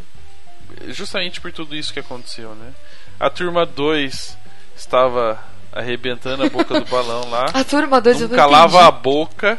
Justamente 0.88 1.40
por 1.40 1.52
tudo 1.52 1.74
isso 1.74 1.92
que 1.92 2.00
aconteceu, 2.00 2.54
né? 2.54 2.72
A 3.18 3.30
turma 3.30 3.64
2 3.66 4.36
estava 4.76 5.38
arrebentando 5.72 6.44
a 6.44 6.48
boca 6.48 6.78
do 6.80 6.84
balão 6.90 7.28
lá. 7.30 7.46
A 7.52 7.64
turma 7.64 8.00
2 8.00 8.22
eu 8.22 8.28
não 8.28 8.36
calava 8.36 8.84
a 8.84 8.88
entendi. 8.88 9.02
boca, 9.02 9.58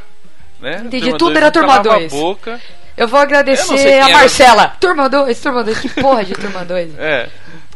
né? 0.60 0.82
Entendi, 0.86 1.00
Turma 1.06 1.18
tudo 1.18 1.28
dois 1.34 1.38
era 1.38 1.52
turma 1.52 1.68
calava 1.78 2.00
dois. 2.00 2.14
a 2.14 2.16
boca. 2.16 2.62
Eu 2.96 3.08
vou 3.08 3.20
Eu 3.20 3.24
agradecer 3.24 3.76
quem 3.78 3.94
a 4.02 4.06
era. 4.08 4.18
Marcela. 4.18 4.68
Turma 4.80 5.08
2, 5.08 5.40
turma 5.40 5.64
2. 5.64 5.80
Que 5.80 5.90
porra 6.02 6.26
de 6.26 6.34
turma 6.34 6.66
2? 6.66 6.94
É. 7.00 7.30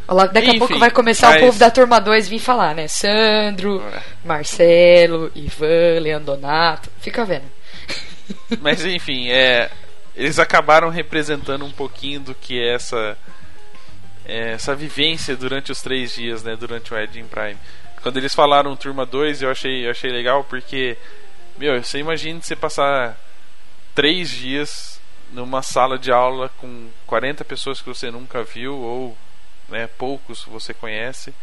Olha 0.08 0.18
lá, 0.18 0.26
Daqui 0.26 0.48
a 0.48 0.50
Enfim, 0.50 0.60
pouco 0.60 0.80
vai 0.80 0.90
começar 0.92 1.30
mas- 1.30 1.38
o 1.42 1.46
povo 1.46 1.60
da 1.60 1.70
turma 1.70 2.00
2 2.02 2.28
vir 2.28 2.40
falar, 2.40 2.74
né? 2.76 2.88
Sandro, 2.88 3.82
É. 3.94 4.02
Marcelo, 4.26 5.32
Ivan, 5.36 6.00
Leandonato. 6.02 6.90
Fica 7.00 7.24
vendo. 7.24 7.46
Mas 8.62 8.84
enfim, 8.84 9.30
é, 9.30 9.70
eles 10.16 10.40
acabaram 10.40 10.90
representando 10.90 11.66
um 11.66 11.72
pouquinho 11.72 12.20
do 12.20 12.36
que 12.36 12.60
é 12.60 12.74
essa 12.74 13.18
é, 14.26 14.52
essa 14.52 14.76
vivência 14.76 15.36
durante 15.36 15.72
os 15.72 15.82
três 15.82 16.14
dias, 16.16 16.44
né? 16.44 16.56
Durante 16.56 16.94
o 16.94 16.98
Edge 16.98 17.24
Prime. 17.24 17.58
Quando 18.02 18.18
eles 18.18 18.34
falaram 18.34 18.76
Turma 18.76 19.06
2, 19.06 19.42
eu 19.42 19.52
achei, 19.52 19.86
eu 19.86 19.92
achei 19.92 20.12
legal 20.12 20.44
porque, 20.44 20.98
meu, 21.58 21.84
você 21.84 22.00
imagina 22.00 22.42
você 22.42 22.56
passar 22.56 23.18
três 23.94 24.30
dias 24.30 25.00
numa 25.32 25.62
sala 25.62 25.98
de 25.98 26.12
aula 26.12 26.50
com 26.58 26.90
40 27.06 27.46
pessoas 27.46 27.82
que 27.82 27.88
você 27.88 28.10
nunca 28.12 28.44
viu 28.44 28.78
ou 28.78 29.18
né, 29.70 29.88
poucos 29.98 30.44
você 30.44 30.74
conhece 30.74 31.34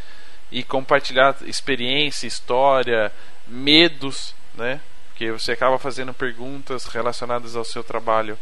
e 0.50 0.62
compartilhar 0.62 1.36
experiência, 1.42 2.26
história, 2.26 3.12
medos, 3.46 4.34
né? 4.54 4.80
Porque 5.18 5.32
você 5.32 5.50
acaba 5.50 5.80
fazendo 5.80 6.14
perguntas 6.14 6.84
relacionadas 6.84 7.56
ao 7.56 7.64
seu 7.64 7.82
trabalho, 7.82 8.38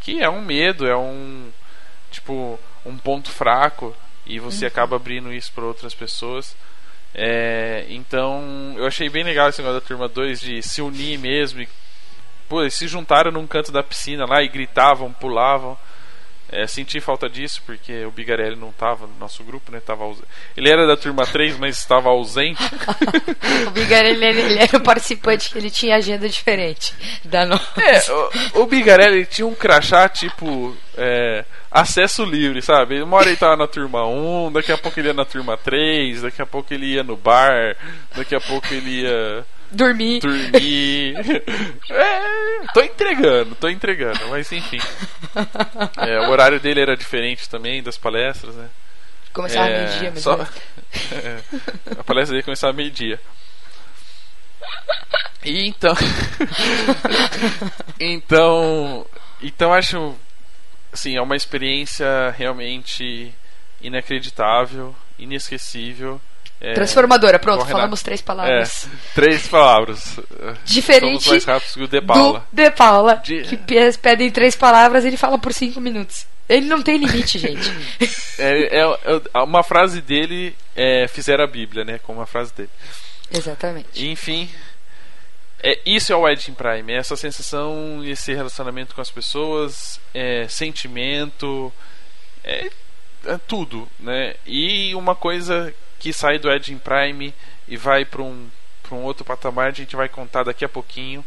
que 0.00 0.22
é 0.22 0.30
um 0.30 0.40
medo, 0.40 0.86
é 0.86 0.96
um 0.96 1.50
tipo 2.08 2.56
um 2.86 2.96
ponto 2.96 3.28
fraco 3.32 3.92
e 4.24 4.38
você 4.38 4.64
acaba 4.64 4.94
abrindo 4.94 5.32
isso 5.32 5.50
para 5.52 5.64
outras 5.64 5.96
pessoas. 5.96 6.56
É, 7.12 7.84
então, 7.88 8.76
eu 8.76 8.86
achei 8.86 9.08
bem 9.08 9.24
legal 9.24 9.48
esse 9.48 9.60
negócio 9.60 9.80
da 9.80 9.86
turma 9.86 10.08
2 10.08 10.40
de 10.40 10.62
se 10.62 10.80
unir 10.80 11.18
mesmo 11.18 11.62
e 11.62 11.68
pô, 12.48 12.60
eles 12.60 12.74
se 12.74 12.86
juntaram 12.86 13.32
num 13.32 13.48
canto 13.48 13.72
da 13.72 13.82
piscina 13.82 14.24
lá 14.24 14.40
e 14.40 14.48
gritavam, 14.48 15.12
pulavam. 15.12 15.76
É, 16.50 16.66
senti 16.66 16.98
falta 16.98 17.28
disso 17.28 17.62
porque 17.66 18.04
o 18.06 18.10
Bigarelli 18.10 18.56
não 18.56 18.70
estava 18.70 19.06
no 19.06 19.14
nosso 19.20 19.44
grupo, 19.44 19.70
né? 19.70 19.80
Tava 19.84 20.04
aus- 20.04 20.22
Ele 20.56 20.70
era 20.70 20.86
da 20.86 20.96
turma 20.96 21.26
3, 21.26 21.58
mas 21.58 21.76
estava 21.78 22.08
ausente. 22.08 22.62
O 23.66 23.70
Bigarelli 23.70 24.24
ele, 24.24 24.58
era 24.58 24.76
um 24.76 24.80
participante 24.80 25.50
que 25.50 25.58
ele 25.58 25.70
tinha 25.70 25.96
agenda 25.96 26.28
diferente 26.28 26.94
da 27.24 27.44
nossa. 27.44 27.66
É, 27.80 28.00
o, 28.54 28.62
o 28.62 28.66
Bigarelli 28.66 29.26
tinha 29.26 29.46
um 29.46 29.54
crachá 29.54 30.08
tipo 30.08 30.74
é, 30.96 31.44
acesso 31.70 32.24
livre, 32.24 32.62
sabe? 32.62 33.02
Uma 33.02 33.18
hora 33.18 33.28
ele 33.28 33.36
tava 33.36 33.56
na 33.56 33.66
turma 33.66 34.06
1, 34.06 34.52
daqui 34.52 34.72
a 34.72 34.78
pouco 34.78 34.98
ele 34.98 35.08
ia 35.08 35.14
na 35.14 35.24
turma 35.24 35.56
3, 35.56 36.22
daqui 36.22 36.40
a 36.40 36.46
pouco 36.46 36.72
ele 36.72 36.86
ia 36.94 37.02
no 37.02 37.16
bar, 37.16 37.76
daqui 38.16 38.34
a 38.34 38.40
pouco 38.40 38.72
ele 38.72 39.02
ia 39.02 39.44
Dormir. 39.70 40.20
dormir. 40.20 41.14
É, 41.90 42.66
tô 42.74 42.80
entregando, 42.82 43.54
tô 43.54 43.68
entregando, 43.68 44.28
mas 44.28 44.50
enfim. 44.52 44.78
É, 45.96 46.20
o 46.20 46.30
horário 46.30 46.60
dele 46.60 46.80
era 46.80 46.96
diferente 46.96 47.48
também 47.48 47.82
das 47.82 47.96
palestras, 47.98 48.54
né? 48.54 48.68
Começava 49.32 49.68
É, 49.68 49.78
meio-dia 49.86 50.10
mesmo. 50.10 50.20
só- 50.20 50.42
a 51.98 52.04
palestra 52.04 52.34
dele 52.34 52.42
começava 52.42 52.72
meio-dia. 52.72 53.20
E 55.44 55.68
então. 55.68 55.94
então. 58.00 59.06
Então 59.42 59.72
acho. 59.72 60.14
Assim, 60.92 61.16
é 61.16 61.22
uma 61.22 61.36
experiência 61.36 62.34
realmente 62.36 63.32
inacreditável, 63.80 64.94
inesquecível. 65.18 66.20
É, 66.60 66.74
Transformadora, 66.74 67.38
pronto, 67.38 67.64
falamos 67.66 68.02
três 68.02 68.20
palavras. 68.20 68.84
É, 68.86 68.88
três 69.14 69.46
palavras. 69.46 70.18
Diferente 70.64 71.22
Somos 71.22 71.26
mais 71.28 71.44
rápidos 71.44 71.74
que 71.74 71.82
o 71.82 71.86
De 71.88 72.00
Do 72.00 72.06
Paula. 72.06 72.46
De 72.52 72.70
Paula, 72.72 73.14
De- 73.24 73.42
que 73.44 73.56
pe- 73.56 73.98
pedem 74.02 74.30
três 74.30 74.56
palavras 74.56 75.04
e 75.04 75.06
ele 75.06 75.16
fala 75.16 75.38
por 75.38 75.52
cinco 75.52 75.80
minutos. 75.80 76.26
Ele 76.48 76.66
não 76.66 76.82
tem 76.82 76.96
limite, 76.96 77.38
gente. 77.38 77.70
É, 78.38 78.80
é- 78.80 78.98
é- 79.34 79.38
uma 79.42 79.62
frase 79.62 80.00
dele 80.00 80.56
é, 80.74 81.06
fizeram 81.06 81.44
a 81.44 81.46
Bíblia, 81.46 81.84
né? 81.84 81.98
Com 82.02 82.14
uma 82.14 82.26
frase 82.26 82.52
dele. 82.54 82.70
Exatamente. 83.30 84.04
Enfim, 84.08 84.48
é, 85.62 85.78
isso 85.86 86.12
é 86.12 86.16
o 86.16 86.28
Edging 86.28 86.54
Prime, 86.54 86.92
é 86.92 86.96
essa 86.96 87.14
sensação, 87.16 88.02
esse 88.04 88.32
relacionamento 88.34 88.94
com 88.94 89.00
as 89.00 89.10
pessoas, 89.10 90.00
é, 90.14 90.48
sentimento, 90.48 91.72
é, 92.42 92.68
é 93.26 93.38
tudo, 93.46 93.88
né? 94.00 94.34
E 94.46 94.94
uma 94.94 95.14
coisa 95.14 95.72
que 95.98 96.12
sai 96.12 96.38
do 96.38 96.50
Edging 96.50 96.78
Prime 96.78 97.34
e 97.66 97.76
vai 97.76 98.04
para 98.04 98.22
um, 98.22 98.48
um 98.90 99.02
outro 99.02 99.24
patamar, 99.24 99.68
a 99.68 99.74
gente 99.74 99.96
vai 99.96 100.08
contar 100.08 100.44
daqui 100.44 100.64
a 100.64 100.68
pouquinho 100.68 101.24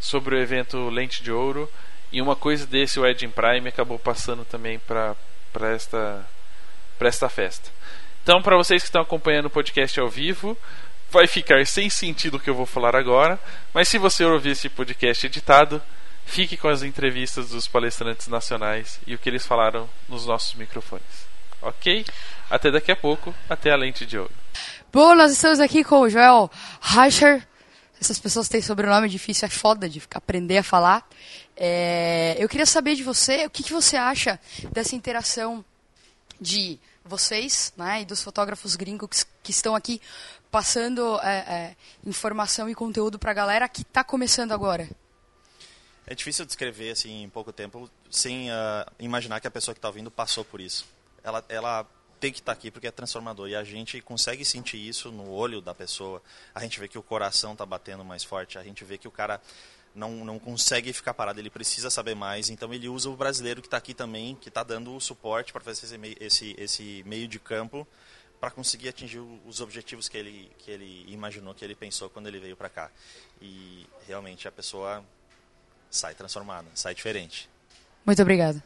sobre 0.00 0.34
o 0.34 0.38
evento 0.38 0.88
Lente 0.88 1.22
de 1.22 1.32
Ouro. 1.32 1.70
E 2.12 2.22
uma 2.22 2.36
coisa 2.36 2.66
desse, 2.66 3.00
o 3.00 3.06
Edging 3.06 3.30
Prime, 3.30 3.68
acabou 3.68 3.98
passando 3.98 4.44
também 4.44 4.78
para 4.78 5.16
esta, 5.74 6.24
esta 7.00 7.28
festa. 7.28 7.70
Então, 8.22 8.40
para 8.40 8.56
vocês 8.56 8.82
que 8.82 8.88
estão 8.88 9.02
acompanhando 9.02 9.46
o 9.46 9.50
podcast 9.50 9.98
ao 9.98 10.08
vivo, 10.08 10.56
vai 11.10 11.26
ficar 11.26 11.66
sem 11.66 11.90
sentido 11.90 12.36
o 12.36 12.40
que 12.40 12.48
eu 12.48 12.54
vou 12.54 12.66
falar 12.66 12.96
agora, 12.96 13.38
mas 13.72 13.88
se 13.88 13.98
você 13.98 14.24
ouvir 14.24 14.50
esse 14.50 14.68
podcast 14.68 15.26
editado, 15.26 15.82
fique 16.24 16.56
com 16.56 16.68
as 16.68 16.82
entrevistas 16.82 17.50
dos 17.50 17.68
palestrantes 17.68 18.28
nacionais 18.28 19.00
e 19.06 19.14
o 19.14 19.18
que 19.18 19.28
eles 19.28 19.46
falaram 19.46 19.88
nos 20.08 20.26
nossos 20.26 20.54
microfones. 20.54 21.33
Ok? 21.64 22.04
Até 22.50 22.70
daqui 22.70 22.92
a 22.92 22.96
pouco, 22.96 23.34
até 23.48 23.70
a 23.70 23.76
lente 23.76 24.04
de 24.04 24.18
ouro. 24.18 24.32
Bom, 24.92 25.14
nós 25.14 25.32
estamos 25.32 25.58
aqui 25.58 25.82
com 25.82 26.00
o 26.00 26.08
Joel 26.08 26.50
Reicher. 26.80 27.46
Essas 28.00 28.18
pessoas 28.18 28.48
têm 28.48 28.60
sobrenome 28.60 29.08
difícil, 29.08 29.46
é 29.46 29.48
foda 29.48 29.88
de 29.88 29.98
ficar- 29.98 30.18
aprender 30.18 30.58
a 30.58 30.62
falar. 30.62 31.08
É, 31.56 32.36
eu 32.38 32.48
queria 32.48 32.66
saber 32.66 32.94
de 32.94 33.02
você, 33.02 33.46
o 33.46 33.50
que, 33.50 33.62
que 33.62 33.72
você 33.72 33.96
acha 33.96 34.38
dessa 34.72 34.94
interação 34.94 35.64
de 36.40 36.78
vocês 37.04 37.72
né, 37.76 38.02
e 38.02 38.04
dos 38.04 38.22
fotógrafos 38.22 38.76
gringos 38.76 39.24
que 39.42 39.50
estão 39.50 39.74
aqui 39.74 40.00
passando 40.50 41.18
é, 41.22 41.36
é, 41.38 41.76
informação 42.06 42.68
e 42.68 42.74
conteúdo 42.74 43.18
para 43.18 43.30
a 43.30 43.34
galera 43.34 43.68
que 43.68 43.82
está 43.82 44.04
começando 44.04 44.52
agora. 44.52 44.88
É 46.06 46.14
difícil 46.14 46.44
descrever 46.44 46.90
assim 46.90 47.22
em 47.22 47.28
pouco 47.28 47.52
tempo 47.52 47.90
sem 48.10 48.50
ah, 48.50 48.86
imaginar 48.98 49.40
que 49.40 49.46
a 49.46 49.50
pessoa 49.50 49.74
que 49.74 49.78
está 49.78 49.88
ouvindo 49.88 50.10
passou 50.10 50.44
por 50.44 50.60
isso. 50.60 50.86
Ela, 51.24 51.44
ela 51.48 51.86
tem 52.20 52.32
que 52.32 52.38
estar 52.38 52.52
aqui 52.52 52.70
porque 52.70 52.86
é 52.86 52.90
transformador 52.90 53.48
e 53.48 53.56
a 53.56 53.64
gente 53.64 54.00
consegue 54.00 54.44
sentir 54.44 54.76
isso 54.76 55.10
no 55.10 55.30
olho 55.30 55.60
da 55.60 55.74
pessoa. 55.74 56.22
A 56.54 56.60
gente 56.60 56.78
vê 56.78 56.86
que 56.86 56.98
o 56.98 57.02
coração 57.02 57.52
está 57.52 57.66
batendo 57.66 58.04
mais 58.04 58.22
forte. 58.22 58.58
A 58.58 58.62
gente 58.62 58.84
vê 58.84 58.96
que 58.96 59.08
o 59.08 59.10
cara 59.10 59.40
não, 59.94 60.24
não 60.24 60.38
consegue 60.38 60.92
ficar 60.92 61.14
parado, 61.14 61.38
ele 61.38 61.50
precisa 61.50 61.88
saber 61.88 62.14
mais, 62.14 62.50
então 62.50 62.74
ele 62.74 62.88
usa 62.88 63.08
o 63.08 63.16
brasileiro 63.16 63.60
que 63.60 63.68
está 63.68 63.76
aqui 63.76 63.94
também, 63.94 64.34
que 64.34 64.48
está 64.48 64.62
dando 64.62 64.94
o 64.94 65.00
suporte 65.00 65.52
para 65.52 65.62
fazer 65.62 65.86
esse 65.86 65.96
meio, 65.96 66.16
esse, 66.20 66.54
esse 66.58 67.04
meio 67.06 67.28
de 67.28 67.38
campo 67.38 67.86
para 68.40 68.50
conseguir 68.50 68.88
atingir 68.88 69.20
os 69.46 69.60
objetivos 69.60 70.08
que 70.08 70.18
ele, 70.18 70.50
que 70.58 70.70
ele 70.70 71.04
imaginou, 71.08 71.54
que 71.54 71.64
ele 71.64 71.74
pensou 71.74 72.10
quando 72.10 72.26
ele 72.26 72.38
veio 72.38 72.56
para 72.56 72.68
cá. 72.68 72.90
E 73.40 73.86
realmente 74.06 74.46
a 74.46 74.52
pessoa 74.52 75.02
sai 75.90 76.14
transformada, 76.14 76.68
sai 76.74 76.94
diferente. 76.94 77.48
Muito 78.04 78.20
obrigado. 78.20 78.62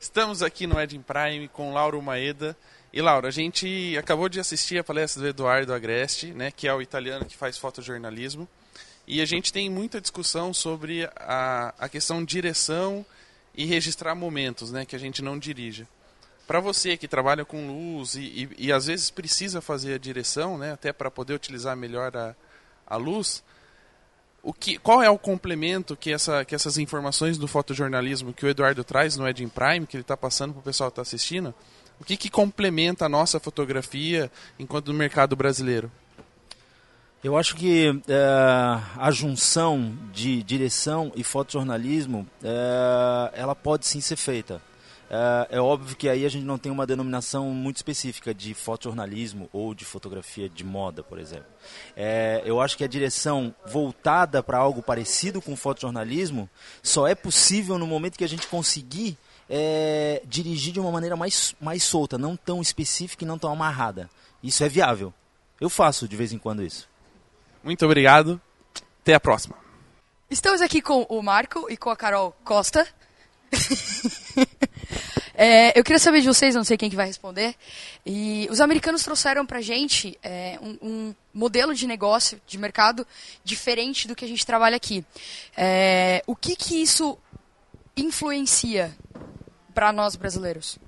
Estamos 0.00 0.44
aqui 0.44 0.64
no 0.64 0.80
Edin 0.80 1.02
Prime 1.02 1.48
com 1.48 1.72
Lauro 1.72 2.00
Maeda. 2.00 2.56
E 2.92 3.02
Laura, 3.02 3.26
a 3.26 3.32
gente 3.32 3.96
acabou 3.98 4.28
de 4.28 4.38
assistir 4.38 4.78
a 4.78 4.84
palestra 4.84 5.20
do 5.20 5.28
Eduardo 5.28 5.74
Agreste, 5.74 6.28
né, 6.28 6.52
que 6.52 6.68
é 6.68 6.72
o 6.72 6.80
italiano 6.80 7.24
que 7.24 7.36
faz 7.36 7.58
fotojornalismo. 7.58 8.48
E 9.08 9.20
a 9.20 9.24
gente 9.24 9.52
tem 9.52 9.68
muita 9.68 10.00
discussão 10.00 10.54
sobre 10.54 11.04
a, 11.16 11.74
a 11.76 11.88
questão 11.88 12.24
direção 12.24 13.04
e 13.56 13.64
registrar 13.64 14.14
momentos, 14.14 14.70
né, 14.70 14.86
que 14.86 14.94
a 14.94 15.00
gente 15.00 15.20
não 15.20 15.36
dirija. 15.36 15.86
Para 16.46 16.60
você 16.60 16.96
que 16.96 17.08
trabalha 17.08 17.44
com 17.44 17.66
luz 17.66 18.14
e, 18.14 18.20
e, 18.20 18.66
e, 18.66 18.72
às 18.72 18.86
vezes 18.86 19.10
precisa 19.10 19.60
fazer 19.60 19.94
a 19.94 19.98
direção, 19.98 20.56
né, 20.56 20.72
até 20.72 20.92
para 20.92 21.10
poder 21.10 21.34
utilizar 21.34 21.76
melhor 21.76 22.16
a, 22.16 22.36
a 22.86 22.96
luz, 22.96 23.42
o 24.48 24.52
que, 24.54 24.78
qual 24.78 25.02
é 25.02 25.10
o 25.10 25.18
complemento 25.18 25.94
que, 25.94 26.10
essa, 26.10 26.42
que 26.42 26.54
essas 26.54 26.78
informações 26.78 27.36
do 27.36 27.46
fotojornalismo 27.46 28.32
que 28.32 28.46
o 28.46 28.48
Eduardo 28.48 28.82
traz 28.82 29.14
no 29.14 29.28
Edin 29.28 29.46
Prime, 29.46 29.86
que 29.86 29.94
ele 29.94 30.00
está 30.00 30.16
passando 30.16 30.54
para 30.54 30.60
o 30.60 30.62
pessoal 30.62 30.90
que 30.90 30.92
está 30.92 31.02
assistindo, 31.02 31.54
o 32.00 32.04
que, 32.04 32.16
que 32.16 32.30
complementa 32.30 33.04
a 33.04 33.10
nossa 33.10 33.38
fotografia 33.38 34.32
enquanto 34.58 34.90
no 34.90 34.98
mercado 34.98 35.36
brasileiro? 35.36 35.92
Eu 37.22 37.36
acho 37.36 37.56
que 37.56 38.00
é, 38.08 38.80
a 38.96 39.10
junção 39.10 39.94
de 40.14 40.42
direção 40.42 41.12
e 41.14 41.22
fotojornalismo, 41.22 42.26
é, 42.42 43.38
ela 43.38 43.54
pode 43.54 43.86
sim 43.86 44.00
ser 44.00 44.16
feita. 44.16 44.62
É, 45.10 45.56
é, 45.56 45.60
óbvio 45.60 45.96
que 45.96 46.08
aí 46.08 46.26
a 46.26 46.28
gente 46.28 46.44
não 46.44 46.58
tem 46.58 46.70
uma 46.70 46.86
denominação 46.86 47.46
muito 47.50 47.76
específica 47.76 48.34
de 48.34 48.52
fotojornalismo 48.52 49.48
ou 49.52 49.74
de 49.74 49.84
fotografia 49.84 50.48
de 50.48 50.64
moda, 50.64 51.02
por 51.02 51.18
exemplo. 51.18 51.46
É, 51.96 52.42
eu 52.44 52.60
acho 52.60 52.76
que 52.76 52.84
a 52.84 52.88
direção 52.88 53.54
voltada 53.66 54.42
para 54.42 54.58
algo 54.58 54.82
parecido 54.82 55.40
com 55.40 55.56
fotojornalismo 55.56 56.48
só 56.82 57.08
é 57.08 57.14
possível 57.14 57.78
no 57.78 57.86
momento 57.86 58.18
que 58.18 58.24
a 58.24 58.28
gente 58.28 58.46
conseguir 58.46 59.16
é, 59.48 60.22
dirigir 60.26 60.72
de 60.72 60.80
uma 60.80 60.90
maneira 60.90 61.16
mais, 61.16 61.54
mais 61.60 61.82
solta, 61.82 62.18
não 62.18 62.36
tão 62.36 62.60
específica 62.60 63.24
e 63.24 63.26
não 63.26 63.38
tão 63.38 63.50
amarrada. 63.50 64.10
Isso 64.42 64.62
é 64.62 64.68
viável. 64.68 65.12
Eu 65.60 65.70
faço 65.70 66.06
de 66.06 66.16
vez 66.16 66.32
em 66.32 66.38
quando 66.38 66.62
isso. 66.62 66.88
Muito 67.64 67.84
obrigado. 67.84 68.40
Até 69.00 69.14
a 69.14 69.20
próxima. 69.20 69.56
Estamos 70.30 70.60
aqui 70.60 70.82
com 70.82 71.02
o 71.08 71.22
Marco 71.22 71.66
e 71.70 71.76
com 71.76 71.88
a 71.88 71.96
Carol 71.96 72.36
Costa. 72.44 72.86
é, 75.34 75.78
eu 75.78 75.84
queria 75.84 75.98
saber 75.98 76.20
de 76.20 76.26
vocês, 76.26 76.54
não 76.54 76.64
sei 76.64 76.76
quem 76.76 76.90
que 76.90 76.96
vai 76.96 77.06
responder. 77.06 77.54
E 78.04 78.48
os 78.50 78.60
americanos 78.60 79.02
trouxeram 79.02 79.44
pra 79.46 79.60
gente 79.60 80.18
é, 80.22 80.58
um, 80.60 80.78
um, 80.82 81.14
modelo 81.32 81.74
de 81.74 81.86
negócio, 81.86 82.40
de 82.46 82.58
mercado, 82.58 83.06
diferente 83.44 84.08
do 84.08 84.14
que 84.14 84.24
a 84.24 84.28
gente 84.28 84.44
trabalha 84.44 84.76
aqui. 84.76 85.04
É, 85.56 86.22
o 86.26 86.34
que 86.34 86.56
que 86.56 86.82
isso 86.82 87.18
influencia 87.96 88.96
para 89.74 89.92
nós 89.92 90.16
brasileiros? 90.16 90.78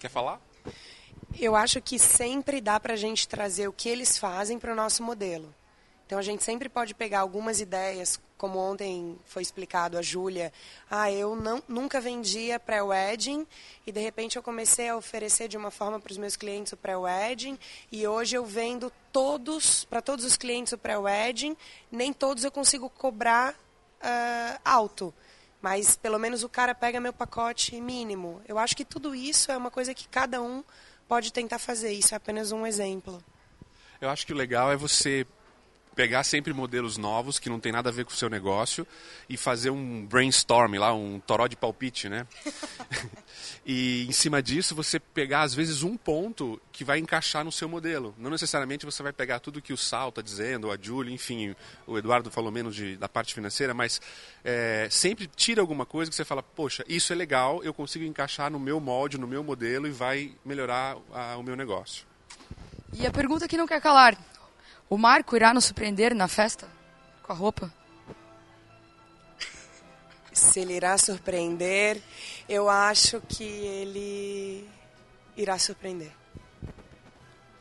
Quer 0.00 0.10
falar? 0.10 0.40
Eu 1.38 1.54
acho 1.54 1.80
que 1.80 1.98
sempre 1.98 2.60
dá 2.60 2.80
para 2.80 2.94
a 2.94 2.96
gente 2.96 3.28
trazer 3.28 3.68
o 3.68 3.72
que 3.72 3.88
eles 3.88 4.18
fazem 4.18 4.58
para 4.58 4.72
o 4.72 4.76
nosso 4.76 5.02
modelo. 5.02 5.54
Então 6.08 6.18
a 6.18 6.22
gente 6.22 6.42
sempre 6.42 6.70
pode 6.70 6.94
pegar 6.94 7.20
algumas 7.20 7.60
ideias, 7.60 8.18
como 8.38 8.58
ontem 8.58 9.18
foi 9.26 9.42
explicado 9.42 9.98
a 9.98 10.00
Júlia, 10.00 10.50
ah, 10.90 11.12
eu 11.12 11.36
não, 11.36 11.62
nunca 11.68 12.00
vendia 12.00 12.58
pré-wedding 12.58 13.46
e 13.86 13.92
de 13.92 14.00
repente 14.00 14.36
eu 14.36 14.42
comecei 14.42 14.88
a 14.88 14.96
oferecer 14.96 15.48
de 15.48 15.58
uma 15.58 15.70
forma 15.70 16.00
para 16.00 16.10
os 16.10 16.16
meus 16.16 16.34
clientes 16.34 16.72
o 16.72 16.78
pré-wedding 16.78 17.58
e 17.92 18.06
hoje 18.06 18.34
eu 18.36 18.46
vendo 18.46 18.90
todos, 19.12 19.84
para 19.84 20.00
todos 20.00 20.24
os 20.24 20.38
clientes 20.38 20.72
o 20.72 20.78
pré-wedding, 20.78 21.54
nem 21.92 22.10
todos 22.10 22.42
eu 22.42 22.50
consigo 22.50 22.88
cobrar 22.88 23.52
uh, 23.52 24.60
alto. 24.64 25.12
Mas 25.60 25.94
pelo 25.94 26.18
menos 26.18 26.42
o 26.42 26.48
cara 26.48 26.74
pega 26.74 26.98
meu 26.98 27.12
pacote 27.12 27.78
mínimo. 27.82 28.40
Eu 28.48 28.58
acho 28.58 28.74
que 28.74 28.84
tudo 28.86 29.14
isso 29.14 29.52
é 29.52 29.56
uma 29.58 29.70
coisa 29.70 29.92
que 29.92 30.08
cada 30.08 30.40
um 30.40 30.64
pode 31.06 31.34
tentar 31.34 31.58
fazer. 31.58 31.92
Isso 31.92 32.14
é 32.14 32.16
apenas 32.16 32.50
um 32.50 32.66
exemplo. 32.66 33.22
Eu 34.00 34.08
acho 34.08 34.26
que 34.26 34.32
o 34.32 34.36
legal 34.36 34.72
é 34.72 34.76
você 34.76 35.26
pegar 35.98 36.22
sempre 36.22 36.52
modelos 36.52 36.96
novos 36.96 37.40
que 37.40 37.48
não 37.50 37.58
tem 37.58 37.72
nada 37.72 37.88
a 37.88 37.92
ver 37.92 38.04
com 38.04 38.12
o 38.12 38.14
seu 38.14 38.30
negócio 38.30 38.86
e 39.28 39.36
fazer 39.36 39.70
um 39.70 40.06
brainstorm 40.06 40.76
lá, 40.76 40.94
um 40.94 41.18
toró 41.18 41.48
de 41.48 41.56
palpite, 41.56 42.08
né? 42.08 42.24
e 43.66 44.06
em 44.08 44.12
cima 44.12 44.40
disso 44.40 44.76
você 44.76 45.00
pegar 45.00 45.42
às 45.42 45.52
vezes 45.52 45.82
um 45.82 45.96
ponto 45.96 46.62
que 46.70 46.84
vai 46.84 47.00
encaixar 47.00 47.44
no 47.44 47.50
seu 47.50 47.68
modelo. 47.68 48.14
Não 48.16 48.30
necessariamente 48.30 48.86
você 48.86 49.02
vai 49.02 49.12
pegar 49.12 49.40
tudo 49.40 49.60
que 49.60 49.72
o 49.72 49.76
Sal 49.76 50.10
está 50.10 50.22
dizendo, 50.22 50.70
a 50.70 50.78
Julie, 50.80 51.12
enfim, 51.12 51.52
o 51.84 51.98
Eduardo 51.98 52.30
falou 52.30 52.52
menos 52.52 52.76
de, 52.76 52.96
da 52.96 53.08
parte 53.08 53.34
financeira, 53.34 53.74
mas 53.74 54.00
é, 54.44 54.86
sempre 54.92 55.26
tira 55.26 55.60
alguma 55.60 55.84
coisa 55.84 56.08
que 56.08 56.14
você 56.14 56.24
fala, 56.24 56.44
poxa, 56.44 56.84
isso 56.88 57.12
é 57.12 57.16
legal, 57.16 57.60
eu 57.64 57.74
consigo 57.74 58.04
encaixar 58.04 58.52
no 58.52 58.60
meu 58.60 58.78
molde, 58.78 59.18
no 59.18 59.26
meu 59.26 59.42
modelo 59.42 59.88
e 59.88 59.90
vai 59.90 60.32
melhorar 60.44 60.96
a, 61.12 61.36
o 61.36 61.42
meu 61.42 61.56
negócio. 61.56 62.06
E 62.92 63.04
a 63.04 63.10
pergunta 63.10 63.48
que 63.48 63.56
não 63.56 63.66
quer 63.66 63.80
calar, 63.80 64.16
o 64.88 64.96
Marco 64.96 65.36
irá 65.36 65.52
nos 65.52 65.64
surpreender 65.64 66.14
na 66.14 66.28
festa? 66.28 66.66
Com 67.22 67.32
a 67.32 67.36
roupa? 67.36 67.72
Se 70.32 70.60
ele 70.60 70.74
irá 70.74 70.96
surpreender, 70.96 72.00
eu 72.48 72.68
acho 72.68 73.20
que 73.28 73.44
ele 73.44 74.68
irá 75.36 75.58
surpreender. 75.58 76.12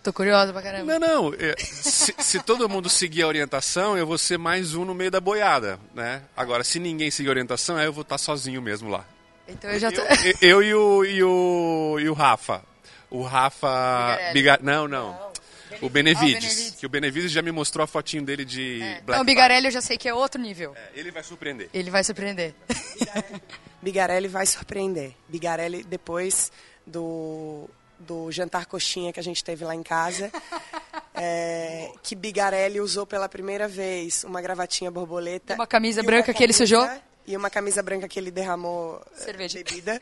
Tô 0.07 0.13
curiosa 0.13 0.53
pra 0.53 0.61
caramba. 0.61 0.97
Não, 0.97 1.31
não. 1.31 1.33
É, 1.33 1.55
se, 1.57 2.15
se, 2.17 2.39
todo 2.41 2.69
mundo 2.69 2.87
seguir 2.87 3.23
a 3.23 3.27
orientação, 3.27 3.97
eu 3.97 4.07
vou 4.07 4.17
ser 4.17 4.37
mais 4.37 4.73
um 4.73 4.85
no 4.85 4.93
meio 4.93 5.11
da 5.11 5.19
boiada, 5.19 5.77
né? 5.93 6.21
Agora, 6.35 6.63
se 6.63 6.79
ninguém 6.79 7.11
seguir 7.11 7.27
a 7.27 7.31
orientação, 7.31 7.75
aí 7.75 7.85
eu 7.85 7.91
vou 7.91 8.03
estar 8.03 8.17
sozinho 8.17 8.61
mesmo 8.61 8.89
lá. 8.89 9.05
Então 9.47 9.69
eu 9.69 9.77
já 9.77 9.91
tô... 9.91 9.99
Eu, 10.01 10.07
eu, 10.41 10.63
eu 10.63 10.63
e, 10.63 10.73
o, 10.73 11.05
e, 11.05 11.23
o, 11.23 11.99
e 11.99 12.09
o 12.09 12.13
Rafa. 12.13 12.61
O 13.09 13.21
Rafa... 13.21 14.17
Biga... 14.31 14.59
Não, 14.61 14.87
não. 14.87 15.26
Não. 15.71 15.87
O 15.87 15.89
Benevides, 15.89 16.33
Benevides, 16.33 16.75
Que 16.79 16.85
o 16.85 16.89
Benevides 16.89 17.31
já 17.31 17.41
me 17.41 17.51
mostrou 17.51 17.83
a 17.83 17.87
fotinho 17.87 18.23
dele 18.23 18.45
de 18.45 18.81
é. 18.81 19.01
Black 19.01 19.11
Não, 19.17 19.21
o 19.21 19.23
Bigarelli 19.25 19.67
eu 19.67 19.71
já 19.71 19.81
sei 19.81 19.97
que 19.97 20.07
é 20.07 20.13
outro 20.13 20.41
nível. 20.41 20.75
É, 20.75 20.99
ele 20.99 21.11
vai 21.11 21.23
surpreender. 21.23 21.69
Ele 21.73 21.89
vai 21.89 22.03
surpreender. 22.03 22.53
Bigarelli 23.81 24.27
vai 24.27 24.45
surpreender. 24.45 25.13
Bigarelli, 25.27 25.83
depois 25.83 26.51
do, 26.85 27.69
do 27.99 28.31
jantar 28.31 28.65
coxinha 28.65 29.13
que 29.13 29.19
a 29.19 29.23
gente 29.23 29.43
teve 29.43 29.63
lá 29.63 29.75
em 29.75 29.83
casa, 29.83 30.31
é, 31.13 31.91
que 32.01 32.15
Bigarelli 32.15 32.79
usou 32.79 33.05
pela 33.05 33.29
primeira 33.29 33.67
vez 33.67 34.23
uma 34.23 34.41
gravatinha 34.41 34.89
borboleta. 34.89 35.55
Uma 35.55 35.67
camisa 35.67 36.01
branca 36.03 36.33
que 36.33 36.43
ele 36.43 36.53
sujou. 36.53 36.87
E 37.25 37.35
uma 37.35 37.49
camisa 37.49 37.83
branca 37.83 38.07
que 38.07 38.17
ele 38.17 38.31
derramou 38.31 39.01
eh, 39.13 39.19
Cerveja. 39.19 39.57
bebida. 39.61 39.99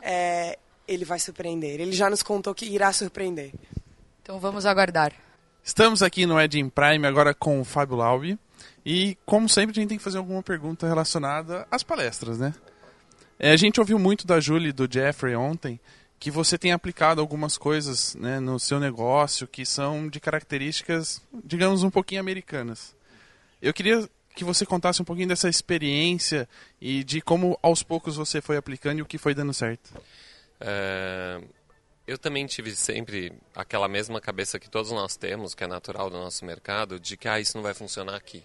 É, 0.00 0.56
ele 0.86 1.04
vai 1.04 1.18
surpreender. 1.18 1.80
Ele 1.80 1.92
já 1.92 2.08
nos 2.08 2.22
contou 2.22 2.54
que 2.54 2.66
irá 2.66 2.92
surpreender. 2.92 3.52
Então 4.22 4.38
vamos 4.38 4.64
aguardar. 4.64 5.12
Estamos 5.64 6.00
aqui 6.00 6.26
no 6.26 6.40
Edin 6.40 6.68
Prime 6.68 7.04
agora 7.08 7.34
com 7.34 7.60
o 7.60 7.64
Fábio 7.64 7.96
Laubi. 7.96 8.38
E, 8.86 9.18
como 9.26 9.48
sempre, 9.48 9.72
a 9.72 9.74
gente 9.80 9.88
tem 9.88 9.98
que 9.98 10.04
fazer 10.04 10.18
alguma 10.18 10.42
pergunta 10.44 10.86
relacionada 10.86 11.66
às 11.68 11.82
palestras, 11.82 12.38
né? 12.38 12.54
É, 13.36 13.50
a 13.50 13.56
gente 13.56 13.80
ouviu 13.80 13.98
muito 13.98 14.24
da 14.24 14.38
Julie 14.38 14.68
e 14.68 14.72
do 14.72 14.88
Jeffrey 14.88 15.34
ontem 15.34 15.80
que 16.20 16.30
você 16.30 16.56
tem 16.56 16.70
aplicado 16.70 17.20
algumas 17.20 17.58
coisas 17.58 18.14
né, 18.14 18.38
no 18.38 18.60
seu 18.60 18.78
negócio 18.78 19.48
que 19.48 19.66
são 19.66 20.08
de 20.08 20.20
características, 20.20 21.20
digamos, 21.44 21.82
um 21.82 21.90
pouquinho 21.90 22.20
americanas. 22.20 22.94
Eu 23.60 23.74
queria 23.74 24.08
que 24.36 24.44
você 24.44 24.64
contasse 24.64 25.02
um 25.02 25.04
pouquinho 25.04 25.26
dessa 25.26 25.48
experiência 25.48 26.48
e 26.80 27.02
de 27.02 27.20
como 27.20 27.58
aos 27.60 27.82
poucos 27.82 28.14
você 28.14 28.40
foi 28.40 28.56
aplicando 28.56 29.00
e 29.00 29.02
o 29.02 29.06
que 29.06 29.18
foi 29.18 29.34
dando 29.34 29.52
certo. 29.52 29.92
É, 30.60 31.40
eu 32.06 32.18
também 32.18 32.46
tive 32.46 32.74
sempre 32.74 33.32
aquela 33.54 33.88
mesma 33.88 34.20
cabeça 34.20 34.58
que 34.58 34.68
todos 34.68 34.90
nós 34.90 35.16
temos, 35.16 35.54
que 35.54 35.62
é 35.62 35.66
natural 35.66 36.10
do 36.10 36.18
nosso 36.18 36.44
mercado, 36.44 36.98
de 36.98 37.16
que 37.16 37.28
ah, 37.28 37.38
isso 37.38 37.56
não 37.56 37.62
vai 37.62 37.74
funcionar 37.74 38.16
aqui. 38.16 38.44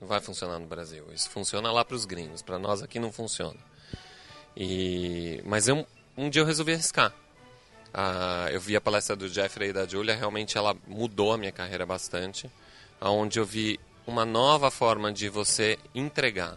Não 0.00 0.08
vai 0.08 0.20
funcionar 0.20 0.58
no 0.58 0.66
Brasil. 0.66 1.04
Isso 1.12 1.28
funciona 1.28 1.70
lá 1.70 1.84
para 1.84 1.96
os 1.96 2.04
gringos. 2.04 2.40
Para 2.40 2.58
nós 2.58 2.82
aqui 2.82 2.98
não 2.98 3.12
funciona. 3.12 3.58
E... 4.56 5.42
Mas 5.44 5.68
eu, 5.68 5.86
um 6.16 6.30
dia 6.30 6.42
eu 6.42 6.46
resolvi 6.46 6.72
arriscar. 6.72 7.12
Ah, 7.92 8.48
eu 8.50 8.60
vi 8.60 8.76
a 8.76 8.80
palestra 8.80 9.16
do 9.16 9.28
Jeffrey 9.28 9.70
e 9.70 9.72
da 9.72 9.86
Julia, 9.86 10.14
realmente 10.14 10.56
ela 10.56 10.76
mudou 10.86 11.32
a 11.32 11.38
minha 11.38 11.52
carreira 11.52 11.84
bastante. 11.84 12.50
Onde 13.00 13.38
eu 13.38 13.44
vi 13.44 13.78
uma 14.06 14.24
nova 14.24 14.70
forma 14.70 15.12
de 15.12 15.28
você 15.28 15.78
entregar. 15.94 16.56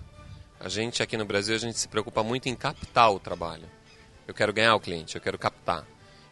A 0.60 0.70
gente 0.70 1.04
aqui 1.04 1.18
no 1.18 1.26
Brasil, 1.26 1.56
a 1.56 1.60
gente 1.60 1.78
se 1.78 1.88
preocupa 1.88 2.24
muito 2.24 2.48
em 2.48 2.56
captar 2.56 3.12
o 3.12 3.20
trabalho. 3.20 3.70
Eu 4.28 4.34
quero 4.34 4.54
ganhar 4.54 4.76
o 4.76 4.80
cliente, 4.80 5.16
eu 5.16 5.22
quero 5.22 5.38
captar. 5.38 5.86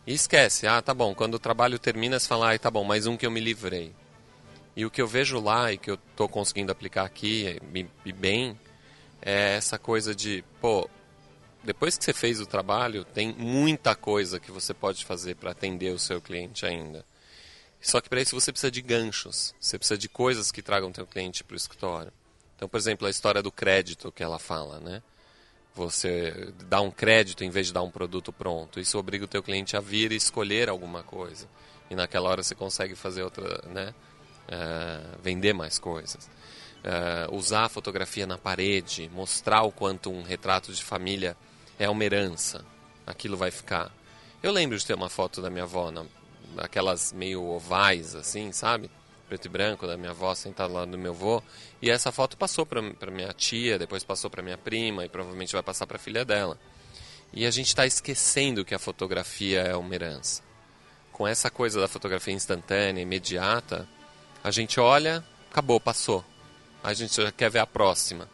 E 0.10 0.14
esquece, 0.14 0.66
ah, 0.66 0.82
tá 0.82 0.92
bom, 0.92 1.14
quando 1.14 1.36
o 1.36 1.40
trabalho 1.40 1.78
termina, 1.78 2.20
você 2.20 2.28
fala, 2.28 2.52
ah, 2.52 2.58
tá 2.58 2.72
bom, 2.72 2.84
mais 2.84 3.06
um 3.06 3.16
que 3.16 3.28
eu 3.28 3.30
me 3.30 3.40
livrei. 3.40 3.94
E 4.76 4.84
o 4.84 4.90
que 4.90 5.00
eu 5.00 5.08
vejo 5.08 5.40
lá 5.40 5.72
e 5.72 5.78
que 5.78 5.92
eu 5.92 6.00
estou 6.10 6.28
conseguindo 6.28 6.72
aplicar 6.72 7.06
aqui 7.06 7.60
e, 8.04 8.12
bem 8.12 8.60
é 9.22 9.56
essa 9.56 9.78
coisa 9.78 10.16
de, 10.16 10.44
pô, 10.60 10.90
depois 11.64 11.96
que 11.96 12.04
você 12.04 12.12
fez 12.12 12.42
o 12.42 12.48
trabalho, 12.48 13.06
tem 13.06 13.36
muita 13.38 13.94
coisa 13.94 14.40
que 14.40 14.52
você 14.52 14.74
pode 14.74 15.06
fazer 15.06 15.36
para 15.36 15.52
atender 15.52 15.94
o 15.94 16.00
seu 16.00 16.20
cliente 16.20 16.66
ainda. 16.66 17.06
Só 17.80 18.02
que 18.02 18.10
para 18.10 18.20
isso 18.20 18.34
você 18.34 18.52
precisa 18.52 18.72
de 18.72 18.82
ganchos, 18.82 19.54
você 19.60 19.78
precisa 19.78 19.96
de 19.96 20.10
coisas 20.10 20.52
que 20.52 20.64
tragam 20.64 20.92
teu 20.92 21.06
cliente 21.06 21.44
para 21.44 21.54
o 21.54 21.58
escritório. 21.58 22.12
Então, 22.56 22.68
por 22.68 22.78
exemplo, 22.78 23.06
a 23.06 23.12
história 23.12 23.44
do 23.44 23.52
crédito 23.52 24.12
que 24.12 24.24
ela 24.24 24.40
fala, 24.40 24.80
né? 24.80 25.04
Você 25.80 26.52
dá 26.68 26.82
um 26.82 26.92
crédito 26.92 27.42
em 27.42 27.50
vez 27.50 27.68
de 27.68 27.74
dar 27.74 27.82
um 27.84 27.90
produto 27.90 28.34
pronto. 28.34 28.82
Isso 28.82 29.00
obriga 29.00 29.24
o 29.24 29.28
teu 29.30 29.42
cliente 29.42 29.78
a 29.78 29.80
vir 29.80 30.12
e 30.12 30.16
escolher 30.18 30.68
alguma 30.68 31.04
coisa. 31.04 31.48
E 31.90 31.96
naquela 31.96 32.30
hora 32.30 32.44
você 32.44 32.54
consegue 32.54 32.96
fazer 32.96 33.24
outra, 33.24 33.64
né? 33.70 33.94
Uh, 34.50 35.18
vender 35.24 35.54
mais 35.54 35.80
coisas. 35.80 36.30
Uh, 36.84 37.34
usar 37.34 37.64
a 37.64 37.70
fotografia 37.70 38.28
na 38.28 38.38
parede, 38.38 39.10
mostrar 39.14 39.64
o 39.64 39.72
quanto 39.72 40.12
um 40.12 40.22
retrato 40.22 40.74
de 40.74 40.84
família 40.84 41.38
é 41.78 41.90
uma 41.90 42.04
herança. 42.04 42.66
Aquilo 43.08 43.38
vai 43.38 43.50
ficar. 43.50 43.90
Eu 44.44 44.52
lembro 44.52 44.78
de 44.78 44.86
ter 44.86 44.96
uma 44.96 45.10
foto 45.10 45.42
da 45.42 45.50
minha 45.50 45.64
avó, 45.64 45.92
na, 45.92 46.04
aquelas 46.58 47.14
meio 47.14 47.42
ovais, 47.42 48.16
assim, 48.16 48.52
sabe? 48.52 48.92
Preto 49.30 49.46
e 49.46 49.50
branco, 49.50 49.86
da 49.86 49.96
minha 49.96 50.10
avó 50.10 50.34
sentada 50.34 50.74
lá 50.74 50.86
do 50.86 50.98
meu 50.98 51.12
avô. 51.12 51.44
E 51.80 51.92
essa 51.92 52.12
foto 52.12 52.36
passou 52.36 52.66
para 52.66 53.12
minha 53.12 53.32
tia, 53.32 53.78
depois 53.78 54.04
passou 54.04 54.28
para 54.28 54.42
minha 54.42 54.58
prima 54.58 55.06
e 55.06 55.10
provavelmente 55.10 55.54
vai 55.54 55.62
passar 55.62 55.86
para 55.86 55.98
a 55.98 56.00
filha 56.00 56.26
dela. 56.26 56.60
E 57.32 57.46
a 57.46 57.52
gente 57.52 57.68
está 57.68 57.86
esquecendo 57.86 58.66
que 58.66 58.74
a 58.74 58.80
fotografia 58.80 59.62
é 59.62 59.76
uma 59.76 59.94
herança. 59.94 60.42
Com 61.12 61.28
essa 61.28 61.52
coisa 61.52 61.80
da 61.80 61.88
fotografia 61.88 62.34
instantânea, 62.34 63.04
imediata, 63.04 63.88
a 64.44 64.50
gente 64.50 64.80
olha, 64.80 65.24
acabou, 65.52 65.80
passou. 65.80 66.26
A 66.84 66.92
gente 66.96 67.22
já 67.22 67.32
quer 67.32 67.52
ver 67.52 67.60
a 67.60 67.68
próxima. 67.68 68.28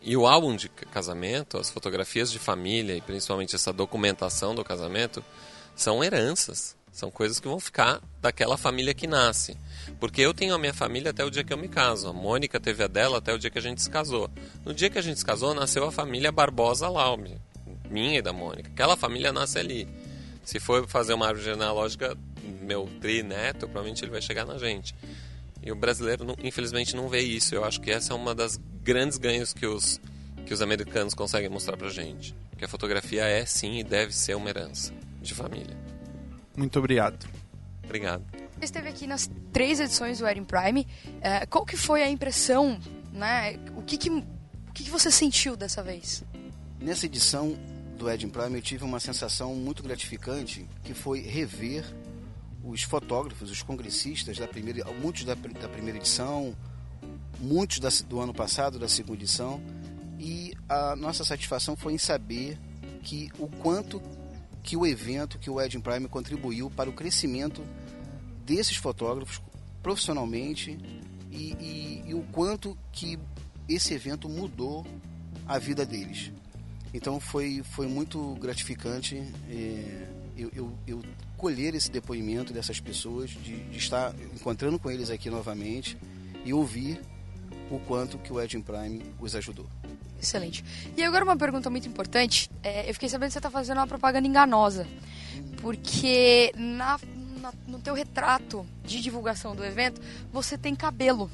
E 0.00 0.16
o 0.16 0.24
álbum 0.24 0.54
de 0.54 0.68
casamento, 0.68 1.58
as 1.58 1.68
fotografias 1.68 2.30
de 2.30 2.38
família 2.38 2.94
e 2.94 3.00
principalmente 3.00 3.56
essa 3.56 3.72
documentação 3.72 4.54
do 4.54 4.62
casamento 4.62 5.24
são 5.74 6.04
heranças. 6.04 6.77
São 6.92 7.10
coisas 7.10 7.38
que 7.38 7.46
vão 7.46 7.60
ficar 7.60 8.00
daquela 8.20 8.56
família 8.56 8.94
que 8.94 9.06
nasce. 9.06 9.56
Porque 10.00 10.20
eu 10.20 10.34
tenho 10.34 10.54
a 10.54 10.58
minha 10.58 10.74
família 10.74 11.10
até 11.10 11.24
o 11.24 11.30
dia 11.30 11.44
que 11.44 11.52
eu 11.52 11.58
me 11.58 11.68
caso. 11.68 12.08
A 12.08 12.12
Mônica 12.12 12.58
teve 12.58 12.82
a 12.82 12.86
dela 12.86 13.18
até 13.18 13.32
o 13.32 13.38
dia 13.38 13.50
que 13.50 13.58
a 13.58 13.62
gente 13.62 13.82
se 13.82 13.90
casou. 13.90 14.30
No 14.64 14.74
dia 14.74 14.90
que 14.90 14.98
a 14.98 15.02
gente 15.02 15.18
se 15.18 15.24
casou, 15.24 15.54
nasceu 15.54 15.84
a 15.84 15.92
família 15.92 16.32
Barbosa 16.32 16.88
Laume. 16.88 17.38
Minha 17.88 18.18
e 18.18 18.22
da 18.22 18.32
Mônica. 18.32 18.70
Aquela 18.70 18.96
família 18.96 19.32
nasce 19.32 19.58
ali. 19.58 19.88
Se 20.44 20.58
for 20.58 20.86
fazer 20.86 21.14
uma 21.14 21.26
árvore 21.26 21.44
genealógica, 21.44 22.16
meu 22.62 22.88
tri-neto, 23.00 23.66
provavelmente 23.66 24.04
ele 24.04 24.10
vai 24.10 24.22
chegar 24.22 24.46
na 24.46 24.58
gente. 24.58 24.94
E 25.62 25.70
o 25.70 25.76
brasileiro, 25.76 26.34
infelizmente, 26.42 26.96
não 26.96 27.08
vê 27.08 27.20
isso. 27.20 27.54
Eu 27.54 27.64
acho 27.64 27.80
que 27.80 27.90
essa 27.90 28.12
é 28.12 28.16
uma 28.16 28.34
das 28.34 28.58
grandes 28.82 29.18
ganhos 29.18 29.52
que 29.52 29.66
os, 29.66 30.00
que 30.46 30.54
os 30.54 30.62
americanos 30.62 31.14
conseguem 31.14 31.48
mostrar 31.48 31.76
pra 31.76 31.88
gente. 31.88 32.34
Que 32.56 32.64
a 32.64 32.68
fotografia 32.68 33.24
é, 33.24 33.44
sim, 33.44 33.78
e 33.78 33.84
deve 33.84 34.12
ser 34.12 34.34
uma 34.34 34.48
herança 34.48 34.92
de 35.20 35.34
família. 35.34 35.76
Muito 36.58 36.76
obrigado. 36.80 37.24
Obrigado. 37.84 38.24
Você 38.58 38.64
esteve 38.64 38.88
aqui 38.88 39.06
nas 39.06 39.30
três 39.52 39.78
edições 39.78 40.18
do 40.18 40.24
Wedding 40.24 40.44
Prime. 40.44 40.88
É, 41.20 41.46
qual 41.46 41.64
que 41.64 41.76
foi 41.76 42.02
a 42.02 42.10
impressão, 42.10 42.80
né? 43.12 43.56
O 43.76 43.82
que 43.82 43.96
que, 43.96 44.10
o 44.10 44.24
que 44.74 44.82
que 44.82 44.90
você 44.90 45.08
sentiu 45.08 45.56
dessa 45.56 45.84
vez? 45.84 46.24
Nessa 46.80 47.06
edição 47.06 47.56
do 47.96 48.06
Wedding 48.06 48.28
Prime 48.28 48.56
eu 48.56 48.62
tive 48.62 48.82
uma 48.82 48.98
sensação 48.98 49.54
muito 49.54 49.84
gratificante 49.84 50.68
que 50.82 50.94
foi 50.94 51.20
rever 51.20 51.84
os 52.64 52.82
fotógrafos, 52.82 53.52
os 53.52 53.62
congressistas 53.62 54.36
da 54.36 54.48
primeira, 54.48 54.84
muitos 55.00 55.22
da, 55.22 55.34
da 55.34 55.68
primeira 55.68 55.98
edição, 55.98 56.56
muitos 57.38 57.78
da, 57.78 57.88
do 58.08 58.18
ano 58.20 58.34
passado, 58.34 58.80
da 58.80 58.88
segunda 58.88 59.22
edição, 59.22 59.62
e 60.18 60.52
a 60.68 60.96
nossa 60.96 61.24
satisfação 61.24 61.76
foi 61.76 61.92
em 61.92 61.98
saber 61.98 62.58
que 63.04 63.30
o 63.38 63.46
quanto 63.46 64.02
que 64.62 64.76
o 64.76 64.86
evento, 64.86 65.38
que 65.38 65.50
o 65.50 65.54
Wedding 65.54 65.80
Prime 65.80 66.08
contribuiu 66.08 66.70
para 66.70 66.90
o 66.90 66.92
crescimento 66.92 67.62
desses 68.44 68.76
fotógrafos 68.76 69.40
profissionalmente 69.82 70.78
e, 71.30 71.52
e, 71.52 72.02
e 72.06 72.14
o 72.14 72.22
quanto 72.32 72.76
que 72.92 73.18
esse 73.68 73.94
evento 73.94 74.28
mudou 74.28 74.86
a 75.46 75.58
vida 75.58 75.84
deles. 75.84 76.32
Então 76.92 77.20
foi, 77.20 77.62
foi 77.62 77.86
muito 77.86 78.34
gratificante 78.40 79.16
é, 79.50 80.08
eu, 80.36 80.50
eu, 80.54 80.78
eu, 80.86 81.02
colher 81.36 81.74
esse 81.74 81.90
depoimento 81.90 82.52
dessas 82.52 82.80
pessoas, 82.80 83.30
de, 83.30 83.64
de, 83.64 83.78
estar 83.78 84.14
encontrando 84.34 84.78
com 84.78 84.90
eles 84.90 85.10
aqui 85.10 85.28
novamente 85.28 85.98
e 86.44 86.52
ouvir 86.52 87.00
o 87.70 87.78
quanto 87.80 88.18
que 88.18 88.32
o 88.32 88.40
Edge 88.40 88.58
Prime 88.60 89.02
os 89.20 89.34
ajudou. 89.34 89.68
Excelente. 90.20 90.64
E 90.96 91.02
agora 91.02 91.24
uma 91.24 91.36
pergunta 91.36 91.70
muito 91.70 91.88
importante. 91.88 92.50
É, 92.62 92.88
eu 92.88 92.94
fiquei 92.94 93.08
sabendo 93.08 93.28
que 93.28 93.34
você 93.34 93.38
está 93.38 93.50
fazendo 93.50 93.78
uma 93.78 93.86
propaganda 93.86 94.26
enganosa. 94.26 94.86
Porque 95.60 96.52
na, 96.56 96.98
na, 97.40 97.52
no 97.66 97.78
teu 97.78 97.94
retrato 97.94 98.66
de 98.84 99.00
divulgação 99.00 99.54
do 99.54 99.64
evento, 99.64 100.00
você 100.32 100.58
tem 100.58 100.74
cabelo. 100.74 101.30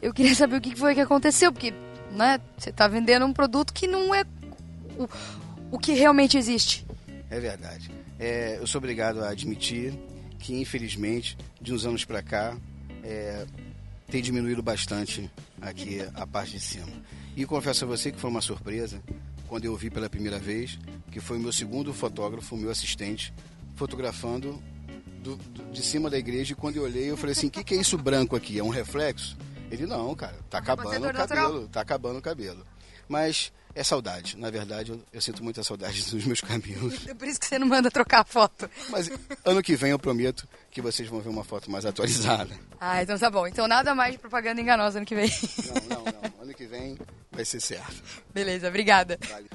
Eu 0.00 0.12
queria 0.14 0.34
saber 0.34 0.56
o 0.56 0.60
que 0.60 0.74
foi 0.76 0.94
que 0.94 1.00
aconteceu, 1.00 1.52
porque 1.52 1.72
né, 2.12 2.40
você 2.56 2.70
está 2.70 2.86
vendendo 2.86 3.26
um 3.26 3.32
produto 3.32 3.72
que 3.72 3.86
não 3.86 4.14
é 4.14 4.24
o, 4.96 5.08
o 5.72 5.78
que 5.78 5.92
realmente 5.92 6.36
existe. 6.36 6.86
É 7.30 7.40
verdade. 7.40 7.90
É, 8.18 8.58
eu 8.58 8.66
sou 8.66 8.78
obrigado 8.78 9.24
a 9.24 9.30
admitir 9.30 9.94
que, 10.38 10.60
infelizmente, 10.60 11.36
de 11.60 11.72
uns 11.72 11.86
anos 11.86 12.04
para 12.04 12.22
cá, 12.22 12.56
é, 13.02 13.46
tem 14.12 14.20
diminuído 14.20 14.62
bastante 14.62 15.30
aqui 15.58 16.06
a 16.14 16.26
parte 16.26 16.52
de 16.52 16.60
cima. 16.60 16.86
E 17.34 17.46
confesso 17.46 17.86
a 17.86 17.88
você 17.88 18.12
que 18.12 18.20
foi 18.20 18.28
uma 18.28 18.42
surpresa 18.42 19.02
quando 19.48 19.64
eu 19.64 19.74
vi 19.74 19.88
pela 19.88 20.10
primeira 20.10 20.38
vez, 20.38 20.78
que 21.10 21.18
foi 21.18 21.38
o 21.38 21.40
meu 21.40 21.50
segundo 21.50 21.94
fotógrafo, 21.94 22.54
o 22.54 22.58
meu 22.58 22.70
assistente, 22.70 23.32
fotografando 23.74 24.62
do, 25.22 25.36
do, 25.36 25.72
de 25.72 25.82
cima 25.82 26.10
da 26.10 26.18
igreja. 26.18 26.52
E 26.52 26.54
quando 26.54 26.76
eu 26.76 26.82
olhei, 26.82 27.10
eu 27.10 27.16
falei 27.16 27.32
assim: 27.32 27.46
o 27.46 27.50
que, 27.50 27.64
que 27.64 27.72
é 27.72 27.78
isso 27.78 27.96
branco 27.96 28.36
aqui? 28.36 28.58
É 28.58 28.62
um 28.62 28.68
reflexo? 28.68 29.34
Ele, 29.70 29.86
não, 29.86 30.14
cara, 30.14 30.36
tá 30.50 30.58
acabando 30.58 31.08
o 31.08 31.12
cabelo, 31.14 31.68
tá 31.68 31.80
acabando 31.80 32.18
o 32.18 32.22
cabelo. 32.22 32.66
Mas 33.08 33.50
é 33.74 33.82
saudade. 33.82 34.36
Na 34.36 34.50
verdade, 34.50 34.90
eu, 34.90 35.00
eu, 35.10 35.20
sinto 35.22 35.42
muita 35.42 35.62
saudade 35.62 36.04
dos 36.12 36.26
meus 36.26 36.42
cabelos. 36.42 36.98
Por 36.98 37.26
isso 37.26 37.40
que 37.40 37.46
você 37.46 37.58
não 37.58 37.66
manda 37.66 37.90
trocar 37.90 38.20
a 38.20 38.24
foto. 38.24 38.68
Mas 38.90 39.10
ano 39.42 39.62
que 39.62 39.74
vem 39.74 39.90
eu 39.90 39.98
prometo 39.98 40.46
que 40.72 40.80
vocês 40.80 41.08
vão 41.08 41.20
ver 41.20 41.28
uma 41.28 41.44
foto 41.44 41.70
mais 41.70 41.84
atualizada. 41.86 42.58
Ah, 42.80 43.02
então 43.02 43.16
tá 43.18 43.30
bom. 43.30 43.46
Então 43.46 43.68
nada 43.68 43.94
mais 43.94 44.12
de 44.12 44.18
propaganda 44.18 44.60
enganosa 44.60 44.98
ano 44.98 45.06
que 45.06 45.14
vem. 45.14 45.30
Não, 45.66 45.96
não, 45.96 46.04
não. 46.04 46.42
Ano 46.42 46.54
que 46.54 46.66
vem 46.66 46.98
vai 47.30 47.44
ser 47.44 47.60
certo. 47.60 48.02
Beleza, 48.34 48.66
obrigada. 48.68 49.18
Vale. 49.30 49.48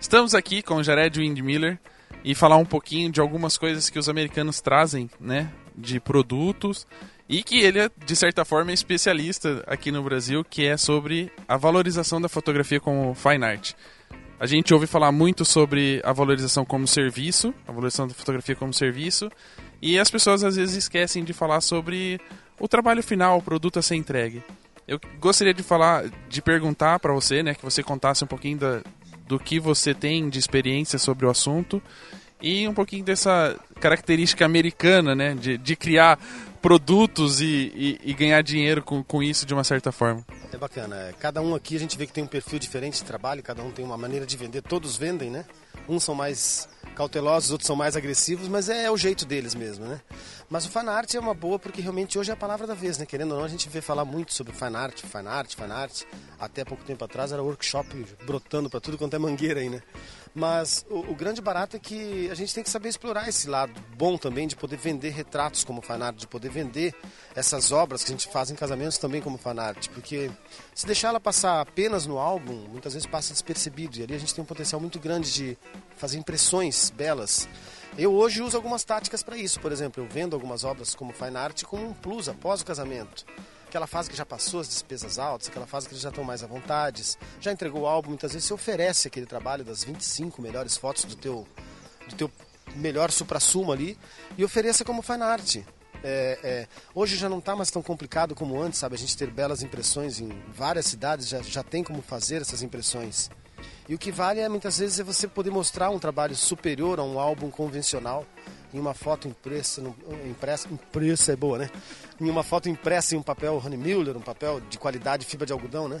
Estamos 0.00 0.34
aqui 0.34 0.62
com 0.62 0.74
o 0.74 0.84
Jared 0.84 1.18
Windmiller 1.18 1.78
e 2.24 2.34
falar 2.34 2.56
um 2.56 2.64
pouquinho 2.64 3.10
de 3.10 3.20
algumas 3.20 3.56
coisas 3.56 3.88
que 3.88 3.98
os 3.98 4.08
americanos 4.08 4.60
trazem, 4.60 5.08
né? 5.18 5.50
De 5.76 6.00
produtos 6.00 6.86
e 7.28 7.42
que 7.42 7.60
ele 7.60 7.78
é, 7.78 7.90
de 8.04 8.16
certa 8.16 8.44
forma, 8.44 8.72
especialista 8.72 9.62
aqui 9.66 9.92
no 9.92 10.02
Brasil, 10.02 10.42
que 10.44 10.66
é 10.66 10.76
sobre 10.76 11.30
a 11.46 11.56
valorização 11.56 12.20
da 12.20 12.28
fotografia 12.28 12.80
como 12.80 13.14
fine 13.14 13.44
art. 13.44 13.74
A 14.40 14.46
gente 14.46 14.72
ouve 14.72 14.86
falar 14.86 15.10
muito 15.10 15.44
sobre 15.44 16.00
a 16.04 16.12
valorização 16.12 16.64
como 16.64 16.86
serviço, 16.86 17.52
a 17.66 17.72
valorização 17.72 18.06
da 18.06 18.14
fotografia 18.14 18.54
como 18.54 18.72
serviço, 18.72 19.30
e 19.82 19.98
as 19.98 20.10
pessoas 20.10 20.44
às 20.44 20.54
vezes 20.54 20.76
esquecem 20.76 21.24
de 21.24 21.32
falar 21.32 21.60
sobre 21.60 22.20
o 22.58 22.68
trabalho 22.68 23.02
final, 23.02 23.38
o 23.38 23.42
produto 23.42 23.80
a 23.80 23.82
ser 23.82 23.96
entregue. 23.96 24.42
Eu 24.86 25.00
gostaria 25.20 25.52
de 25.52 25.62
falar, 25.62 26.04
de 26.28 26.40
perguntar 26.40 27.00
para 27.00 27.12
você, 27.12 27.42
né, 27.42 27.52
que 27.52 27.64
você 27.64 27.82
contasse 27.82 28.22
um 28.22 28.28
pouquinho 28.28 28.58
da, 28.58 28.80
do 29.26 29.38
que 29.40 29.58
você 29.58 29.92
tem 29.92 30.28
de 30.28 30.38
experiência 30.38 30.98
sobre 30.98 31.26
o 31.26 31.30
assunto 31.30 31.82
e 32.40 32.66
um 32.68 32.72
pouquinho 32.72 33.04
dessa 33.04 33.58
característica 33.80 34.44
americana, 34.44 35.14
né, 35.14 35.34
de, 35.34 35.58
de 35.58 35.76
criar 35.76 36.18
produtos 36.62 37.40
e, 37.40 37.72
e, 37.74 38.00
e, 38.04 38.14
ganhar 38.14 38.40
dinheiro 38.42 38.82
com, 38.82 39.02
com 39.02 39.22
isso 39.22 39.44
de 39.44 39.52
uma 39.52 39.64
certa 39.64 39.92
forma. 39.92 40.24
É 40.52 40.56
bacana. 40.56 40.96
É, 40.96 41.12
cada 41.12 41.42
um 41.42 41.54
aqui 41.54 41.76
a 41.76 41.78
gente 41.78 41.96
vê 41.98 42.06
que 42.06 42.12
tem 42.12 42.24
um 42.24 42.28
perfil 42.28 42.58
diferente 42.58 42.98
de 42.98 43.04
trabalho, 43.04 43.42
cada 43.42 43.62
um 43.62 43.70
tem 43.70 43.84
uma 43.84 43.98
maneira 43.98 44.24
de 44.24 44.36
vender. 44.36 44.62
Todos 44.62 44.96
vendem, 44.96 45.30
né? 45.30 45.44
Uns 45.86 46.04
são 46.04 46.14
mais 46.14 46.68
cautelosos, 46.94 47.50
outros 47.50 47.66
são 47.66 47.76
mais 47.76 47.96
agressivos, 47.96 48.48
mas 48.48 48.68
é, 48.68 48.84
é 48.84 48.90
o 48.90 48.96
jeito 48.96 49.24
deles 49.26 49.54
mesmo, 49.54 49.84
né? 49.84 50.00
Mas 50.48 50.64
o 50.64 50.70
fanart 50.70 51.14
é 51.14 51.20
uma 51.20 51.34
boa 51.34 51.58
porque 51.58 51.82
realmente 51.82 52.18
hoje 52.18 52.30
é 52.30 52.34
a 52.34 52.36
palavra 52.36 52.66
da 52.66 52.74
vez, 52.74 52.98
né? 52.98 53.04
Querendo 53.04 53.32
ou 53.32 53.38
não, 53.38 53.44
a 53.44 53.48
gente 53.48 53.68
vê 53.68 53.82
falar 53.82 54.04
muito 54.04 54.32
sobre 54.32 54.52
fanart, 54.52 55.02
fanart, 55.02 55.54
fanart. 55.54 56.02
Até 56.40 56.64
pouco 56.64 56.82
tempo 56.82 57.04
atrás 57.04 57.30
era 57.30 57.42
workshop 57.42 58.06
brotando 58.26 58.70
para 58.70 58.80
tudo 58.80 58.96
quanto 58.96 59.14
é 59.14 59.18
mangueira 59.18 59.60
aí, 59.60 59.68
né? 59.68 59.82
Mas 60.34 60.84
o, 60.88 60.98
o, 61.00 61.14
grande 61.14 61.40
barato 61.40 61.76
é 61.76 61.78
que 61.78 62.28
a 62.30 62.34
gente 62.34 62.54
tem 62.54 62.62
que 62.62 62.70
saber 62.70 62.88
explorar 62.88 63.28
esse 63.28 63.48
lado 63.48 63.72
bom 63.96 64.16
também 64.16 64.46
de 64.46 64.56
poder 64.56 64.76
vender 64.76 65.10
retratos 65.10 65.64
como 65.64 65.82
fanart, 65.82 66.16
de 66.16 66.26
poder 66.26 66.50
vender 66.50 66.94
essas 67.34 67.72
obras 67.72 68.04
que 68.04 68.10
a 68.10 68.14
gente 68.14 68.28
faz 68.28 68.50
em 68.50 68.54
casamentos 68.54 68.98
também 68.98 69.20
como 69.20 69.38
fanart, 69.38 69.88
porque 69.88 70.30
se 70.74 70.86
deixar 70.86 71.08
ela 71.08 71.20
passar 71.20 71.60
apenas 71.60 72.06
no 72.06 72.18
álbum, 72.18 72.66
muitas 72.68 72.94
vezes 72.94 73.06
passa 73.06 73.32
despercebido 73.32 73.98
e 73.98 74.02
ali 74.02 74.14
a 74.14 74.18
gente 74.18 74.34
tem 74.34 74.42
um 74.42 74.46
potencial 74.46 74.80
muito 74.80 74.98
grande 74.98 75.32
de 75.32 75.58
fazer 75.96 76.18
impressões 76.18 76.90
belas. 76.90 77.48
Eu 77.96 78.14
hoje 78.14 78.42
uso 78.42 78.56
algumas 78.56 78.84
táticas 78.84 79.22
para 79.22 79.36
isso. 79.36 79.58
Por 79.60 79.72
exemplo, 79.72 80.02
eu 80.02 80.08
vendo 80.08 80.34
algumas 80.34 80.62
obras 80.62 80.94
como 80.94 81.12
fine 81.12 81.64
como 81.64 81.88
um 81.88 81.92
plus 81.92 82.28
após 82.28 82.60
o 82.60 82.64
casamento. 82.64 83.24
Aquela 83.68 83.86
fase 83.86 84.08
que 84.08 84.16
já 84.16 84.24
passou 84.24 84.60
as 84.60 84.68
despesas 84.68 85.18
altas, 85.18 85.48
aquela 85.48 85.66
fase 85.66 85.86
que 85.86 85.92
eles 85.92 86.02
já 86.02 86.08
estão 86.08 86.24
mais 86.24 86.42
à 86.42 86.46
vontade, 86.46 87.04
já 87.38 87.52
entregou 87.52 87.82
o 87.82 87.86
álbum, 87.86 88.08
muitas 88.08 88.32
vezes 88.32 88.48
você 88.48 88.54
oferece 88.54 89.08
aquele 89.08 89.26
trabalho 89.26 89.62
das 89.62 89.84
25 89.84 90.40
melhores 90.40 90.74
fotos 90.74 91.04
do 91.04 91.14
teu, 91.14 91.46
do 92.08 92.16
teu 92.16 92.30
melhor 92.76 93.10
supra-sumo 93.10 93.70
ali 93.70 93.98
e 94.38 94.44
ofereça 94.44 94.86
como 94.86 95.02
fine 95.02 95.22
art. 95.22 95.56
É, 96.02 96.38
é, 96.42 96.68
hoje 96.94 97.16
já 97.16 97.28
não 97.28 97.40
está 97.40 97.54
mais 97.54 97.70
tão 97.70 97.82
complicado 97.82 98.34
como 98.34 98.58
antes, 98.58 98.78
sabe? 98.78 98.94
A 98.94 98.98
gente 98.98 99.14
ter 99.14 99.30
belas 99.30 99.62
impressões 99.62 100.18
em 100.18 100.30
várias 100.48 100.86
cidades, 100.86 101.28
já, 101.28 101.42
já 101.42 101.62
tem 101.62 101.84
como 101.84 102.00
fazer 102.00 102.40
essas 102.40 102.62
impressões. 102.62 103.28
E 103.86 103.94
o 103.94 103.98
que 103.98 104.10
vale 104.10 104.40
é 104.40 104.48
muitas 104.48 104.78
vezes 104.78 104.98
é 104.98 105.02
você 105.02 105.28
poder 105.28 105.50
mostrar 105.50 105.90
um 105.90 105.98
trabalho 105.98 106.34
superior 106.34 106.98
a 106.98 107.02
um 107.02 107.18
álbum 107.18 107.50
convencional 107.50 108.24
em 108.72 108.78
uma 108.78 108.94
foto 108.94 109.26
impressa, 109.26 109.82
impressa, 110.28 110.68
impressa 110.68 111.32
é 111.32 111.36
boa, 111.36 111.58
né? 111.58 111.70
Em 112.20 112.28
uma 112.28 112.42
foto 112.42 112.68
impressa 112.68 113.14
em 113.14 113.18
um 113.18 113.22
papel 113.22 113.60
Honey 113.64 113.78
Miller, 113.78 114.16
um 114.16 114.22
papel 114.22 114.60
de 114.60 114.78
qualidade 114.78 115.24
fibra 115.24 115.46
de 115.46 115.52
algodão, 115.52 115.88
né? 115.88 116.00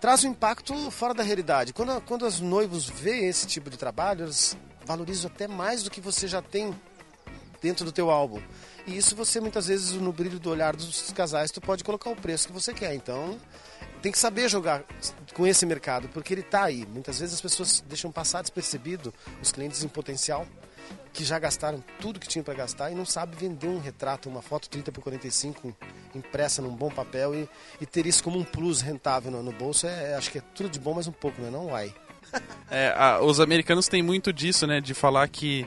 Traz 0.00 0.24
um 0.24 0.28
impacto 0.28 0.90
fora 0.90 1.14
da 1.14 1.22
realidade. 1.22 1.72
Quando, 1.72 2.00
quando 2.02 2.26
os 2.26 2.40
noivos 2.40 2.88
veem 2.88 3.26
esse 3.26 3.46
tipo 3.46 3.70
de 3.70 3.78
trabalho, 3.78 4.26
eles 4.26 4.56
valorizam 4.84 5.30
até 5.34 5.48
mais 5.48 5.82
do 5.82 5.90
que 5.90 6.00
você 6.00 6.28
já 6.28 6.42
tem 6.42 6.74
dentro 7.62 7.86
do 7.86 7.92
teu 7.92 8.10
álbum. 8.10 8.42
E 8.86 8.94
isso 8.94 9.16
você 9.16 9.40
muitas 9.40 9.66
vezes 9.66 9.92
no 9.92 10.12
brilho 10.12 10.38
do 10.38 10.50
olhar 10.50 10.76
dos 10.76 11.10
casais 11.12 11.50
tu 11.50 11.60
pode 11.60 11.82
colocar 11.82 12.10
o 12.10 12.16
preço 12.16 12.46
que 12.46 12.52
você 12.52 12.74
quer. 12.74 12.94
Então 12.94 13.40
tem 14.02 14.12
que 14.12 14.18
saber 14.18 14.50
jogar 14.50 14.84
com 15.32 15.46
esse 15.46 15.64
mercado 15.64 16.06
porque 16.10 16.34
ele 16.34 16.42
está 16.42 16.64
aí. 16.64 16.86
Muitas 16.86 17.18
vezes 17.18 17.36
as 17.36 17.40
pessoas 17.40 17.82
deixam 17.88 18.12
passar 18.12 18.42
despercebido 18.42 19.14
os 19.40 19.50
clientes 19.50 19.82
em 19.82 19.88
potencial 19.88 20.46
que 21.12 21.24
já 21.24 21.38
gastaram 21.38 21.82
tudo 22.00 22.18
que 22.18 22.26
tinham 22.26 22.44
para 22.44 22.54
gastar 22.54 22.90
e 22.90 22.94
não 22.94 23.04
sabe 23.04 23.36
vender 23.36 23.68
um 23.68 23.78
retrato, 23.78 24.28
uma 24.28 24.42
foto 24.42 24.68
30 24.68 24.90
por 24.90 25.02
45 25.02 25.74
impressa 26.14 26.60
num 26.60 26.74
bom 26.74 26.90
papel 26.90 27.34
e, 27.34 27.48
e 27.80 27.86
ter 27.86 28.06
isso 28.06 28.22
como 28.22 28.38
um 28.38 28.44
plus 28.44 28.80
rentável 28.80 29.30
no, 29.30 29.42
no 29.42 29.52
bolso 29.52 29.86
é, 29.86 30.12
é, 30.12 30.14
acho 30.16 30.30
que 30.30 30.38
é 30.38 30.42
tudo 30.54 30.68
de 30.68 30.80
bom 30.80 30.94
mas 30.94 31.06
um 31.06 31.12
pouco, 31.12 31.40
né? 31.40 31.50
Não 31.50 31.68
vai. 31.68 31.94
É, 32.68 32.92
a, 32.96 33.20
os 33.20 33.38
americanos 33.38 33.86
têm 33.86 34.02
muito 34.02 34.32
disso, 34.32 34.66
né? 34.66 34.80
De 34.80 34.92
falar 34.92 35.28
que 35.28 35.64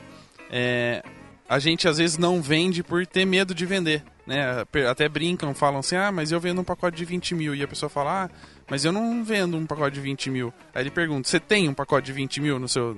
é, 0.49 1.01
a 1.47 1.59
gente 1.59 1.87
às 1.87 1.97
vezes 1.97 2.17
não 2.17 2.41
vende 2.41 2.83
por 2.83 3.05
ter 3.07 3.25
medo 3.25 3.55
de 3.55 3.65
vender. 3.65 4.03
Né? 4.25 4.65
Até 4.89 5.07
brincam, 5.07 5.53
falam 5.53 5.79
assim, 5.79 5.95
ah, 5.95 6.11
mas 6.11 6.31
eu 6.31 6.39
vendo 6.39 6.59
um 6.59 6.63
pacote 6.63 6.97
de 6.97 7.05
20 7.05 7.33
mil. 7.33 7.55
E 7.55 7.63
a 7.63 7.67
pessoa 7.67 7.89
fala, 7.89 8.25
ah, 8.25 8.29
mas 8.69 8.83
eu 8.83 8.91
não 8.91 9.23
vendo 9.23 9.55
um 9.55 9.65
pacote 9.65 9.95
de 9.95 10.01
20 10.01 10.29
mil. 10.29 10.53
Aí 10.75 10.83
ele 10.83 10.91
pergunta, 10.91 11.29
você 11.29 11.39
tem 11.39 11.69
um 11.69 11.73
pacote 11.73 12.07
de 12.07 12.11
20 12.11 12.41
mil 12.41 12.59
no 12.59 12.67
seu, 12.67 12.97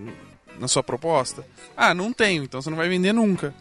na 0.59 0.67
sua 0.67 0.83
proposta? 0.83 1.45
Ah, 1.75 1.93
não 1.93 2.13
tenho, 2.13 2.43
então 2.43 2.61
você 2.61 2.69
não 2.69 2.77
vai 2.77 2.89
vender 2.89 3.13
nunca. 3.13 3.53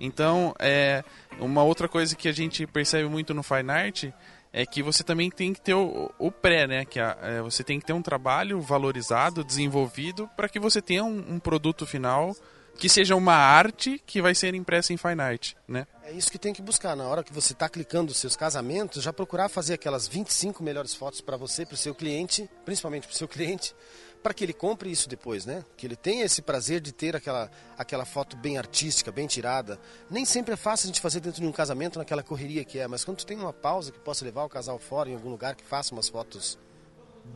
Então, 0.00 0.54
é, 0.58 1.04
uma 1.40 1.62
outra 1.62 1.88
coisa 1.88 2.14
que 2.14 2.28
a 2.28 2.32
gente 2.32 2.66
percebe 2.66 3.08
muito 3.08 3.34
no 3.34 3.42
Fine 3.42 3.70
Art 3.70 4.04
é 4.52 4.64
que 4.64 4.82
você 4.82 5.02
também 5.02 5.30
tem 5.30 5.52
que 5.52 5.60
ter 5.60 5.74
o, 5.74 6.10
o 6.18 6.30
pré, 6.30 6.66
né? 6.66 6.84
Que 6.84 7.00
a, 7.00 7.18
é, 7.20 7.42
você 7.42 7.62
tem 7.62 7.78
que 7.78 7.86
ter 7.86 7.92
um 7.92 8.02
trabalho 8.02 8.60
valorizado, 8.60 9.44
desenvolvido, 9.44 10.28
para 10.36 10.48
que 10.48 10.58
você 10.58 10.80
tenha 10.80 11.04
um, 11.04 11.34
um 11.34 11.38
produto 11.38 11.84
final 11.84 12.34
que 12.78 12.88
seja 12.88 13.16
uma 13.16 13.34
arte 13.34 14.00
que 14.06 14.22
vai 14.22 14.34
ser 14.36 14.54
impressa 14.54 14.92
em 14.92 14.96
Fine 14.96 15.20
Art, 15.20 15.54
né? 15.66 15.84
É 16.04 16.12
isso 16.12 16.30
que 16.30 16.38
tem 16.38 16.54
que 16.54 16.62
buscar. 16.62 16.94
Na 16.94 17.04
hora 17.08 17.24
que 17.24 17.32
você 17.32 17.52
está 17.52 17.68
clicando 17.68 18.12
os 18.12 18.18
seus 18.18 18.36
casamentos, 18.36 19.02
já 19.02 19.12
procurar 19.12 19.48
fazer 19.48 19.74
aquelas 19.74 20.06
25 20.06 20.62
melhores 20.62 20.94
fotos 20.94 21.20
para 21.20 21.36
você, 21.36 21.66
para 21.66 21.74
o 21.74 21.76
seu 21.76 21.92
cliente, 21.92 22.48
principalmente 22.64 23.08
para 23.08 23.14
o 23.14 23.16
seu 23.16 23.26
cliente, 23.26 23.74
para 24.22 24.34
que 24.34 24.44
ele 24.44 24.52
compre 24.52 24.90
isso 24.90 25.08
depois, 25.08 25.46
né? 25.46 25.64
Que 25.76 25.86
ele 25.86 25.96
tenha 25.96 26.24
esse 26.24 26.42
prazer 26.42 26.80
de 26.80 26.92
ter 26.92 27.14
aquela, 27.14 27.50
aquela 27.76 28.04
foto 28.04 28.36
bem 28.36 28.58
artística, 28.58 29.12
bem 29.12 29.26
tirada. 29.26 29.78
Nem 30.10 30.24
sempre 30.24 30.54
é 30.54 30.56
fácil 30.56 30.86
a 30.86 30.88
gente 30.88 31.00
fazer 31.00 31.20
dentro 31.20 31.40
de 31.40 31.46
um 31.46 31.52
casamento 31.52 31.98
naquela 31.98 32.22
correria 32.22 32.64
que 32.64 32.78
é, 32.78 32.86
mas 32.86 33.04
quando 33.04 33.18
tu 33.18 33.26
tem 33.26 33.38
uma 33.38 33.52
pausa 33.52 33.92
que 33.92 33.98
possa 33.98 34.24
levar 34.24 34.44
o 34.44 34.48
casal 34.48 34.78
fora 34.78 35.08
em 35.08 35.14
algum 35.14 35.30
lugar 35.30 35.54
que 35.54 35.64
faça 35.64 35.92
umas 35.94 36.08
fotos 36.08 36.58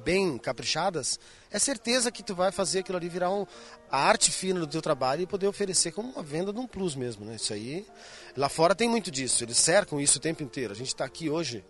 bem 0.04 0.38
caprichadas, 0.38 1.20
é 1.50 1.58
certeza 1.58 2.10
que 2.10 2.22
tu 2.22 2.34
vai 2.34 2.50
fazer 2.50 2.80
aquilo 2.80 2.96
ali 2.96 3.08
virar 3.08 3.30
um, 3.30 3.46
a 3.90 3.98
arte 3.98 4.30
fina 4.30 4.58
do 4.60 4.66
teu 4.66 4.80
trabalho 4.80 5.22
e 5.22 5.26
poder 5.26 5.46
oferecer 5.46 5.92
como 5.92 6.10
uma 6.10 6.22
venda 6.22 6.52
de 6.52 6.58
um 6.58 6.66
plus 6.66 6.94
mesmo, 6.94 7.24
né? 7.24 7.36
Isso 7.36 7.52
aí, 7.52 7.86
lá 8.36 8.48
fora 8.48 8.74
tem 8.74 8.88
muito 8.88 9.10
disso, 9.10 9.44
eles 9.44 9.58
cercam 9.58 10.00
isso 10.00 10.18
o 10.18 10.20
tempo 10.20 10.42
inteiro. 10.42 10.72
A 10.72 10.76
gente 10.76 10.88
está 10.88 11.04
aqui 11.04 11.28
hoje 11.28 11.64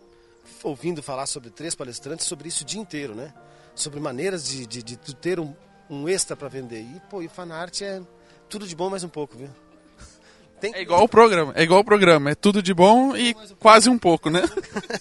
ouvindo 0.63 1.03
falar 1.03 1.25
sobre 1.25 1.49
três 1.49 1.75
palestrantes 1.75 2.25
sobre 2.25 2.47
isso 2.47 2.63
o 2.63 2.65
dia 2.65 2.79
inteiro, 2.79 3.13
né? 3.13 3.33
Sobre 3.75 3.99
maneiras 3.99 4.47
de, 4.47 4.65
de, 4.65 4.83
de 4.83 5.15
ter 5.15 5.39
um, 5.39 5.53
um 5.89 6.07
extra 6.07 6.35
para 6.35 6.47
vender. 6.47 6.81
E, 6.81 7.01
pô, 7.09 7.21
e 7.21 7.27
fanart 7.27 7.81
é 7.81 8.01
tudo 8.49 8.67
de 8.67 8.75
bom 8.75 8.89
mais 8.89 9.03
um 9.03 9.09
pouco, 9.09 9.37
viu? 9.37 9.49
Tem... 10.61 10.73
É 10.75 10.81
igual 10.81 11.03
o 11.03 11.09
programa, 11.09 11.51
é 11.55 11.63
igual 11.63 11.81
o 11.81 11.83
programa, 11.83 12.31
é 12.31 12.35
tudo 12.35 12.61
de 12.61 12.73
bom 12.73 13.17
e 13.17 13.33
quase 13.59 13.89
um 13.89 13.97
pouco, 13.97 14.29
né? 14.29 14.41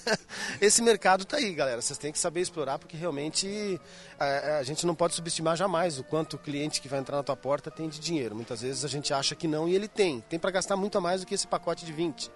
Esse 0.61 0.83
mercado 0.83 1.25
tá 1.25 1.37
aí, 1.37 1.55
galera. 1.55 1.81
Vocês 1.81 1.99
têm 1.99 2.11
que 2.11 2.19
saber 2.19 2.41
explorar 2.41 2.79
porque 2.79 2.97
realmente 2.97 3.81
a, 4.19 4.59
a, 4.59 4.63
gente 4.63 4.87
não 4.87 4.95
pode 4.95 5.15
subestimar 5.15 5.57
jamais 5.57 5.99
o 5.99 6.05
quanto 6.05 6.35
o 6.35 6.39
cliente 6.39 6.81
que 6.81 6.89
vai 6.89 6.99
entrar 6.99 7.17
na 7.17 7.23
tua 7.23 7.37
porta 7.37 7.71
tem 7.71 7.89
de 7.89 8.01
dinheiro. 8.01 8.35
Muitas 8.35 8.63
vezes 8.63 8.85
a 8.85 8.89
gente 8.89 9.15
acha 9.15 9.37
que 9.37 9.47
não 9.47 9.69
e 9.69 9.75
ele 9.75 9.87
tem. 9.87 10.21
Tem 10.29 10.39
para 10.39 10.51
gastar 10.51 10.77
muito 10.77 10.99
a 10.99 11.01
mais 11.01 11.21
do 11.21 11.27
que 11.27 11.35
esse 11.35 11.47
pacote 11.47 11.85
de 11.85 11.93
20. 11.93 12.31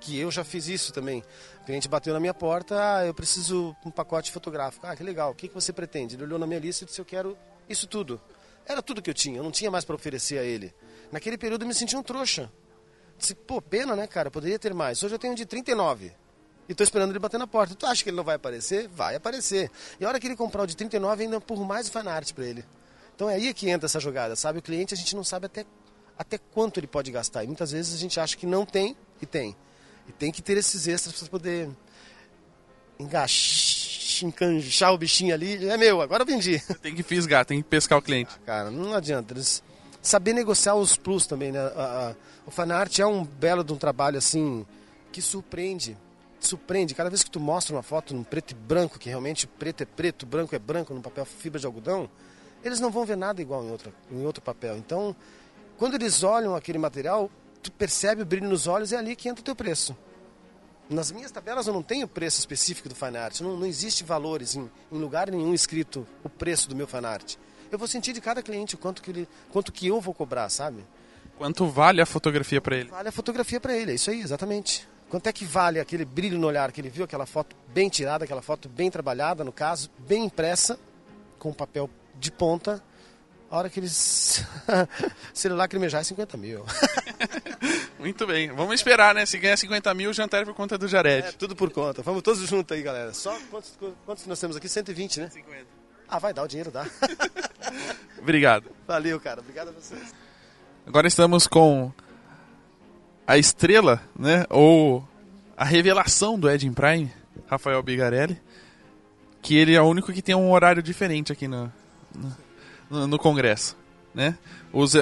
Que 0.00 0.18
eu 0.18 0.30
já 0.30 0.44
fiz 0.44 0.68
isso 0.68 0.92
também. 0.92 1.22
O 1.62 1.64
cliente 1.64 1.88
bateu 1.88 2.12
na 2.12 2.20
minha 2.20 2.34
porta, 2.34 2.76
ah, 2.78 3.06
eu 3.06 3.14
preciso 3.14 3.74
um 3.84 3.90
pacote 3.90 4.30
fotográfico. 4.30 4.86
Ah, 4.86 4.94
que 4.94 5.02
legal. 5.02 5.30
O 5.30 5.34
que, 5.34 5.48
que 5.48 5.54
você 5.54 5.72
pretende? 5.72 6.16
Ele 6.16 6.24
olhou 6.24 6.38
na 6.38 6.46
minha 6.46 6.60
lista 6.60 6.84
e 6.84 6.86
disse, 6.86 7.00
eu 7.00 7.04
quero 7.04 7.36
isso 7.68 7.86
tudo. 7.86 8.20
Era 8.66 8.82
tudo 8.82 9.00
que 9.00 9.08
eu 9.08 9.14
tinha, 9.14 9.38
eu 9.38 9.44
não 9.44 9.50
tinha 9.50 9.70
mais 9.70 9.84
para 9.84 9.94
oferecer 9.94 10.38
a 10.38 10.42
ele. 10.42 10.74
Naquele 11.10 11.38
período 11.38 11.62
eu 11.62 11.68
me 11.68 11.74
senti 11.74 11.96
um 11.96 12.02
trouxa. 12.02 12.50
Disse, 13.16 13.34
pô, 13.34 13.62
pena, 13.62 13.96
né, 13.96 14.06
cara? 14.06 14.30
Poderia 14.30 14.58
ter 14.58 14.74
mais. 14.74 15.02
Hoje 15.02 15.14
eu 15.14 15.18
tenho 15.18 15.32
um 15.32 15.36
de 15.36 15.46
39. 15.46 16.12
E 16.68 16.74
tô 16.74 16.82
esperando 16.82 17.10
ele 17.10 17.18
bater 17.18 17.38
na 17.38 17.46
porta. 17.46 17.74
Tu 17.74 17.86
acha 17.86 18.02
que 18.02 18.10
ele 18.10 18.16
não 18.16 18.24
vai 18.24 18.34
aparecer? 18.34 18.88
Vai 18.88 19.14
aparecer. 19.14 19.70
E 20.00 20.04
a 20.04 20.08
hora 20.08 20.18
que 20.18 20.26
ele 20.26 20.36
comprar 20.36 20.62
o 20.62 20.66
de 20.66 20.76
39, 20.76 21.22
ainda 21.22 21.40
por 21.40 21.58
mais 21.64 21.88
fanart 21.88 22.32
para 22.32 22.44
ele. 22.44 22.64
Então 23.14 23.30
é 23.30 23.34
aí 23.34 23.54
que 23.54 23.70
entra 23.70 23.86
essa 23.86 24.00
jogada, 24.00 24.36
sabe? 24.36 24.58
O 24.58 24.62
cliente 24.62 24.92
a 24.92 24.96
gente 24.96 25.14
não 25.16 25.24
sabe 25.24 25.46
até, 25.46 25.64
até 26.18 26.36
quanto 26.36 26.78
ele 26.78 26.86
pode 26.86 27.10
gastar. 27.10 27.44
E 27.44 27.46
muitas 27.46 27.70
vezes 27.70 27.94
a 27.94 27.98
gente 27.98 28.18
acha 28.18 28.36
que 28.36 28.46
não 28.46 28.66
tem 28.66 28.96
e 29.22 29.26
tem. 29.26 29.56
E 30.08 30.12
tem 30.12 30.30
que 30.30 30.42
ter 30.42 30.56
esses 30.56 30.86
extras 30.86 31.18
para 31.18 31.28
poder 31.28 31.68
enganchar 32.98 34.92
o 34.92 34.98
bichinho 34.98 35.34
ali. 35.34 35.68
É 35.68 35.76
meu, 35.76 36.00
agora 36.00 36.22
eu 36.22 36.26
vendi. 36.26 36.60
Tem 36.80 36.94
que 36.94 37.02
fisgar, 37.02 37.44
tem 37.44 37.62
que 37.62 37.68
pescar 37.68 37.98
o 37.98 38.02
cliente. 38.02 38.30
Ah, 38.34 38.46
cara, 38.46 38.70
não 38.70 38.94
adianta. 38.94 39.34
Eles 39.34 39.62
saber 40.06 40.32
negociar 40.32 40.74
os 40.74 40.96
plus 40.96 41.26
também, 41.26 41.52
né? 41.52 41.58
A, 41.58 42.10
a, 42.10 42.14
o 42.46 42.50
fanart 42.50 42.98
é 42.98 43.06
um 43.06 43.24
belo 43.24 43.64
de 43.64 43.72
um 43.72 43.76
trabalho 43.76 44.18
assim 44.18 44.64
que 45.12 45.20
surpreende. 45.20 45.96
Surpreende. 46.38 46.94
Cada 46.94 47.10
vez 47.10 47.24
que 47.24 47.30
tu 47.30 47.40
mostra 47.40 47.74
uma 47.74 47.82
foto 47.82 48.14
num 48.14 48.22
preto 48.22 48.52
e 48.52 48.54
branco, 48.54 48.98
que 48.98 49.08
realmente 49.08 49.46
preto 49.46 49.82
é 49.82 49.86
preto, 49.86 50.24
branco 50.24 50.54
é 50.54 50.58
branco, 50.58 50.94
num 50.94 51.02
papel 51.02 51.24
fibra 51.24 51.58
de 51.58 51.66
algodão, 51.66 52.08
eles 52.62 52.78
não 52.78 52.90
vão 52.90 53.04
ver 53.04 53.16
nada 53.16 53.42
igual 53.42 53.64
em, 53.64 53.70
outra, 53.70 53.92
em 54.10 54.24
outro 54.24 54.42
papel. 54.42 54.76
Então, 54.76 55.14
quando 55.76 55.94
eles 55.94 56.22
olham 56.22 56.54
aquele 56.54 56.78
material, 56.78 57.30
tu 57.66 57.72
percebe 57.72 58.22
o 58.22 58.26
brilho 58.26 58.48
nos 58.48 58.66
olhos 58.66 58.92
é 58.92 58.96
ali 58.96 59.14
que 59.14 59.28
entra 59.28 59.40
o 59.40 59.44
teu 59.44 59.54
preço. 59.54 59.96
Nas 60.88 61.10
minhas 61.10 61.30
tabelas 61.30 61.66
eu 61.66 61.72
não 61.72 61.82
tenho 61.82 62.06
preço 62.06 62.38
específico 62.38 62.88
do 62.88 62.94
fine 62.94 63.16
art, 63.16 63.40
não, 63.40 63.56
não 63.56 63.66
existe 63.66 64.04
valores 64.04 64.54
em, 64.54 64.70
em 64.90 64.98
lugar 64.98 65.30
nenhum 65.30 65.52
escrito 65.52 66.06
o 66.22 66.28
preço 66.28 66.68
do 66.68 66.76
meu 66.76 66.86
fine 66.86 67.06
art 67.06 67.36
eu 67.70 67.78
vou 67.78 67.88
sentir 67.88 68.12
de 68.12 68.20
cada 68.20 68.42
cliente 68.42 68.74
o 68.74 68.78
quanto 68.78 69.02
que, 69.02 69.10
ele, 69.10 69.28
quanto 69.50 69.72
que 69.72 69.86
eu 69.86 70.00
vou 70.00 70.14
cobrar, 70.14 70.48
sabe? 70.48 70.84
Quanto 71.36 71.66
vale 71.66 72.00
a 72.00 72.06
fotografia 72.06 72.60
para 72.60 72.76
ele? 72.76 72.90
Vale 72.90 73.08
a 73.08 73.12
fotografia 73.12 73.60
para 73.60 73.76
ele, 73.76 73.92
é 73.92 73.94
isso 73.94 74.10
aí, 74.10 74.20
exatamente. 74.20 74.88
Quanto 75.08 75.26
é 75.28 75.32
que 75.32 75.44
vale 75.44 75.78
aquele 75.78 76.04
brilho 76.04 76.38
no 76.38 76.46
olhar 76.46 76.72
que 76.72 76.80
ele 76.80 76.88
viu, 76.88 77.04
aquela 77.04 77.26
foto 77.26 77.54
bem 77.68 77.88
tirada, 77.88 78.24
aquela 78.24 78.42
foto 78.42 78.68
bem 78.68 78.90
trabalhada, 78.90 79.44
no 79.44 79.52
caso, 79.52 79.90
bem 79.98 80.24
impressa, 80.24 80.78
com 81.38 81.52
papel 81.52 81.88
de 82.18 82.32
ponta. 82.32 82.82
A 83.50 83.58
hora 83.58 83.70
que 83.70 83.78
eles. 83.78 84.44
Se 85.32 85.48
lacrimejar 85.48 86.00
é 86.00 86.04
50 86.04 86.36
mil. 86.36 86.64
Muito 87.98 88.26
bem. 88.26 88.50
Vamos 88.50 88.74
esperar, 88.74 89.14
né? 89.14 89.24
Se 89.24 89.38
ganhar 89.38 89.56
50 89.56 89.94
mil, 89.94 90.12
jantar 90.12 90.42
é 90.42 90.44
por 90.44 90.54
conta 90.54 90.76
do 90.76 90.88
Jared. 90.88 91.28
É, 91.28 91.32
tudo 91.32 91.54
por 91.54 91.70
conta. 91.70 92.02
Vamos 92.02 92.22
todos 92.22 92.40
juntos 92.48 92.76
aí, 92.76 92.82
galera. 92.82 93.14
Só 93.14 93.36
quantos, 93.50 93.78
quantos 94.04 94.26
nós 94.26 94.40
temos 94.40 94.56
aqui? 94.56 94.68
120, 94.68 95.20
né? 95.20 95.30
50. 95.30 95.66
Ah, 96.08 96.18
vai 96.18 96.32
dar, 96.32 96.42
o 96.42 96.48
dinheiro 96.48 96.70
dá. 96.70 96.86
Obrigado. 98.18 98.70
Valeu, 98.86 99.18
cara. 99.20 99.40
Obrigado 99.40 99.68
a 99.68 99.72
vocês. 99.72 100.14
Agora 100.86 101.06
estamos 101.06 101.46
com 101.46 101.92
a 103.26 103.38
estrela, 103.38 104.00
né? 104.16 104.44
Ou 104.50 105.06
a 105.56 105.64
revelação 105.64 106.38
do 106.38 106.50
Ed 106.50 106.68
Prime, 106.70 107.12
Rafael 107.46 107.82
Bigarelli. 107.82 108.40
Que 109.42 109.56
ele 109.56 109.74
é 109.74 109.80
o 109.80 109.84
único 109.84 110.12
que 110.12 110.22
tem 110.22 110.34
um 110.34 110.50
horário 110.50 110.82
diferente 110.82 111.32
aqui 111.32 111.46
no, 111.46 111.72
no, 112.14 112.36
no 112.90 113.18
Congresso, 113.18 113.76
né? 114.14 114.36
Os, 114.72 114.94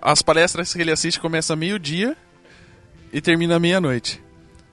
as 0.00 0.22
palestras 0.22 0.72
que 0.72 0.80
ele 0.80 0.92
assiste 0.92 1.20
começam 1.20 1.56
meio-dia 1.56 2.16
e 3.12 3.20
termina 3.20 3.58
meia-noite. 3.58 4.22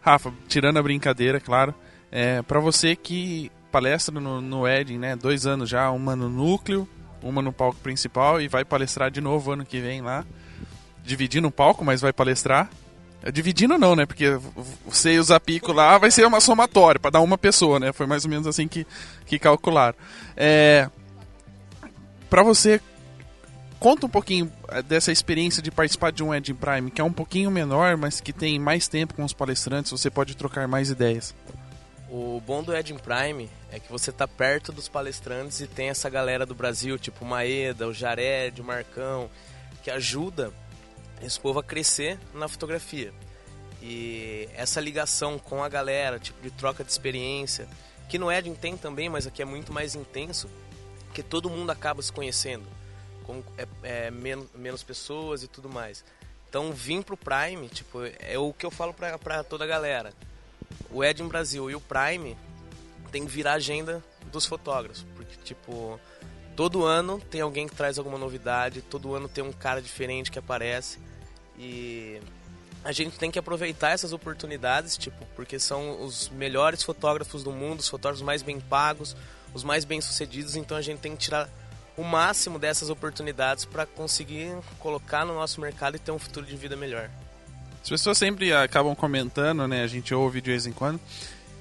Rafa, 0.01 0.31
tirando 0.47 0.77
a 0.77 0.83
brincadeira, 0.83 1.39
claro, 1.39 1.73
é, 2.11 2.41
para 2.41 2.59
você 2.59 2.95
que 2.95 3.51
palestra 3.71 4.19
no, 4.19 4.39
no 4.39 4.67
Edin, 4.67 4.97
né? 4.97 5.15
Dois 5.15 5.45
anos 5.45 5.69
já, 5.69 5.89
uma 5.91 6.15
no 6.15 6.29
núcleo, 6.29 6.87
uma 7.21 7.41
no 7.41 7.51
palco 7.51 7.79
principal 7.79 8.39
e 8.39 8.47
vai 8.47 8.63
palestrar 8.63 9.09
de 9.09 9.19
novo 9.19 9.51
ano 9.51 9.65
que 9.65 9.81
vem 9.81 10.01
lá. 10.01 10.23
Dividindo 11.03 11.47
o 11.47 11.51
palco, 11.51 11.83
mas 11.83 12.01
vai 12.01 12.13
palestrar. 12.13 12.69
É, 13.21 13.31
Dividindo 13.31 13.77
não, 13.77 13.95
né? 13.95 14.05
Porque 14.05 14.39
você 14.85 15.15
e 15.15 15.19
o 15.19 15.23
Zapico 15.23 15.73
lá 15.73 15.97
vai 15.97 16.11
ser 16.11 16.25
uma 16.25 16.39
somatória 16.39 16.99
para 16.99 17.11
dar 17.11 17.21
uma 17.21 17.37
pessoa, 17.37 17.79
né? 17.79 17.91
Foi 17.91 18.05
mais 18.05 18.23
ou 18.23 18.29
menos 18.29 18.47
assim 18.47 18.67
que, 18.67 18.85
que 19.25 19.37
calcularam. 19.37 19.95
É, 20.37 20.89
para 22.29 22.43
você, 22.43 22.81
conta 23.79 24.05
um 24.05 24.09
pouquinho 24.09 24.51
eh, 24.69 24.81
dessa 24.81 25.11
experiência 25.11 25.61
de 25.61 25.71
participar 25.71 26.11
de 26.11 26.23
um 26.23 26.33
Ed 26.33 26.53
Prime, 26.53 26.91
que 26.91 27.01
é 27.01 27.03
um 27.03 27.13
pouquinho 27.13 27.51
menor, 27.51 27.97
mas 27.97 28.19
que 28.19 28.33
tem 28.33 28.59
mais 28.59 28.87
tempo 28.87 29.13
com 29.13 29.23
os 29.23 29.33
palestrantes, 29.33 29.91
você 29.91 30.09
pode 30.09 30.35
trocar 30.35 30.67
mais 30.67 30.89
ideias. 30.89 31.33
O 32.09 32.41
bom 32.45 32.63
do 32.63 32.75
Ed 32.75 32.93
Prime 32.93 33.49
é 33.71 33.79
que 33.79 33.91
você 33.91 34.11
tá 34.11 34.27
perto 34.27 34.71
dos 34.71 34.87
palestrantes 34.87 35.59
e 35.59 35.67
tem 35.67 35.89
essa 35.89 36.09
galera 36.09 36.45
do 36.45 36.55
Brasil, 36.55 36.97
tipo 36.97 37.25
o 37.25 37.27
Maeda, 37.27 37.87
o 37.87 37.93
Jared, 37.93 38.61
o 38.61 38.63
Marcão, 38.63 39.29
que 39.83 39.91
ajuda 39.91 40.51
esse 41.21 41.39
povo 41.39 41.59
a 41.59 41.63
crescer 41.63 42.19
na 42.33 42.47
fotografia. 42.47 43.13
E 43.81 44.49
essa 44.55 44.79
ligação 44.79 45.37
com 45.37 45.63
a 45.63 45.69
galera, 45.69 46.19
tipo 46.19 46.41
de 46.41 46.51
troca 46.51 46.83
de 46.83 46.91
experiência, 46.91 47.67
que 48.07 48.17
no 48.17 48.31
Ed 48.31 48.49
tem 48.55 48.77
também, 48.77 49.09
mas 49.09 49.27
aqui 49.27 49.41
é 49.41 49.45
muito 49.45 49.73
mais 49.73 49.95
intenso, 49.95 50.49
que 51.15 51.23
todo 51.23 51.49
mundo 51.49 51.69
acaba 51.69 52.01
se 52.01 52.11
conhecendo, 52.11 52.65
com 53.23 53.41
é, 53.57 53.65
é, 53.83 54.11
menos, 54.11 54.47
menos 54.53 54.83
pessoas 54.83 55.43
e 55.43 55.47
tudo 55.47 55.69
mais. 55.69 56.03
Então, 56.49 56.73
vir 56.73 57.03
pro 57.05 57.15
Prime, 57.15 57.69
tipo, 57.69 57.99
é 58.19 58.37
o 58.37 58.51
que 58.51 58.65
eu 58.65 58.71
falo 58.71 58.93
pra, 58.93 59.17
pra 59.17 59.41
toda 59.41 59.63
a 59.63 59.67
galera. 59.67 60.13
O 60.91 61.01
Ed 61.01 61.23
Brasil 61.23 61.71
e 61.71 61.75
o 61.75 61.79
Prime 61.79 62.37
tem 63.13 63.25
que 63.25 63.31
virar 63.31 63.53
agenda 63.53 64.03
dos 64.29 64.45
fotógrafos, 64.45 65.05
porque, 65.15 65.37
tipo, 65.37 65.97
todo 66.53 66.83
ano 66.83 67.21
tem 67.31 67.39
alguém 67.39 67.65
que 67.65 67.75
traz 67.75 67.97
alguma 67.97 68.17
novidade, 68.17 68.81
todo 68.81 69.15
ano 69.15 69.29
tem 69.29 69.41
um 69.41 69.53
cara 69.53 69.81
diferente 69.81 70.29
que 70.29 70.37
aparece 70.37 70.99
e 71.57 72.19
a 72.83 72.91
gente 72.91 73.17
tem 73.17 73.31
que 73.31 73.39
aproveitar 73.39 73.91
essas 73.91 74.11
oportunidades, 74.11 74.97
tipo, 74.97 75.25
porque 75.33 75.59
são 75.59 76.03
os 76.03 76.27
melhores 76.27 76.83
fotógrafos 76.83 77.41
do 77.41 77.53
mundo, 77.53 77.79
os 77.79 77.87
fotógrafos 77.87 78.21
mais 78.21 78.41
bem 78.41 78.59
pagos, 78.59 79.15
os 79.55 79.63
mais 79.63 79.83
bem 79.83 79.99
sucedidos, 79.99 80.55
então 80.55 80.77
a 80.77 80.81
gente 80.81 80.99
tem 80.99 81.13
que 81.13 81.23
tirar 81.23 81.49
o 81.97 82.03
máximo 82.03 82.59
dessas 82.59 82.89
oportunidades 82.89 83.65
para 83.65 83.85
conseguir 83.85 84.55
colocar 84.77 85.25
no 85.25 85.33
nosso 85.33 85.59
mercado 85.59 85.95
e 85.95 85.99
ter 85.99 86.11
um 86.11 86.19
futuro 86.19 86.45
de 86.45 86.55
vida 86.55 86.75
melhor. 86.75 87.09
As 87.81 87.89
pessoas 87.89 88.17
sempre 88.17 88.53
acabam 88.53 88.95
comentando, 88.95 89.67
né? 89.67 89.81
A 89.81 89.87
gente 89.87 90.13
ouve 90.13 90.41
de 90.41 90.51
vez 90.51 90.67
em 90.67 90.71
quando 90.71 90.99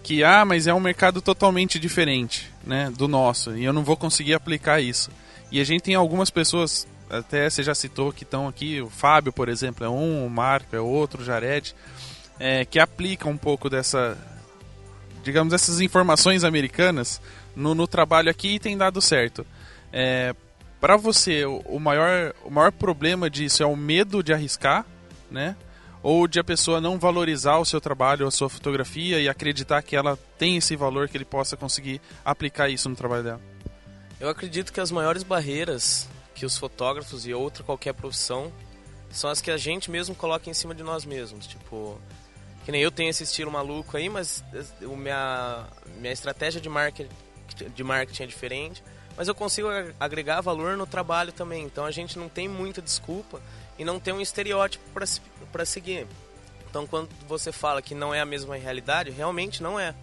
que 0.04 0.22
ah, 0.22 0.44
mas 0.44 0.66
é 0.66 0.74
um 0.74 0.78
mercado 0.78 1.22
totalmente 1.22 1.78
diferente, 1.78 2.52
né, 2.62 2.92
do 2.94 3.08
nosso, 3.08 3.56
e 3.56 3.64
eu 3.64 3.72
não 3.72 3.82
vou 3.82 3.96
conseguir 3.96 4.34
aplicar 4.34 4.78
isso. 4.78 5.10
E 5.50 5.58
a 5.58 5.64
gente 5.64 5.80
tem 5.80 5.94
algumas 5.94 6.28
pessoas, 6.28 6.86
até 7.08 7.48
você 7.48 7.62
já 7.62 7.74
citou 7.74 8.12
que 8.12 8.22
estão 8.22 8.46
aqui, 8.46 8.82
o 8.82 8.90
Fábio, 8.90 9.32
por 9.32 9.48
exemplo, 9.48 9.84
é 9.84 9.88
um, 9.88 10.26
o 10.26 10.30
Marco 10.30 10.76
é 10.76 10.80
outro, 10.80 11.22
o 11.22 11.24
Jared, 11.24 11.74
é, 12.38 12.66
que 12.66 12.78
aplicam 12.78 13.32
um 13.32 13.36
pouco 13.38 13.70
dessa, 13.70 14.18
digamos, 15.22 15.54
essas 15.54 15.80
informações 15.80 16.44
americanas 16.44 17.18
no, 17.54 17.74
no 17.74 17.86
trabalho 17.86 18.30
aqui 18.30 18.54
e 18.54 18.58
tem 18.58 18.76
dado 18.76 19.00
certo. 19.00 19.46
É, 19.92 20.34
para 20.80 20.96
você, 20.96 21.44
o, 21.44 21.78
maior, 21.78 22.34
o 22.44 22.50
maior 22.50 22.72
problema 22.72 23.30
disso 23.30 23.62
é 23.62 23.66
o 23.66 23.76
medo 23.76 24.22
de 24.22 24.32
arriscar, 24.32 24.84
né? 25.30 25.56
ou 26.02 26.28
de 26.28 26.38
a 26.38 26.44
pessoa 26.44 26.82
não 26.82 26.98
valorizar 26.98 27.56
o 27.56 27.64
seu 27.64 27.80
trabalho, 27.80 28.26
a 28.26 28.30
sua 28.30 28.50
fotografia 28.50 29.18
e 29.18 29.26
acreditar 29.26 29.80
que 29.80 29.96
ela 29.96 30.18
tem 30.36 30.58
esse 30.58 30.76
valor 30.76 31.08
que 31.08 31.16
ele 31.16 31.24
possa 31.24 31.56
conseguir 31.56 31.98
aplicar 32.22 32.68
isso 32.68 32.90
no 32.90 32.94
trabalho 32.94 33.24
dela? 33.24 33.40
Eu 34.20 34.28
acredito 34.28 34.70
que 34.70 34.80
as 34.80 34.90
maiores 34.90 35.22
barreiras 35.22 36.06
que 36.34 36.44
os 36.44 36.58
fotógrafos 36.58 37.26
e 37.26 37.32
outra 37.32 37.64
qualquer 37.64 37.94
profissão 37.94 38.52
são 39.10 39.30
as 39.30 39.40
que 39.40 39.50
a 39.50 39.56
gente 39.56 39.90
mesmo 39.90 40.14
coloca 40.14 40.50
em 40.50 40.54
cima 40.54 40.74
de 40.74 40.82
nós 40.82 41.06
mesmos. 41.06 41.46
Tipo, 41.46 41.98
que 42.64 42.72
nem 42.72 42.82
eu 42.82 42.90
tenho 42.90 43.08
esse 43.08 43.22
estilo 43.22 43.50
maluco 43.50 43.96
aí, 43.96 44.08
mas 44.08 44.44
o 44.82 44.96
minha, 44.96 45.64
minha 45.98 46.12
estratégia 46.12 46.60
de 46.60 46.68
marketing, 46.68 47.08
de 47.74 47.84
marketing 47.84 48.22
é 48.22 48.26
diferente. 48.26 48.82
Mas 49.16 49.28
eu 49.28 49.34
consigo 49.34 49.68
agregar 49.98 50.40
valor 50.40 50.76
no 50.76 50.86
trabalho 50.86 51.32
também. 51.32 51.64
Então 51.64 51.84
a 51.84 51.90
gente 51.90 52.18
não 52.18 52.28
tem 52.28 52.48
muita 52.48 52.82
desculpa 52.82 53.40
e 53.78 53.84
não 53.84 54.00
tem 54.00 54.12
um 54.12 54.20
estereótipo 54.20 54.84
para 55.52 55.64
seguir. 55.64 56.06
Então, 56.68 56.88
quando 56.88 57.08
você 57.28 57.52
fala 57.52 57.80
que 57.80 57.94
não 57.94 58.12
é 58.12 58.20
a 58.20 58.26
mesma 58.26 58.56
realidade, 58.56 59.10
realmente 59.10 59.62
não 59.62 59.78
é. 59.78 59.94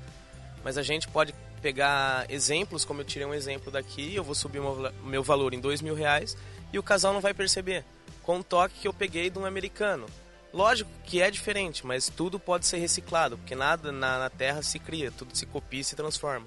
Mas 0.63 0.77
a 0.77 0.81
gente 0.81 1.05
pode 1.05 1.35
pegar 1.61 2.25
exemplos, 2.29 2.85
como 2.85 3.01
eu 3.01 3.05
tirei 3.05 3.27
um 3.27 3.33
exemplo 3.33 3.69
daqui, 3.69 4.15
eu 4.15 4.23
vou 4.23 4.33
subir 4.33 4.59
o 4.59 4.91
meu 5.03 5.21
valor 5.21 5.53
em 5.53 5.59
dois 5.59 5.81
mil 5.81 5.93
reais 5.93 6.35
e 6.71 6.79
o 6.79 6.83
casal 6.83 7.13
não 7.13 7.19
vai 7.19 7.33
perceber. 7.33 7.83
Com 8.23 8.37
um 8.37 8.41
toque 8.41 8.75
que 8.79 8.87
eu 8.87 8.93
peguei 8.93 9.29
de 9.29 9.37
um 9.37 9.45
americano. 9.45 10.05
Lógico 10.53 10.89
que 11.03 11.21
é 11.21 11.29
diferente, 11.29 11.85
mas 11.85 12.09
tudo 12.09 12.39
pode 12.39 12.65
ser 12.65 12.77
reciclado, 12.77 13.37
porque 13.37 13.55
nada 13.55 13.91
na, 13.91 14.19
na 14.19 14.29
Terra 14.29 14.61
se 14.61 14.79
cria, 14.79 15.11
tudo 15.11 15.35
se 15.35 15.45
copia 15.45 15.81
e 15.81 15.83
se 15.83 15.95
transforma. 15.95 16.45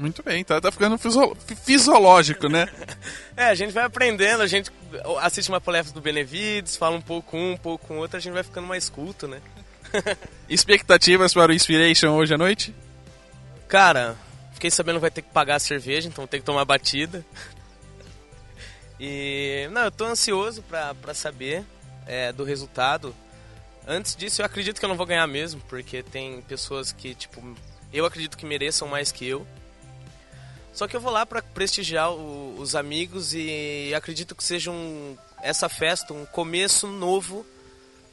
Muito 0.00 0.22
bem, 0.22 0.42
tá, 0.42 0.58
tá 0.58 0.72
ficando 0.72 0.96
fisiológico, 0.96 2.48
né? 2.48 2.66
é, 3.36 3.44
a 3.48 3.54
gente 3.54 3.70
vai 3.70 3.84
aprendendo, 3.84 4.42
a 4.42 4.46
gente 4.46 4.72
assiste 5.20 5.50
uma 5.50 5.60
palestra 5.60 5.92
do 5.92 6.00
Benevides, 6.00 6.74
fala 6.74 6.96
um 6.96 7.02
pouco 7.02 7.36
um, 7.36 7.52
um 7.52 7.56
pouco 7.58 7.86
com 7.86 7.98
outro, 7.98 8.16
a 8.16 8.20
gente 8.20 8.32
vai 8.32 8.42
ficando 8.42 8.66
mais 8.66 8.88
culto, 8.88 9.28
né? 9.28 9.42
Expectativas 10.48 11.34
para 11.34 11.52
o 11.52 11.54
Inspiration 11.54 12.14
hoje 12.14 12.32
à 12.32 12.38
noite? 12.38 12.74
Cara, 13.68 14.16
fiquei 14.54 14.70
sabendo 14.70 14.94
que 14.94 15.02
vai 15.02 15.10
ter 15.10 15.20
que 15.20 15.28
pagar 15.28 15.56
a 15.56 15.60
cerveja, 15.60 16.08
então 16.08 16.26
tem 16.26 16.40
que 16.40 16.46
tomar 16.46 16.64
batida. 16.64 17.22
E, 18.98 19.68
não, 19.70 19.82
eu 19.82 19.90
tô 19.90 20.06
ansioso 20.06 20.62
pra, 20.62 20.94
pra 20.94 21.12
saber 21.12 21.62
é, 22.06 22.32
do 22.32 22.42
resultado. 22.42 23.14
Antes 23.86 24.16
disso, 24.16 24.40
eu 24.40 24.46
acredito 24.46 24.78
que 24.78 24.84
eu 24.86 24.88
não 24.88 24.96
vou 24.96 25.04
ganhar 25.04 25.26
mesmo, 25.26 25.60
porque 25.68 26.02
tem 26.02 26.40
pessoas 26.40 26.90
que, 26.90 27.14
tipo, 27.14 27.54
eu 27.92 28.06
acredito 28.06 28.38
que 28.38 28.46
mereçam 28.46 28.88
mais 28.88 29.12
que 29.12 29.26
eu. 29.26 29.46
Só 30.72 30.86
que 30.86 30.96
eu 30.96 31.00
vou 31.00 31.12
lá 31.12 31.26
para 31.26 31.42
prestigiar 31.42 32.12
o, 32.12 32.58
os 32.58 32.74
amigos 32.74 33.34
e 33.34 33.92
acredito 33.94 34.34
que 34.34 34.44
seja 34.44 34.70
um, 34.70 35.16
essa 35.42 35.68
festa 35.68 36.14
um 36.14 36.24
começo 36.24 36.86
novo 36.86 37.44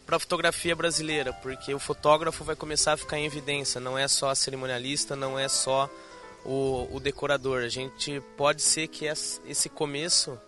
para 0.05 0.15
a 0.15 0.19
fotografia 0.19 0.75
brasileira, 0.75 1.34
porque 1.34 1.73
o 1.73 1.79
fotógrafo 1.79 2.43
vai 2.43 2.55
começar 2.55 2.93
a 2.93 2.97
ficar 2.97 3.17
em 3.17 3.25
evidência, 3.25 3.79
não 3.79 3.97
é 3.97 4.07
só 4.07 4.29
a 4.29 4.35
cerimonialista, 4.35 5.15
não 5.15 5.38
é 5.38 5.49
só 5.49 5.89
o, 6.45 6.88
o 6.91 6.99
decorador. 6.99 7.63
A 7.63 7.67
gente 7.67 8.21
pode 8.38 8.61
ser 8.61 8.88
que 8.88 9.05
esse 9.05 9.69
começo 9.69 10.39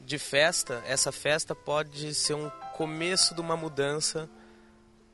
de 0.00 0.18
festa, 0.18 0.82
essa 0.86 1.10
festa 1.10 1.54
pode 1.54 2.14
ser 2.14 2.34
um 2.34 2.48
começo 2.74 3.34
de 3.34 3.40
uma 3.40 3.56
mudança 3.56 4.30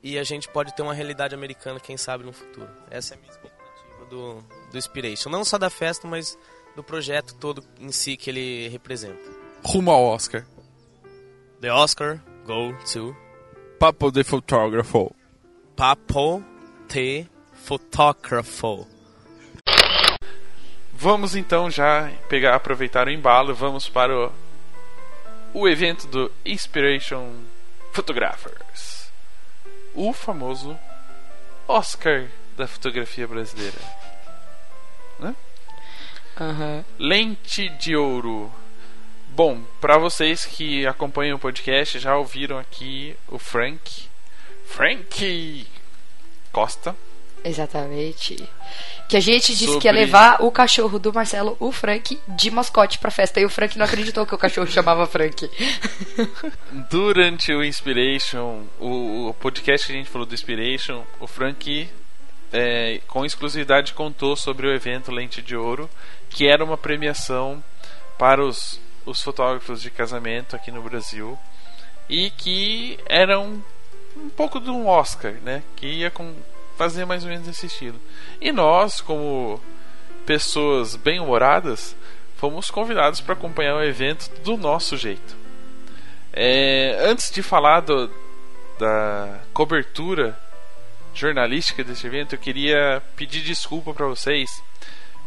e 0.03 0.19
a 0.19 0.23
gente 0.23 0.49
pode 0.49 0.75
ter 0.77 0.83
uma 0.83 0.95
realidade 0.95 1.35
americana, 1.35 1.81
quem 1.81 1.97
sabe, 1.97 2.25
no 2.25 2.33
futuro. 2.33 2.69
Essa 2.91 3.15
é 3.15 3.17
a 3.17 3.21
minha 3.21 3.33
expectativa 3.33 4.05
do, 4.11 4.45
do 4.71 4.79
Inspiration. 4.79 5.31
Não 5.31 5.45
só 5.45 5.59
da 5.59 5.71
festa, 5.71 6.07
mas 6.07 6.39
do 6.77 6.83
projeto 6.83 7.35
todo 7.35 7.65
em 7.81 7.91
si 7.91 8.17
que 8.17 8.31
ele 8.31 8.69
representa. 8.69 9.31
Rumo 9.65 9.91
ao 9.91 10.05
Oscar. 10.05 10.47
The 11.61 11.73
Oscar 11.73 12.23
go 12.45 12.73
to... 12.93 13.17
Papo 13.79 14.11
de 14.11 14.25
Fotógrafo. 14.25 15.15
Papo 15.77 16.43
de 16.89 17.27
Fotógrafo. 17.53 18.87
Vamos 20.93 21.37
então 21.37 21.71
já 21.71 22.11
pegar, 22.29 22.57
aproveitar 22.57 23.07
o 23.07 23.11
embalo, 23.11 23.55
vamos 23.55 23.89
para 23.89 24.13
o, 24.13 24.33
o 25.55 25.69
evento 25.69 26.09
do 26.09 26.33
Inspiration 26.45 27.35
Photographers. 27.93 29.13
O 29.95 30.13
famoso 30.13 30.77
Oscar 31.69 32.29
da 32.57 32.67
fotografia 32.67 33.29
brasileira? 33.29 33.79
Uhum. 36.41 36.85
Lente 36.99 37.69
de 37.71 37.97
ouro. 37.97 38.53
Bom, 39.31 39.61
para 39.81 39.99
vocês 39.99 40.45
que 40.45 40.87
acompanham 40.87 41.37
o 41.37 41.41
podcast 41.41 41.99
já 41.99 42.17
ouviram 42.17 42.59
aqui 42.59 43.17
o 43.29 43.39
Frank. 43.39 44.09
Frank 44.67 45.67
Costa. 46.53 46.95
Exatamente. 47.45 48.37
Que 49.09 49.17
a 49.17 49.21
gente 49.21 49.53
disse 49.53 49.67
Sobre... 49.67 49.81
que 49.81 49.87
ia 49.87 49.93
levar 49.93 50.43
o 50.43 50.51
cachorro 50.51 50.99
do 50.99 51.13
Marcelo, 51.13 51.57
o 51.61 51.73
Frank, 51.73 52.19
de 52.29 52.51
mascote 52.51 52.99
pra 52.99 53.11
festa. 53.11 53.41
E 53.41 53.45
o 53.45 53.49
Frank 53.49 53.79
não 53.79 53.87
acreditou 53.87 54.27
que 54.27 54.35
o 54.35 54.39
cachorro 54.39 54.67
chamava 54.71 55.07
Frank. 55.07 55.49
Durante 56.91 57.53
o 57.53 57.65
Inspiration, 57.65 58.65
o, 58.79 59.29
o 59.29 59.35
podcast 59.35 59.87
que 59.87 59.93
a 59.93 59.97
gente 59.97 60.11
falou 60.11 60.27
do 60.27 60.35
Inspiration, 60.35 61.05
o 61.21 61.27
Frank 61.27 61.89
é, 62.53 63.01
com 63.07 63.25
exclusividade 63.25 63.95
contou 63.95 64.37
sobre 64.37 64.67
o 64.67 64.73
evento 64.73 65.13
Lente 65.13 65.41
de 65.43 65.57
Ouro, 65.57 65.89
que 66.31 66.47
era 66.47 66.65
uma 66.65 66.77
premiação 66.77 67.63
para 68.19 68.45
os, 68.45 68.81
os 69.07 69.23
fotógrafos 69.23 69.81
de 69.81 69.91
casamento 69.91 70.57
aqui 70.57 70.71
no 70.71 70.83
Brasil 70.83 71.39
e 72.09 72.31
que 72.31 72.99
era 73.07 73.39
um, 73.39 73.63
um 74.17 74.29
pouco 74.31 74.61
de 74.61 74.71
um 74.71 74.87
Oscar, 74.87 75.33
né? 75.43 75.63
Que 75.77 75.87
ia 75.87 76.11
com, 76.11 76.35
fazer 76.77 77.05
mais 77.05 77.25
ou 77.25 77.31
menos 77.31 77.47
esse 77.47 77.67
estilo. 77.67 78.01
E 78.41 78.51
nós, 78.51 79.01
como 79.01 79.61
pessoas 80.25 80.97
bem-humoradas, 80.97 81.97
fomos 82.37 82.71
convidados 82.71 83.21
para 83.21 83.35
acompanhar 83.35 83.77
o 83.77 83.83
evento 83.83 84.31
do 84.43 84.57
nosso 84.57 84.97
jeito. 84.97 85.37
É, 86.33 86.97
antes 87.01 87.31
de 87.31 87.43
falar 87.43 87.81
do, 87.81 88.11
da 88.79 89.41
cobertura 89.53 90.39
jornalística 91.13 91.83
desse 91.83 92.07
evento, 92.07 92.35
eu 92.35 92.39
queria 92.39 93.03
pedir 93.17 93.41
desculpa 93.41 93.93
para 93.93 94.07
vocês, 94.07 94.63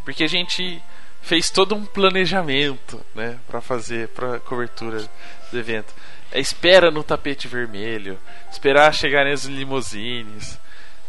porque 0.06 0.24
a 0.24 0.28
gente 0.28 0.82
fez 1.22 1.50
todo 1.50 1.76
um 1.76 1.86
planejamento, 1.86 3.00
né, 3.16 3.38
para 3.48 3.62
fazer 3.62 4.08
para 4.10 4.40
cobertura 4.40 5.08
do 5.52 5.60
evento. 5.60 5.94
É 6.32 6.40
espera 6.40 6.90
no 6.92 7.04
tapete 7.04 7.48
vermelho, 7.48 8.18
esperar 8.52 8.94
chegarem 8.94 9.34
as 9.34 9.44
limousines, 9.46 10.58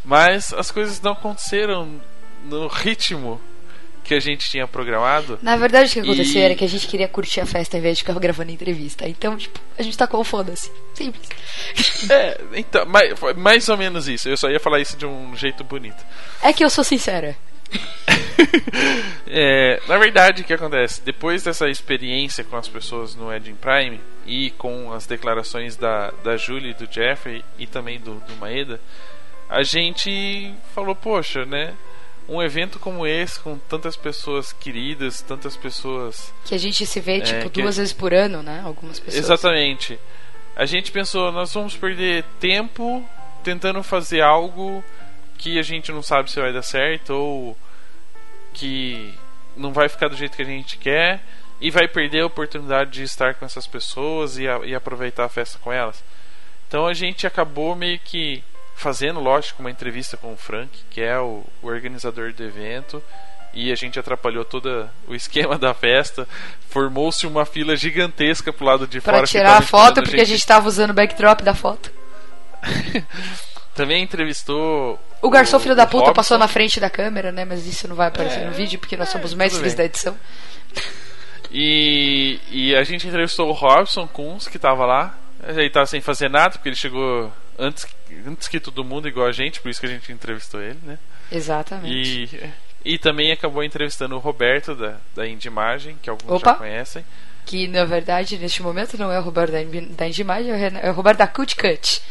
mas 0.04 0.52
as 0.52 0.70
coisas 0.70 1.00
não 1.00 1.12
aconteceram 1.12 2.00
no 2.44 2.66
ritmo 2.66 3.40
que 4.04 4.14
a 4.14 4.20
gente 4.20 4.50
tinha 4.50 4.66
programado. 4.66 5.38
Na 5.40 5.56
verdade, 5.56 5.90
o 5.90 5.92
que 5.92 6.00
aconteceu 6.00 6.40
E- 6.40 6.44
era 6.44 6.54
que 6.56 6.64
a 6.64 6.68
gente 6.68 6.88
queria 6.88 7.06
curtir 7.06 7.40
a 7.40 7.46
festa 7.46 7.76
ao 7.76 7.78
invés 7.78 7.96
de 7.98 8.02
ficar 8.02 8.18
gravando 8.18 8.50
entrevista. 8.50 9.08
Então, 9.08 9.36
tipo, 9.36 9.60
a 9.78 9.82
gente 9.84 9.96
tacou 9.96 10.20
o 10.20 10.24
foda-se. 10.24 10.72
Simples. 10.92 11.28
É, 12.10 12.40
então, 12.54 12.84
mais, 12.84 13.14
mais 13.36 13.68
ou 13.68 13.76
menos 13.76 14.08
isso. 14.08 14.28
Eu 14.28 14.36
só 14.36 14.50
ia 14.50 14.58
falar 14.58 14.80
isso 14.80 14.96
de 14.96 15.06
um 15.06 15.36
jeito 15.36 15.62
bonito. 15.62 16.04
É 16.42 16.52
que 16.52 16.64
eu 16.64 16.68
sou 16.68 16.82
sincera. 16.82 17.36
É, 19.34 19.80
na 19.88 19.96
verdade, 19.96 20.42
o 20.42 20.44
que 20.44 20.52
acontece? 20.52 21.00
Depois 21.00 21.42
dessa 21.42 21.70
experiência 21.70 22.44
com 22.44 22.54
as 22.54 22.68
pessoas 22.68 23.14
no 23.14 23.32
Edging 23.32 23.54
Prime 23.54 23.98
e 24.26 24.50
com 24.50 24.92
as 24.92 25.06
declarações 25.06 25.74
da, 25.74 26.10
da 26.22 26.36
Julie 26.36 26.72
e 26.72 26.74
do 26.74 26.92
Jeffrey 26.92 27.42
e 27.58 27.66
também 27.66 27.98
do, 27.98 28.16
do 28.16 28.36
Maeda, 28.36 28.78
a 29.48 29.62
gente 29.62 30.52
falou, 30.74 30.94
poxa, 30.94 31.46
né? 31.46 31.74
Um 32.28 32.42
evento 32.42 32.78
como 32.78 33.06
esse, 33.06 33.40
com 33.40 33.56
tantas 33.56 33.96
pessoas 33.96 34.52
queridas, 34.52 35.22
tantas 35.22 35.56
pessoas. 35.56 36.32
Que 36.44 36.54
a 36.54 36.58
gente 36.58 36.84
se 36.84 37.00
vê, 37.00 37.16
É, 37.16 37.20
tipo, 37.20 37.48
duas 37.48 37.78
vezes 37.78 37.92
por 37.94 38.12
ano, 38.12 38.42
né? 38.42 38.60
Algumas 38.64 39.00
pessoas. 39.00 39.24
Exatamente. 39.24 39.98
A 40.54 40.66
gente 40.66 40.92
pensou, 40.92 41.32
nós 41.32 41.54
vamos 41.54 41.74
perder 41.74 42.22
tempo 42.38 43.02
tentando 43.42 43.82
fazer 43.82 44.20
algo 44.20 44.84
que 45.42 45.58
a 45.58 45.62
gente 45.62 45.90
não 45.90 46.02
sabe 46.02 46.30
se 46.30 46.40
vai 46.40 46.52
dar 46.52 46.62
certo 46.62 47.10
ou 47.10 47.58
que 48.54 49.12
não 49.56 49.72
vai 49.72 49.88
ficar 49.88 50.08
do 50.08 50.16
jeito 50.16 50.36
que 50.36 50.42
a 50.42 50.46
gente 50.46 50.76
quer 50.78 51.20
e 51.60 51.70
vai 51.70 51.88
perder 51.88 52.20
a 52.20 52.26
oportunidade 52.26 52.90
de 52.90 53.02
estar 53.02 53.34
com 53.34 53.44
essas 53.44 53.66
pessoas 53.66 54.38
e, 54.38 54.48
a- 54.48 54.60
e 54.64 54.74
aproveitar 54.74 55.24
a 55.24 55.28
festa 55.28 55.58
com 55.58 55.72
elas. 55.72 56.02
Então 56.68 56.86
a 56.86 56.94
gente 56.94 57.26
acabou 57.26 57.74
meio 57.74 57.98
que 57.98 58.42
fazendo, 58.76 59.20
lógico, 59.20 59.60
uma 59.60 59.70
entrevista 59.70 60.16
com 60.16 60.32
o 60.32 60.36
Frank, 60.36 60.70
que 60.90 61.00
é 61.00 61.18
o, 61.18 61.44
o 61.60 61.66
organizador 61.66 62.32
do 62.32 62.42
evento, 62.42 63.02
e 63.54 63.70
a 63.70 63.74
gente 63.74 63.98
atrapalhou 63.98 64.44
todo 64.44 64.88
o 65.06 65.14
esquema 65.14 65.58
da 65.58 65.74
festa. 65.74 66.26
Formou-se 66.70 67.26
uma 67.26 67.44
fila 67.44 67.76
gigantesca 67.76 68.52
pro 68.52 68.64
lado 68.64 68.86
de 68.86 69.00
Pra 69.00 69.14
fora. 69.14 69.24
que 69.26 69.30
tirar 69.32 69.58
a 69.58 69.62
foto, 69.62 70.02
porque 70.02 70.20
a 70.20 70.24
gente 70.24 70.46
tava 70.46 70.68
usando 70.68 70.90
o 70.90 70.94
backdrop 70.94 71.42
da 71.42 71.54
foto. 71.54 71.90
Também 73.74 74.02
entrevistou. 74.02 75.00
O 75.22 75.30
garçom 75.30 75.58
filho 75.58 75.74
da 75.74 75.84
o 75.84 75.86
puta 75.86 75.98
Robson. 76.06 76.14
passou 76.14 76.38
na 76.38 76.48
frente 76.48 76.78
da 76.78 76.90
câmera, 76.90 77.32
né? 77.32 77.44
Mas 77.44 77.66
isso 77.66 77.88
não 77.88 77.96
vai 77.96 78.08
aparecer 78.08 78.40
É, 78.40 78.44
no 78.44 78.52
vídeo, 78.52 78.78
porque 78.78 78.96
nós 78.96 79.08
somos 79.08 79.30
tudo 79.30 79.38
mestres 79.38 79.74
da 79.74 79.84
edição. 79.84 80.16
E, 81.50 82.40
e 82.50 82.74
a 82.74 82.82
gente 82.82 83.06
entrevistou 83.06 83.48
o 83.48 83.52
Robson 83.52 84.06
Kunz, 84.06 84.48
que 84.48 84.58
tava 84.58 84.86
lá. 84.86 85.14
Ele 85.46 85.70
tava 85.70 85.86
sem 85.86 86.00
fazer 86.00 86.28
nada, 86.28 86.50
porque 86.50 86.68
ele 86.68 86.76
chegou 86.76 87.32
antes, 87.58 87.86
antes 88.26 88.48
que 88.48 88.60
todo 88.60 88.84
mundo, 88.84 89.08
igual 89.08 89.26
a 89.26 89.32
gente, 89.32 89.60
por 89.60 89.68
isso 89.70 89.80
que 89.80 89.86
a 89.86 89.90
gente 89.90 90.12
entrevistou 90.12 90.60
ele, 90.62 90.78
né? 90.82 90.98
Exatamente. 91.30 92.40
E, 92.84 92.94
e 92.94 92.98
também 92.98 93.32
acabou 93.32 93.64
entrevistando 93.64 94.14
o 94.14 94.18
Roberto 94.18 94.74
da, 94.74 94.96
da 95.14 95.26
Indimagem, 95.26 95.96
que 96.00 96.08
alguns 96.08 96.30
Opa. 96.30 96.52
já 96.52 96.56
conhecem. 96.56 97.04
Que 97.44 97.66
na 97.66 97.84
verdade, 97.84 98.38
neste 98.38 98.62
momento, 98.62 98.96
não 98.96 99.10
é 99.10 99.18
o 99.18 99.22
Roberto 99.22 99.52
da, 99.52 99.58
da 99.96 100.06
Indimagem, 100.06 100.52
é 100.52 100.54
o 100.54 100.86
é 100.86 100.90
o 100.90 100.94
Roberto 100.94 101.18
da 101.18 101.26
Cut 101.26 101.56
Cut. 101.56 102.02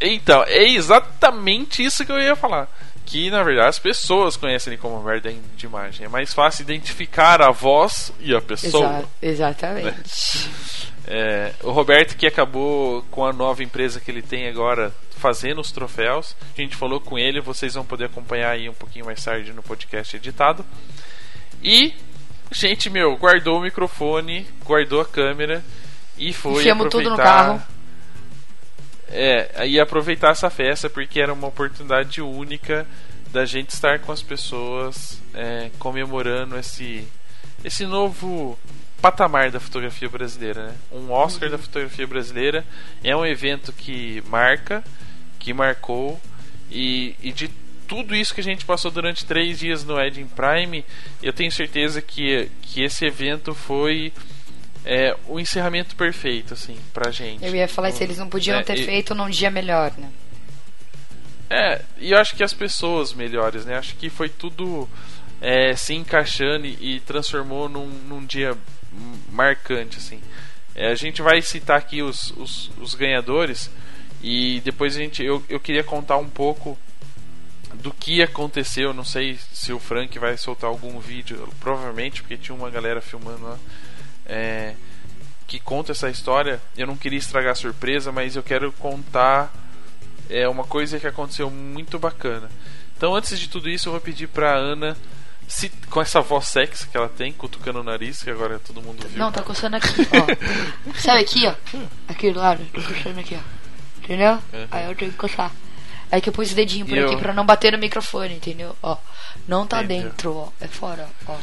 Então, 0.00 0.42
é 0.46 0.64
exatamente 0.64 1.84
isso 1.84 2.04
que 2.04 2.12
eu 2.12 2.18
ia 2.20 2.36
falar. 2.36 2.68
Que 3.06 3.30
na 3.30 3.42
verdade 3.42 3.68
as 3.68 3.78
pessoas 3.78 4.34
conhecem 4.36 4.72
ele 4.72 4.80
como 4.80 4.96
Roberto 4.96 5.24
da 5.24 5.30
Indimagem. 5.32 6.06
É 6.06 6.08
mais 6.08 6.32
fácil 6.32 6.62
identificar 6.62 7.42
a 7.42 7.50
voz 7.50 8.10
e 8.18 8.34
a 8.34 8.40
pessoa. 8.40 9.04
Exa- 9.22 9.48
exatamente. 9.54 10.50
É, 11.06 11.52
o 11.62 11.70
Roberto 11.70 12.16
que 12.16 12.26
acabou 12.26 13.02
com 13.10 13.26
a 13.26 13.30
nova 13.32 13.62
empresa 13.62 14.00
que 14.00 14.10
ele 14.10 14.22
tem 14.22 14.48
agora 14.48 14.90
fazendo 15.18 15.60
os 15.60 15.70
troféus. 15.70 16.34
A 16.56 16.60
gente 16.62 16.74
falou 16.74 16.98
com 16.98 17.18
ele, 17.18 17.42
vocês 17.42 17.74
vão 17.74 17.84
poder 17.84 18.06
acompanhar 18.06 18.52
aí 18.52 18.70
um 18.70 18.72
pouquinho 18.72 19.04
mais 19.04 19.22
tarde 19.22 19.52
no 19.52 19.62
podcast 19.62 20.16
editado. 20.16 20.64
E, 21.62 21.92
gente, 22.50 22.88
meu, 22.88 23.14
guardou 23.18 23.58
o 23.58 23.60
microfone, 23.62 24.46
guardou 24.64 24.98
a 24.98 25.04
câmera 25.04 25.62
e 26.16 26.32
foi 26.32 26.60
Enfiamos 26.62 26.88
tudo 26.88 27.02
no 27.10 27.12
aproveitar- 27.12 27.46
carro. 27.48 27.62
É, 29.16 29.68
e 29.68 29.78
aproveitar 29.78 30.30
essa 30.30 30.50
festa 30.50 30.90
porque 30.90 31.20
era 31.20 31.32
uma 31.32 31.46
oportunidade 31.46 32.20
única 32.20 32.84
da 33.30 33.44
gente 33.44 33.70
estar 33.70 34.00
com 34.00 34.10
as 34.10 34.20
pessoas 34.20 35.22
é, 35.32 35.70
comemorando 35.78 36.58
esse 36.58 37.06
esse 37.64 37.86
novo 37.86 38.58
patamar 39.00 39.52
da 39.52 39.60
fotografia 39.60 40.08
brasileira, 40.08 40.66
né? 40.66 40.74
Um 40.90 41.12
Oscar 41.12 41.48
da 41.48 41.58
fotografia 41.58 42.06
brasileira 42.08 42.64
é 43.04 43.14
um 43.14 43.24
evento 43.24 43.72
que 43.72 44.20
marca, 44.28 44.82
que 45.38 45.54
marcou 45.54 46.20
e, 46.68 47.14
e 47.22 47.30
de 47.30 47.48
tudo 47.86 48.16
isso 48.16 48.34
que 48.34 48.40
a 48.40 48.44
gente 48.44 48.64
passou 48.64 48.90
durante 48.90 49.24
três 49.24 49.60
dias 49.60 49.84
no 49.84 50.00
Edging 50.00 50.26
Prime, 50.26 50.84
eu 51.22 51.32
tenho 51.32 51.52
certeza 51.52 52.02
que, 52.02 52.50
que 52.62 52.82
esse 52.82 53.04
evento 53.04 53.54
foi 53.54 54.12
é, 54.84 55.16
o 55.26 55.40
encerramento 55.40 55.96
perfeito, 55.96 56.54
assim, 56.54 56.76
pra 56.92 57.10
gente. 57.10 57.44
Eu 57.44 57.54
ia 57.54 57.66
falar 57.68 57.90
se 57.92 58.02
eles 58.04 58.18
não 58.18 58.28
podiam 58.28 58.58
É, 58.58 58.62
ter 58.62 58.78
e- 58.78 58.84
feito 58.84 59.14
num 59.14 59.28
dia 59.30 59.50
melhor, 59.50 59.92
né? 59.96 60.10
É, 61.50 61.82
e 61.98 62.12
eu 62.12 62.18
acho 62.18 62.34
que 62.34 62.42
as 62.42 62.52
pessoas 62.52 63.12
melhores, 63.12 63.64
né? 63.64 63.76
Acho 63.76 63.94
que 63.96 64.08
foi 64.10 64.28
tudo 64.28 64.88
é, 65.40 65.74
se 65.76 65.94
encaixando 65.94 66.66
e, 66.66 66.96
e 66.96 67.00
transformou 67.00 67.68
num, 67.68 67.86
num 67.86 68.24
dia 68.24 68.56
marcante, 69.30 69.98
assim. 69.98 70.20
É, 70.74 70.90
a 70.90 70.94
gente 70.94 71.22
vai 71.22 71.40
citar 71.42 71.78
aqui 71.78 72.02
os, 72.02 72.32
os, 72.36 72.70
os 72.78 72.94
ganhadores 72.94 73.70
e 74.22 74.60
depois 74.64 74.96
a 74.96 75.00
gente, 75.00 75.22
eu, 75.22 75.44
eu 75.48 75.60
queria 75.60 75.84
contar 75.84 76.16
um 76.16 76.28
pouco 76.28 76.76
do 77.74 77.92
que 77.92 78.22
aconteceu. 78.22 78.92
Não 78.92 79.04
sei 79.04 79.38
se 79.52 79.72
o 79.72 79.78
Frank 79.78 80.18
vai 80.18 80.36
soltar 80.36 80.68
algum 80.68 80.98
vídeo, 80.98 81.48
provavelmente, 81.60 82.22
porque 82.22 82.36
tinha 82.36 82.54
uma 82.56 82.70
galera 82.70 83.00
filmando 83.00 83.44
lá. 83.44 83.58
É, 84.26 84.74
que 85.46 85.58
conta 85.60 85.92
essa 85.92 86.08
história. 86.10 86.60
Eu 86.76 86.86
não 86.86 86.96
queria 86.96 87.18
estragar 87.18 87.52
a 87.52 87.56
surpresa, 87.56 88.10
mas 88.12 88.36
eu 88.36 88.42
quero 88.42 88.72
contar 88.72 89.52
é 90.30 90.48
uma 90.48 90.64
coisa 90.64 90.98
que 90.98 91.06
aconteceu 91.06 91.50
muito 91.50 91.98
bacana. 91.98 92.50
Então, 92.96 93.14
antes 93.14 93.38
de 93.38 93.48
tudo 93.48 93.68
isso, 93.68 93.88
eu 93.88 93.92
vou 93.92 94.00
pedir 94.00 94.26
pra 94.28 94.54
Ana, 94.54 94.96
se, 95.46 95.68
com 95.90 96.00
essa 96.00 96.20
voz 96.22 96.46
sexy 96.48 96.88
que 96.88 96.96
ela 96.96 97.08
tem, 97.08 97.32
cutucando 97.32 97.80
o 97.80 97.84
nariz, 97.84 98.22
que 98.22 98.30
agora 98.30 98.58
todo 98.58 98.80
mundo 98.80 99.06
viu. 99.06 99.18
Não, 99.18 99.30
tá 99.30 99.42
coçando 99.42 99.76
aqui, 99.76 99.88
ó. 100.12 100.94
Sabe 100.98 101.20
aqui, 101.20 101.46
ó? 101.46 101.54
Aqui 102.08 102.32
do 102.32 102.38
lado, 102.40 102.64
tô 102.72 102.80
coçando 102.80 103.20
aqui, 103.20 103.36
ó. 103.36 104.02
Entendeu? 104.02 104.32
Uhum. 104.52 104.66
Aí 104.70 104.86
eu 104.86 104.94
tenho 104.96 105.10
que 105.10 105.16
coçar. 105.18 105.52
Aí 106.10 106.20
que 106.20 106.28
eu 106.28 106.32
pus 106.32 106.52
o 106.52 106.54
dedinho 106.54 106.86
por 106.86 106.96
E 106.96 107.00
aqui 107.04 107.14
eu- 107.14 107.18
pra 107.18 107.34
não 107.34 107.44
bater 107.44 107.72
no 107.72 107.78
microfone, 107.78 108.34
entendeu? 108.34 108.74
Ó. 108.82 108.96
Não 109.46 109.66
tá 109.66 109.82
dentro, 109.82 110.34
ó. 110.36 110.48
É 110.60 110.68
fora, 110.68 111.06
ó. 111.26 111.36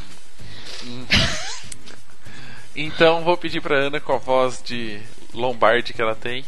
Então, 2.75 3.23
vou 3.23 3.37
pedir 3.37 3.61
pra 3.61 3.77
Ana, 3.77 3.99
com 3.99 4.13
a 4.13 4.17
voz 4.17 4.61
de 4.63 4.99
Lombardi 5.33 5.93
que 5.93 6.01
ela 6.01 6.15
tem, 6.15 6.45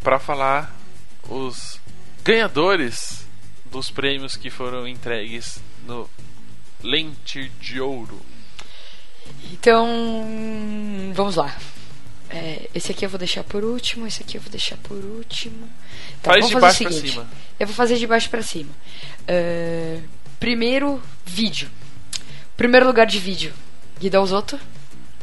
pra 0.00 0.18
falar 0.18 0.74
os 1.28 1.78
ganhadores 2.24 3.26
dos 3.66 3.90
prêmios 3.90 4.36
que 4.36 4.50
foram 4.50 4.86
entregues 4.88 5.58
no 5.86 6.08
Lente 6.82 7.50
de 7.60 7.80
Ouro. 7.80 8.20
Então, 9.52 11.12
vamos 11.14 11.36
lá. 11.36 11.56
É, 12.30 12.68
esse 12.74 12.90
aqui 12.92 13.04
eu 13.04 13.10
vou 13.10 13.18
deixar 13.18 13.44
por 13.44 13.62
último, 13.62 14.06
esse 14.06 14.22
aqui 14.22 14.38
eu 14.38 14.40
vou 14.40 14.50
deixar 14.50 14.76
por 14.78 14.96
último. 14.96 15.68
Tá, 16.22 16.30
Faz 16.32 16.48
de 16.48 16.54
baixo 16.54 16.78
seguinte. 16.78 17.10
cima. 17.12 17.28
Eu 17.60 17.66
vou 17.66 17.76
fazer 17.76 17.96
de 17.96 18.06
baixo 18.06 18.30
pra 18.30 18.42
cima. 18.42 18.70
É, 19.28 20.00
primeiro, 20.40 21.00
vídeo. 21.26 21.70
Primeiro 22.56 22.86
lugar 22.86 23.06
de 23.06 23.18
vídeo, 23.18 23.52
Guida 24.00 24.20
Osoto, 24.20 24.58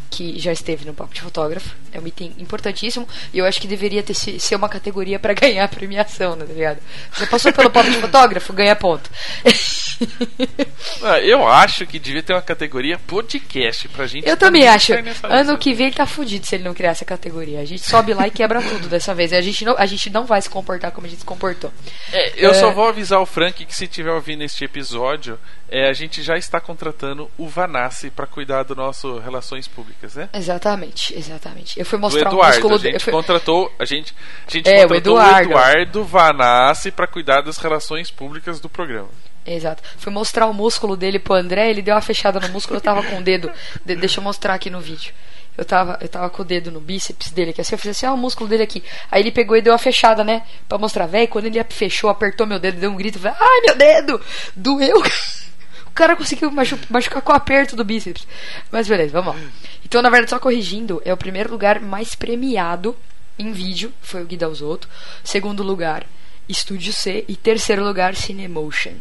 que 0.09 0.39
já 0.39 0.51
esteve 0.51 0.85
no 0.85 0.93
Papo 0.93 1.13
de 1.13 1.21
Fotógrafo. 1.21 1.75
É 1.91 1.99
um 1.99 2.07
item 2.07 2.33
importantíssimo 2.39 3.07
e 3.33 3.37
eu 3.39 3.45
acho 3.45 3.59
que 3.61 3.67
deveria 3.67 4.01
ter 4.03 4.13
se- 4.13 4.39
ser 4.39 4.55
uma 4.55 4.67
categoria 4.69 5.19
pra 5.19 5.33
ganhar 5.35 5.67
premiação, 5.67 6.35
né, 6.35 6.45
tá 6.45 6.53
ligado? 6.53 6.79
Você 7.13 7.25
passou 7.27 7.53
pelo 7.53 7.69
Papo 7.69 7.89
de 7.89 7.97
Fotógrafo, 7.97 8.53
ganha 8.53 8.75
ponto. 8.75 9.09
Ah, 11.03 11.19
Eu 11.19 11.47
acho 11.47 11.85
que 11.85 11.99
devia 11.99 12.21
ter 12.23 12.33
uma 12.33 12.41
categoria 12.41 12.97
podcast 12.99 13.87
pra 13.89 14.05
gente. 14.07 14.27
Eu 14.27 14.35
também 14.37 14.67
acho. 14.67 14.93
Ano 15.23 15.57
que 15.57 15.73
vem 15.73 15.87
ele 15.87 15.95
tá 15.95 16.05
fudido 16.05 16.45
se 16.45 16.55
ele 16.55 16.63
não 16.63 16.73
criar 16.73 16.91
essa 16.91 17.05
categoria. 17.05 17.59
A 17.61 17.65
gente 17.65 17.83
sobe 17.83 18.13
lá 18.13 18.27
e 18.27 18.31
quebra 18.31 18.61
tudo 18.61 18.87
dessa 18.87 19.13
vez. 19.13 19.31
E 19.31 19.35
a 19.35 19.41
gente 19.41 19.63
não, 19.65 19.75
a 19.77 19.85
gente 19.85 20.09
não 20.09 20.25
vai 20.25 20.41
se 20.41 20.49
comportar 20.49 20.91
como 20.91 21.07
a 21.07 21.09
gente 21.09 21.19
se 21.19 21.25
comportou. 21.25 21.71
É, 22.11 22.33
eu 22.45 22.51
É. 22.51 22.53
só 22.53 22.71
vou 22.71 22.87
avisar 22.87 23.19
o 23.21 23.25
Frank 23.25 23.65
que 23.65 23.75
se 23.75 23.87
tiver 23.87 24.11
ouvindo 24.11 24.43
este 24.43 24.63
episódio, 24.65 25.39
é, 25.69 25.87
a 25.89 25.93
gente 25.93 26.21
já 26.21 26.35
está 26.37 26.59
contratando 26.59 27.29
o 27.37 27.47
Vanassi 27.47 28.09
pra 28.09 28.25
cuidar 28.27 28.63
do 28.63 28.75
nosso 28.75 29.19
relações 29.19 29.67
públicas, 29.67 30.15
né? 30.15 30.29
Exatamente, 30.33 31.13
exatamente. 31.17 31.79
Eu 31.79 31.85
fui 31.85 31.97
mostrar 31.99 32.29
o 32.29 32.33
Eduardo, 32.33 32.69
músculo 32.69 32.75
a 32.75 32.77
gente 32.91 33.11
contratou, 33.11 33.71
a 33.79 33.85
gente, 33.85 34.13
a 34.47 34.51
gente 34.51 34.67
É, 34.69 34.85
o 34.85 34.87
contratou 34.89 34.97
Eduardo. 35.19 35.49
o 35.49 35.51
Eduardo 35.51 36.03
Vanassi 36.03 36.91
pra 36.91 37.07
cuidar 37.07 37.41
das 37.41 37.57
relações 37.57 38.09
públicas 38.11 38.59
do 38.59 38.67
programa. 38.69 39.09
Exato. 39.51 39.81
Fui 39.97 40.11
mostrar 40.11 40.45
o 40.47 40.53
músculo 40.53 40.95
dele 40.95 41.17
pro 41.17 41.33
André, 41.33 41.69
ele 41.71 41.81
deu 41.81 41.95
uma 41.95 42.01
fechada 42.01 42.39
no 42.39 42.49
músculo, 42.49 42.77
eu 42.77 42.81
tava 42.81 43.01
com 43.03 43.17
o 43.17 43.21
dedo. 43.23 43.51
de- 43.83 43.95
deixa 43.95 44.19
eu 44.19 44.23
mostrar 44.23 44.53
aqui 44.53 44.69
no 44.69 44.79
vídeo. 44.79 45.11
Eu 45.57 45.65
tava, 45.65 45.97
eu 45.99 46.07
tava 46.07 46.29
com 46.29 46.41
o 46.41 46.45
dedo 46.45 46.71
no 46.71 46.79
bíceps 46.79 47.31
dele, 47.31 47.51
que 47.51 47.59
assim, 47.59 47.73
eu 47.73 47.79
fiz 47.79 47.91
assim, 47.91 48.05
ah, 48.05 48.13
o 48.13 48.17
músculo 48.17 48.47
dele 48.47 48.63
aqui. 48.63 48.81
Aí 49.11 49.21
ele 49.21 49.31
pegou 49.31 49.57
e 49.57 49.61
deu 49.61 49.73
uma 49.73 49.79
fechada, 49.79 50.23
né? 50.23 50.43
Pra 50.69 50.77
mostrar, 50.77 51.05
velho, 51.07 51.27
quando 51.27 51.45
ele 51.47 51.61
fechou, 51.69 52.09
apertou 52.09 52.45
meu 52.47 52.59
dedo, 52.59 52.79
deu 52.79 52.91
um 52.91 52.95
grito, 52.95 53.19
falei, 53.19 53.35
ai 53.39 53.61
meu 53.61 53.75
dedo! 53.75 54.21
Doeu! 54.55 55.01
O 55.85 55.91
cara 55.99 56.15
conseguiu 56.15 56.49
machu- 56.51 56.79
machucar 56.89 57.21
com 57.21 57.33
o 57.33 57.35
aperto 57.35 57.75
do 57.75 57.83
bíceps. 57.83 58.25
Mas 58.71 58.87
beleza, 58.87 59.11
vamos 59.11 59.35
lá. 59.35 59.41
Então, 59.83 60.01
na 60.01 60.09
verdade, 60.09 60.29
só 60.29 60.39
corrigindo, 60.39 61.01
é 61.03 61.11
o 61.11 61.17
primeiro 61.17 61.51
lugar 61.51 61.81
mais 61.81 62.15
premiado 62.15 62.95
em 63.37 63.51
vídeo, 63.51 63.91
foi 64.01 64.21
o 64.21 64.25
Guida 64.25 64.47
Osoto. 64.47 64.87
Segundo 65.25 65.61
lugar, 65.61 66.05
Estúdio 66.47 66.93
C. 66.93 67.25
E 67.27 67.35
terceiro 67.35 67.83
lugar, 67.83 68.15
Cinemotion. 68.15 68.93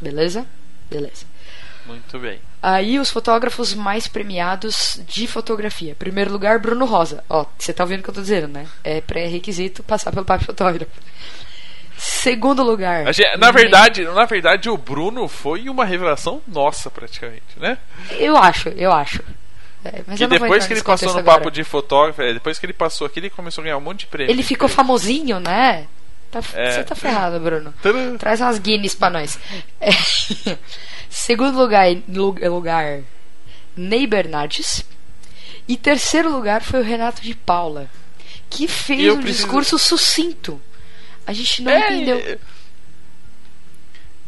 Beleza? 0.00 0.46
Beleza. 0.90 1.24
Muito 1.86 2.18
bem. 2.18 2.40
Aí 2.62 2.98
os 2.98 3.10
fotógrafos 3.10 3.74
mais 3.74 4.06
premiados 4.08 5.00
de 5.06 5.26
fotografia. 5.26 5.94
Primeiro 5.94 6.32
lugar, 6.32 6.58
Bruno 6.58 6.86
Rosa. 6.86 7.22
Ó, 7.28 7.44
você 7.58 7.72
tá 7.74 7.84
ouvindo 7.84 8.00
o 8.00 8.02
que 8.02 8.08
eu 8.10 8.14
tô 8.14 8.20
dizendo, 8.22 8.48
né? 8.48 8.66
É 8.82 9.00
pré-requisito 9.02 9.82
passar 9.82 10.10
pelo 10.10 10.24
papo 10.24 10.44
fotógrafo. 10.44 10.90
Segundo 11.96 12.62
lugar. 12.62 13.12
Gente- 13.12 13.36
na 13.36 13.50
verdade, 13.50 14.04
na 14.04 14.24
verdade, 14.24 14.68
o 14.68 14.76
Bruno 14.76 15.28
foi 15.28 15.68
uma 15.68 15.84
revelação 15.84 16.42
nossa, 16.48 16.90
praticamente, 16.90 17.42
né? 17.58 17.78
Eu 18.18 18.36
acho, 18.36 18.68
eu 18.70 18.92
acho. 18.92 19.22
É, 19.84 20.02
mas 20.06 20.18
vou 20.18 20.28
depois 20.28 20.66
que 20.66 20.72
ele 20.72 20.82
passou 20.82 21.08
no 21.08 21.12
contexto 21.14 21.26
papo 21.26 21.38
agora. 21.40 21.50
de 21.50 21.62
fotógrafo, 21.64 22.22
é, 22.22 22.32
depois 22.32 22.58
que 22.58 22.64
ele 22.66 22.72
passou 22.72 23.06
aqui, 23.06 23.20
ele 23.20 23.30
começou 23.30 23.60
a 23.60 23.64
ganhar 23.64 23.76
um 23.76 23.82
monte 23.82 24.00
de 24.00 24.06
prêmio. 24.06 24.32
Ele 24.32 24.42
ficou 24.42 24.68
famosinho, 24.68 25.38
né? 25.38 25.86
Tá, 26.42 26.58
É. 26.58 26.70
Você 26.72 26.84
tá 26.84 26.94
ferrado, 26.94 27.38
Bruno. 27.40 27.72
Tadã. 27.82 28.16
Traz 28.16 28.40
umas 28.40 28.58
Guinness 28.58 28.94
pra 28.94 29.10
nós. 29.10 29.38
É. 29.80 29.90
Segundo 31.08 31.56
lugar, 31.58 31.86
lu- 32.08 32.36
lugar, 32.50 33.02
Ney 33.76 34.06
Bernardes. 34.06 34.84
E 35.68 35.76
terceiro 35.76 36.30
lugar 36.30 36.62
foi 36.62 36.80
o 36.80 36.84
Renato 36.84 37.22
de 37.22 37.34
Paula, 37.34 37.88
que 38.50 38.66
fez 38.68 39.12
um 39.12 39.20
preciso- 39.22 39.44
discurso 39.44 39.78
sucinto. 39.78 40.60
A 41.26 41.32
gente 41.32 41.62
não 41.62 41.72
É, 41.72 41.86
entendeu. 41.94 42.38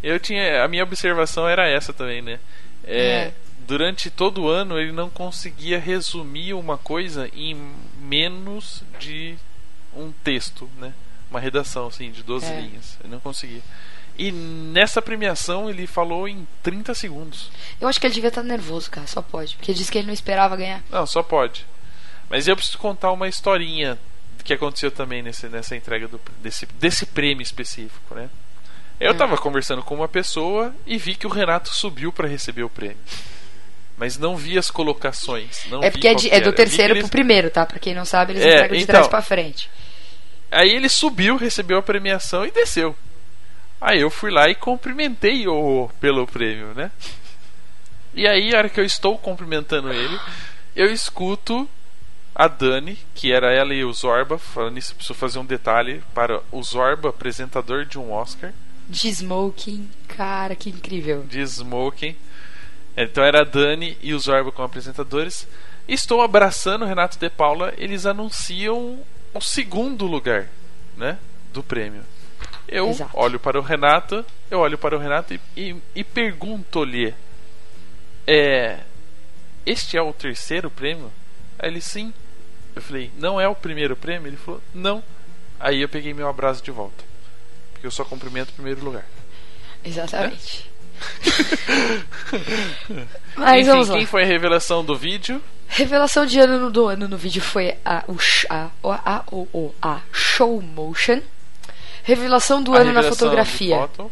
Eu 0.02 0.18
tinha. 0.20 0.62
A 0.64 0.68
minha 0.68 0.82
observação 0.84 1.48
era 1.48 1.68
essa 1.68 1.92
também, 1.92 2.22
né? 2.22 2.38
É, 2.84 2.98
É. 2.98 3.32
Durante 3.66 4.10
todo 4.10 4.42
o 4.44 4.48
ano 4.48 4.78
ele 4.78 4.92
não 4.92 5.10
conseguia 5.10 5.76
resumir 5.80 6.54
uma 6.54 6.78
coisa 6.78 7.28
em 7.34 7.72
menos 8.00 8.84
de 9.00 9.34
um 9.92 10.12
texto, 10.22 10.70
né? 10.78 10.92
Uma 11.36 11.40
redação, 11.42 11.88
assim, 11.88 12.10
de 12.10 12.22
12 12.22 12.46
É. 12.46 12.60
linhas. 12.62 12.96
Ele 13.04 13.12
não 13.12 13.20
conseguia. 13.20 13.60
E 14.18 14.32
nessa 14.32 15.02
premiação 15.02 15.68
ele 15.68 15.86
falou 15.86 16.26
em 16.26 16.48
30 16.62 16.94
segundos. 16.94 17.50
Eu 17.78 17.86
acho 17.86 18.00
que 18.00 18.06
ele 18.06 18.14
devia 18.14 18.28
estar 18.28 18.42
nervoso, 18.42 18.90
cara, 18.90 19.06
só 19.06 19.20
pode. 19.20 19.54
Porque 19.56 19.70
ele 19.70 19.78
disse 19.78 19.92
que 19.92 19.98
ele 19.98 20.06
não 20.06 20.14
esperava 20.14 20.56
ganhar. 20.56 20.82
Não, 20.90 21.06
só 21.06 21.22
pode. 21.22 21.66
Mas 22.30 22.48
eu 22.48 22.56
preciso 22.56 22.78
contar 22.78 23.12
uma 23.12 23.28
historinha 23.28 23.98
que 24.44 24.54
aconteceu 24.54 24.90
também 24.90 25.22
nesse, 25.22 25.46
nessa 25.48 25.76
entrega 25.76 26.08
do, 26.08 26.18
desse, 26.40 26.64
desse 26.80 27.04
prêmio 27.04 27.42
específico, 27.42 28.14
né? 28.14 28.30
Eu 28.98 29.12
Hum. 29.12 29.16
tava 29.18 29.36
conversando 29.36 29.82
com 29.82 29.94
uma 29.94 30.08
pessoa 30.08 30.74
e 30.86 30.96
vi 30.96 31.16
que 31.16 31.26
o 31.26 31.30
Renato 31.30 31.68
subiu 31.68 32.10
para 32.10 32.26
receber 32.26 32.62
o 32.62 32.70
prêmio. 32.70 32.96
Mas 33.98 34.16
não 34.16 34.34
vi 34.36 34.56
as 34.56 34.70
colocações. 34.70 35.64
Não 35.68 35.82
é 35.82 35.90
porque 35.90 36.08
é, 36.08 36.14
de- 36.14 36.30
é 36.30 36.40
do 36.40 36.48
Eu 36.48 36.54
terceiro 36.54 36.94
ele- 36.94 37.00
pro 37.00 37.10
primeiro, 37.10 37.50
tá? 37.50 37.66
Pra 37.66 37.78
quem 37.78 37.94
não 37.94 38.06
sabe, 38.06 38.32
eles 38.32 38.42
É, 38.42 38.54
entregam 38.54 38.76
de 38.78 38.82
então. 38.84 38.94
trás 38.94 39.08
pra 39.08 39.20
frente. 39.20 39.68
Aí 40.50 40.70
ele 40.70 40.88
subiu, 40.88 41.36
recebeu 41.36 41.78
a 41.78 41.82
premiação 41.82 42.44
e 42.46 42.50
desceu. 42.50 42.96
Aí 43.80 44.00
eu 44.00 44.10
fui 44.10 44.30
lá 44.30 44.48
e 44.48 44.54
cumprimentei 44.54 45.46
o 45.46 45.90
pelo 46.00 46.26
prêmio, 46.26 46.72
né? 46.74 46.90
E 48.14 48.26
aí, 48.26 48.54
a 48.54 48.58
hora 48.58 48.68
que 48.70 48.80
eu 48.80 48.84
estou 48.84 49.18
cumprimentando 49.18 49.92
ele, 49.92 50.18
eu 50.74 50.90
escuto 50.90 51.68
a 52.34 52.48
Dani, 52.48 52.98
que 53.14 53.32
era 53.32 53.52
ela 53.52 53.74
e 53.74 53.84
o 53.84 53.92
Zorba, 53.92 54.38
falando 54.38 54.78
isso, 54.78 54.94
preciso 54.94 55.12
fazer 55.18 55.38
um 55.38 55.44
detalhe 55.44 56.02
para 56.14 56.40
o 56.50 56.62
Zorba, 56.62 57.10
apresentador 57.10 57.84
de 57.84 57.98
um 57.98 58.12
Oscar, 58.12 58.52
De 58.88 59.08
smoking, 59.08 59.88
cara, 60.08 60.54
que 60.54 60.70
incrível. 60.70 61.24
de 61.28 61.40
Smoking. 61.42 62.16
Então 62.96 63.22
era 63.22 63.40
a 63.42 63.44
Dani 63.44 63.98
e 64.02 64.14
o 64.14 64.18
Zorba 64.18 64.50
como 64.50 64.64
apresentadores. 64.64 65.46
Estou 65.86 66.22
abraçando 66.22 66.82
o 66.84 66.88
Renato 66.88 67.18
de 67.18 67.28
Paula, 67.28 67.74
eles 67.76 68.06
anunciam 68.06 68.98
o 69.36 69.40
segundo 69.40 70.06
lugar, 70.06 70.48
né, 70.96 71.18
do 71.52 71.62
prêmio. 71.62 72.02
Eu 72.68 72.88
Exato. 72.90 73.16
olho 73.16 73.38
para 73.38 73.58
o 73.58 73.62
Renato, 73.62 74.24
eu 74.50 74.58
olho 74.58 74.76
para 74.76 74.96
o 74.96 74.98
Renato 74.98 75.34
e, 75.34 75.40
e, 75.56 75.76
e 75.94 76.04
pergunto-lhe: 76.04 77.14
é, 78.26 78.80
Este 79.64 79.96
é 79.96 80.02
o 80.02 80.12
terceiro 80.12 80.70
prêmio? 80.70 81.12
Aí 81.58 81.70
ele 81.70 81.80
sim. 81.80 82.12
Eu 82.74 82.82
falei: 82.82 83.10
Não 83.16 83.40
é 83.40 83.48
o 83.48 83.54
primeiro 83.54 83.96
prêmio? 83.96 84.28
Ele 84.28 84.36
falou: 84.36 84.60
Não. 84.74 85.02
Aí 85.58 85.80
eu 85.80 85.88
peguei 85.88 86.12
meu 86.12 86.28
abraço 86.28 86.62
de 86.62 86.70
volta. 86.70 87.04
Porque 87.72 87.86
eu 87.86 87.90
só 87.90 88.04
cumprimento 88.04 88.50
o 88.50 88.54
primeiro 88.54 88.84
lugar. 88.84 89.06
Exatamente. 89.84 90.70
Mas 93.36 93.68
Enfim, 93.68 93.92
quem 93.92 94.06
foi 94.06 94.22
a 94.22 94.26
revelação 94.26 94.84
do 94.84 94.96
vídeo? 94.96 95.42
Revelação 95.68 96.24
de 96.24 96.38
ano 96.38 96.58
no- 96.58 96.70
do 96.70 96.86
ano 96.86 97.08
no 97.08 97.16
vídeo 97.18 97.42
foi 97.42 97.74
a, 97.84 98.04
o, 98.08 98.16
a, 98.48 98.70
a, 99.04 99.24
o, 99.30 99.48
o, 99.52 99.74
a 99.82 100.00
Show 100.12 100.60
Motion. 100.62 101.20
Revelação 102.04 102.62
do 102.62 102.72
A 102.72 102.76
ano 102.78 102.92
na 102.92 103.00
revelação 103.00 103.10
de 103.10 103.18
fotografia. 103.18 103.76
foto. 103.76 104.10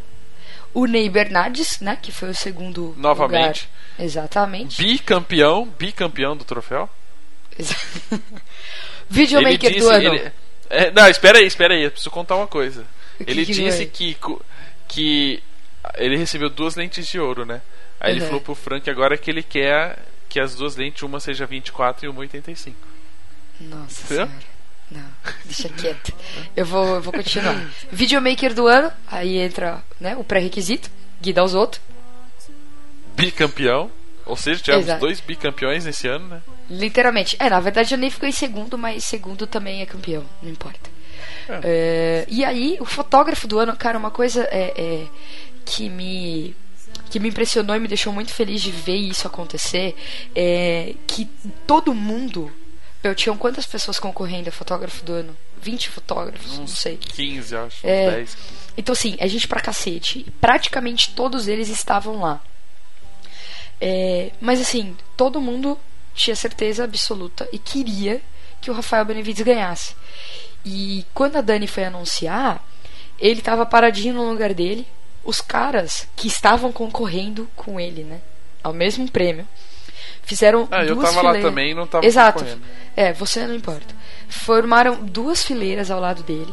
O 0.74 0.86
Ney 0.86 1.08
Bernardes, 1.08 1.78
né? 1.80 1.96
Que 2.00 2.10
foi 2.10 2.30
o 2.30 2.34
segundo 2.34 2.92
Novamente. 2.96 3.68
lugar. 3.96 4.04
Exatamente. 4.06 4.82
Bicampeão, 4.82 5.66
bicampeão 5.78 6.36
do 6.36 6.44
troféu. 6.44 6.90
Videomaker 9.08 9.70
Ele 9.70 9.80
do 9.80 9.88
ano. 9.88 10.14
ele- 10.14 10.32
é, 10.70 10.90
não, 10.90 11.06
espera 11.08 11.38
aí, 11.38 11.46
espera 11.46 11.74
aí, 11.74 11.84
eu 11.84 11.90
preciso 11.90 12.10
contar 12.10 12.34
uma 12.36 12.46
coisa. 12.48 12.84
Que 13.18 13.30
ele 13.30 13.46
que 13.46 13.52
disse 13.52 13.86
que, 13.86 14.16
que 14.88 15.42
ele 15.96 16.16
recebeu 16.16 16.48
duas 16.50 16.74
lentes 16.76 17.06
de 17.06 17.18
ouro, 17.18 17.44
né? 17.44 17.60
Aí 18.00 18.12
ele 18.12 18.20
Uhum. 18.20 18.26
falou 18.26 18.40
pro 18.40 18.54
Frank 18.54 18.88
agora 18.90 19.16
que 19.16 19.30
ele 19.30 19.42
quer 19.42 19.98
que 20.28 20.40
as 20.40 20.54
duas 20.54 20.76
lentes, 20.76 21.02
uma 21.02 21.20
seja 21.20 21.46
24 21.46 22.04
e 22.04 22.08
uma 22.08 22.20
85. 22.20 22.76
Nossa 23.60 24.02
Entendeu? 24.04 24.26
senhora. 24.26 24.54
Não, 24.90 25.04
deixa 25.44 25.68
quieto. 25.68 26.12
Eu 26.56 26.66
vou, 26.66 26.96
eu 26.96 27.00
vou 27.00 27.12
continuar. 27.12 27.54
Videomaker 27.90 28.52
do 28.52 28.66
ano, 28.66 28.92
aí 29.10 29.38
entra 29.38 29.82
né, 30.00 30.16
o 30.16 30.24
pré-requisito, 30.24 30.90
Guida 31.20 31.40
aos 31.40 31.54
outros. 31.54 31.80
Bicampeão. 33.16 33.90
Ou 34.26 34.36
seja, 34.36 34.62
tivemos 34.62 34.86
Exato. 34.86 35.00
dois 35.00 35.20
bicampeões 35.20 35.84
nesse 35.84 36.08
ano, 36.08 36.26
né? 36.28 36.42
Literalmente. 36.68 37.36
É, 37.38 37.48
na 37.50 37.60
verdade 37.60 37.92
eu 37.94 37.98
nem 37.98 38.10
fiquei 38.10 38.30
em 38.30 38.32
segundo, 38.32 38.76
mas 38.78 39.04
segundo 39.04 39.46
também 39.46 39.82
é 39.82 39.86
campeão, 39.86 40.24
não 40.42 40.50
importa. 40.50 40.90
É, 41.62 42.24
e 42.26 42.42
aí, 42.42 42.78
o 42.80 42.86
fotógrafo 42.86 43.46
do 43.46 43.58
ano, 43.58 43.76
cara, 43.76 43.98
uma 43.98 44.10
coisa 44.10 44.42
é, 44.50 44.72
é, 44.76 45.06
que 45.64 45.88
me 45.88 46.54
que 47.10 47.20
me 47.20 47.28
impressionou 47.28 47.76
e 47.76 47.80
me 47.80 47.88
deixou 47.88 48.12
muito 48.12 48.32
feliz 48.32 48.60
de 48.62 48.70
ver 48.70 48.96
isso 48.96 49.26
acontecer 49.26 49.96
é 50.34 50.94
que 51.06 51.26
todo 51.66 51.94
mundo. 51.94 52.50
Eu 53.02 53.14
tinha 53.14 53.36
quantas 53.36 53.66
pessoas 53.66 53.98
concorrendo 53.98 54.48
a 54.48 54.52
fotógrafo 54.52 55.04
do 55.04 55.12
ano? 55.12 55.36
20 55.60 55.90
fotógrafos, 55.90 56.58
não 56.58 56.66
sei. 56.66 56.96
15, 56.96 57.56
acho. 57.56 57.86
É. 57.86 58.10
10. 58.10 58.34
15. 58.34 58.46
Então, 58.76 58.92
assim, 58.92 59.16
é 59.18 59.28
gente 59.28 59.46
pra 59.46 59.60
cacete. 59.60 60.24
E 60.26 60.30
praticamente 60.30 61.10
todos 61.14 61.46
eles 61.46 61.68
estavam 61.68 62.20
lá. 62.20 62.40
É, 63.80 64.30
mas, 64.40 64.60
assim, 64.60 64.96
todo 65.16 65.40
mundo 65.40 65.78
tinha 66.14 66.34
certeza 66.34 66.84
absoluta 66.84 67.48
e 67.52 67.58
queria 67.58 68.22
que 68.60 68.70
o 68.70 68.74
Rafael 68.74 69.04
Benevides 69.04 69.44
ganhasse. 69.44 69.94
E 70.64 71.04
quando 71.12 71.36
a 71.36 71.40
Dani 71.40 71.66
foi 71.66 71.84
anunciar, 71.84 72.66
ele 73.18 73.42
tava 73.42 73.66
paradinho 73.66 74.14
no 74.14 74.28
lugar 74.28 74.54
dele. 74.54 74.86
Os 75.24 75.40
caras 75.40 76.06
que 76.16 76.28
estavam 76.28 76.70
concorrendo 76.72 77.48
com 77.56 77.78
ele, 77.80 78.04
né? 78.04 78.20
Ao 78.62 78.72
mesmo 78.72 79.10
prêmio. 79.10 79.46
Fizeram 80.22 80.66
Ah, 80.70 80.84
eu 80.84 80.94
duas 80.94 81.08
tava 81.08 81.22
lá 81.22 81.28
fileiras. 81.32 81.50
também 81.50 81.70
e 81.70 81.74
não 81.74 81.86
tava 81.86 82.06
Exato. 82.06 82.38
concorrendo. 82.40 82.62
É, 82.96 83.12
você 83.12 83.46
não 83.46 83.54
importa. 83.54 83.94
Formaram 84.28 84.96
duas 85.04 85.42
fileiras 85.44 85.90
ao 85.90 86.00
lado 86.00 86.22
dele. 86.22 86.52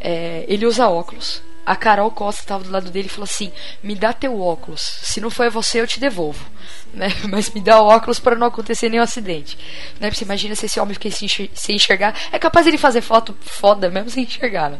É, 0.00 0.44
ele 0.48 0.66
usa 0.66 0.88
óculos. 0.88 1.42
a 1.66 1.74
Carol 1.74 2.10
Costa 2.10 2.42
tava 2.44 2.62
do 2.64 2.70
lado 2.70 2.90
dele 2.90 3.06
e 3.06 3.10
falou 3.10 3.24
assim: 3.24 3.50
Me 3.82 3.94
dá 3.94 4.12
teu 4.12 4.38
óculos. 4.40 4.80
Se 5.02 5.20
não 5.20 5.30
for 5.30 5.50
você, 5.50 5.80
eu 5.80 5.86
te 5.86 5.98
devolvo. 6.00 6.44
Né? 6.94 7.08
Mas 7.28 7.50
me 7.50 7.60
dá 7.60 7.80
o 7.82 7.86
óculos 7.88 8.20
para 8.20 8.36
não 8.36 8.46
acontecer 8.46 8.88
nenhum 8.88 9.02
acidente. 9.02 9.58
Né? 9.98 10.08
Você 10.12 10.22
imagina 10.24 10.54
se 10.54 10.66
esse 10.66 10.78
homem 10.78 10.94
fica 10.94 11.10
sem 11.10 11.74
enxergar. 11.74 12.14
É 12.30 12.38
capaz 12.38 12.68
ele 12.68 12.78
fazer 12.78 13.00
foto 13.00 13.36
foda 13.40 13.90
mesmo 13.90 14.10
sem 14.10 14.22
enxergar, 14.22 14.70
né? 14.70 14.78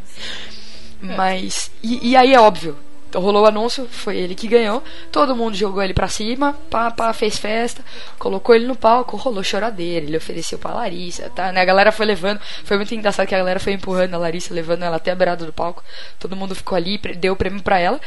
Mas. 1.01 1.69
E, 1.83 2.11
e 2.11 2.15
aí 2.15 2.33
é 2.33 2.39
óbvio, 2.39 2.77
rolou 3.15 3.43
o 3.43 3.45
anúncio, 3.45 3.87
foi 3.89 4.17
ele 4.17 4.35
que 4.35 4.47
ganhou. 4.47 4.83
Todo 5.11 5.35
mundo 5.35 5.55
jogou 5.55 5.81
ele 5.81 5.93
pra 5.93 6.07
cima, 6.07 6.53
pá, 6.69 6.91
pá, 6.91 7.13
fez 7.13 7.37
festa, 7.37 7.83
colocou 8.19 8.55
ele 8.55 8.65
no 8.65 8.75
palco, 8.75 9.17
rolou 9.17 9.43
choradeira, 9.43 10.05
ele 10.05 10.17
ofereceu 10.17 10.57
pra 10.59 10.73
Larissa, 10.73 11.29
tá? 11.29 11.51
Né? 11.51 11.61
A 11.61 11.65
galera 11.65 11.91
foi 11.91 12.05
levando, 12.05 12.39
foi 12.63 12.77
muito 12.77 12.93
engraçado 12.93 13.27
que 13.27 13.35
a 13.35 13.39
galera 13.39 13.59
foi 13.59 13.73
empurrando 13.73 14.13
a 14.13 14.17
Larissa, 14.17 14.53
levando 14.53 14.83
ela 14.83 14.97
até 14.97 15.11
a 15.11 15.15
beirada 15.15 15.45
do 15.45 15.53
palco. 15.53 15.83
Todo 16.19 16.35
mundo 16.35 16.55
ficou 16.55 16.75
ali, 16.75 16.97
deu 16.97 17.33
o 17.33 17.35
prêmio 17.35 17.61
pra 17.61 17.79
ela. 17.79 17.99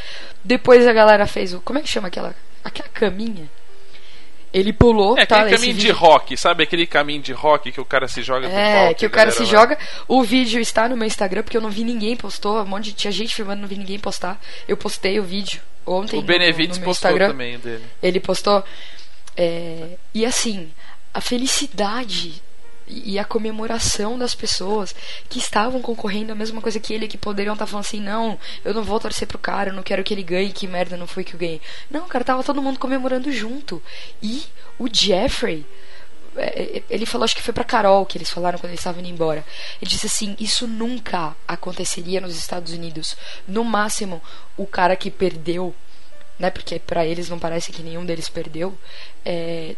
Depois 0.43 0.87
a 0.87 0.93
galera 0.93 1.25
fez 1.27 1.53
o. 1.53 1.61
Como 1.61 1.79
é 1.79 1.81
que 1.81 1.89
chama 1.89 2.07
aquela? 2.07 2.35
Aquela 2.63 2.89
caminha 2.89 3.49
ele 4.53 4.73
pulou, 4.73 5.17
é, 5.17 5.25
tá? 5.25 5.41
aquele 5.41 5.55
caminho 5.57 5.73
de 5.75 5.91
rock, 5.91 6.37
sabe? 6.37 6.63
Aquele 6.63 6.87
caminho 6.87 7.21
de 7.21 7.31
rock 7.33 7.71
que 7.71 7.79
o 7.79 7.85
cara 7.85 8.07
se 8.07 8.21
joga 8.21 8.47
É, 8.47 8.93
que 8.93 9.05
o 9.05 9.09
cara 9.09 9.31
se 9.31 9.39
vai... 9.39 9.47
joga. 9.47 9.77
O 10.07 10.23
vídeo 10.23 10.59
está 10.59 10.89
no 10.89 10.97
meu 10.97 11.05
Instagram, 11.05 11.43
porque 11.43 11.57
eu 11.57 11.61
não 11.61 11.69
vi 11.69 11.83
ninguém 11.83 12.15
postou. 12.15 12.61
Um 12.61 12.65
monte 12.65 12.85
de... 12.85 12.93
Tinha 12.93 13.11
gente 13.11 13.35
filmando, 13.35 13.61
não 13.61 13.67
vi 13.67 13.77
ninguém 13.77 13.99
postar. 13.99 14.39
Eu 14.67 14.75
postei 14.75 15.19
o 15.19 15.23
vídeo 15.23 15.61
ontem. 15.85 16.19
O 16.19 16.21
Benevides 16.21 16.77
postou 16.77 17.11
Instagram. 17.11 17.29
também 17.29 17.59
dele. 17.59 17.83
Ele 18.01 18.19
postou. 18.19 18.63
É... 19.37 19.97
E 20.13 20.25
assim, 20.25 20.71
a 21.13 21.21
felicidade 21.21 22.41
e 22.89 23.19
a 23.19 23.23
comemoração 23.23 24.17
das 24.17 24.33
pessoas 24.33 24.95
que 25.29 25.37
estavam 25.37 25.81
concorrendo 25.81 26.31
a 26.31 26.35
mesma 26.35 26.59
coisa 26.59 26.79
que 26.79 26.93
ele, 26.93 27.07
que 27.07 27.17
poderiam 27.17 27.53
estar 27.53 27.65
tá 27.65 27.69
falando 27.69 27.85
assim, 27.85 28.01
não, 28.01 28.39
eu 28.65 28.73
não 28.73 28.83
vou 28.83 28.99
torcer 28.99 29.27
pro 29.27 29.37
cara, 29.37 29.69
eu 29.69 29.73
não 29.73 29.83
quero 29.83 30.03
que 30.03 30.13
ele 30.13 30.23
ganhe, 30.23 30.51
que 30.51 30.67
merda 30.67 30.97
não 30.97 31.05
foi 31.05 31.23
que 31.23 31.35
eu 31.35 31.39
ganhei. 31.39 31.61
Não, 31.89 32.07
cara, 32.07 32.25
tava 32.25 32.43
todo 32.43 32.61
mundo 32.61 32.79
comemorando 32.79 33.31
junto. 33.31 33.81
E 34.21 34.43
o 34.79 34.87
Jeffrey, 34.91 35.65
é, 36.35 36.77
é, 36.77 36.83
ele 36.89 37.05
falou, 37.05 37.25
acho 37.25 37.35
que 37.35 37.41
foi 37.41 37.53
pra 37.53 37.63
Carol 37.63 38.05
que 38.05 38.17
eles 38.17 38.29
falaram 38.29 38.57
quando 38.57 38.71
eles 38.71 38.79
estavam 38.79 39.01
indo 39.01 39.09
embora. 39.09 39.45
Ele 39.81 39.89
disse 39.89 40.07
assim: 40.07 40.35
Isso 40.39 40.67
nunca 40.67 41.35
aconteceria 41.47 42.21
nos 42.21 42.37
Estados 42.37 42.73
Unidos. 42.73 43.15
No 43.47 43.63
máximo, 43.63 44.21
o 44.57 44.65
cara 44.65 44.95
que 44.95 45.11
perdeu, 45.11 45.75
né? 46.37 46.49
Porque 46.49 46.79
para 46.79 47.05
eles 47.05 47.29
não 47.29 47.39
parece 47.39 47.71
que 47.71 47.83
nenhum 47.83 48.05
deles 48.05 48.29
perdeu. 48.29 48.77
É, 49.25 49.75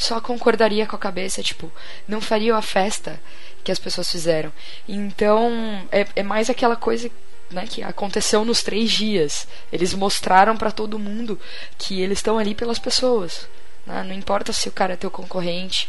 só 0.00 0.20
concordaria 0.20 0.86
com 0.86 0.96
a 0.96 0.98
cabeça, 0.98 1.42
tipo, 1.42 1.70
não 2.08 2.20
faria 2.20 2.56
a 2.56 2.62
festa 2.62 3.20
que 3.62 3.70
as 3.70 3.78
pessoas 3.78 4.10
fizeram. 4.10 4.52
Então, 4.88 5.86
é, 5.92 6.06
é 6.16 6.22
mais 6.22 6.48
aquela 6.48 6.76
coisa 6.76 7.10
né, 7.50 7.66
que 7.68 7.82
aconteceu 7.82 8.44
nos 8.44 8.62
três 8.62 8.90
dias. 8.90 9.46
Eles 9.72 9.92
mostraram 9.92 10.56
para 10.56 10.70
todo 10.70 10.98
mundo 10.98 11.38
que 11.76 12.00
eles 12.00 12.18
estão 12.18 12.38
ali 12.38 12.54
pelas 12.54 12.78
pessoas. 12.78 13.46
Né? 13.86 14.02
Não 14.04 14.14
importa 14.14 14.52
se 14.52 14.68
o 14.68 14.72
cara 14.72 14.94
é 14.94 14.96
teu 14.96 15.10
concorrente, 15.10 15.88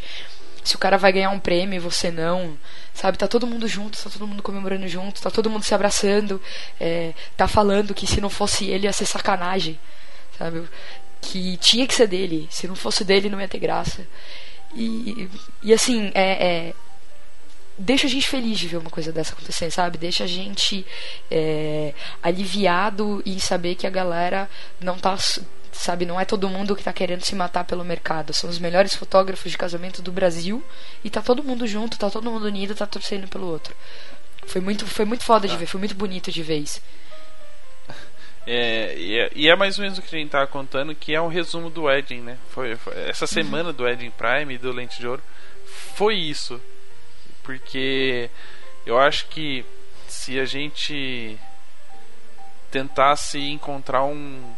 se 0.62 0.76
o 0.76 0.78
cara 0.78 0.96
vai 0.96 1.12
ganhar 1.12 1.30
um 1.30 1.40
prêmio 1.40 1.76
e 1.76 1.80
você 1.80 2.10
não. 2.10 2.56
Sabe, 2.94 3.16
tá 3.16 3.26
todo 3.26 3.46
mundo 3.46 3.66
junto, 3.66 4.02
tá 4.02 4.10
todo 4.10 4.26
mundo 4.26 4.42
comemorando 4.42 4.86
junto, 4.86 5.22
tá 5.22 5.30
todo 5.30 5.48
mundo 5.48 5.64
se 5.64 5.74
abraçando, 5.74 6.40
é, 6.78 7.14
tá 7.36 7.48
falando 7.48 7.94
que 7.94 8.06
se 8.06 8.20
não 8.20 8.28
fosse 8.28 8.66
ele 8.66 8.84
ia 8.84 8.92
ser 8.92 9.06
sacanagem, 9.06 9.78
sabe? 10.38 10.68
Que 11.22 11.56
tinha 11.58 11.86
que 11.86 11.94
ser 11.94 12.08
dele. 12.08 12.48
Se 12.50 12.66
não 12.66 12.74
fosse 12.74 13.04
dele, 13.04 13.30
não 13.30 13.40
ia 13.40 13.48
ter 13.48 13.58
graça. 13.58 14.06
E, 14.74 15.28
e 15.62 15.72
assim, 15.72 16.10
é, 16.14 16.46
é, 16.46 16.74
deixa 17.78 18.06
a 18.06 18.10
gente 18.10 18.28
feliz 18.28 18.58
de 18.58 18.68
ver 18.68 18.78
uma 18.78 18.90
coisa 18.90 19.12
dessa 19.12 19.32
acontecer, 19.32 19.70
sabe? 19.70 19.96
Deixa 19.96 20.24
a 20.24 20.26
gente 20.26 20.84
é, 21.30 21.94
aliviado 22.22 23.22
em 23.24 23.38
saber 23.38 23.76
que 23.76 23.86
a 23.86 23.90
galera 23.90 24.50
não 24.80 24.98
tá. 24.98 25.16
Sabe, 25.74 26.04
não 26.04 26.20
é 26.20 26.26
todo 26.26 26.50
mundo 26.50 26.76
que 26.76 26.84
tá 26.84 26.92
querendo 26.92 27.24
se 27.24 27.34
matar 27.34 27.64
pelo 27.64 27.82
mercado. 27.82 28.34
São 28.34 28.50
os 28.50 28.58
melhores 28.58 28.94
fotógrafos 28.94 29.50
de 29.50 29.56
casamento 29.56 30.02
do 30.02 30.12
Brasil 30.12 30.62
e 31.02 31.08
tá 31.08 31.22
todo 31.22 31.42
mundo 31.42 31.66
junto, 31.66 31.98
tá 31.98 32.10
todo 32.10 32.30
mundo 32.30 32.44
unido, 32.44 32.74
tá 32.74 32.86
torcendo 32.86 33.26
pelo 33.26 33.46
outro. 33.46 33.74
Foi 34.46 34.60
muito, 34.60 34.86
foi 34.86 35.06
muito 35.06 35.24
foda 35.24 35.48
de 35.48 35.56
ver, 35.56 35.64
foi 35.64 35.80
muito 35.80 35.94
bonito 35.94 36.30
de 36.30 36.42
ver 36.42 36.58
isso. 36.58 36.78
É, 38.46 38.96
e, 38.96 39.18
é, 39.18 39.30
e, 39.34 39.48
é, 39.48 39.54
mais 39.54 39.78
ou 39.78 39.82
menos 39.82 39.98
o 39.98 40.02
que 40.02 40.14
a 40.14 40.18
gente 40.18 40.26
estava 40.26 40.46
contando, 40.46 40.94
que 40.94 41.14
é 41.14 41.20
um 41.20 41.28
resumo 41.28 41.70
do 41.70 41.84
Wedding, 41.84 42.20
né? 42.20 42.38
Foi, 42.50 42.74
foi 42.76 42.92
essa 43.08 43.26
semana 43.26 43.68
uhum. 43.68 43.74
do 43.74 43.84
Wedding 43.84 44.10
Prime 44.10 44.54
e 44.54 44.58
do 44.58 44.72
Lente 44.72 44.98
de 44.98 45.06
Ouro 45.06 45.22
foi 45.94 46.16
isso. 46.16 46.60
Porque 47.42 48.30
eu 48.86 48.98
acho 48.98 49.26
que 49.28 49.64
se 50.08 50.38
a 50.38 50.44
gente 50.44 51.38
tentasse 52.70 53.38
encontrar 53.38 54.04
um. 54.04 54.54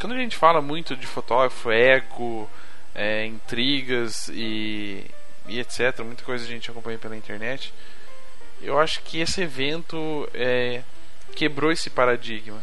Quando 0.00 0.14
a 0.14 0.18
gente 0.18 0.36
fala 0.36 0.60
muito 0.62 0.96
de 0.96 1.06
fotógrafo, 1.06 1.70
ego, 1.70 2.48
é, 2.94 3.26
intrigas 3.26 4.28
e, 4.28 5.04
e 5.46 5.60
etc., 5.60 6.00
muita 6.00 6.24
coisa 6.24 6.44
a 6.44 6.48
gente 6.48 6.70
acompanha 6.70 6.98
pela 6.98 7.16
internet, 7.16 7.72
eu 8.62 8.78
acho 8.78 9.02
que 9.02 9.20
esse 9.20 9.42
evento 9.42 10.28
é 10.32 10.82
quebrou 11.30 11.72
esse 11.72 11.88
paradigma. 11.90 12.62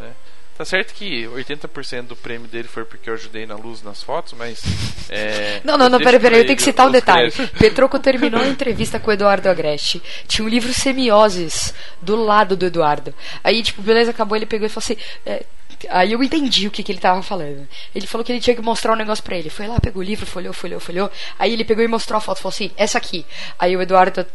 Né? 0.00 0.12
Tá 0.56 0.64
certo 0.64 0.94
que 0.94 1.24
80% 1.24 2.02
do 2.06 2.16
prêmio 2.16 2.46
dele 2.46 2.68
foi 2.68 2.84
porque 2.84 3.10
eu 3.10 3.14
ajudei 3.14 3.44
na 3.46 3.56
luz 3.56 3.82
nas 3.82 4.02
fotos, 4.02 4.34
mas. 4.34 4.62
É, 5.10 5.60
não, 5.66 5.76
não, 5.76 5.88
não, 5.88 5.98
peraí, 5.98 6.20
peraí, 6.20 6.40
eu 6.40 6.46
tenho 6.46 6.56
que 6.56 6.62
citar 6.62 6.86
um 6.86 6.92
detalhe. 6.92 7.32
Petroco 7.58 7.98
terminou 7.98 8.40
a 8.40 8.46
entrevista 8.48 9.00
com 9.00 9.10
o 9.10 9.12
Eduardo 9.12 9.48
Agreste. 9.48 10.02
Tinha 10.26 10.44
um 10.44 10.48
livro 10.48 10.72
Semioses 10.72 11.74
do 12.00 12.16
lado 12.16 12.56
do 12.56 12.66
Eduardo. 12.66 13.12
Aí, 13.42 13.62
tipo, 13.62 13.82
beleza, 13.82 14.12
acabou, 14.12 14.36
ele 14.36 14.46
pegou 14.46 14.66
e 14.66 14.70
falou 14.70 14.84
assim. 14.84 14.96
É, 15.26 15.44
Aí 15.90 16.12
eu 16.12 16.22
entendi 16.22 16.66
o 16.66 16.70
que, 16.70 16.82
que 16.82 16.92
ele 16.92 17.00
tava 17.00 17.22
falando. 17.22 17.66
Ele 17.94 18.06
falou 18.06 18.24
que 18.24 18.32
ele 18.32 18.40
tinha 18.40 18.56
que 18.56 18.62
mostrar 18.62 18.92
um 18.92 18.96
negócio 18.96 19.22
pra 19.24 19.36
ele. 19.36 19.50
Foi 19.50 19.66
lá, 19.66 19.78
pegou 19.80 20.02
o 20.02 20.04
livro, 20.04 20.26
folhou, 20.26 20.52
folhou, 20.52 20.80
folhou. 20.80 21.10
Aí 21.38 21.52
ele 21.52 21.64
pegou 21.64 21.84
e 21.84 21.88
mostrou 21.88 22.16
a 22.16 22.20
foto. 22.20 22.38
Falou 22.38 22.54
assim: 22.54 22.70
essa 22.76 22.98
aqui. 22.98 23.26
Aí 23.58 23.76
o 23.76 23.82
Eduardo, 23.82 24.26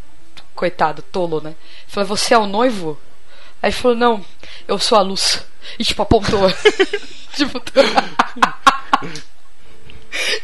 coitado, 0.53 1.01
tolo, 1.01 1.41
né? 1.41 1.55
Falou: 1.88 2.07
você 2.07 2.34
é 2.34 2.38
o 2.38 2.45
noivo? 2.45 2.99
Aí 3.61 3.72
falou, 3.72 3.98
não, 3.98 4.26
eu 4.68 4.80
sou 4.80 4.98
a 4.98 5.02
luz. 5.02 5.45
E 5.77 5.84
tipo, 5.84 6.02
apontou. 6.02 6.49
tipo, 7.36 7.60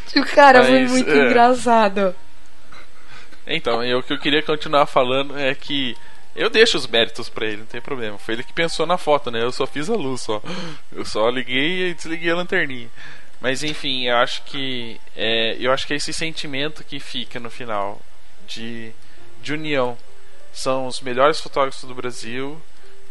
tipo, 0.08 0.26
cara, 0.34 0.60
Mas, 0.60 0.68
foi 0.68 0.86
muito 0.86 1.10
é... 1.10 1.26
engraçado. 1.26 2.14
Então, 3.46 3.82
eu, 3.82 4.00
o 4.00 4.02
que 4.02 4.12
eu 4.12 4.18
queria 4.18 4.42
continuar 4.42 4.86
falando 4.86 5.38
é 5.38 5.54
que 5.54 5.96
eu 6.34 6.50
deixo 6.50 6.76
os 6.76 6.86
méritos 6.86 7.28
para 7.28 7.46
ele, 7.46 7.58
não 7.58 7.66
tem 7.66 7.80
problema. 7.80 8.18
Foi 8.18 8.34
ele 8.34 8.42
que 8.42 8.52
pensou 8.52 8.84
na 8.84 8.98
foto, 8.98 9.30
né? 9.30 9.42
Eu 9.42 9.52
só 9.52 9.66
fiz 9.66 9.88
a 9.88 9.94
luz, 9.94 10.20
só. 10.20 10.42
Eu 10.92 11.04
só 11.04 11.28
liguei 11.30 11.90
e 11.90 11.94
desliguei 11.94 12.30
a 12.30 12.36
lanterninha. 12.36 12.90
Mas 13.40 13.62
enfim, 13.62 14.06
eu 14.06 14.16
acho 14.16 14.42
que 14.44 15.00
é, 15.14 15.56
eu 15.58 15.72
acho 15.72 15.86
que 15.86 15.92
é 15.92 15.96
esse 15.96 16.12
sentimento 16.12 16.84
que 16.84 16.98
fica 16.98 17.38
no 17.38 17.50
final 17.50 18.00
de, 18.46 18.92
de 19.40 19.52
união. 19.52 19.96
São 20.52 20.86
os 20.86 21.00
melhores 21.00 21.40
fotógrafos 21.40 21.84
do 21.84 21.94
Brasil 21.94 22.60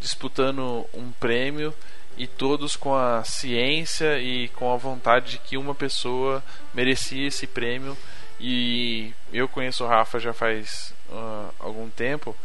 disputando 0.06 0.86
um 0.94 1.12
prêmio 1.20 1.74
e 2.16 2.28
todos 2.28 2.76
com 2.76 2.96
a 2.96 3.24
ciência 3.24 4.20
e 4.20 4.48
com 4.50 4.72
a 4.72 4.78
vontade 4.78 5.32
de 5.32 5.38
que 5.40 5.58
uma 5.58 5.74
pessoa 5.74 6.44
merecia 6.74 7.28
esse 7.28 7.48
prêmio. 7.48 7.98
E 8.40 9.14
eu 9.34 9.48
conheço 9.48 9.84
o 9.84 9.88
Rafa 9.88 10.20
já 10.20 10.32
faz 10.32 10.94
uh, 11.10 11.54
algum 11.60 11.90
tempo 11.90 12.36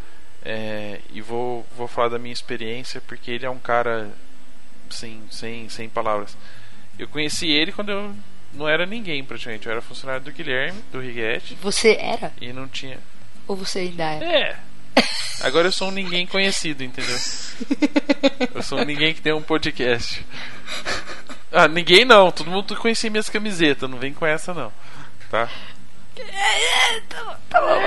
é, 0.43 1.01
e 1.12 1.20
vou, 1.20 1.66
vou 1.77 1.87
falar 1.87 2.09
da 2.09 2.19
minha 2.19 2.32
experiência 2.32 3.01
porque 3.07 3.31
ele 3.31 3.45
é 3.45 3.51
um 3.51 3.59
cara 3.59 4.11
sem, 4.89 5.23
sem, 5.31 5.69
sem 5.69 5.89
palavras. 5.89 6.37
Eu 6.99 7.09
conheci 7.09 7.51
ele 7.51 7.73
quando 7.73 7.91
eu 7.91 8.15
não 8.55 8.69
era 8.69 8.87
ninguém 8.87 9.23
praticamente, 9.23 9.66
eu 9.66 9.73
era 9.73 9.82
funcionário 9.82 10.24
do 10.24 10.32
Guilherme, 10.32 10.82
do 10.91 11.01
Riguete. 11.01 11.57
Você 11.57 11.97
era? 12.01 12.32
E 12.41 12.53
não 12.53 12.66
tinha. 12.66 12.99
Ou 13.47 13.57
você 13.57 13.81
ainda 13.81 14.05
é? 14.05 14.24
É, 14.24 14.59
Agora 15.40 15.68
eu 15.68 15.72
sou 15.72 15.89
um 15.89 15.93
ninguém 15.93 16.27
conhecido, 16.27 16.85
entendeu? 16.85 17.18
Eu 18.55 18.62
sou 18.62 18.78
um 18.78 18.85
ninguém 18.85 19.14
que 19.14 19.22
tem 19.22 19.32
um 19.32 19.43
podcast. 19.43 20.24
Ah, 21.52 21.66
ninguém 21.66 22.05
não, 22.05 22.31
todo 22.31 22.51
mundo 22.51 22.77
conhecia 22.77 23.10
minhas 23.10 23.28
camisetas, 23.28 23.89
não 23.89 23.98
vem 23.98 24.12
com 24.12 24.27
essa 24.27 24.55
não. 24.55 24.72
Tá? 25.31 25.48
Tá 27.48 27.60
bom. 27.60 27.81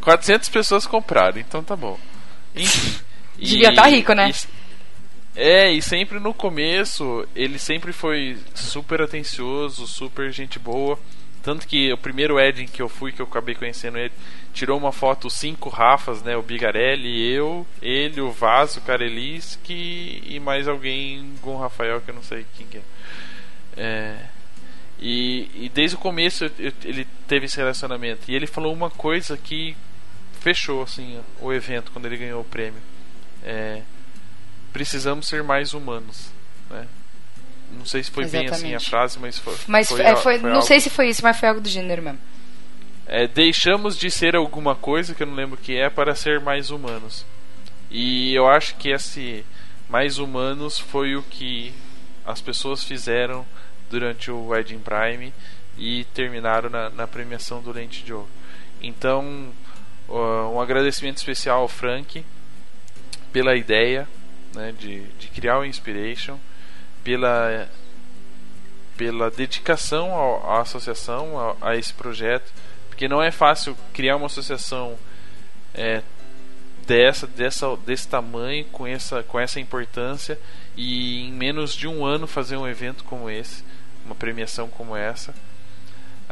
400 0.00 0.48
pessoas 0.48 0.86
compraram, 0.86 1.38
então 1.38 1.62
tá 1.62 1.76
bom. 1.76 1.98
Enfim, 2.54 3.00
Devia 3.38 3.70
estar 3.70 3.82
tá 3.82 3.88
rico, 3.88 4.12
né? 4.12 4.30
E, 4.30 5.40
é, 5.40 5.72
e 5.72 5.82
sempre 5.82 6.20
no 6.20 6.34
começo, 6.34 7.26
ele 7.34 7.58
sempre 7.58 7.92
foi 7.92 8.38
super 8.54 9.00
atencioso, 9.00 9.86
super 9.86 10.30
gente 10.32 10.58
boa. 10.58 10.98
Tanto 11.42 11.66
que 11.66 11.92
o 11.92 11.98
primeiro 11.98 12.38
Ed 12.38 12.66
que 12.66 12.80
eu 12.80 12.88
fui, 12.88 13.10
que 13.10 13.20
eu 13.20 13.26
acabei 13.26 13.54
conhecendo 13.54 13.98
ele, 13.98 14.12
tirou 14.54 14.78
uma 14.78 14.92
foto 14.92 15.28
cinco 15.28 15.68
Rafas, 15.68 16.22
né? 16.22 16.36
O 16.36 16.42
Bigarelli, 16.42 17.32
eu, 17.32 17.66
ele, 17.80 18.20
o 18.20 18.30
Vaso, 18.30 18.78
o 18.78 18.82
Kareliski 18.82 20.22
e 20.24 20.38
mais 20.38 20.68
alguém 20.68 21.34
com 21.42 21.56
o 21.56 21.58
Rafael, 21.58 22.00
que 22.00 22.10
eu 22.10 22.14
não 22.14 22.22
sei 22.22 22.46
quem 22.56 22.66
que 22.66 22.78
é. 22.78 22.82
é 23.76 24.16
e, 25.04 25.50
e, 25.56 25.68
desde 25.68 25.96
o 25.96 25.98
começo 25.98 26.48
ele 26.84 27.04
teve 27.26 27.46
esse 27.46 27.56
relacionamento. 27.56 28.30
E 28.30 28.36
ele 28.36 28.46
falou 28.46 28.72
uma 28.72 28.88
coisa 28.88 29.36
que 29.36 29.76
fechou 30.40 30.82
assim 30.82 31.20
o 31.40 31.52
evento 31.52 31.90
quando 31.90 32.06
ele 32.06 32.16
ganhou 32.16 32.40
o 32.40 32.44
prêmio. 32.44 32.80
é, 33.44 33.82
precisamos 34.72 35.28
ser 35.28 35.42
mais 35.42 35.74
humanos, 35.74 36.30
né? 36.70 36.86
Não 37.82 37.86
sei 37.86 38.02
se 38.04 38.10
foi 38.12 38.26
bem 38.26 38.42
assim 38.46 38.66
a 38.66 38.76
Exatamente. 38.76 38.90
frase, 38.90 39.18
mas 39.18 39.38
foi. 39.38 39.56
Mas 39.66 39.88
foi, 39.88 40.00
é, 40.02 40.14
foi- 40.14 40.38
foi 40.38 40.48
não 40.48 40.56
algo- 40.56 40.66
sei 40.66 40.78
se 40.80 40.88
foi 40.88 41.08
isso, 41.08 41.20
mas 41.22 41.36
foi 41.38 41.48
algo 41.48 41.60
do 41.60 41.68
gênero 41.68 42.00
mesmo. 42.00 42.20
É, 43.06 43.26
deixamos 43.26 43.98
de 43.98 44.08
ser 44.08 44.36
alguma 44.36 44.76
coisa 44.76 45.14
que 45.14 45.22
eu 45.24 45.26
não 45.26 45.34
lembro 45.34 45.58
o 45.58 45.60
que 45.62 45.76
é 45.76 45.90
para 45.90 46.14
ser 46.14 46.38
mais 46.40 46.70
humanos. 46.70 47.26
E 47.90 48.32
eu 48.34 48.46
acho 48.48 48.76
que 48.76 48.88
esse 48.90 49.44
mais 49.88 50.18
humanos 50.18 50.78
foi 50.78 51.16
o 51.16 51.22
que 51.24 51.74
as 52.24 52.40
pessoas 52.40 52.84
fizeram 52.84 53.44
durante 53.90 54.30
o 54.30 54.46
Wedding 54.46 54.78
Prime 54.78 55.34
e 55.76 56.04
terminaram 56.14 56.70
na, 56.70 56.88
na 56.90 57.06
premiação 57.08 57.60
do 57.60 57.72
Lente 57.72 58.04
de 58.04 58.12
Ouro. 58.14 58.28
Então, 58.80 59.52
um 60.08 60.60
agradecimento 60.60 61.16
especial 61.16 61.62
ao 61.62 61.68
Frank 61.68 62.24
pela 63.32 63.56
ideia 63.56 64.08
né, 64.54 64.72
de, 64.78 65.00
de 65.18 65.28
criar 65.28 65.58
o 65.58 65.64
Inspiration, 65.64 66.38
pela 67.04 67.68
pela 68.96 69.30
dedicação 69.30 70.14
à 70.46 70.60
associação, 70.60 71.56
a, 71.60 71.70
a 71.70 71.76
esse 71.76 71.92
projeto, 71.92 72.52
porque 72.88 73.08
não 73.08 73.22
é 73.22 73.30
fácil 73.30 73.76
criar 73.92 74.16
uma 74.16 74.26
associação 74.26 74.96
é, 75.74 76.02
dessa, 76.86 77.26
dessa, 77.26 77.76
desse 77.78 78.06
tamanho, 78.06 78.64
com 78.66 78.86
essa, 78.86 79.22
com 79.22 79.40
essa 79.40 79.58
importância, 79.58 80.38
e 80.76 81.22
em 81.22 81.32
menos 81.32 81.74
de 81.74 81.88
um 81.88 82.04
ano 82.04 82.26
fazer 82.26 82.56
um 82.56 82.68
evento 82.68 83.02
como 83.04 83.30
esse, 83.30 83.64
uma 84.04 84.14
premiação 84.14 84.68
como 84.68 84.94
essa. 84.94 85.34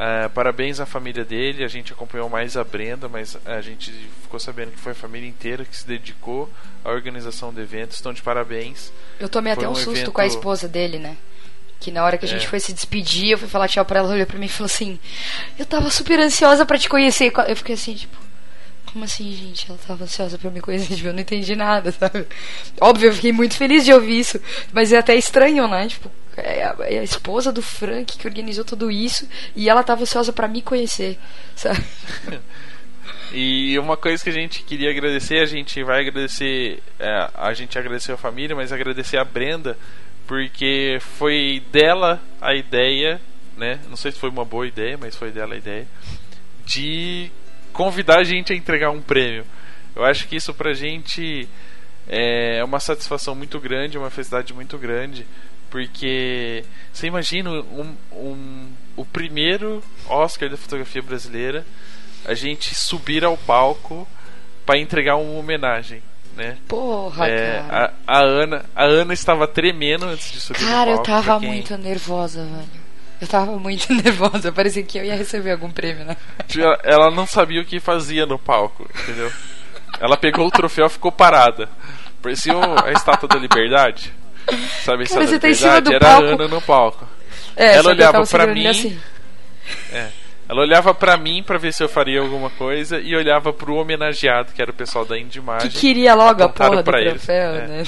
É, 0.03 0.29
parabéns 0.29 0.81
à 0.81 0.87
família 0.87 1.25
dele, 1.27 1.63
a 1.63 1.69
gente 1.69 1.93
acompanhou 1.93 2.27
mais 2.29 2.57
a 2.57 2.65
Brenda, 2.65 3.07
mas 3.07 3.37
a 3.45 3.61
gente 3.61 3.91
ficou 4.23 4.41
sabendo 4.41 4.71
que 4.73 4.79
foi 4.79 4.93
a 4.93 4.95
família 4.95 5.29
inteira 5.29 5.63
que 5.63 5.77
se 5.77 5.87
dedicou 5.87 6.49
à 6.83 6.91
organização 6.91 7.53
do 7.53 7.61
evento, 7.61 7.91
estão 7.93 8.11
de 8.13 8.23
parabéns. 8.23 8.91
Eu 9.19 9.29
tomei 9.29 9.55
Foi 9.55 9.65
até 9.65 9.71
um, 9.71 9.75
susto 9.75 9.91
evento- 9.91 10.13
com 10.13 10.21
a 10.23 10.27
esposa 10.27 10.67
dele, 10.67 10.99
né? 10.99 11.19
Que 11.79 11.91
na 11.91 12.03
hora 12.05 12.17
que 12.17 12.25
a 12.25 12.29
gente 12.29 12.47
É. 12.47 12.49
foi 12.49 12.61
se 12.61 12.73
despedir, 12.73 13.31
eu 13.33 13.39
fui 13.39 13.49
falar 13.49 13.69
tchau 13.69 13.85
pra 13.85 13.99
ela, 13.99 14.09
ela 14.09 14.15
olhou 14.15 14.27
pra 14.27 14.39
mim 14.39 14.47
e 14.47 14.49
falou 14.49 14.67
assim: 14.67 14.99
Eu 15.59 15.67
tava 15.67 15.91
super 15.91 16.19
ansiosa 16.19 16.65
pra 16.65 16.79
te 16.79 16.89
conhecer. 16.89 17.31
Eu 17.49 17.57
fiquei 17.57 17.75
assim, 17.75 17.95
tipo, 17.95 18.17
como 18.93 19.05
assim, 19.05 19.33
gente? 19.33 19.67
Ela 19.69 19.79
tava 19.87 20.05
ansiosa 20.05 20.39
pra 20.39 20.51
me 20.51 20.61
conhecer, 20.61 20.95
tipo, 20.97 21.09
eu 21.09 21.13
não 21.13 21.21
entendi 21.21 21.55
nada, 21.57 21.93
sabe? 21.93 22.27
Óbvio, 22.81 23.09
eu 23.09 23.15
fiquei 23.15 23.33
muito 23.33 23.57
feliz 23.57 23.85
de 23.85 23.93
ouvir 23.93 24.21
isso, 24.21 24.41
mas 24.73 24.93
é 24.93 24.99
até 24.99 25.15
estranho, 25.15 25.67
né? 25.69 25.89
Tipo, 25.89 26.11
é 26.37 26.65
a, 26.65 26.77
é 26.81 26.99
a 26.99 27.05
esposa 27.05 27.53
do 27.53 27.63
Frank 27.63 28.17
que 28.17 28.27
organizou 28.27 28.65
tudo 28.65 28.91
isso 28.91 29.29
e 29.55 29.69
ela 29.69 29.83
tava 29.83 30.03
ansiosa 30.03 30.33
pra 30.33 30.49
me 30.49 30.63
conhecer, 30.63 31.19
sabe? 31.55 31.83
E 33.33 33.79
uma 33.79 33.97
coisa 33.97 34.23
que 34.23 34.31
a 34.31 34.33
gente 34.33 34.63
queria 34.65 34.91
agradecer, 34.91 35.39
a 35.39 35.47
gente 35.47 35.83
vai 35.85 36.01
agradecer, 36.01 36.83
é, 36.99 37.31
a 37.35 37.53
gente 37.55 37.79
agradeceu 37.79 38.17
a 38.17 38.19
família, 38.19 38.57
mas 38.57 38.73
agradecer 38.73 39.19
a 39.19 39.25
Brenda, 39.25 39.79
porque 40.27 40.99
foi 41.01 41.63
dela 41.71 42.21
a 42.41 42.55
ideia, 42.55 43.21
né? 43.57 43.79
Não 43.89 43.97
sei 43.97 44.11
se 44.11 44.19
foi 44.19 44.31
uma 44.31 44.45
boa 44.45 44.67
ideia, 44.67 44.99
mas 44.99 45.15
foi 45.15 45.31
dela 45.31 45.55
a 45.55 45.59
ideia, 45.59 45.87
de 46.67 47.31
convidar 47.73 48.19
a 48.19 48.25
gente 48.25 48.53
a 48.53 48.57
entregar 48.57 48.91
um 48.91 49.01
prêmio. 49.01 49.45
Eu 49.95 50.05
acho 50.05 50.27
que 50.29 50.37
isso 50.37 50.53
pra 50.55 50.73
gente 50.73 51.49
é 52.09 52.63
uma 52.65 52.81
satisfação 52.81 53.35
muito 53.35 53.59
grande, 53.61 53.99
uma 53.99 54.11
felicidade 54.11 54.53
muito 54.53 54.77
grande, 54.79 55.27
porque 55.71 56.65
você 56.93 57.07
imagina 57.07 57.51
um, 57.51 57.95
um, 58.13 58.69
o 58.97 59.05
primeiro 59.05 59.83
Oscar 60.09 60.49
da 60.49 60.57
fotografia 60.57 61.03
brasileira 61.03 61.65
a 62.25 62.35
gente 62.35 62.75
subir 62.75 63.25
ao 63.25 63.37
palco 63.37 64.07
para 64.67 64.79
entregar 64.79 65.17
uma 65.17 65.39
homenagem, 65.39 66.03
né? 66.37 66.59
Porra, 66.69 67.27
É, 67.29 67.63
cara. 67.69 67.95
a, 68.07 68.19
a 68.19 68.23
Ana, 68.23 68.65
a 68.75 68.85
Ana 68.85 69.15
estava 69.15 69.47
tremendo 69.49 70.05
antes 70.07 70.31
de 70.33 70.41
subir 70.41 70.61
Cara, 70.61 70.91
no 70.91 70.97
eu 70.99 71.03
palco. 71.03 71.11
tava 71.11 71.41
quem- 71.41 71.49
muito 71.49 71.77
nervosa, 71.79 72.45
velho. 72.45 72.80
Eu 73.21 73.29
tava 73.29 73.59
muito 73.59 73.93
nervosa, 73.93 74.51
parecia 74.51 74.83
que 74.83 74.99
eu 74.99 75.05
ia 75.05 75.15
receber 75.15 75.53
algum 75.53 75.71
prêmio, 75.71 76.05
né? 76.05 76.17
Ela- 76.85 77.11
não 77.11 77.27
sabia 77.27 77.61
o 77.61 77.65
que 77.65 77.79
fazia 77.81 78.25
no 78.27 78.39
palco, 78.39 78.89
entendeu? 79.03 79.31
Ela 80.01 80.17
pegou 80.17 80.47
o 80.47 80.51
troféu 80.51 80.87
e 80.87 80.91
ficou 80.91 81.13
parada. 81.13 81.69
Parecia 82.23 82.53
a 82.85 82.93
estátua 82.93 83.29
da 83.29 83.37
liberdade. 83.37 84.13
Sabe 84.83 85.05
a 85.05 85.07
Cara, 85.07 85.25
estátua 85.25 85.27
você 85.27 85.33
da 85.35 85.41
tá 85.41 85.49
em 85.49 85.55
cima 85.55 85.75
liberdade? 85.77 85.85
do 85.85 85.93
Era 85.95 86.07
palco. 86.07 86.27
a 86.27 86.31
Ana 86.35 86.49
no 86.49 86.61
palco. 86.63 87.09
É, 87.57 87.75
ela 87.77 87.91
olhava 87.91 88.25
segurando 88.25 88.55
mim. 88.55 88.67
assim. 88.67 89.01
É. 89.93 90.09
Ela 90.49 90.63
olhava 90.63 90.93
pra 90.95 91.17
mim 91.17 91.43
pra 91.43 91.59
ver 91.59 91.73
se 91.73 91.83
eu 91.83 91.89
faria 91.89 92.21
alguma 92.21 92.51
coisa 92.51 92.99
e 92.99 93.15
olhava 93.15 93.53
pro 93.53 93.75
homenageado, 93.77 94.53
que 94.53 94.61
era 94.61 94.71
o 94.71 94.75
pessoal 94.75 95.05
da 95.05 95.19
Indimagem. 95.19 95.71
Que 95.71 95.79
queria 95.79 96.15
logo 96.15 96.43
a 96.43 96.49
porra 96.49 96.83
do 96.83 96.91
troféu, 96.91 97.55
É. 97.55 97.67
né? 97.69 97.83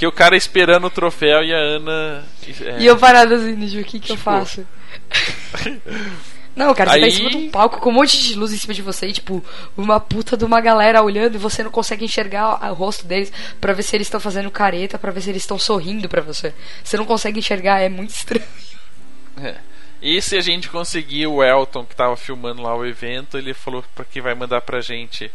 Que 0.00 0.06
o 0.06 0.12
cara 0.12 0.34
esperando 0.36 0.86
o 0.86 0.90
troféu 0.90 1.44
e 1.44 1.52
a 1.52 1.58
Ana. 1.58 2.24
é, 2.62 2.80
E 2.80 2.86
eu 2.86 2.96
parada 2.96 3.36
assim, 3.36 3.52
o 3.80 3.84
que 3.84 4.00
que 4.00 4.12
eu 4.12 4.16
Tipo- 4.16 4.22
faço? 4.30 4.66
Não, 6.56 6.74
cara, 6.74 6.90
você 6.90 7.00
tá 7.00 7.06
em 7.06 7.10
Aí- 7.10 7.10
cima 7.16 7.30
de 7.30 7.36
um 7.36 7.50
palco 7.50 7.78
com 7.78 7.90
um 7.90 7.92
monte 7.92 8.20
de 8.20 8.34
luz 8.34 8.52
em 8.52 8.56
cima 8.56 8.74
de 8.74 8.82
você 8.82 9.06
e, 9.06 9.12
tipo, 9.12 9.42
uma 9.76 10.00
puta 10.00 10.36
de 10.36 10.44
uma 10.44 10.60
galera 10.60 11.02
olhando 11.02 11.34
e 11.36 11.38
você 11.38 11.62
não 11.62 11.70
consegue 11.70 12.04
enxergar 12.04 12.58
o 12.70 12.74
rosto 12.74 13.06
deles 13.06 13.32
pra 13.60 13.72
ver 13.72 13.82
se 13.82 13.94
eles 13.94 14.06
estão 14.08 14.18
fazendo 14.18 14.50
careta, 14.50 14.98
pra 14.98 15.12
ver 15.12 15.20
se 15.20 15.30
eles 15.30 15.42
estão 15.42 15.58
sorrindo 15.58 16.08
pra 16.08 16.20
você. 16.22 16.52
Você 16.82 16.96
não 16.96 17.04
consegue 17.06 17.38
enxergar, 17.38 17.80
é 17.80 17.88
muito 17.88 18.10
estranho. 18.10 18.44
É. 19.42 19.54
E 20.02 20.20
se 20.20 20.36
a 20.36 20.40
gente 20.40 20.68
conseguir 20.68 21.26
o 21.26 21.42
Elton, 21.42 21.84
que 21.84 21.94
tava 21.94 22.16
filmando 22.16 22.60
lá 22.62 22.74
o 22.74 22.84
evento, 22.84 23.38
ele 23.38 23.54
falou 23.54 23.82
que 24.10 24.20
vai 24.20 24.34
mandar 24.34 24.60
pra 24.62 24.80
gente 24.80 25.30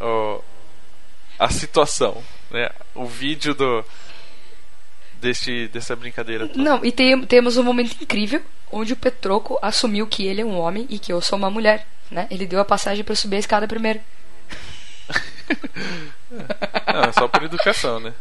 ó, 0.00 0.40
a 1.38 1.48
situação, 1.48 2.22
né? 2.50 2.68
O 2.94 3.06
vídeo 3.06 3.54
do 3.54 3.84
deste, 5.20 5.68
dessa 5.68 5.94
brincadeira. 5.96 6.46
toda. 6.48 6.62
Não, 6.62 6.84
e 6.84 6.92
tem- 6.92 7.20
temos 7.26 7.56
um 7.56 7.62
momento 7.62 7.96
incrível 8.00 8.42
onde 8.70 8.92
o 8.92 8.96
Petroco 8.96 9.58
assumiu 9.62 10.06
que 10.06 10.26
ele 10.26 10.40
é 10.40 10.44
um 10.44 10.58
homem 10.58 10.86
e 10.90 10.98
que 10.98 11.12
eu 11.12 11.20
sou 11.20 11.38
uma 11.38 11.50
mulher, 11.50 11.86
né? 12.10 12.26
Ele 12.30 12.46
deu 12.46 12.60
a 12.60 12.64
passagem 12.64 13.02
pra 13.04 13.12
eu 13.12 13.16
subir 13.16 13.36
a 13.36 13.40
escada 13.40 13.66
primeiro. 13.68 14.00
Não, 16.92 17.02
é 17.04 17.12
só 17.12 17.28
por 17.28 17.42
educação, 17.44 18.00
né? 18.00 18.12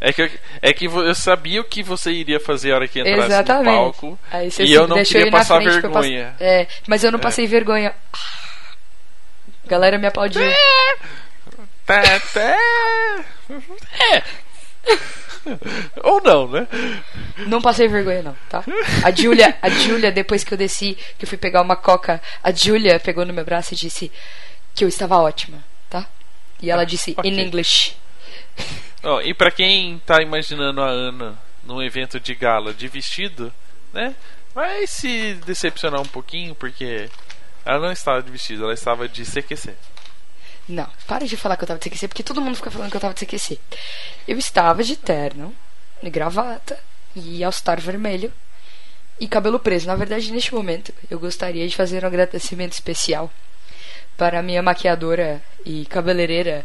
É 0.00 0.12
que, 0.12 0.22
eu, 0.22 0.30
é 0.60 0.72
que 0.72 0.86
eu 0.86 1.14
sabia 1.14 1.60
o 1.60 1.64
que 1.64 1.80
você 1.82 2.10
iria 2.10 2.40
fazer 2.40 2.72
a 2.72 2.74
hora 2.76 2.88
que 2.88 2.98
entrasse 2.98 3.26
Exatamente. 3.26 3.66
no 3.66 3.72
palco. 3.92 4.18
Aí 4.32 4.50
você 4.50 4.64
e 4.64 4.72
eu 4.72 4.88
não 4.88 5.00
queria 5.04 5.30
passar 5.30 5.62
frente 5.62 5.84
eu 5.84 5.90
pass- 5.92 6.02
vergonha. 6.06 6.34
É, 6.40 6.66
mas 6.88 7.04
eu 7.04 7.12
não 7.12 7.20
É. 7.20 7.22
passei 7.22 7.46
vergonha. 7.46 7.94
A 9.64 9.68
galera 9.68 9.98
me 9.98 10.06
aplaudiu. 10.06 10.42
É. 14.10 14.22
Ou 16.02 16.22
não, 16.22 16.48
né? 16.48 16.66
Não 17.46 17.60
passei 17.60 17.88
vergonha, 17.88 18.22
não, 18.22 18.36
tá? 18.48 18.64
A 19.04 19.10
Julia, 19.10 19.56
a 19.60 19.68
Julia, 19.68 20.12
depois 20.12 20.44
que 20.44 20.54
eu 20.54 20.58
desci, 20.58 20.96
que 21.18 21.24
eu 21.24 21.28
fui 21.28 21.38
pegar 21.38 21.62
uma 21.62 21.76
coca, 21.76 22.20
a 22.42 22.52
Julia 22.52 22.98
pegou 23.00 23.24
no 23.24 23.32
meu 23.32 23.44
braço 23.44 23.74
e 23.74 23.76
disse 23.76 24.10
que 24.74 24.84
eu 24.84 24.88
estava 24.88 25.18
ótima, 25.18 25.62
tá? 25.90 26.06
E 26.60 26.70
ela 26.70 26.84
disse 26.84 27.14
ok. 27.16 27.30
in 27.30 27.40
English. 27.40 27.96
Ó, 29.02 29.20
e 29.20 29.34
pra 29.34 29.50
quem 29.50 30.00
tá 30.06 30.22
imaginando 30.22 30.80
a 30.80 30.88
Ana 30.88 31.38
num 31.64 31.82
evento 31.82 32.20
de 32.20 32.34
gala 32.34 32.72
de 32.72 32.88
vestido, 32.88 33.52
né? 33.92 34.14
Vai 34.54 34.86
se 34.86 35.34
decepcionar 35.46 36.00
um 36.00 36.06
pouquinho, 36.06 36.54
porque 36.54 37.08
ela 37.64 37.80
não 37.80 37.92
estava 37.92 38.22
de 38.22 38.30
vestido, 38.30 38.64
ela 38.64 38.74
estava 38.74 39.08
de 39.08 39.24
CQC. 39.24 39.74
Não, 40.68 40.88
para 41.06 41.26
de 41.26 41.36
falar 41.36 41.56
que 41.56 41.64
eu 41.64 41.68
tava 41.68 41.80
de 41.80 41.88
CQC, 41.88 42.08
porque 42.08 42.22
todo 42.22 42.40
mundo 42.40 42.56
fica 42.56 42.70
falando 42.70 42.90
que 42.90 42.96
eu 42.96 43.00
tava 43.00 43.14
de 43.14 43.26
CQC. 43.26 43.58
Eu 44.28 44.38
estava 44.38 44.82
de 44.84 44.96
terno, 44.96 45.54
de 46.02 46.08
gravata 46.08 46.78
e 47.14 47.42
all-star 47.42 47.80
vermelho 47.80 48.32
e 49.18 49.26
cabelo 49.26 49.58
preso. 49.58 49.86
Na 49.86 49.96
verdade, 49.96 50.32
neste 50.32 50.54
momento, 50.54 50.92
eu 51.10 51.18
gostaria 51.18 51.66
de 51.66 51.76
fazer 51.76 52.04
um 52.04 52.06
agradecimento 52.06 52.72
especial 52.72 53.30
para 54.16 54.38
a 54.38 54.42
minha 54.42 54.62
maquiadora 54.62 55.42
e 55.64 55.84
cabeleireira 55.86 56.64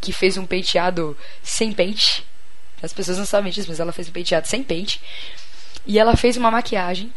que 0.00 0.12
fez 0.12 0.36
um 0.36 0.46
penteado 0.46 1.16
sem 1.42 1.72
pente. 1.72 2.26
As 2.82 2.92
pessoas 2.92 3.18
não 3.18 3.26
sabem 3.26 3.52
disso, 3.52 3.68
mas 3.68 3.78
ela 3.78 3.92
fez 3.92 4.08
um 4.08 4.12
penteado 4.12 4.48
sem 4.48 4.62
pente. 4.62 5.00
E 5.86 5.98
ela 5.98 6.16
fez 6.16 6.36
uma 6.36 6.50
maquiagem 6.50 7.12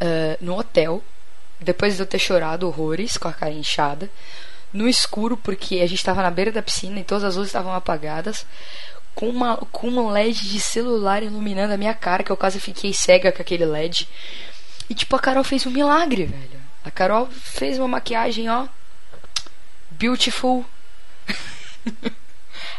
ah, 0.00 0.36
no 0.40 0.58
hotel, 0.58 1.02
depois 1.60 1.94
de 1.94 2.02
eu 2.02 2.06
ter 2.06 2.18
chorado 2.18 2.66
horrores 2.66 3.16
com 3.16 3.28
a 3.28 3.32
cara 3.32 3.52
inchada 3.52 4.10
no 4.72 4.88
escuro, 4.88 5.36
porque 5.36 5.76
a 5.76 5.86
gente 5.86 5.98
estava 5.98 6.22
na 6.22 6.30
beira 6.30 6.50
da 6.50 6.62
piscina 6.62 7.00
e 7.00 7.04
todas 7.04 7.24
as 7.24 7.36
luzes 7.36 7.50
estavam 7.50 7.74
apagadas, 7.74 8.46
com, 9.14 9.28
uma, 9.28 9.56
com 9.70 9.88
um 9.88 10.10
LED 10.10 10.48
de 10.48 10.60
celular 10.60 11.22
iluminando 11.22 11.74
a 11.74 11.76
minha 11.76 11.94
cara, 11.94 12.22
que 12.22 12.32
eu 12.32 12.36
quase 12.36 12.58
fiquei 12.58 12.92
cega 12.92 13.30
com 13.30 13.42
aquele 13.42 13.64
LED. 13.64 14.08
E 14.88 14.94
tipo, 14.94 15.14
a 15.14 15.18
Carol 15.18 15.44
fez 15.44 15.66
um 15.66 15.70
milagre, 15.70 16.24
velho. 16.24 16.62
A 16.84 16.90
Carol 16.90 17.28
fez 17.30 17.78
uma 17.78 17.88
maquiagem, 17.88 18.48
ó. 18.48 18.66
Beautiful. 19.90 20.64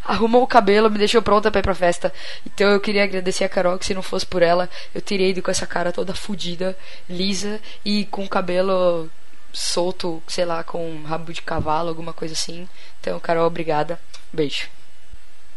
Arrumou 0.04 0.44
o 0.44 0.48
cabelo, 0.48 0.92
me 0.92 0.98
deixou 0.98 1.22
pronta 1.22 1.50
pra 1.50 1.60
ir 1.60 1.64
pra 1.64 1.76
festa. 1.76 2.14
Então 2.46 2.70
eu 2.70 2.80
queria 2.80 3.04
agradecer 3.04 3.44
a 3.46 3.50
Carol, 3.50 3.78
que 3.78 3.86
se 3.86 3.94
não 3.94 4.02
fosse 4.02 4.26
por 4.26 4.42
ela, 4.42 4.70
eu 4.94 5.02
teria 5.02 5.30
ido 5.30 5.42
com 5.42 5.50
essa 5.50 5.66
cara 5.66 5.94
toda 5.94 6.14
fodida, 6.14 6.78
lisa 7.10 7.62
e 7.86 8.06
com 8.06 8.26
o 8.26 8.30
cabelo 8.30 9.10
solto, 9.54 10.22
sei 10.28 10.44
lá, 10.44 10.64
com 10.64 10.90
um 10.92 11.04
rabo 11.04 11.32
de 11.32 11.42
cavalo, 11.42 11.90
alguma 11.90 12.12
coisa 12.12 12.34
assim. 12.34 12.68
Então, 13.00 13.20
Carol, 13.20 13.46
obrigada. 13.48 14.00
Beijo. 14.34 14.68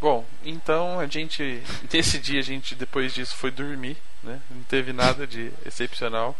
Bom, 0.00 0.24
então 0.44 1.00
a 1.00 1.06
gente. 1.06 1.62
Nesse 1.92 2.18
dia 2.18 2.40
a 2.40 2.42
gente, 2.42 2.74
depois 2.74 3.14
disso, 3.14 3.34
foi 3.36 3.50
dormir, 3.50 3.96
né? 4.22 4.38
Não 4.50 4.62
teve 4.64 4.92
nada 4.92 5.26
de 5.26 5.50
excepcional. 5.64 6.36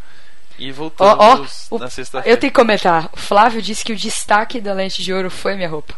E 0.58 0.70
voltamos 0.72 1.66
Ó, 1.70 1.76
ó, 1.76 1.78
na 1.78 1.90
sexta-feira. 1.90 2.34
eu 2.34 2.38
tenho 2.40 2.50
que 2.52 2.58
comentar. 2.58 3.10
O 3.12 3.16
Flávio 3.18 3.60
disse 3.60 3.84
que 3.84 3.92
o 3.92 3.96
destaque 3.96 4.60
da 4.60 4.72
lente 4.72 5.02
de 5.02 5.12
ouro 5.12 5.30
foi 5.30 5.54
minha 5.54 5.68
roupa. 5.68 5.94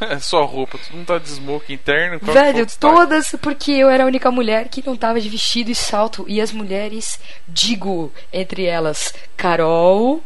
Só 0.20 0.44
roupa, 0.44 0.78
tu 0.78 0.96
não 0.96 1.04
tá 1.04 1.18
de 1.18 1.28
smoke 1.28 1.72
interno? 1.72 2.18
Velho, 2.20 2.66
todas 2.78 3.34
porque 3.40 3.72
eu 3.72 3.88
era 3.88 4.04
a 4.04 4.06
única 4.06 4.30
mulher 4.30 4.68
que 4.68 4.84
não 4.86 4.96
tava 4.96 5.20
de 5.20 5.28
vestido 5.28 5.70
e 5.70 5.74
salto. 5.74 6.24
E 6.28 6.40
as 6.40 6.52
mulheres, 6.52 7.18
digo, 7.48 8.12
entre 8.32 8.64
elas, 8.64 9.14
Carol, 9.36 10.22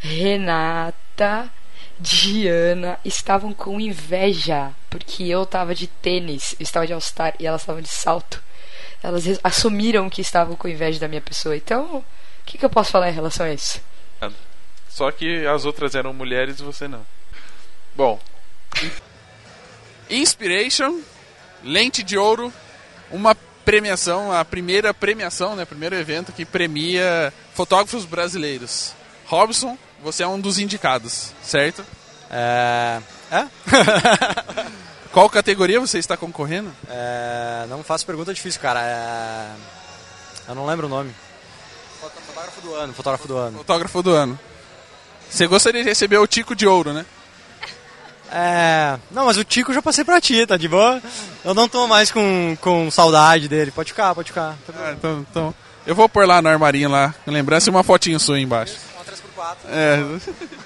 Renata, 0.00 1.50
Diana, 1.98 2.98
estavam 3.04 3.52
com 3.52 3.80
inveja. 3.80 4.72
Porque 4.90 5.24
eu 5.24 5.46
tava 5.46 5.74
de 5.74 5.86
tênis, 5.86 6.54
eu 6.58 6.64
estava 6.64 6.86
de 6.86 6.92
All-Star 6.92 7.34
e 7.38 7.46
elas 7.46 7.62
estavam 7.62 7.82
de 7.82 7.88
salto. 7.88 8.42
Elas 9.02 9.24
assumiram 9.44 10.08
que 10.08 10.20
estavam 10.20 10.56
com 10.56 10.66
inveja 10.66 10.98
da 10.98 11.08
minha 11.08 11.20
pessoa. 11.20 11.56
Então, 11.56 11.96
o 11.96 12.04
que, 12.46 12.58
que 12.58 12.64
eu 12.64 12.70
posso 12.70 12.90
falar 12.90 13.10
em 13.10 13.14
relação 13.14 13.46
a 13.46 13.52
isso? 13.52 13.80
Só 14.88 15.10
que 15.10 15.44
as 15.46 15.64
outras 15.64 15.94
eram 15.94 16.14
mulheres 16.14 16.60
e 16.60 16.62
você 16.62 16.86
não. 16.86 17.04
Bom, 17.96 18.20
Inspiration, 20.10 21.00
lente 21.62 22.02
de 22.02 22.18
ouro, 22.18 22.52
uma 23.10 23.34
premiação, 23.64 24.30
a 24.30 24.44
primeira 24.44 24.92
premiação, 24.92 25.56
né, 25.56 25.64
primeiro 25.64 25.94
evento 25.96 26.32
que 26.32 26.44
premia 26.44 27.32
fotógrafos 27.54 28.04
brasileiros. 28.04 28.92
Robson, 29.26 29.78
você 30.02 30.22
é 30.22 30.28
um 30.28 30.38
dos 30.38 30.58
indicados, 30.58 31.32
certo? 31.42 31.84
É. 32.30 33.00
É? 33.30 33.46
Qual 35.10 35.30
categoria 35.30 35.80
você 35.80 35.98
está 35.98 36.16
concorrendo? 36.16 36.72
É, 36.88 37.66
Não 37.68 37.82
faço 37.84 38.04
pergunta 38.04 38.34
difícil, 38.34 38.60
cara. 38.60 38.80
É... 38.82 39.50
Eu 40.48 40.54
não 40.54 40.66
lembro 40.66 40.86
o 40.86 40.90
nome. 40.90 41.14
Fotógrafo 42.00 42.60
do 42.60 42.74
ano, 42.74 42.92
fotógrafo 42.92 43.28
do 43.28 43.36
ano. 43.36 43.58
Fotógrafo 43.58 44.02
do 44.02 44.10
ano. 44.12 44.38
Você 45.30 45.46
gostaria 45.46 45.82
de 45.82 45.88
receber 45.88 46.18
o 46.18 46.26
Tico 46.26 46.54
de 46.54 46.66
Ouro, 46.66 46.92
né? 46.92 47.06
É. 48.36 48.98
Não, 49.12 49.26
mas 49.26 49.36
o 49.36 49.44
Tico 49.44 49.70
eu 49.70 49.74
já 49.76 49.80
passei 49.80 50.02
pra 50.04 50.20
ti, 50.20 50.44
tá 50.44 50.56
de 50.56 50.66
boa? 50.66 51.00
Eu 51.44 51.54
não 51.54 51.68
tô 51.68 51.86
mais 51.86 52.10
com, 52.10 52.56
com 52.60 52.90
saudade 52.90 53.46
dele. 53.46 53.70
Pode 53.70 53.92
ficar, 53.92 54.12
pode 54.12 54.30
ficar. 54.30 54.56
Ah, 54.76 54.92
então, 54.98 55.24
então, 55.30 55.54
eu 55.86 55.94
vou 55.94 56.08
pôr 56.08 56.26
lá 56.26 56.42
no 56.42 56.48
armarinho 56.48 56.90
lá, 56.90 57.14
lembrança 57.24 57.68
e 57.68 57.70
uma 57.70 57.84
fotinho 57.84 58.18
sua 58.18 58.34
aí 58.34 58.42
embaixo. 58.42 58.74
Uma 58.96 59.04
3x4. 59.04 59.56
É. 59.68 59.98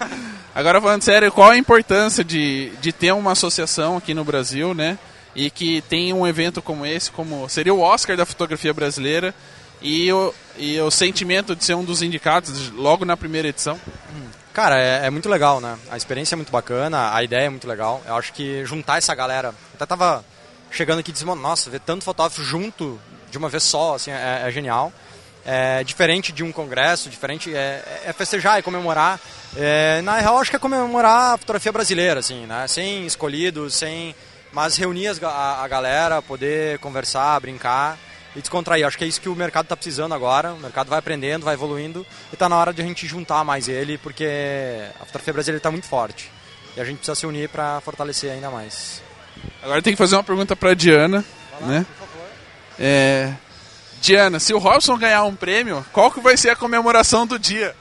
Agora 0.54 0.80
falando 0.80 1.02
sério, 1.02 1.30
qual 1.30 1.50
a 1.50 1.58
importância 1.58 2.24
de, 2.24 2.72
de 2.80 2.90
ter 2.90 3.12
uma 3.12 3.32
associação 3.32 3.98
aqui 3.98 4.14
no 4.14 4.24
Brasil, 4.24 4.72
né? 4.72 4.98
E 5.36 5.50
que 5.50 5.82
tem 5.82 6.12
um 6.14 6.26
evento 6.26 6.62
como 6.62 6.86
esse, 6.86 7.10
como 7.10 7.46
seria 7.50 7.74
o 7.74 7.80
Oscar 7.80 8.16
da 8.16 8.24
fotografia 8.24 8.72
brasileira, 8.72 9.34
e 9.82 10.10
o, 10.10 10.34
e 10.56 10.80
o 10.80 10.90
sentimento 10.90 11.54
de 11.54 11.64
ser 11.64 11.74
um 11.74 11.84
dos 11.84 12.02
indicados 12.02 12.70
logo 12.70 13.04
na 13.04 13.16
primeira 13.16 13.48
edição? 13.48 13.78
Cara, 14.58 14.76
é, 14.76 15.06
é 15.06 15.10
muito 15.10 15.28
legal, 15.28 15.60
né? 15.60 15.78
A 15.88 15.96
experiência 15.96 16.34
é 16.34 16.36
muito 16.36 16.50
bacana, 16.50 17.14
a 17.14 17.22
ideia 17.22 17.46
é 17.46 17.48
muito 17.48 17.68
legal. 17.68 18.02
Eu 18.04 18.16
acho 18.16 18.32
que 18.32 18.64
juntar 18.64 18.98
essa 18.98 19.14
galera. 19.14 19.54
Até 19.72 19.86
tava 19.86 20.24
chegando 20.68 20.98
aqui 20.98 21.10
e 21.10 21.12
dizendo, 21.12 21.32
nossa, 21.36 21.70
ver 21.70 21.78
tanto 21.78 22.02
fotógrafo 22.02 22.42
junto 22.42 23.00
de 23.30 23.38
uma 23.38 23.48
vez 23.48 23.62
só, 23.62 23.94
assim, 23.94 24.10
é, 24.10 24.42
é 24.44 24.50
genial. 24.50 24.92
É 25.46 25.84
diferente 25.84 26.32
de 26.32 26.42
um 26.42 26.50
congresso, 26.50 27.08
diferente. 27.08 27.54
É, 27.54 28.02
é 28.06 28.12
festejar, 28.12 28.58
é 28.58 28.62
comemorar. 28.62 29.20
É, 29.56 30.02
na 30.02 30.18
real, 30.18 30.40
acho 30.40 30.50
que 30.50 30.56
é 30.56 30.58
comemorar 30.58 31.34
a 31.34 31.38
fotografia 31.38 31.70
brasileira, 31.70 32.18
assim, 32.18 32.44
né? 32.44 32.66
Sem 32.66 33.06
escolhidos, 33.06 33.76
sem. 33.76 34.12
Mas 34.52 34.76
reunir 34.76 35.24
a, 35.24 35.62
a 35.62 35.68
galera, 35.68 36.20
poder 36.20 36.80
conversar, 36.80 37.38
brincar 37.38 37.96
e 38.38 38.40
descontrair. 38.40 38.86
Acho 38.86 38.96
que 38.96 39.04
é 39.04 39.06
isso 39.06 39.20
que 39.20 39.28
o 39.28 39.34
mercado 39.34 39.64
está 39.64 39.76
precisando 39.76 40.14
agora. 40.14 40.54
O 40.54 40.58
mercado 40.58 40.88
vai 40.88 40.98
aprendendo, 40.98 41.44
vai 41.44 41.54
evoluindo 41.54 42.06
e 42.30 42.34
está 42.34 42.48
na 42.48 42.56
hora 42.56 42.72
de 42.72 42.80
a 42.80 42.84
gente 42.84 43.06
juntar 43.06 43.44
mais 43.44 43.68
ele, 43.68 43.98
porque 43.98 44.24
a 45.00 45.04
fotografia 45.04 45.32
brasileira 45.32 45.58
está 45.58 45.70
muito 45.70 45.86
forte. 45.86 46.30
E 46.76 46.80
a 46.80 46.84
gente 46.84 46.98
precisa 46.98 47.16
se 47.16 47.26
unir 47.26 47.48
para 47.48 47.80
fortalecer 47.80 48.30
ainda 48.30 48.50
mais. 48.50 49.02
Agora 49.62 49.82
tem 49.82 49.92
que 49.92 49.98
fazer 49.98 50.16
uma 50.16 50.24
pergunta 50.24 50.54
pra 50.54 50.74
Diana, 50.74 51.24
né? 51.62 51.84
É, 52.78 53.34
Diana, 54.00 54.38
se 54.38 54.54
o 54.54 54.58
Robson 54.58 54.96
ganhar 54.96 55.24
um 55.24 55.34
prêmio, 55.34 55.84
qual 55.92 56.10
que 56.10 56.20
vai 56.20 56.36
ser 56.36 56.50
a 56.50 56.56
comemoração 56.56 57.26
do 57.26 57.38
dia? 57.38 57.74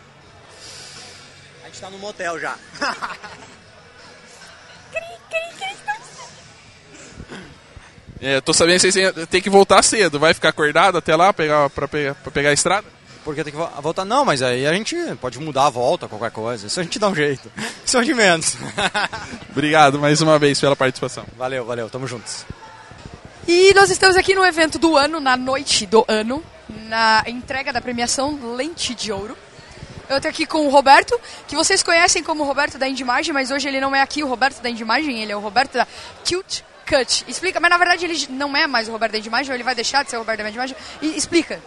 A 1.62 1.66
gente 1.66 1.76
está 1.76 1.90
no 1.90 2.00
motel 2.00 2.40
já. 2.40 2.56
É, 8.22 8.42
tô 8.42 8.54
sabendo 8.54 8.80
que 8.82 8.92
vocês 8.92 9.14
têm- 9.30 9.42
que 9.42 9.50
voltar 9.50 9.84
cedo. 9.84 10.20
Vai 10.20 10.34
ficar 10.34 10.50
acordado 10.50 10.98
até 10.98 11.16
lá 11.16 11.32
pegar, 11.32 11.70
pra, 11.70 11.88
pegar, 11.88 12.16
pra 12.16 12.32
pegar 12.32 12.50
a 12.50 12.54
estrada? 12.54 12.88
Porque 13.24 13.44
tem 13.44 13.52
que 13.52 13.60
vo- 13.60 13.70
voltar. 13.82 14.06
Não, 14.06 14.24
mas 14.26 14.42
aí 14.42 14.66
a 14.66 14.74
gente 14.74 14.96
pode 15.22 15.38
mudar 15.40 15.66
a 15.68 15.70
volta, 15.70 16.08
qualquer 16.08 16.32
coisa. 16.32 16.66
Isso 16.68 16.80
a 16.80 16.84
gente 16.84 16.98
dá 16.98 17.10
um 17.10 17.16
jeito. 17.16 17.52
Isso 17.86 17.98
é 17.98 18.04
de 18.04 18.14
menos. 18.14 18.56
Obrigado 19.52 20.00
mais 20.00 20.22
uma 20.22 20.40
vez 20.40 20.60
pela 20.60 20.76
participação. 20.76 21.26
Valeu, 21.38 21.66
valeu. 21.66 21.90
Tamo 21.90 22.08
juntos. 22.08 22.46
E 23.48 23.74
nós 23.74 23.90
estamos 23.90 24.16
aqui 24.18 24.34
no 24.34 24.46
evento 24.46 24.78
do 24.80 24.98
ano, 24.98 25.20
na 25.20 25.38
noite 25.38 25.86
do 25.86 26.04
ano, 26.08 26.44
na 26.90 27.24
entrega 27.28 27.72
da 27.72 27.80
premiação 27.82 28.56
Lente 28.56 28.94
de 28.96 29.12
Ouro. 29.12 29.38
Eu 30.10 30.20
tô 30.22 30.28
aqui 30.28 30.46
com 30.46 30.66
o 30.66 30.70
Roberto, 30.70 31.20
que 31.48 31.56
vocês 31.56 31.84
conhecem 31.84 32.24
como 32.24 32.44
Roberto 32.46 32.78
da 32.78 32.88
Indimagem, 32.88 33.34
mas 33.34 33.52
hoje 33.52 33.68
ele 33.68 33.80
não 33.82 33.94
é 33.96 34.02
aqui 34.02 34.24
o 34.24 34.28
Roberto 34.28 34.62
da 34.62 34.70
Indimagem, 34.70 35.22
ele 35.22 35.32
é 35.34 35.36
o 35.36 35.40
Roberto 35.42 35.74
da 35.74 35.86
Cute 36.28 36.64
Cut. 36.88 37.26
Explica, 37.28 37.60
mas 37.60 37.70
na 37.70 37.78
verdade 37.78 38.06
ele 38.06 38.28
não 38.30 38.56
é 38.56 38.66
mais 38.66 38.88
o 38.88 38.92
Roberto 38.92 39.12
da 39.12 39.18
Indimagem, 39.18 39.52
ou 39.52 39.56
ele 39.56 39.64
vai 39.64 39.76
deixar 39.76 40.04
de 40.04 40.10
ser 40.10 40.16
o 40.16 40.20
Roberto 40.20 40.42
da 40.42 40.50
Indimagem. 40.50 40.76
E 41.02 41.18
explica. 41.18 41.60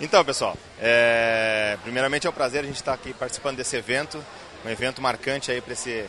Então, 0.00 0.24
pessoal, 0.24 0.56
é, 0.80 1.76
primeiramente 1.82 2.26
é 2.26 2.30
um 2.30 2.32
prazer 2.32 2.62
a 2.62 2.66
gente 2.66 2.76
estar 2.76 2.94
aqui 2.94 3.12
participando 3.12 3.56
desse 3.56 3.76
evento, 3.76 4.24
um 4.64 4.70
evento 4.70 5.02
marcante 5.02 5.50
aí 5.50 5.60
para 5.60 5.74
esse, 5.74 6.06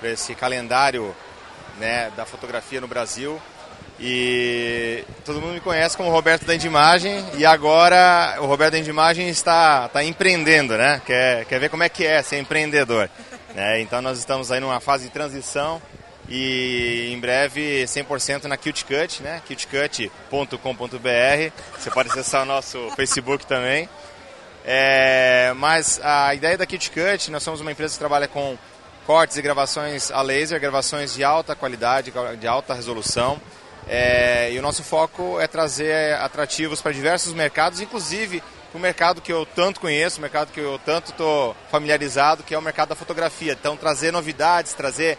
pra 0.00 0.10
esse 0.10 0.34
calendário 0.34 1.14
né, 1.78 2.10
da 2.16 2.24
fotografia 2.24 2.80
no 2.80 2.88
Brasil. 2.88 3.40
E 4.00 5.04
todo 5.24 5.40
mundo 5.40 5.54
me 5.54 5.60
conhece 5.60 5.96
como 5.96 6.10
Roberto 6.10 6.44
da 6.46 6.54
Indimagem 6.54 7.24
e 7.36 7.44
agora 7.44 8.36
o 8.40 8.46
Roberto 8.46 8.72
da 8.72 8.78
Indimagem 8.78 9.28
está, 9.28 9.86
está 9.86 10.04
empreendendo, 10.04 10.76
né? 10.76 11.02
Quer, 11.04 11.44
quer 11.46 11.58
ver 11.58 11.68
como 11.68 11.82
é 11.82 11.88
que 11.88 12.06
é 12.06 12.22
ser 12.22 12.38
empreendedor. 12.38 13.10
né? 13.54 13.80
Então 13.80 14.00
nós 14.00 14.18
estamos 14.18 14.52
aí 14.52 14.60
numa 14.60 14.78
fase 14.78 15.04
de 15.04 15.10
transição 15.10 15.82
e 16.28 17.10
em 17.12 17.18
breve 17.18 17.84
100% 17.84 18.44
na 18.44 18.56
Cute 18.56 18.84
Cut, 18.84 19.22
né? 19.22 19.42
cutecut.com.br. 19.46 21.52
Você 21.78 21.90
pode 21.90 22.10
acessar 22.10 22.42
o 22.42 22.46
nosso 22.46 22.90
Facebook 22.94 23.46
também. 23.46 23.88
É, 24.64 25.52
mas 25.56 25.98
a 26.02 26.34
ideia 26.34 26.58
da 26.58 26.66
Cute 26.66 26.90
Cut, 26.90 27.30
nós 27.30 27.42
somos 27.42 27.60
uma 27.60 27.72
empresa 27.72 27.94
que 27.94 27.98
trabalha 27.98 28.28
com 28.28 28.58
cortes 29.06 29.38
e 29.38 29.42
gravações 29.42 30.10
a 30.10 30.20
laser, 30.20 30.60
gravações 30.60 31.14
de 31.14 31.24
alta 31.24 31.54
qualidade, 31.54 32.12
de 32.38 32.46
alta 32.46 32.74
resolução. 32.74 33.40
É, 33.88 34.52
e 34.52 34.58
o 34.58 34.62
nosso 34.62 34.84
foco 34.84 35.40
é 35.40 35.46
trazer 35.46 36.14
atrativos 36.16 36.82
para 36.82 36.92
diversos 36.92 37.32
mercados, 37.32 37.80
inclusive 37.80 38.42
o 38.74 38.78
mercado 38.78 39.22
que 39.22 39.32
eu 39.32 39.46
tanto 39.46 39.80
conheço, 39.80 40.18
o 40.18 40.20
mercado 40.20 40.52
que 40.52 40.60
eu 40.60 40.78
tanto 40.84 41.12
estou 41.12 41.56
familiarizado, 41.70 42.42
que 42.42 42.54
é 42.54 42.58
o 42.58 42.60
mercado 42.60 42.90
da 42.90 42.94
fotografia. 42.94 43.56
Então, 43.58 43.78
trazer 43.78 44.12
novidades, 44.12 44.74
trazer 44.74 45.16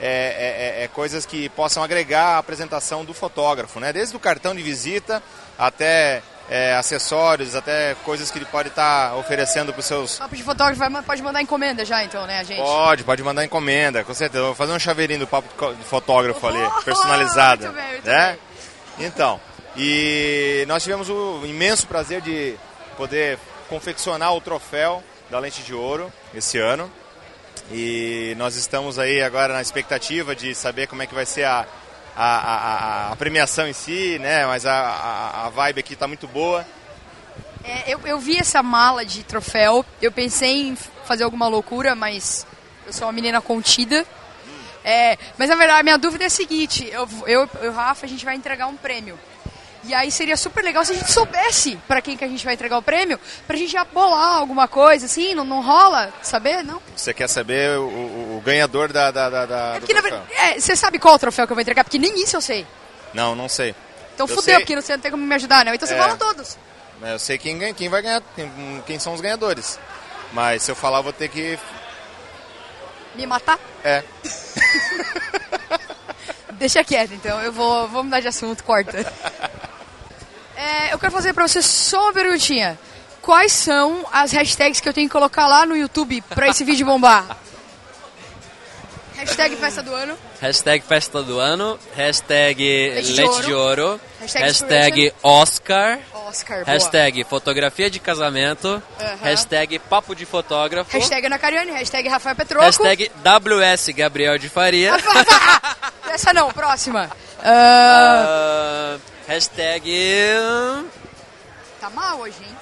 é, 0.00 0.78
é, 0.80 0.84
é, 0.84 0.88
coisas 0.88 1.26
que 1.26 1.48
possam 1.50 1.82
agregar 1.82 2.36
a 2.36 2.38
apresentação 2.38 3.04
do 3.04 3.12
fotógrafo, 3.12 3.78
né? 3.78 3.92
desde 3.92 4.16
o 4.16 4.20
cartão 4.20 4.54
de 4.54 4.62
visita 4.62 5.22
até 5.58 6.22
é, 6.48 6.74
acessórios, 6.74 7.54
até 7.54 7.94
coisas 8.04 8.30
que 8.30 8.38
ele 8.38 8.46
pode 8.46 8.70
estar 8.70 9.14
oferecendo 9.16 9.72
para 9.72 9.80
os 9.80 9.86
seus 9.86 10.18
Papo 10.18 10.34
de 10.34 10.42
fotógrafo 10.42 11.02
pode 11.04 11.22
mandar 11.22 11.42
encomenda 11.42 11.84
já, 11.84 12.02
então, 12.02 12.26
né, 12.26 12.42
gente? 12.44 12.60
Pode, 12.60 13.04
pode 13.04 13.22
mandar 13.22 13.44
encomenda, 13.44 14.02
com 14.02 14.14
certeza. 14.14 14.44
Vou 14.44 14.54
fazer 14.54 14.72
um 14.72 14.78
chaveirinho 14.78 15.20
do 15.20 15.26
papo 15.26 15.74
de 15.74 15.84
fotógrafo 15.84 16.44
ali, 16.46 16.58
personalizado. 16.84 17.64
muito 17.66 17.76
bem, 17.76 17.92
muito 17.92 18.06
né? 18.06 18.38
Então, 18.98 19.40
e 19.76 20.64
nós 20.66 20.82
tivemos 20.82 21.08
o 21.08 21.42
imenso 21.44 21.86
prazer 21.86 22.20
de 22.20 22.56
poder 22.96 23.38
confeccionar 23.68 24.34
o 24.34 24.40
troféu 24.40 25.02
da 25.30 25.38
Lente 25.38 25.62
de 25.62 25.72
Ouro 25.72 26.12
esse 26.34 26.58
ano. 26.58 26.90
E 27.72 28.34
nós 28.36 28.56
estamos 28.56 28.98
aí 28.98 29.22
agora 29.22 29.54
na 29.54 29.62
expectativa 29.62 30.34
de 30.34 30.54
saber 30.54 30.88
como 30.88 31.02
é 31.02 31.06
que 31.06 31.14
vai 31.14 31.24
ser 31.24 31.44
a, 31.44 31.66
a, 32.16 32.36
a, 32.36 33.12
a- 33.12 33.16
premiação 33.16 33.66
em 33.68 33.72
si, 33.72 34.18
né? 34.18 34.44
Mas 34.44 34.66
a, 34.66 35.44
a, 35.46 35.50
vibe 35.50 35.78
aqui 35.80 35.94
está 35.94 36.08
muito 36.08 36.26
boa. 36.26 36.66
É, 37.62 37.94
eu, 37.94 38.00
eu 38.04 38.18
vi 38.18 38.38
essa 38.38 38.62
mala 38.62 39.04
de 39.04 39.22
troféu, 39.22 39.84
eu 40.02 40.10
pensei 40.10 40.68
em 40.68 40.76
fazer 41.04 41.22
alguma 41.22 41.46
loucura, 41.46 41.94
mas 41.94 42.44
eu 42.86 42.92
sou 42.92 43.06
uma 43.06 43.12
menina 43.12 43.40
contida. 43.40 44.04
É, 44.82 45.16
mas 45.38 45.48
na 45.48 45.54
verdade, 45.54 45.80
a 45.80 45.82
minha 45.84 45.98
dúvida 45.98 46.24
é 46.24 46.26
a 46.26 46.30
seguinte: 46.30 46.88
eu, 46.90 47.08
eu, 47.26 47.48
eu 47.62 47.72
Rafa, 47.72 48.04
a 48.06 48.08
gente 48.08 48.24
vai 48.24 48.34
entregar 48.34 48.66
um 48.66 48.76
prêmio. 48.76 49.18
E 49.84 49.94
aí 49.94 50.10
seria 50.10 50.36
super 50.36 50.62
legal 50.62 50.84
se 50.84 50.92
a 50.92 50.94
gente 50.94 51.10
soubesse 51.10 51.76
pra 51.88 52.02
quem 52.02 52.14
que 52.16 52.24
a 52.24 52.28
gente 52.28 52.44
vai 52.44 52.52
entregar 52.52 52.76
o 52.76 52.82
prêmio, 52.82 53.18
pra 53.46 53.56
gente 53.56 53.72
já 53.72 53.82
bolar 53.84 54.36
alguma 54.36 54.68
coisa, 54.68 55.06
assim, 55.06 55.34
não, 55.34 55.44
não 55.44 55.62
rola 55.62 56.12
saber, 56.22 56.62
não? 56.62 56.82
Você 56.94 57.14
quer 57.14 57.28
saber 57.28 57.78
o, 57.78 57.84
o- 57.88 58.36
o 58.38 58.42
ganhador 58.44 58.92
da, 58.92 59.10
da, 59.10 59.30
da, 59.30 59.46
da- 59.46 59.76
Porque, 59.78 59.94
na 59.94 60.02
é, 60.32 60.60
você 60.60 60.76
sabe 60.76 60.98
qual 60.98 61.14
o 61.14 61.18
troféu 61.18 61.46
que 61.46 61.52
eu 61.52 61.56
vou 61.56 61.62
entregar? 61.62 61.82
Porque 61.82 61.98
nem 61.98 62.22
isso 62.22 62.36
eu 62.36 62.42
sei. 62.42 62.66
Não, 63.14 63.34
não 63.34 63.48
sei. 63.48 63.74
Então 64.14 64.24
Eu 64.26 64.28
fudeu, 64.28 64.42
sei- 64.42 64.58
porque 64.58 64.76
você 64.76 64.92
não 64.92 65.00
tem 65.00 65.10
como 65.10 65.24
me 65.24 65.34
ajudar, 65.34 65.64
não. 65.64 65.72
Então 65.72 65.88
você 65.88 65.94
É. 65.94 65.98
fala 65.98 66.14
todos. 66.16 66.58
Eu 67.02 67.18
sei 67.18 67.38
quem, 67.38 67.58
ganha- 67.58 67.72
quem 67.72 67.88
vai 67.88 68.02
ganhar, 68.02 68.22
quem, 68.36 68.82
quem 68.86 68.98
são 68.98 69.14
os 69.14 69.22
ganhadores. 69.22 69.78
Mas 70.34 70.62
se 70.62 70.70
eu 70.70 70.76
falar, 70.76 70.98
eu 70.98 71.02
vou 71.04 71.12
ter 71.14 71.28
que. 71.28 71.58
Me 73.14 73.26
matar? 73.26 73.58
É. 73.82 74.04
Deixa 76.52 76.84
quieto, 76.84 77.14
então. 77.14 77.40
Eu 77.40 77.50
vou, 77.52 77.88
vou 77.88 78.04
mudar 78.04 78.20
de 78.20 78.28
assunto, 78.28 78.62
corta. 78.62 78.98
É, 80.60 80.92
eu 80.92 80.98
quero 80.98 81.12
fazer 81.12 81.32
pra 81.32 81.46
você 81.48 81.62
só 81.62 82.04
uma 82.04 82.12
perguntinha. 82.12 82.78
Quais 83.22 83.52
são 83.52 84.04
as 84.12 84.32
hashtags 84.32 84.80
que 84.80 84.88
eu 84.88 84.92
tenho 84.92 85.08
que 85.08 85.12
colocar 85.12 85.46
lá 85.46 85.64
no 85.64 85.76
YouTube 85.76 86.22
pra 86.34 86.48
esse 86.48 86.64
vídeo 86.64 86.84
bombar? 86.86 87.36
Hashtag 89.16 89.54
festa 89.56 89.82
do 89.82 89.94
ano. 89.94 90.16
Hashtag 90.40 90.82
festa 90.86 91.22
do 91.22 91.38
ano, 91.38 91.78
hashtag 91.94 92.62
Leite 92.94 93.12
de 93.12 93.20
leite 93.20 93.42
de 93.42 93.52
ouro. 93.52 93.82
ouro, 93.86 94.00
Hashtag 94.18 94.44
hashtag 94.46 95.12
Oscar, 95.22 95.98
Oscar, 96.26 96.64
boa. 96.64 96.72
hashtag 96.72 97.24
fotografia 97.24 97.90
de 97.90 97.98
casamento, 98.00 98.82
Aham. 98.98 99.16
hashtag 99.22 99.78
papo 99.78 100.14
de 100.14 100.24
fotógrafo, 100.24 100.90
Hashtag 100.96 101.26
Ana 101.26 101.38
Cariani, 101.38 101.70
hashtag 101.72 102.08
Rafael 102.08 102.34
Petroco. 102.34 102.64
hashtag 102.64 103.10
WS 103.22 103.90
Gabriel 103.94 104.38
de 104.38 104.48
Faria, 104.48 104.94
Essa 106.10 106.32
não, 106.32 106.50
próxima. 106.50 107.10
Ah, 107.44 108.96
ah, 108.96 108.98
hashtag... 109.30 109.88
tá 111.80 111.88
mal 111.90 112.18
hoje, 112.18 112.36
hein? 112.42 112.56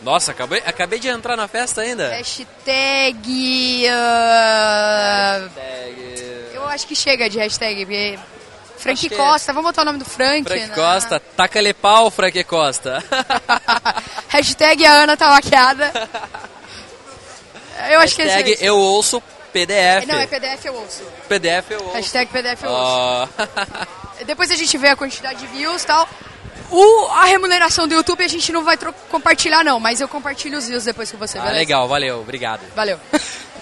Nossa, 0.00 0.30
acabei, 0.30 0.62
acabei 0.64 1.00
de 1.00 1.08
entrar 1.08 1.36
na 1.36 1.48
festa 1.48 1.80
ainda. 1.80 2.08
Hashtag. 2.10 3.88
ah, 3.88 5.48
Hashtag... 5.56 6.50
eu 6.54 6.64
acho 6.68 6.86
que 6.86 6.94
chega 6.94 7.28
de 7.28 7.38
hashtag, 7.38 7.84
porque. 7.84 8.18
Frank 8.76 9.08
que 9.08 9.14
é. 9.14 9.16
Costa, 9.16 9.52
vamos 9.52 9.70
botar 9.70 9.82
o 9.82 9.84
nome 9.86 9.98
do 9.98 10.04
Frank. 10.04 10.46
Frank 10.46 10.66
né? 10.66 10.74
Costa, 10.74 11.18
taca-lhe 11.18 11.72
pau, 11.72 12.10
Frank 12.10 12.44
Costa. 12.44 13.02
Hashtag 14.28 14.84
a 14.84 14.92
Ana 14.92 15.16
tá 15.16 15.30
maquiada. 15.30 15.90
Eu 17.90 18.00
acho 18.00 18.14
que 18.14 18.22
hashtag 18.22 18.52
esse 18.52 18.62
é 18.64 18.68
eu 18.68 18.76
ouço 18.76 19.22
PDF. 19.52 20.06
Não, 20.06 20.16
é 20.16 20.26
PDF 20.26 20.64
eu 20.66 20.74
ouço. 20.74 21.02
PDF 21.28 21.70
eu 21.70 21.82
ouço. 21.82 21.96
Hashtag 21.96 22.30
PDF 22.30 22.62
eu 22.62 22.70
ouço. 22.70 23.32
Ó. 23.38 23.94
Depois 24.26 24.50
a 24.50 24.56
gente 24.56 24.76
vê 24.78 24.88
a 24.88 24.96
quantidade 24.96 25.40
de 25.40 25.46
views 25.48 25.82
e 25.82 25.86
tal. 25.86 26.08
O, 26.70 27.06
a 27.08 27.24
remuneração 27.24 27.86
do 27.86 27.94
YouTube 27.94 28.24
a 28.24 28.28
gente 28.28 28.50
não 28.52 28.64
vai 28.64 28.76
compartilhar, 29.10 29.62
não, 29.64 29.78
mas 29.78 30.00
eu 30.00 30.08
compartilho 30.08 30.58
os 30.58 30.66
views 30.66 30.84
depois 30.84 31.10
com 31.10 31.18
você, 31.18 31.38
Ah, 31.38 31.42
beleza? 31.42 31.58
legal, 31.58 31.88
valeu, 31.88 32.20
obrigado. 32.20 32.60
Valeu. 32.74 32.98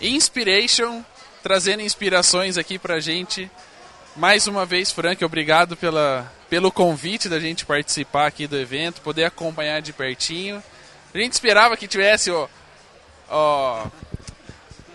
Inspiration, 0.00 1.02
trazendo 1.42 1.82
inspirações 1.82 2.56
aqui 2.56 2.78
pra 2.78 3.00
gente. 3.00 3.50
Mais 4.16 4.46
uma 4.46 4.64
vez, 4.64 4.90
Frank, 4.90 5.22
obrigado 5.24 5.76
pela, 5.76 6.30
pelo 6.48 6.72
convite 6.72 7.28
da 7.28 7.38
gente 7.38 7.66
participar 7.66 8.26
aqui 8.26 8.46
do 8.46 8.58
evento, 8.58 9.00
poder 9.02 9.24
acompanhar 9.24 9.80
de 9.82 9.92
pertinho. 9.92 10.62
A 11.14 11.18
gente 11.18 11.32
esperava 11.32 11.76
que 11.76 11.86
tivesse 11.86 12.30
ó, 12.30 12.48
ó, 13.28 13.86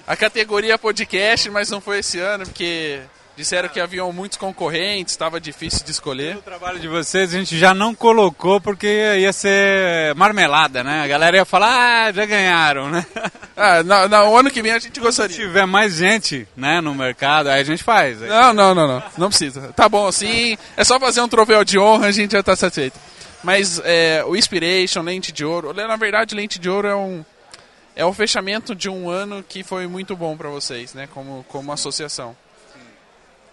a 0.07 0.15
categoria 0.15 0.77
podcast, 0.77 1.49
mas 1.49 1.69
não 1.69 1.79
foi 1.81 1.99
esse 1.99 2.19
ano, 2.19 2.45
porque 2.45 3.01
disseram 3.35 3.67
que 3.69 3.79
haviam 3.79 4.11
muitos 4.13 4.37
concorrentes, 4.37 5.13
estava 5.13 5.39
difícil 5.39 5.83
de 5.85 5.91
escolher. 5.91 6.37
O 6.37 6.41
trabalho 6.41 6.79
de 6.79 6.87
vocês 6.87 7.33
a 7.33 7.37
gente 7.37 7.57
já 7.57 7.73
não 7.73 7.93
colocou 7.93 8.61
porque 8.61 8.87
ia 9.19 9.33
ser 9.33 10.15
marmelada, 10.15 10.83
né? 10.83 11.03
A 11.03 11.07
galera 11.07 11.37
ia 11.37 11.45
falar, 11.45 12.07
ah, 12.07 12.11
já 12.11 12.25
ganharam, 12.25 12.89
né? 12.89 13.05
Ah, 13.57 13.81
não, 13.83 14.09
não, 14.09 14.33
o 14.33 14.37
ano 14.37 14.51
que 14.51 14.61
vem 14.61 14.73
a 14.73 14.79
gente 14.79 14.99
gostaria. 14.99 15.33
Se 15.33 15.41
tiver 15.41 15.65
mais 15.65 15.93
gente, 15.95 16.45
né, 16.57 16.81
no 16.81 16.93
mercado, 16.93 17.47
aí 17.47 17.61
a 17.61 17.63
gente 17.63 17.81
faz. 17.81 18.21
Aí- 18.21 18.27
Não, 18.27 18.53
não, 18.53 18.75
não, 18.75 18.85
não. 18.85 19.03
Não 19.17 19.29
precisa. 19.29 19.71
Tá 19.73 19.87
bom 19.87 20.05
assim. 20.07 20.57
É 20.75 20.83
só 20.83 20.99
fazer 20.99 21.21
um 21.21 21.27
troféu 21.29 21.63
de 21.63 21.79
honra, 21.79 22.07
a 22.07 22.11
gente 22.11 22.33
já 22.33 22.43
tá 22.43 22.53
satisfeito. 22.53 22.99
Mas 23.41 23.79
é, 23.85 24.21
o 24.27 24.35
Inspiration, 24.35 25.01
Lente 25.03 25.31
de 25.31 25.45
Ouro. 25.45 25.73
Na 25.73 25.95
verdade, 25.95 26.35
Lente 26.35 26.59
de 26.59 26.69
Ouro 26.69 26.85
é 26.89 26.95
um. 26.97 27.23
É 27.95 28.03
o 28.03 28.11
fechamento 28.11 28.75
de 28.75 28.89
um 28.89 29.09
ano 29.09 29.41
que 29.47 29.63
foi 29.63 29.87
muito 29.87 30.17
bom 30.17 30.35
para 30.35 30.49
vocês, 30.49 30.93
né? 30.93 31.07
Como, 31.13 31.45
como 31.47 31.71
associação. 31.71 32.35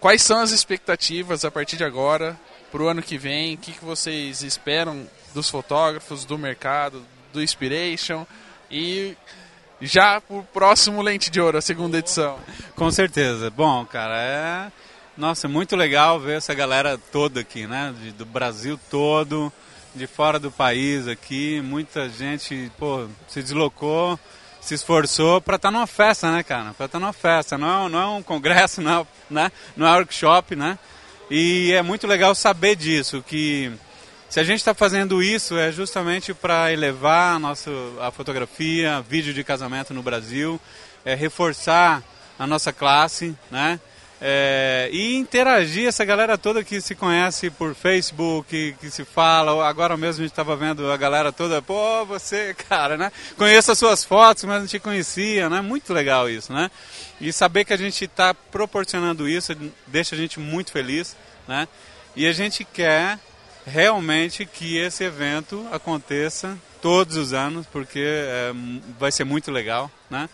Quais 0.03 0.21
são 0.21 0.41
as 0.41 0.51
expectativas 0.51 1.45
a 1.45 1.49
partir 1.49 1.77
de 1.77 1.83
agora, 1.85 2.37
pro 2.69 2.89
ano 2.89 3.01
que 3.01 3.17
vem? 3.17 3.53
O 3.53 3.57
que, 3.57 3.71
que 3.71 3.85
vocês 3.85 4.43
esperam 4.43 5.07
dos 5.33 5.49
fotógrafos, 5.49 6.25
do 6.25 6.37
mercado, 6.37 7.01
do 7.31 7.41
Inspiration? 7.41 8.27
E 8.69 9.15
já 9.79 10.19
pro 10.19 10.43
próximo 10.53 11.01
Lente 11.01 11.31
de 11.31 11.39
Ouro, 11.39 11.57
a 11.57 11.61
segunda 11.61 11.99
edição. 11.99 12.37
Com 12.75 12.91
certeza. 12.91 13.49
Bom, 13.49 13.85
cara, 13.85 14.21
é. 14.21 14.71
Nossa, 15.15 15.47
é 15.47 15.49
muito 15.49 15.73
legal 15.73 16.19
ver 16.19 16.35
essa 16.35 16.53
galera 16.53 16.97
toda 16.97 17.39
aqui, 17.39 17.65
né? 17.65 17.95
De- 17.97 18.11
do 18.11 18.25
Brasil 18.25 18.77
todo, 18.91 19.53
de 19.95 20.05
fora 20.05 20.37
do 20.37 20.51
país 20.51 21.07
aqui. 21.07 21.61
Muita 21.61 22.09
gente, 22.09 22.69
pô, 22.77 23.07
se 23.29 23.41
deslocou, 23.41 24.19
se 24.63 24.73
esforçou 24.73 25.41
pra 25.41 25.57
estar 25.57 25.69
numa 25.69 25.85
festa, 25.85 26.31
né, 26.31 26.41
cara? 26.41 26.73
Pra 26.73 26.85
estar 26.85 26.99
numa 26.99 27.11
festa. 27.11 27.57
Não 27.57 27.85
é, 27.85 27.89
não 27.89 27.99
é 27.99 28.07
um 28.07 28.23
congresso, 28.23 28.79
não 28.81 29.01
é, 29.01 29.05
né? 29.29 29.51
não 29.75 29.85
é 29.85 29.91
workshop, 29.91 30.55
né? 30.55 30.79
E 31.29 31.73
é 31.73 31.81
muito 31.81 32.07
legal 32.07 32.33
saber 32.33 32.75
disso, 32.75 33.23
que 33.25 33.71
se 34.29 34.39
a 34.39 34.43
gente 34.43 34.59
está 34.59 34.73
fazendo 34.73 35.21
isso 35.21 35.57
é 35.57 35.71
justamente 35.71 36.33
para 36.33 36.71
elevar 36.71 37.35
a, 37.35 37.39
nossa, 37.39 37.71
a 38.01 38.11
fotografia, 38.11 39.03
vídeo 39.07 39.33
de 39.33 39.43
casamento 39.43 39.93
no 39.93 40.01
Brasil, 40.01 40.59
é 41.03 41.13
reforçar 41.13 42.01
a 42.37 42.47
nossa 42.47 42.71
classe, 42.71 43.35
né? 43.51 43.79
É, 44.21 44.89
e 44.91 45.15
interagir 45.15 45.87
essa 45.87 46.05
galera 46.05 46.37
toda 46.37 46.63
que 46.63 46.79
se 46.79 46.95
conhece 46.95 47.49
por 47.49 47.75
Facebook, 47.75 48.49
que, 48.49 48.73
que 48.79 48.89
se 48.89 49.03
fala. 49.03 49.67
Agora 49.67 49.97
mesmo 49.97 50.21
a 50.21 50.23
gente 50.23 50.31
estava 50.31 50.55
vendo 50.55 50.89
a 50.89 50.95
galera 50.95 51.31
toda, 51.31 51.61
pô, 51.61 52.05
você, 52.05 52.55
cara, 52.69 52.97
né? 52.97 53.11
Conheço 53.37 53.71
as 53.71 53.77
suas 53.77 54.03
fotos, 54.03 54.45
mas 54.45 54.61
não 54.61 54.67
te 54.67 54.79
conhecia, 54.79 55.49
né? 55.49 55.61
Muito 55.61 55.93
legal 55.93 56.29
isso, 56.29 56.53
né? 56.53 56.71
E 57.19 57.33
saber 57.33 57.65
que 57.65 57.73
a 57.73 57.77
gente 57.77 58.05
está 58.05 58.33
proporcionando 58.33 59.27
isso 59.27 59.53
deixa 59.87 60.15
a 60.15 60.17
gente 60.17 60.39
muito 60.39 60.71
feliz, 60.71 61.15
né? 61.47 61.67
E 62.15 62.25
a 62.25 62.31
gente 62.31 62.63
quer 62.63 63.19
realmente 63.65 64.45
que 64.45 64.77
esse 64.77 65.03
evento 65.03 65.67
aconteça 65.71 66.57
todos 66.81 67.15
os 67.15 67.33
anos, 67.33 67.65
porque 67.65 68.03
é, 68.05 68.53
vai 68.99 69.11
ser 69.11 69.23
muito 69.23 69.51
legal, 69.51 69.89
né? 70.09 70.29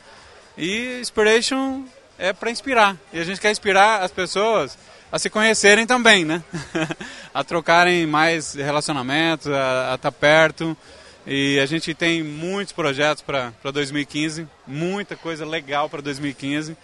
E 0.58 1.00
Inspiration 1.00 1.86
é 2.20 2.34
para 2.34 2.52
inspirar. 2.52 2.98
E 3.14 3.20
a 3.20 3.24
gente 3.24 3.40
quer 3.40 3.50
inspirar 3.50 4.04
as 4.04 4.12
pessoas 4.12 4.78
a 5.12 5.18
se 5.18 5.30
conhecerem 5.30 5.88
também, 5.88 6.26
né? 6.26 6.44
a 7.34 7.44
trocarem 7.44 8.06
mais 8.06 8.54
relacionamentos, 8.54 9.48
a 9.48 9.96
estar 9.96 10.12
perto. 10.12 10.78
E 11.26 11.60
a 11.60 11.66
gente 11.66 11.94
tem 11.94 12.22
muitos 12.22 12.74
projetos 12.74 13.24
para 13.24 13.72
2015, 13.72 14.48
muita 14.68 15.16
coisa 15.16 15.46
legal 15.46 15.90
para 15.90 16.02
2015. 16.02 16.76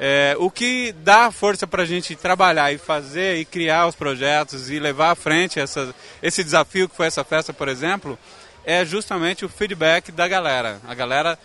É, 0.00 0.36
o 0.38 0.50
que 0.50 0.92
dá 0.92 1.30
força 1.30 1.66
para 1.66 1.82
a 1.82 1.86
gente 1.86 2.14
trabalhar 2.14 2.72
e 2.72 2.78
fazer 2.78 3.38
e 3.38 3.44
criar 3.44 3.86
os 3.86 3.96
projetos 3.96 4.70
e 4.70 4.78
levar 4.78 5.10
à 5.10 5.14
frente 5.16 5.58
essa, 5.58 5.92
esse 6.22 6.44
desafio 6.44 6.88
que 6.88 6.94
foi 6.94 7.06
essa 7.06 7.24
festa, 7.24 7.52
por 7.52 7.66
exemplo, 7.66 8.16
é 8.64 8.84
justamente 8.84 9.44
o 9.44 9.48
feedback 9.48 10.12
da 10.12 10.28
galera. 10.28 10.80
A 10.86 10.94
galera 10.94 11.36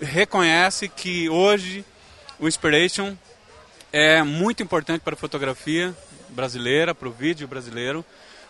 reconhece 0.00 0.88
que 0.88 1.28
hoje 1.28 1.84
o 2.40 2.48
Inspiration 2.48 3.14
é 3.92 4.22
muito 4.22 4.62
importante 4.62 5.02
para 5.02 5.14
a 5.14 5.16
fotografia 5.16 5.94
brasileira, 6.30 6.94
para 6.94 7.08
o 7.08 7.12
vídeo 7.12 7.46
brasileiro, 7.46 8.04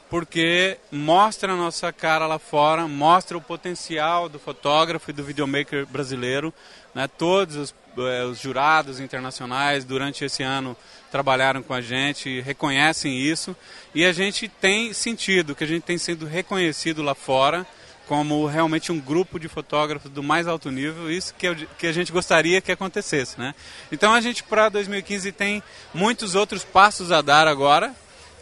porque 0.09 0.79
mostra 0.93 1.53
a 1.53 1.57
nossa 1.57 1.93
cara 1.93 2.27
lá 2.27 2.39
fora, 2.39 2.87
mostra 2.87 3.37
o 3.37 3.41
potencial 3.41 4.29
do 4.29 4.39
fotógrafo 4.39 5.11
e 5.11 5.13
do 5.13 5.25
videomaker 5.25 5.87
brasileiro. 5.87 6.55
Né? 6.95 7.09
Todos 7.09 7.57
os, 7.57 7.75
eh, 7.99 8.25
os 8.25 8.41
jurados 8.41 9.01
internacionais 9.01 9.85
durante 9.85 10.25
esse 10.25 10.43
ano 10.43 10.77
trabalharam 11.11 11.63
com 11.63 11.75
a 11.75 11.81
gente, 11.81 12.41
reconhecem 12.41 13.19
isso, 13.19 13.57
e 13.93 14.05
a 14.05 14.13
gente 14.13 14.49
tem 14.49 14.93
sentido 14.93 15.55
que 15.55 15.65
a 15.65 15.67
gente 15.67 15.83
tem 15.83 15.99
sido 15.99 16.27
reconhecido 16.27 17.03
lá 17.03 17.15
fora 17.15 17.67
como 18.11 18.45
realmente 18.45 18.91
um 18.91 18.99
grupo 18.99 19.39
de 19.39 19.47
fotógrafos 19.47 20.11
do 20.11 20.21
mais 20.21 20.49
alto 20.49 20.69
nível, 20.69 21.09
isso 21.09 21.33
que, 21.33 21.47
eu, 21.47 21.55
que 21.79 21.87
a 21.87 21.93
gente 21.93 22.11
gostaria 22.11 22.61
que 22.61 22.73
acontecesse. 22.73 23.39
Né? 23.39 23.55
Então 23.93 24.13
a 24.13 24.21
gente 24.21 24.43
para 24.43 24.69
2015 24.69 25.31
tem 25.31 25.63
muitos 25.95 26.35
outros 26.35 26.65
passos 26.65 27.13
a 27.13 27.23
dar 27.23 27.47
agora, 27.47 27.95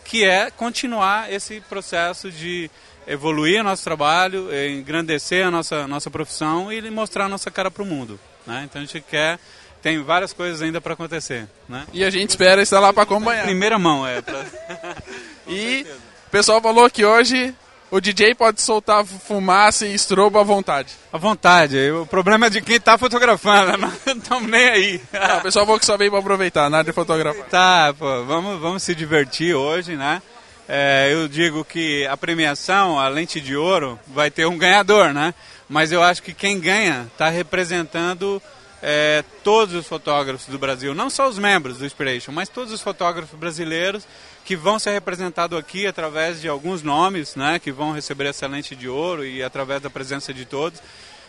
que 0.07 0.25
é 0.25 0.51
continuar 0.51 1.31
esse 1.31 1.61
processo 1.61 2.33
de 2.33 2.71
evoluir 3.07 3.61
o 3.61 3.63
nosso 3.63 3.85
trabalho, 3.85 4.49
engrandecer 4.71 5.47
a 5.47 5.51
nossa, 5.51 5.87
nossa 5.87 6.11
profissão 6.11 6.73
e 6.73 6.91
mostrar 6.91 7.27
a 7.27 7.29
nossa 7.29 7.51
cara 7.51 7.71
para 7.71 7.83
o 7.83 7.87
mundo. 7.87 8.19
Né? 8.47 8.63
Então 8.65 8.81
a 8.81 8.85
gente 8.87 9.03
quer, 9.03 9.39
tem 9.83 10.03
várias 10.03 10.33
coisas 10.33 10.63
ainda 10.63 10.81
para 10.81 10.95
acontecer. 10.95 11.47
Né? 11.69 11.85
E 11.93 12.03
a 12.05 12.09
gente 12.09 12.31
espera 12.31 12.63
estar 12.63 12.81
lá 12.81 12.91
para 12.91 13.03
acompanhar. 13.03 13.45
Primeira 13.45 13.79
mão, 13.79 14.07
é. 14.07 14.23
Pra... 14.23 14.47
E 15.47 15.87
o 16.27 16.31
pessoal 16.31 16.59
falou 16.63 16.89
que 16.89 17.05
hoje 17.05 17.55
o 17.91 18.01
DJ 18.01 18.35
pode 18.35 18.61
soltar 18.61 19.05
fumaça 19.05 19.87
e 19.87 19.95
estrobo 19.95 20.39
à 20.39 20.43
vontade. 20.43 20.93
À 21.13 21.19
vontade. 21.19 21.91
O 21.91 22.07
problema 22.07 22.47
é 22.47 22.51
de 22.51 22.61
quem 22.61 22.81
tá 22.81 22.99
fotografando. 22.99 23.77
Não 23.79 24.17
estamos 24.17 24.51
nem 24.51 24.69
aí. 24.69 25.01
Não, 25.13 25.39
o 25.39 25.43
pessoal 25.43 25.65
falou 25.65 25.81
que 25.81 25.87
só 25.87 25.97
veio 25.97 26.11
pra 26.11 26.21
aproveitar, 26.21 26.69
nada 26.69 26.85
de 26.85 26.93
fotografar. 26.93 27.47
Tá, 27.47 27.95
pô, 27.99 28.25
vamos, 28.25 28.61
vamos 28.61 28.83
se 28.83 28.95
divertir 28.95 29.55
hoje, 29.55 29.97
né? 29.97 30.23
É, 30.69 31.09
eu 31.11 31.27
digo 31.29 31.65
que 31.65 32.07
a 32.07 32.17
premiação, 32.17 33.01
a 33.01 33.09
lente 33.09 33.41
de 33.41 33.57
ouro, 33.57 33.99
vai 34.07 34.31
ter 34.31 34.47
um 34.47 34.59
ganhador, 34.59 35.15
né? 35.15 35.33
Mas 35.67 35.91
eu 35.91 36.03
acho 36.03 36.23
que 36.23 36.35
quem 36.35 36.61
ganha 36.61 37.07
está 37.11 37.31
representando 37.31 38.41
é, 38.83 39.25
todos 39.43 39.75
os 39.75 39.87
fotógrafos 39.87 40.47
do 40.47 40.59
Brasil, 40.59 40.95
não 40.95 41.09
só 41.09 41.29
os 41.29 41.39
membros 41.39 41.79
do 41.79 41.87
Inspiration, 41.87 42.33
mas 42.33 42.49
todos 42.49 42.73
os 42.73 42.83
fotógrafos 42.83 43.39
brasileiros 43.39 44.07
que 44.49 44.57
vão 44.57 44.79
ser 44.79 44.93
representados 44.93 45.59
aqui 45.59 45.87
através 45.87 46.41
de 46.41 46.49
alguns 46.49 46.83
nomes, 46.83 47.37
né, 47.37 47.59
que 47.59 47.71
vão 47.71 47.93
receber 47.93 48.25
essa 48.25 48.47
lente 48.47 48.75
de 48.75 48.89
ouro 48.89 49.23
e 49.23 49.43
através 49.43 49.83
da 49.83 49.91
presença 49.91 50.33
de 50.33 50.47
todos. 50.47 50.81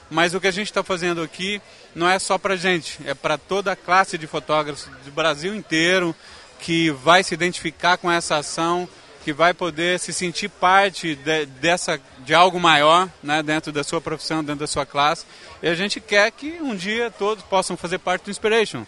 Mas 0.09 0.33
o 0.33 0.39
que 0.39 0.47
a 0.47 0.51
gente 0.51 0.67
está 0.67 0.81
fazendo 0.83 1.21
aqui 1.21 1.61
não 1.93 2.07
é 2.07 2.17
só 2.17 2.37
para 2.37 2.55
gente, 2.55 2.97
é 3.05 3.13
para 3.13 3.37
toda 3.37 3.73
a 3.73 3.75
classe 3.75 4.17
de 4.17 4.25
fotógrafos 4.25 4.87
do 5.03 5.11
Brasil 5.11 5.53
inteiro 5.53 6.15
que 6.61 6.91
vai 6.91 7.21
se 7.21 7.33
identificar 7.33 7.97
com 7.97 8.09
essa 8.09 8.37
ação, 8.37 8.87
que 9.21 9.33
vai 9.33 9.53
poder 9.53 9.99
se 9.99 10.13
sentir 10.13 10.47
parte 10.47 11.17
de, 11.17 11.45
dessa 11.45 11.99
de 12.19 12.33
algo 12.33 12.57
maior, 12.57 13.09
né, 13.21 13.43
dentro 13.43 13.69
da 13.69 13.83
sua 13.83 13.99
profissão, 13.99 14.41
dentro 14.41 14.61
da 14.61 14.67
sua 14.67 14.85
classe. 14.85 15.25
E 15.61 15.67
a 15.67 15.75
gente 15.75 15.99
quer 15.99 16.31
que 16.31 16.61
um 16.61 16.73
dia 16.73 17.11
todos 17.11 17.43
possam 17.43 17.75
fazer 17.75 17.97
parte 17.97 18.23
do 18.23 18.31
Inspiration. 18.31 18.85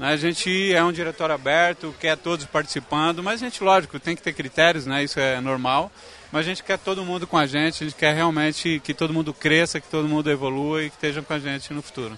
Né? 0.00 0.08
A 0.08 0.16
gente 0.16 0.72
é 0.72 0.82
um 0.82 0.90
diretório 0.90 1.34
aberto, 1.34 1.94
quer 2.00 2.16
todos 2.16 2.46
participando, 2.46 3.22
mas 3.22 3.42
a 3.42 3.44
gente, 3.44 3.62
lógico, 3.62 4.00
tem 4.00 4.16
que 4.16 4.22
ter 4.22 4.32
critérios, 4.32 4.86
né? 4.86 5.04
isso 5.04 5.20
é 5.20 5.38
normal. 5.42 5.92
Mas 6.32 6.46
a 6.46 6.48
gente 6.48 6.64
quer 6.64 6.78
todo 6.78 7.04
mundo 7.04 7.26
com 7.26 7.36
a 7.36 7.46
gente, 7.46 7.84
a 7.84 7.86
gente 7.86 7.98
quer 7.98 8.14
realmente 8.14 8.80
que 8.82 8.94
todo 8.94 9.12
mundo 9.12 9.34
cresça, 9.34 9.78
que 9.78 9.88
todo 9.88 10.08
mundo 10.08 10.30
evolua 10.30 10.82
e 10.82 10.88
que 10.88 10.96
esteja 10.96 11.20
com 11.20 11.34
a 11.34 11.38
gente 11.38 11.74
no 11.74 11.82
futuro. 11.82 12.16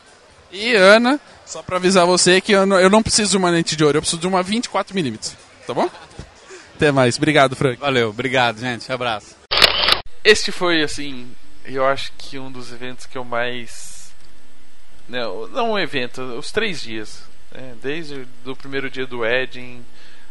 E 0.52 0.74
Ana, 0.74 1.18
só 1.44 1.60
para 1.62 1.78
avisar 1.78 2.06
você 2.06 2.40
que 2.40 2.52
eu 2.52 2.64
não, 2.64 2.78
eu 2.78 2.90
não 2.90 3.02
preciso 3.02 3.32
de 3.32 3.36
uma 3.38 3.50
lente 3.50 3.74
de 3.74 3.82
ouro, 3.82 3.96
eu 3.96 4.02
preciso 4.02 4.20
de 4.20 4.28
uma 4.28 4.44
24mm, 4.44 5.34
tá 5.66 5.74
bom? 5.74 5.90
Até 6.76 6.92
mais, 6.92 7.16
obrigado 7.16 7.56
Frank. 7.56 7.80
Valeu, 7.80 8.10
obrigado 8.10 8.60
gente, 8.60 8.92
abraço. 8.92 9.34
Este 10.22 10.52
foi, 10.52 10.82
assim, 10.82 11.32
eu 11.64 11.84
acho 11.84 12.12
que 12.18 12.38
um 12.38 12.52
dos 12.52 12.70
eventos 12.70 13.06
que 13.06 13.18
eu 13.18 13.24
mais... 13.24 14.12
Não, 15.08 15.48
não 15.48 15.72
um 15.72 15.78
evento, 15.78 16.20
os 16.20 16.52
três 16.52 16.82
dias 16.82 17.31
é, 17.54 17.74
desde 17.82 18.26
o 18.44 18.56
primeiro 18.56 18.90
dia 18.90 19.06
do 19.06 19.24
Edding 19.24 19.84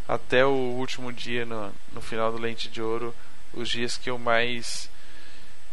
até 0.07 0.45
o 0.45 0.51
último 0.51 1.11
dia 1.11 1.45
no, 1.45 1.73
no 1.93 2.01
final 2.01 2.31
do 2.31 2.37
Lente 2.37 2.67
de 2.67 2.81
Ouro, 2.81 3.15
os 3.53 3.69
dias 3.69 3.97
que 3.97 4.09
eu 4.09 4.17
mais 4.17 4.89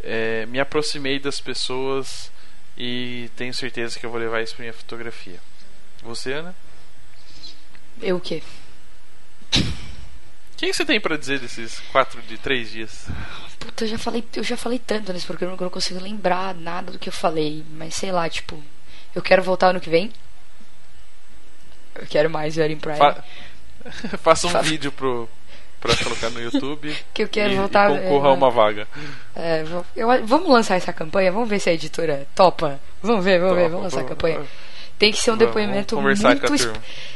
é, 0.03 0.47
me 0.47 0.61
aproximei 0.61 1.19
das 1.19 1.41
pessoas 1.41 2.31
e 2.77 3.31
tenho 3.37 3.53
certeza 3.53 3.99
que 3.99 4.07
eu 4.07 4.11
vou 4.11 4.21
levar 4.21 4.43
isso 4.43 4.55
para 4.55 4.63
minha 4.63 4.73
fotografia. 4.73 5.41
Você, 6.03 6.33
Ana? 6.33 6.55
Eu 8.01 8.17
o 8.17 8.21
quê? 8.21 8.43
O 9.55 10.57
que 10.57 10.73
você 10.73 10.85
tem 10.85 11.01
para 11.01 11.17
dizer 11.17 11.39
desses 11.39 11.79
quatro 11.93 12.21
de 12.23 12.37
três 12.37 12.71
dias? 12.71 13.07
Puta, 13.59 13.85
eu 13.85 13.89
já 13.89 13.99
falei, 13.99 14.25
eu 14.35 14.43
já 14.43 14.57
falei 14.57 14.79
tanto 14.79 15.13
nesse 15.13 15.27
programa 15.27 15.57
que 15.57 15.63
eu 15.63 15.67
não 15.67 15.71
consigo 15.71 16.01
lembrar 16.01 16.55
nada 16.55 16.93
do 16.93 16.99
que 16.99 17.09
eu 17.09 17.13
falei, 17.13 17.65
mas 17.71 17.95
sei 17.95 18.13
lá, 18.13 18.29
tipo, 18.29 18.63
eu 19.15 19.23
quero 19.23 19.43
voltar 19.43 19.69
ano 19.69 19.81
que 19.81 19.91
vem. 19.91 20.13
Eu 21.99 22.07
quero 22.09 22.31
mais 22.31 22.57
o 22.57 22.61
Prime. 22.61 22.97
Fa 22.97 23.25
Faça 24.19 24.47
um 24.47 24.51
Fa 24.51 24.61
vídeo 24.61 24.93
pro, 24.93 25.29
pra 25.81 25.97
colocar 25.97 26.31
no 26.31 26.41
YouTube. 26.41 26.95
que 27.15 27.23
eu 27.23 27.29
quero 27.29 27.53
e, 27.53 27.57
voltar. 27.57 27.91
E 27.91 28.01
concorra 28.01 28.29
a 28.29 28.33
uma 28.33 28.51
vaga. 28.51 28.87
É, 29.35 29.65
eu, 29.97 30.27
vamos 30.27 30.49
lançar 30.49 30.77
essa 30.77 30.93
campanha? 30.93 31.33
Vamos 31.33 31.49
ver 31.49 31.59
se 31.59 31.71
a 31.71 31.73
editora 31.73 32.27
topa. 32.35 32.81
Vamos 33.03 33.25
ver, 33.25 33.39
vamos 33.39 33.55
topa, 33.55 33.63
ver, 33.63 33.69
vamos 33.71 33.85
lançar 33.85 34.01
a 34.01 34.05
campanha. 34.05 34.41
Tem 34.99 35.13
que 35.13 35.19
ser 35.19 35.31
um 35.31 35.37
vamos, 35.37 35.47
depoimento 35.47 35.95
vamos 35.95 36.21
muito. 36.21 36.73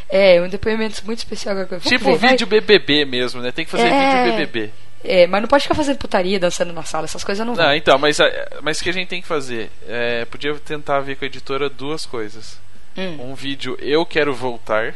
É, 0.09 0.41
um 0.41 0.49
depoimento 0.49 1.05
muito 1.05 1.19
especial. 1.19 1.57
Tipo 1.81 2.17
ver, 2.17 2.31
vídeo 2.31 2.47
vai... 2.47 2.61
BBB 2.61 3.05
mesmo, 3.05 3.41
né? 3.41 3.51
Tem 3.51 3.65
que 3.65 3.71
fazer 3.71 3.89
é... 3.89 4.25
vídeo 4.25 4.37
BBB. 4.37 4.71
É, 5.05 5.27
mas 5.27 5.41
não 5.43 5.49
pode 5.49 5.65
ficar 5.65 5.75
fazendo 5.75 5.99
putaria, 5.99 6.39
dançando 6.39 6.73
na 6.73 6.85
sala, 6.85 7.07
essas 7.07 7.25
coisas 7.25 7.45
não 7.45 7.57
vão. 7.57 7.65
Não, 7.65 7.75
então, 7.75 7.99
mas, 7.99 8.19
mas 8.63 8.81
o 8.81 8.85
que 8.85 8.91
a 8.91 8.93
gente 8.93 9.09
tem 9.09 9.21
que 9.21 9.27
fazer? 9.27 9.69
É, 9.89 10.25
podia 10.27 10.55
tentar 10.55 11.01
ver 11.01 11.17
com 11.17 11.25
a 11.25 11.27
editora 11.27 11.69
duas 11.69 12.07
coisas. 12.07 12.61
Hum. 12.97 13.31
Um 13.31 13.35
vídeo 13.35 13.77
Eu 13.81 14.05
Quero 14.05 14.35
Voltar, 14.35 14.95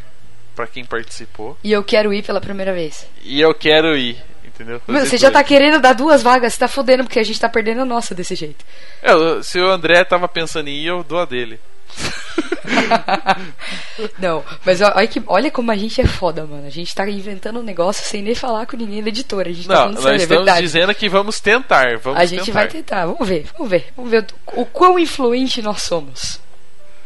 para 0.54 0.66
quem 0.66 0.84
participou. 0.84 1.56
E 1.62 1.72
eu 1.72 1.82
quero 1.82 2.12
ir 2.12 2.22
pela 2.22 2.40
primeira 2.40 2.72
vez. 2.72 3.06
E 3.22 3.40
eu 3.40 3.54
quero 3.54 3.96
ir, 3.96 4.22
entendeu? 4.44 4.80
Meu, 4.86 5.04
você 5.04 5.16
já 5.16 5.30
tá 5.30 5.42
querendo 5.42 5.80
dar 5.80 5.94
duas 5.94 6.22
vagas, 6.22 6.54
você 6.54 6.60
tá 6.60 6.68
fodendo, 6.68 7.04
porque 7.04 7.18
a 7.18 7.24
gente 7.24 7.40
tá 7.40 7.48
perdendo 7.48 7.82
a 7.82 7.86
nossa 7.86 8.14
desse 8.14 8.34
jeito. 8.34 8.64
É, 9.02 9.12
se 9.42 9.60
o 9.60 9.70
André 9.70 10.04
tava 10.04 10.28
pensando 10.28 10.68
em 10.68 10.76
ir, 10.76 10.86
eu 10.86 11.02
dou 11.02 11.20
a 11.20 11.24
dele. 11.24 11.58
não, 14.18 14.44
mas 14.64 14.80
olha, 14.82 15.06
que, 15.06 15.22
olha 15.26 15.50
como 15.50 15.70
a 15.70 15.76
gente 15.76 16.00
é 16.00 16.06
foda, 16.06 16.44
mano. 16.44 16.66
A 16.66 16.70
gente 16.70 16.94
tá 16.94 17.08
inventando 17.08 17.60
um 17.60 17.62
negócio 17.62 18.04
sem 18.04 18.22
nem 18.22 18.34
falar 18.34 18.66
com 18.66 18.76
ninguém 18.76 19.02
da 19.02 19.08
editora. 19.08 19.48
A 19.48 19.52
gente 19.52 19.66
tá 19.66 19.86
não, 19.86 19.94
tá 19.94 20.00
nós 20.02 20.22
estamos 20.22 20.48
é 20.48 20.60
dizendo 20.60 20.94
que 20.94 21.08
vamos 21.08 21.40
tentar. 21.40 21.96
Vamos 21.98 22.20
a 22.20 22.26
gente 22.26 22.46
tentar. 22.46 22.60
vai 22.60 22.68
tentar, 22.68 23.06
vamos 23.06 23.26
ver, 23.26 23.46
vamos 23.56 23.70
ver, 23.70 23.86
vamos 23.96 24.10
ver 24.10 24.26
o 24.48 24.66
quão 24.66 24.98
influente 24.98 25.62
nós 25.62 25.82
somos 25.82 26.44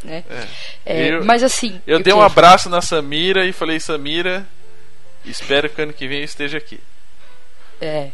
né? 0.05 0.25
É. 0.29 0.47
É, 0.87 1.15
eu, 1.15 1.25
mas 1.25 1.43
assim. 1.43 1.81
Eu 1.87 2.03
dei 2.03 2.13
um 2.13 2.21
abraço 2.21 2.69
na 2.69 2.81
Samira 2.81 3.47
e 3.47 3.53
falei, 3.53 3.79
Samira, 3.79 4.47
espero 5.25 5.69
que 5.69 5.81
ano 5.81 5.93
que 5.93 6.09
vem 6.09 6.19
eu 6.19 6.25
esteja 6.25 6.59
aqui. 6.59 6.81
É. 7.81 8.11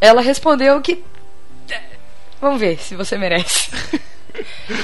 Ela 0.00 0.20
respondeu 0.20 0.80
que. 0.80 1.02
Vamos 2.40 2.60
ver 2.60 2.78
se 2.78 2.94
você 2.94 3.16
merece. 3.16 3.70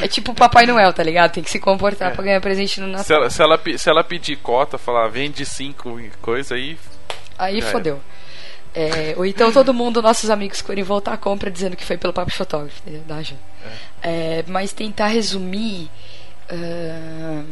É 0.00 0.06
tipo 0.06 0.30
o 0.30 0.34
Papai 0.34 0.64
Noel, 0.64 0.92
tá 0.92 1.02
ligado? 1.02 1.32
Tem 1.32 1.42
que 1.42 1.50
se 1.50 1.58
comportar 1.58 2.12
é. 2.12 2.14
pra 2.14 2.22
ganhar 2.22 2.40
presente 2.40 2.80
no 2.80 2.86
Natal. 2.86 3.04
Se 3.04 3.12
ela, 3.12 3.30
se 3.30 3.42
ela, 3.42 3.60
se 3.78 3.90
ela 3.90 4.04
pedir 4.04 4.36
cota, 4.36 4.78
falar 4.78 5.08
vende 5.08 5.44
cinco 5.44 6.00
coisa 6.22 6.54
aí. 6.54 6.78
Aí 7.36 7.60
fodeu. 7.60 8.00
É, 8.74 9.14
ou 9.16 9.26
então 9.26 9.52
todo 9.52 9.74
mundo, 9.74 10.00
nossos 10.00 10.30
amigos, 10.30 10.62
querem 10.62 10.84
voltar 10.84 11.14
à 11.14 11.16
compra 11.16 11.50
dizendo 11.50 11.76
que 11.76 11.84
foi 11.84 11.96
pelo 11.96 12.12
Papo 12.12 12.32
Fotógrafo. 12.32 12.82
Dá, 13.06 13.22
já. 13.22 13.36
É, 14.02 14.44
mas 14.46 14.72
tentar 14.72 15.08
resumir. 15.08 15.90
Uh, 16.52 17.44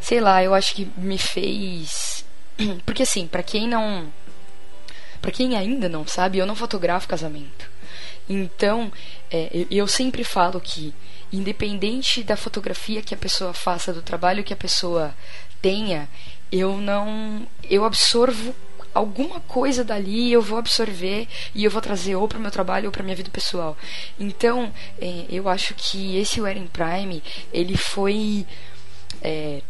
sei 0.00 0.20
lá, 0.20 0.42
eu 0.42 0.54
acho 0.54 0.74
que 0.74 0.90
me 0.96 1.18
fez. 1.18 2.24
Porque 2.86 3.02
assim, 3.02 3.26
para 3.26 3.42
quem 3.42 3.68
não. 3.68 4.10
para 5.20 5.30
quem 5.30 5.56
ainda 5.56 5.88
não 5.88 6.06
sabe, 6.06 6.38
eu 6.38 6.46
não 6.46 6.56
fotografo 6.56 7.08
casamento. 7.08 7.68
Então, 8.28 8.92
é, 9.30 9.66
eu 9.70 9.86
sempre 9.86 10.22
falo 10.22 10.60
que, 10.60 10.94
independente 11.32 12.22
da 12.22 12.36
fotografia 12.36 13.02
que 13.02 13.14
a 13.14 13.16
pessoa 13.16 13.54
faça, 13.54 13.92
do 13.92 14.02
trabalho 14.02 14.44
que 14.44 14.52
a 14.52 14.56
pessoa 14.56 15.14
tenha, 15.60 16.08
eu 16.50 16.78
não. 16.78 17.46
eu 17.68 17.84
absorvo 17.84 18.54
alguma 18.94 19.40
coisa 19.40 19.84
dali 19.84 20.32
eu 20.32 20.42
vou 20.42 20.58
absorver 20.58 21.28
e 21.54 21.64
eu 21.64 21.70
vou 21.70 21.80
trazer 21.80 22.16
ou 22.16 22.26
para 22.26 22.38
o 22.38 22.40
meu 22.40 22.50
trabalho 22.50 22.86
ou 22.86 22.92
para 22.92 23.02
minha 23.02 23.16
vida 23.16 23.30
pessoal. 23.30 23.76
Então, 24.18 24.72
é, 25.00 25.26
eu 25.30 25.48
acho 25.48 25.74
que 25.74 26.16
esse 26.16 26.40
Wedding 26.40 26.68
Prime, 26.68 27.22
ele 27.52 27.76
foi 27.76 28.46
é, 29.22 29.62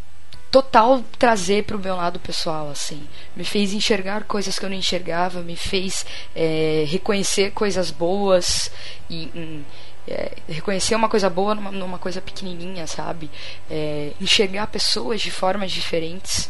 total 0.51 1.03
trazer 1.17 1.63
para 1.63 1.77
o 1.77 1.79
meu 1.79 1.95
lado 1.95 2.19
pessoal, 2.19 2.69
assim. 2.69 3.07
Me 3.35 3.43
fez 3.43 3.73
enxergar 3.73 4.23
coisas 4.23 4.57
que 4.57 4.65
eu 4.65 4.69
não 4.69 4.77
enxergava, 4.77 5.41
me 5.41 5.55
fez 5.55 6.05
é, 6.35 6.85
reconhecer 6.87 7.51
coisas 7.51 7.91
boas 7.91 8.71
e... 9.09 9.63
É, 10.07 10.31
reconhecer 10.47 10.95
uma 10.95 11.07
coisa 11.07 11.29
boa 11.29 11.53
numa, 11.53 11.69
numa 11.71 11.99
coisa 11.99 12.19
pequenininha, 12.19 12.87
sabe? 12.87 13.29
É, 13.69 14.11
enxergar 14.19 14.65
pessoas 14.65 15.21
de 15.21 15.29
formas 15.29 15.71
diferentes 15.71 16.49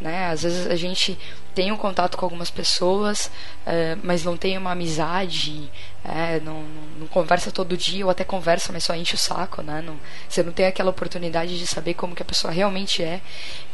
né? 0.00 0.26
Às 0.26 0.42
vezes 0.42 0.66
a 0.66 0.76
gente 0.76 1.18
tem 1.54 1.72
um 1.72 1.76
contato 1.76 2.16
com 2.16 2.24
algumas 2.24 2.50
pessoas, 2.50 3.30
é, 3.66 3.96
mas 4.00 4.22
não 4.22 4.36
tem 4.36 4.56
uma 4.56 4.70
amizade, 4.70 5.68
é, 6.04 6.38
não, 6.38 6.62
não, 6.62 6.82
não, 7.00 7.06
conversa 7.08 7.50
todo 7.50 7.76
dia, 7.76 8.04
ou 8.04 8.10
até 8.10 8.22
conversa, 8.22 8.72
mas 8.72 8.84
só 8.84 8.94
enche 8.94 9.16
o 9.16 9.18
saco, 9.18 9.60
né? 9.60 9.82
Não, 9.84 9.98
você 10.28 10.42
não 10.44 10.52
tem 10.52 10.66
aquela 10.66 10.90
oportunidade 10.90 11.58
de 11.58 11.66
saber 11.66 11.94
como 11.94 12.14
que 12.14 12.22
a 12.22 12.24
pessoa 12.24 12.52
realmente 12.52 13.02
é. 13.02 13.20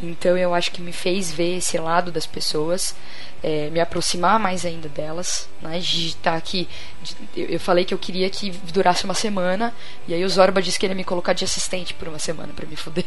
Então 0.00 0.36
eu 0.38 0.54
acho 0.54 0.70
que 0.70 0.80
me 0.80 0.92
fez 0.92 1.30
ver 1.30 1.58
esse 1.58 1.76
lado 1.76 2.10
das 2.10 2.26
pessoas, 2.26 2.96
é, 3.42 3.68
me 3.68 3.78
aproximar 3.78 4.38
mais 4.38 4.64
ainda 4.64 4.88
delas, 4.88 5.46
né? 5.60 5.78
De 5.78 6.08
estar 6.08 6.36
aqui. 6.36 6.66
De, 7.02 7.52
eu 7.52 7.60
falei 7.60 7.84
que 7.84 7.92
eu 7.92 7.98
queria 7.98 8.30
que 8.30 8.50
durasse 8.72 9.04
uma 9.04 9.14
semana, 9.14 9.74
e 10.08 10.14
aí 10.14 10.24
o 10.24 10.28
Zorba 10.30 10.62
disse 10.62 10.78
que 10.78 10.86
ele 10.86 10.94
ia 10.94 10.96
me 10.96 11.04
colocar 11.04 11.34
de 11.34 11.44
assistente 11.44 11.92
por 11.92 12.08
uma 12.08 12.18
semana 12.18 12.54
para 12.54 12.66
me 12.66 12.76
fuder. 12.76 13.04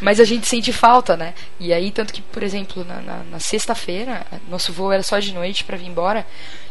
Mas 0.00 0.20
a 0.20 0.24
gente 0.24 0.46
sente 0.46 0.72
falta, 0.72 1.16
né? 1.16 1.34
E 1.58 1.72
aí, 1.72 1.90
tanto 1.90 2.12
que, 2.12 2.22
por 2.22 2.42
exemplo, 2.42 2.84
na, 2.84 3.00
na, 3.00 3.24
na 3.24 3.40
sexta-feira, 3.40 4.26
nosso 4.48 4.72
voo 4.72 4.92
era 4.92 5.02
só 5.02 5.18
de 5.18 5.32
noite 5.32 5.64
para 5.64 5.76
vir 5.76 5.86
embora, 5.86 6.26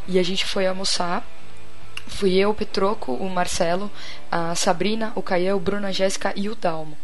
e 0.08 0.20
a 0.20 0.24
gente 0.24 0.46
foi 0.46 0.68
almoçar. 0.68 1.26
Fui 2.08 2.34
eu, 2.36 2.50
o 2.50 2.54
Petroco, 2.54 3.14
o 3.14 3.30
Marcelo, 3.30 3.90
a 4.30 4.54
Sabrina, 4.56 5.14
o 5.16 5.22
Caio, 5.22 5.56
o 5.56 5.60
Bruno, 5.60 5.88
a 5.88 5.92
Jéssica 5.92 6.34
e 6.36 6.50
o 6.50 6.56
Dalmo. 6.56 6.98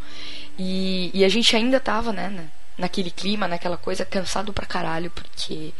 E, 0.57 1.09
e 1.13 1.23
a 1.23 1.29
gente 1.29 1.55
ainda 1.55 1.79
tava, 1.79 2.11
né, 2.11 2.29
né 2.29 2.49
naquele 2.77 3.11
clima, 3.11 3.47
naquela 3.47 3.77
coisa, 3.77 4.05
cansado 4.05 4.53
pra 4.53 4.65
caralho, 4.65 5.11
porque 5.11 5.73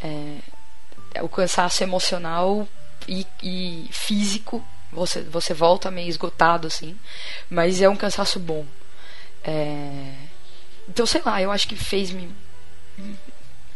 é, 0.00 1.22
o 1.22 1.28
cansaço 1.28 1.82
emocional 1.82 2.66
e, 3.08 3.26
e 3.42 3.88
físico, 3.90 4.64
você, 4.92 5.20
você 5.22 5.52
volta 5.52 5.90
meio 5.90 6.08
esgotado, 6.08 6.66
assim, 6.66 6.96
mas 7.50 7.80
é 7.80 7.88
um 7.88 7.96
cansaço 7.96 8.38
bom. 8.38 8.64
É, 9.44 10.12
então, 10.88 11.06
sei 11.06 11.22
lá, 11.24 11.40
eu 11.40 11.50
acho 11.50 11.68
que 11.68 11.76
fez-me. 11.76 12.30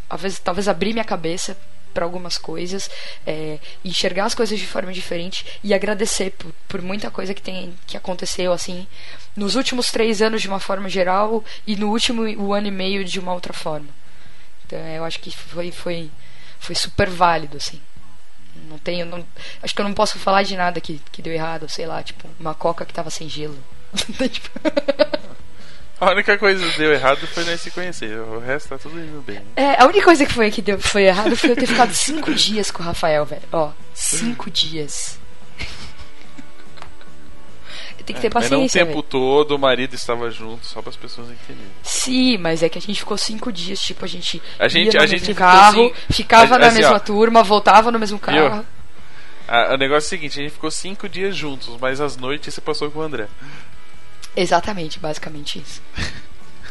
Talvez, 0.08 0.38
talvez 0.38 0.68
abrir 0.68 0.92
minha 0.92 1.04
cabeça 1.04 1.56
para 1.92 2.04
algumas 2.04 2.38
coisas, 2.38 2.88
é, 3.26 3.58
enxergar 3.84 4.26
as 4.26 4.34
coisas 4.34 4.58
de 4.58 4.66
forma 4.66 4.92
diferente 4.92 5.44
e 5.64 5.74
agradecer 5.74 6.30
por, 6.30 6.52
por 6.68 6.82
muita 6.82 7.10
coisa 7.10 7.34
que 7.34 7.42
tem 7.42 7.74
que 7.86 7.96
aconteceu 7.96 8.52
assim 8.52 8.86
nos 9.34 9.56
últimos 9.56 9.90
três 9.90 10.22
anos 10.22 10.42
de 10.42 10.48
uma 10.48 10.60
forma 10.60 10.88
geral 10.88 11.42
e 11.66 11.76
no 11.76 11.90
último 11.90 12.22
o 12.40 12.52
ano 12.54 12.68
e 12.68 12.70
meio 12.70 13.04
de 13.04 13.18
uma 13.18 13.34
outra 13.34 13.52
forma. 13.52 13.88
Então 14.64 14.78
eu 14.78 15.04
acho 15.04 15.18
que 15.18 15.34
foi 15.34 15.72
foi 15.72 16.10
foi 16.60 16.74
super 16.74 17.08
válido 17.08 17.56
assim. 17.56 17.80
Não 18.68 18.78
tenho, 18.78 19.06
não, 19.06 19.24
acho 19.62 19.74
que 19.74 19.80
eu 19.80 19.84
não 19.84 19.94
posso 19.94 20.18
falar 20.18 20.42
de 20.42 20.56
nada 20.56 20.80
que, 20.80 21.00
que 21.12 21.22
deu 21.22 21.32
errado, 21.32 21.68
sei 21.68 21.86
lá, 21.86 22.02
tipo 22.02 22.28
uma 22.38 22.54
coca 22.54 22.84
que 22.84 22.92
tava 22.92 23.10
sem 23.10 23.28
gelo. 23.28 23.58
A 26.00 26.10
única 26.12 26.38
coisa 26.38 26.64
que 26.70 26.78
deu 26.78 26.92
errado 26.92 27.26
foi 27.26 27.44
nós 27.44 27.60
se 27.60 27.70
conhecer. 27.72 28.16
O 28.18 28.38
resto 28.38 28.68
tá 28.68 28.78
tudo 28.78 28.98
indo 29.00 29.20
bem. 29.22 29.40
É, 29.56 29.82
a 29.82 29.84
única 29.86 30.04
coisa 30.04 30.24
que 30.24 30.32
foi 30.32 30.50
que 30.50 30.62
deu, 30.62 30.78
foi 30.78 31.02
errado 31.04 31.36
foi 31.36 31.50
eu 31.50 31.56
ter 31.56 31.66
ficado 31.66 31.92
cinco 31.92 32.32
dias 32.32 32.70
com 32.70 32.82
o 32.82 32.86
Rafael, 32.86 33.24
velho. 33.26 33.42
Ó, 33.52 33.70
cinco 33.92 34.48
dias. 34.50 35.18
Tem 38.06 38.14
que 38.16 38.22
ter 38.22 38.28
É, 38.28 38.30
mas 38.32 38.48
não 38.48 38.60
o 38.60 38.62
paciência. 38.62 38.80
tempo 38.86 38.92
velho. 39.00 39.02
todo 39.02 39.50
o 39.56 39.58
marido 39.58 39.94
estava 39.94 40.30
junto, 40.30 40.64
só 40.64 40.80
para 40.80 40.88
as 40.88 40.96
pessoas 40.96 41.28
entenderem. 41.28 41.70
Sim, 41.82 42.38
mas 42.38 42.62
é 42.62 42.68
que 42.70 42.78
a 42.78 42.80
gente 42.80 42.98
ficou 43.00 43.18
cinco 43.18 43.52
dias, 43.52 43.78
tipo, 43.80 44.02
a 44.02 44.08
gente, 44.08 44.40
A 44.58 44.66
gente- 44.66 44.94
ia 44.94 44.98
no 45.00 45.04
a 45.04 45.06
gente 45.06 45.34
carro, 45.34 45.86
assim- 45.88 45.94
ficava 46.14 46.54
a- 46.54 46.58
na 46.58 46.66
assim, 46.68 46.78
mesma 46.78 46.96
ó. 46.96 46.98
turma, 47.00 47.42
voltava 47.42 47.90
no 47.92 47.98
mesmo 47.98 48.18
carro. 48.18 48.64
Ah, 49.46 49.74
o 49.74 49.76
negócio 49.76 50.06
é 50.06 50.06
o 50.06 50.10
seguinte, 50.10 50.38
a 50.40 50.42
gente 50.42 50.52
ficou 50.52 50.70
cinco 50.70 51.06
dias 51.06 51.36
juntos, 51.36 51.76
mas 51.80 52.00
as 52.00 52.16
noites 52.16 52.54
você 52.54 52.60
passou 52.62 52.90
com 52.90 53.00
o 53.00 53.02
André. 53.02 53.26
Exatamente, 54.36 54.98
basicamente 54.98 55.58
isso. 55.58 55.82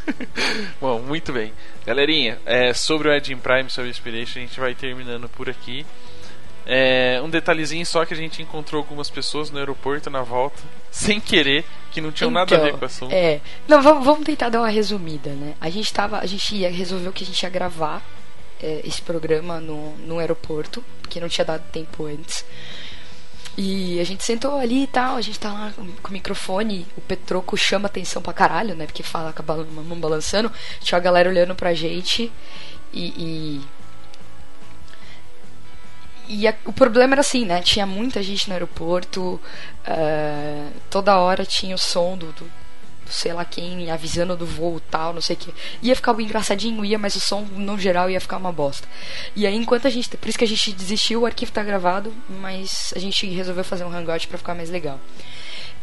Bom, 0.80 1.02
muito 1.02 1.34
bem. 1.34 1.52
Galerinha, 1.86 2.40
é, 2.46 2.74
sobre 2.74 3.10
o 3.10 3.14
Edge 3.14 3.36
Prime, 3.36 3.70
sobre 3.70 3.90
o 3.90 3.92
Inspiration, 3.92 4.40
a 4.40 4.42
gente 4.42 4.60
vai 4.60 4.74
terminando 4.74 5.28
por 5.30 5.50
aqui. 5.50 5.86
É, 6.70 7.22
um 7.24 7.30
detalhezinho 7.30 7.86
só 7.86 8.04
que 8.06 8.14
a 8.14 8.18
gente 8.18 8.42
encontrou 8.42 8.82
algumas 8.82 9.10
pessoas 9.10 9.50
no 9.50 9.58
aeroporto 9.58 10.10
na 10.10 10.22
volta, 10.22 10.62
sem 10.92 11.20
querer, 11.20 11.64
que 11.92 12.02
não 12.02 12.12
tinham 12.12 12.30
nada 12.30 12.56
a 12.56 12.60
ver 12.60 12.68
Então, 12.68 12.80
com 12.80 12.86
o 12.86 12.88
assunto. 12.88 13.14
É. 13.14 13.40
Não, 13.68 13.82
vamos, 13.82 14.04
vamos 14.04 14.26
tentar 14.26 14.50
dar 14.50 14.60
uma 14.60 14.70
resumida, 14.70 15.30
né? 15.32 15.56
A 15.62 15.70
gente 15.70 15.94
tava. 15.94 16.20
A 16.20 16.26
gente 16.26 16.56
ia, 16.56 16.70
resolveu 16.70 17.14
que 17.14 17.24
a 17.24 17.28
gente 17.28 17.42
ia 17.42 17.50
gravar 17.50 18.02
é, 18.62 18.82
esse 18.84 19.02
programa 19.02 19.60
no, 19.62 19.96
no 20.00 20.20
aeroporto, 20.20 20.84
porque 21.02 21.22
não 21.22 21.30
tinha 21.30 21.46
dado 21.46 21.64
tempo 21.72 22.06
antes. 22.06 22.44
E 23.58 24.00
a 24.00 24.04
gente 24.04 24.24
sentou 24.24 24.58
ali 24.60 24.84
e 24.84 24.88
tal, 24.88 25.16
a 25.16 25.22
gente 25.22 25.40
tá 25.40 25.52
lá 25.52 25.74
com 25.76 26.10
o 26.10 26.12
microfone, 26.14 26.86
o 26.96 27.02
Petroco 27.02 27.58
chama 27.58 27.88
atenção 27.88 28.22
pra 28.22 28.32
caralho, 28.32 28.76
né? 28.76 28.86
Porque 28.86 29.02
fala 29.02 29.34
com 29.34 29.42
a 29.52 29.66
mão 29.84 30.00
balançando, 30.00 30.52
tinha 30.80 30.98
a 30.98 31.02
galera 31.02 31.30
olhando 31.30 31.56
pra 31.56 31.74
gente 31.74 32.32
e. 32.94 33.08
e... 33.08 33.62
E 36.30 36.46
a- 36.48 36.56
o 36.66 36.74
problema 36.74 37.14
era 37.14 37.22
assim, 37.22 37.46
né? 37.46 37.62
Tinha 37.62 37.86
muita 37.86 38.22
gente 38.22 38.48
no 38.50 38.54
aeroporto, 38.54 39.40
ah, 39.86 40.70
toda 40.90 41.18
hora 41.18 41.46
tinha 41.46 41.74
o 41.74 41.78
som 41.80 42.18
do, 42.18 42.32
do, 42.34 42.52
sei 43.10 43.34
lá 43.34 43.44
quem 43.46 43.90
avisando 43.92 44.36
do 44.36 44.46
voo 44.46 44.80
tal, 44.80 45.14
não 45.14 45.22
sei 45.22 45.36
o 45.36 45.40
que. 45.40 45.54
Ia 45.82 45.96
ficar 45.96 46.20
engraçadinho, 46.20 46.84
ia, 46.86 46.98
mas 46.98 47.16
o 47.16 47.20
som 47.20 47.42
no 47.42 47.78
geral 47.80 48.10
ia 48.10 48.20
ficar 48.22 48.38
uma 48.38 48.52
bosta. 48.52 48.88
E 49.36 49.46
aí, 49.48 49.56
enquanto 49.56 49.88
a 49.88 49.90
gente. 49.90 50.10
Por 50.18 50.28
isso 50.28 50.38
que 50.38 50.44
a 50.44 50.48
gente 50.48 50.72
desistiu, 50.74 51.22
o 51.22 51.26
arquivo 51.26 51.52
tá 51.52 51.64
gravado, 51.64 52.14
mas 52.42 52.94
a 52.96 53.00
gente 53.00 53.26
resolveu 53.28 53.64
fazer 53.64 53.84
um 53.86 53.92
hangout 53.92 54.28
pra 54.28 54.38
ficar 54.38 54.56
mais 54.56 54.70
legal. 54.70 55.00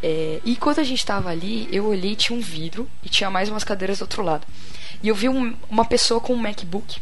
É, 0.02 0.40
e 0.44 0.52
enquanto 0.52 0.80
a 0.80 0.84
gente 0.84 1.04
tava 1.04 1.30
ali, 1.30 1.68
eu 1.72 1.86
olhei 1.86 2.14
tinha 2.14 2.36
um 2.36 2.40
vidro 2.42 2.88
e 3.02 3.08
tinha 3.08 3.30
mais 3.30 3.48
umas 3.48 3.64
cadeiras 3.64 3.98
do 3.98 4.02
outro 4.02 4.22
lado. 4.22 4.46
E 5.02 5.08
eu 5.08 5.14
vi 5.14 5.28
um- 5.28 5.54
uma 5.70 5.84
pessoa 5.84 6.20
com 6.20 6.34
um 6.34 6.36
MacBook. 6.36 7.00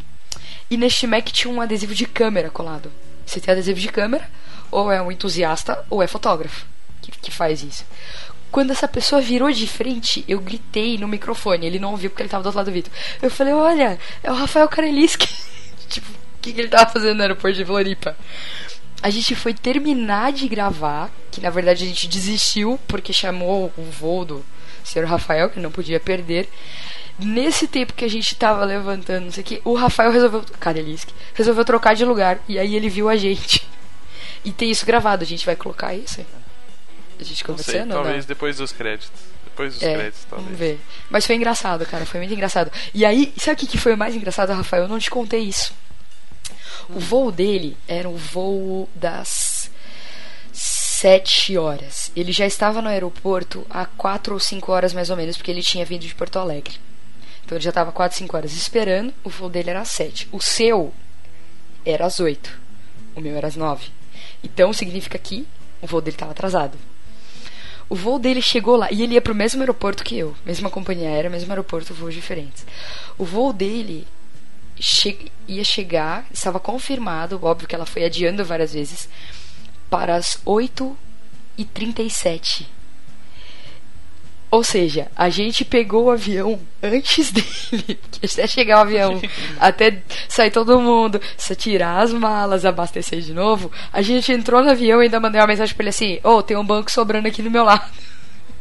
E 0.70 0.76
neste 0.76 1.06
Mac 1.06 1.26
tinha 1.26 1.52
um 1.52 1.60
adesivo 1.60 1.94
de 1.94 2.06
câmera 2.06 2.48
colado. 2.48 2.90
Você 3.26 3.40
tem 3.40 3.52
adesivo 3.52 3.78
de 3.80 3.88
câmera, 3.88 4.28
ou 4.70 4.90
é 4.90 5.02
um 5.02 5.10
entusiasta, 5.10 5.84
ou 5.90 6.02
é 6.02 6.06
fotógrafo 6.06 6.66
que, 7.02 7.10
que 7.10 7.30
faz 7.30 7.62
isso. 7.62 7.84
Quando 8.52 8.70
essa 8.70 8.86
pessoa 8.86 9.22
virou 9.22 9.50
de 9.50 9.66
frente, 9.66 10.22
eu 10.28 10.38
gritei 10.38 10.98
no 10.98 11.08
microfone. 11.08 11.66
Ele 11.66 11.78
não 11.78 11.92
ouviu 11.92 12.10
porque 12.10 12.22
ele 12.22 12.28
tava 12.28 12.42
do 12.42 12.46
outro 12.46 12.58
lado 12.58 12.66
do 12.66 12.72
vidro. 12.72 12.92
Eu 13.22 13.30
falei: 13.30 13.54
Olha, 13.54 13.98
é 14.22 14.30
o 14.30 14.34
Rafael 14.34 14.68
Kareliski. 14.68 15.26
tipo, 15.88 16.06
o 16.10 16.42
que, 16.42 16.52
que 16.52 16.60
ele 16.60 16.68
tava 16.68 16.90
fazendo 16.90 17.16
no 17.16 17.22
aeroporto 17.22 17.56
de 17.56 17.64
Floripa? 17.64 18.14
A 19.02 19.08
gente 19.08 19.34
foi 19.34 19.54
terminar 19.54 20.32
de 20.32 20.46
gravar, 20.48 21.10
que 21.30 21.40
na 21.40 21.48
verdade 21.48 21.82
a 21.82 21.86
gente 21.86 22.06
desistiu 22.06 22.78
porque 22.86 23.10
chamou 23.10 23.72
o 23.76 23.82
voo 23.84 24.24
do 24.24 24.44
senhor 24.84 25.08
Rafael, 25.08 25.48
que 25.48 25.58
não 25.58 25.70
podia 25.70 25.98
perder. 25.98 26.46
Nesse 27.18 27.66
tempo 27.66 27.94
que 27.94 28.04
a 28.04 28.10
gente 28.10 28.34
tava 28.34 28.64
levantando, 28.66 29.24
não 29.24 29.32
sei 29.32 29.42
o 29.42 29.46
que, 29.46 29.62
o 29.64 29.74
Rafael 29.74 30.12
resolveu. 30.12 30.44
Kareliski, 30.60 31.14
resolveu 31.32 31.64
trocar 31.64 31.94
de 31.94 32.04
lugar. 32.04 32.38
E 32.46 32.58
aí 32.58 32.76
ele 32.76 32.90
viu 32.90 33.08
a 33.08 33.16
gente. 33.16 33.66
E 34.44 34.52
tem 34.52 34.70
isso 34.70 34.84
gravado, 34.84 35.22
a 35.24 35.26
gente 35.26 35.46
vai 35.46 35.56
colocar 35.56 35.94
isso? 35.94 36.20
A 37.22 37.28
gente 37.28 37.48
Não 37.48 37.56
sei, 37.58 37.74
conversando? 37.74 37.92
talvez 37.94 38.18
não? 38.18 38.28
depois 38.28 38.56
dos 38.56 38.72
créditos. 38.72 39.10
Depois 39.44 39.74
dos 39.74 39.82
É, 39.82 39.94
créditos, 39.94 40.24
talvez. 40.28 40.46
Vamos 40.46 40.58
ver. 40.58 40.80
Mas 41.10 41.26
foi 41.26 41.36
engraçado, 41.36 41.84
cara. 41.86 42.06
Foi 42.06 42.20
muito 42.20 42.32
engraçado. 42.32 42.70
E 42.94 43.04
aí, 43.04 43.32
sabe 43.36 43.54
o 43.54 43.56
que 43.58 43.66
que 43.66 43.78
foi 43.78 43.94
o 43.94 43.98
mais 43.98 44.14
engraçado, 44.14 44.52
Rafael? 44.52 44.84
Eu 44.84 44.88
não 44.88 44.98
te 44.98 45.10
contei 45.10 45.40
isso. 45.40 45.74
O 46.88 46.98
voo 46.98 47.30
dele 47.30 47.76
era 47.86 48.08
o 48.08 48.16
voo 48.16 48.88
das 48.94 49.70
sete 50.52 51.56
horas. 51.56 52.10
Ele 52.16 52.32
já 52.32 52.46
estava 52.46 52.80
no 52.82 52.88
aeroporto 52.88 53.66
há 53.70 53.86
quatro 53.86 54.34
ou 54.34 54.40
cinco 54.40 54.72
horas 54.72 54.92
mais 54.92 55.10
ou 55.10 55.16
menos, 55.16 55.36
porque 55.36 55.50
ele 55.50 55.62
tinha 55.62 55.84
vindo 55.84 56.02
de 56.02 56.14
Porto 56.14 56.38
Alegre. 56.38 56.74
Então 57.44 57.56
ele 57.56 57.64
já 57.64 57.70
estava 57.70 57.92
quatro, 57.92 58.16
cinco 58.16 58.36
horas 58.36 58.52
esperando. 58.52 59.12
O 59.24 59.28
voo 59.30 59.48
dele 59.48 59.70
era 59.70 59.80
às 59.80 59.88
sete. 59.90 60.28
O 60.32 60.40
seu 60.40 60.92
era 61.84 62.06
às 62.06 62.20
oito. 62.20 62.58
O 63.14 63.20
meu 63.20 63.36
era 63.36 63.48
às 63.48 63.56
nove. 63.56 63.86
Então 64.42 64.72
significa 64.72 65.18
que 65.18 65.46
o 65.80 65.86
voo 65.86 66.00
dele 66.00 66.14
estava 66.16 66.32
atrasado. 66.32 66.78
O 67.92 67.94
voo 67.94 68.18
dele 68.18 68.40
chegou 68.40 68.74
lá 68.74 68.90
e 68.90 69.02
ele 69.02 69.12
ia 69.12 69.20
pro 69.20 69.34
mesmo 69.34 69.60
aeroporto 69.60 70.02
que 70.02 70.16
eu, 70.16 70.34
mesma 70.46 70.70
companhia 70.70 71.10
aérea, 71.10 71.28
mesmo 71.28 71.52
aeroporto, 71.52 71.92
voos 71.92 72.14
diferentes. 72.14 72.64
O 73.18 73.24
voo 73.26 73.52
dele 73.52 74.08
che 74.80 75.30
ia 75.46 75.62
chegar, 75.62 76.24
estava 76.32 76.58
confirmado, 76.58 77.38
óbvio 77.42 77.68
que 77.68 77.74
ela 77.74 77.84
foi 77.84 78.06
adiando 78.06 78.46
várias 78.46 78.72
vezes, 78.72 79.10
para 79.90 80.16
as 80.16 80.38
8h37. 80.46 82.64
Ou 84.52 84.62
seja, 84.62 85.10
a 85.16 85.30
gente 85.30 85.64
pegou 85.64 86.04
o 86.04 86.10
avião 86.10 86.60
antes 86.82 87.32
dele, 87.32 87.98
até 88.22 88.46
chegar 88.46 88.76
o 88.76 88.80
avião, 88.82 89.18
até 89.58 90.02
sair 90.28 90.50
todo 90.50 90.78
mundo, 90.78 91.18
tirar 91.56 92.02
as 92.02 92.12
malas, 92.12 92.66
abastecer 92.66 93.22
de 93.22 93.32
novo. 93.32 93.72
A 93.90 94.02
gente 94.02 94.30
entrou 94.30 94.62
no 94.62 94.68
avião 94.68 95.00
e 95.00 95.04
ainda 95.04 95.18
mandei 95.18 95.40
uma 95.40 95.46
mensagem 95.46 95.74
pra 95.74 95.84
ele 95.84 95.88
assim: 95.88 96.20
Ô, 96.22 96.42
tem 96.42 96.54
um 96.54 96.66
banco 96.66 96.90
sobrando 96.92 97.26
aqui 97.26 97.40
do 97.40 97.50
meu 97.50 97.64
lado. 97.64 97.90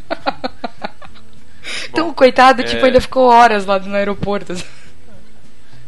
então, 1.89 2.07
Bom, 2.07 2.13
coitado, 2.13 2.63
tipo, 2.63 2.85
é- 2.85 2.88
ainda 2.88 3.01
ficou 3.01 3.27
horas 3.27 3.65
lá 3.65 3.77
no 3.77 3.93
aeroporto. 3.93 4.55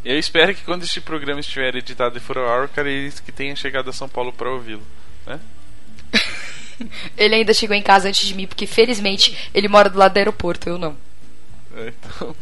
Eu 0.04 0.20
espero 0.20 0.54
que 0.54 0.66
quando 0.66 0.84
este 0.84 1.00
programa 1.00 1.40
estiver 1.40 1.78
editado 1.78 2.18
e 2.18 2.20
for 2.20 2.38
ao 2.38 2.50
ar, 2.50 2.66
o 2.66 2.70
cara 2.70 2.90
que 3.26 3.32
tenha 3.32 3.56
chegado 3.56 3.90
a 3.90 3.94
São 3.94 4.10
Paulo 4.10 4.34
para 4.34 4.52
ouvi-lo. 4.52 4.84
Né? 5.26 5.40
Ele 7.18 7.36
ainda 7.36 7.54
chegou 7.54 7.76
em 7.76 7.82
casa 7.82 8.10
antes 8.10 8.28
de 8.28 8.34
mim, 8.34 8.48
porque 8.48 8.68
felizmente 8.68 9.50
ele 9.54 9.68
mora 9.68 9.90
do 9.90 9.98
lado 9.98 10.14
do 10.14 10.18
aeroporto, 10.18 10.70
eu 10.70 10.78
não. 10.78 10.96
É, 11.76 11.90
então... 11.90 12.36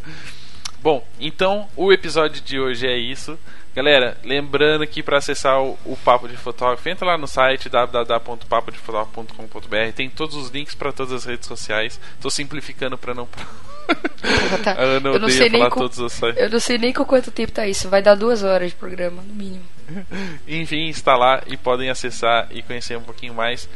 Bom, 0.82 1.06
então 1.20 1.68
o 1.76 1.92
episódio 1.92 2.42
de 2.42 2.58
hoje 2.58 2.86
é 2.86 2.98
isso. 2.98 3.38
Galera, 3.74 4.18
lembrando 4.22 4.86
que 4.86 5.02
para 5.02 5.16
acessar 5.16 5.62
o, 5.62 5.78
o 5.86 5.96
Papo 5.96 6.28
de 6.28 6.36
Fotógrafo, 6.36 6.86
entra 6.88 7.06
lá 7.06 7.16
no 7.16 7.26
site 7.26 7.70
www.papodefotografo.com.br. 7.70 9.92
Tem 9.94 10.10
todos 10.10 10.36
os 10.36 10.50
links 10.50 10.74
para 10.74 10.92
todas 10.92 11.12
as 11.12 11.24
redes 11.24 11.46
sociais. 11.46 11.98
Tô 12.20 12.28
simplificando 12.28 12.98
para 12.98 13.14
não. 13.14 13.24
tá. 13.26 13.46
A 14.76 14.82
Ana 14.82 15.08
Eu 15.10 15.18
não 15.18 15.30
sei 15.30 15.48
nem 15.48 15.68
com, 15.70 15.80
todos 15.80 15.98
os 15.98 16.12
sites. 16.12 16.40
eu 16.40 16.50
não 16.50 16.60
sei 16.60 16.78
nem 16.78 16.92
com 16.92 17.04
quanto 17.04 17.30
tempo 17.30 17.52
tá 17.52 17.66
isso. 17.66 17.88
Vai 17.88 18.02
dar 18.02 18.14
duas 18.14 18.42
horas 18.42 18.70
de 18.70 18.76
programa, 18.76 19.22
no 19.22 19.34
mínimo. 19.34 19.64
Enfim, 20.46 20.88
está 20.88 21.16
lá 21.16 21.42
e 21.46 21.56
podem 21.56 21.88
acessar 21.88 22.48
e 22.50 22.62
conhecer 22.62 22.98
um 22.98 23.02
pouquinho 23.02 23.32
mais. 23.32 23.66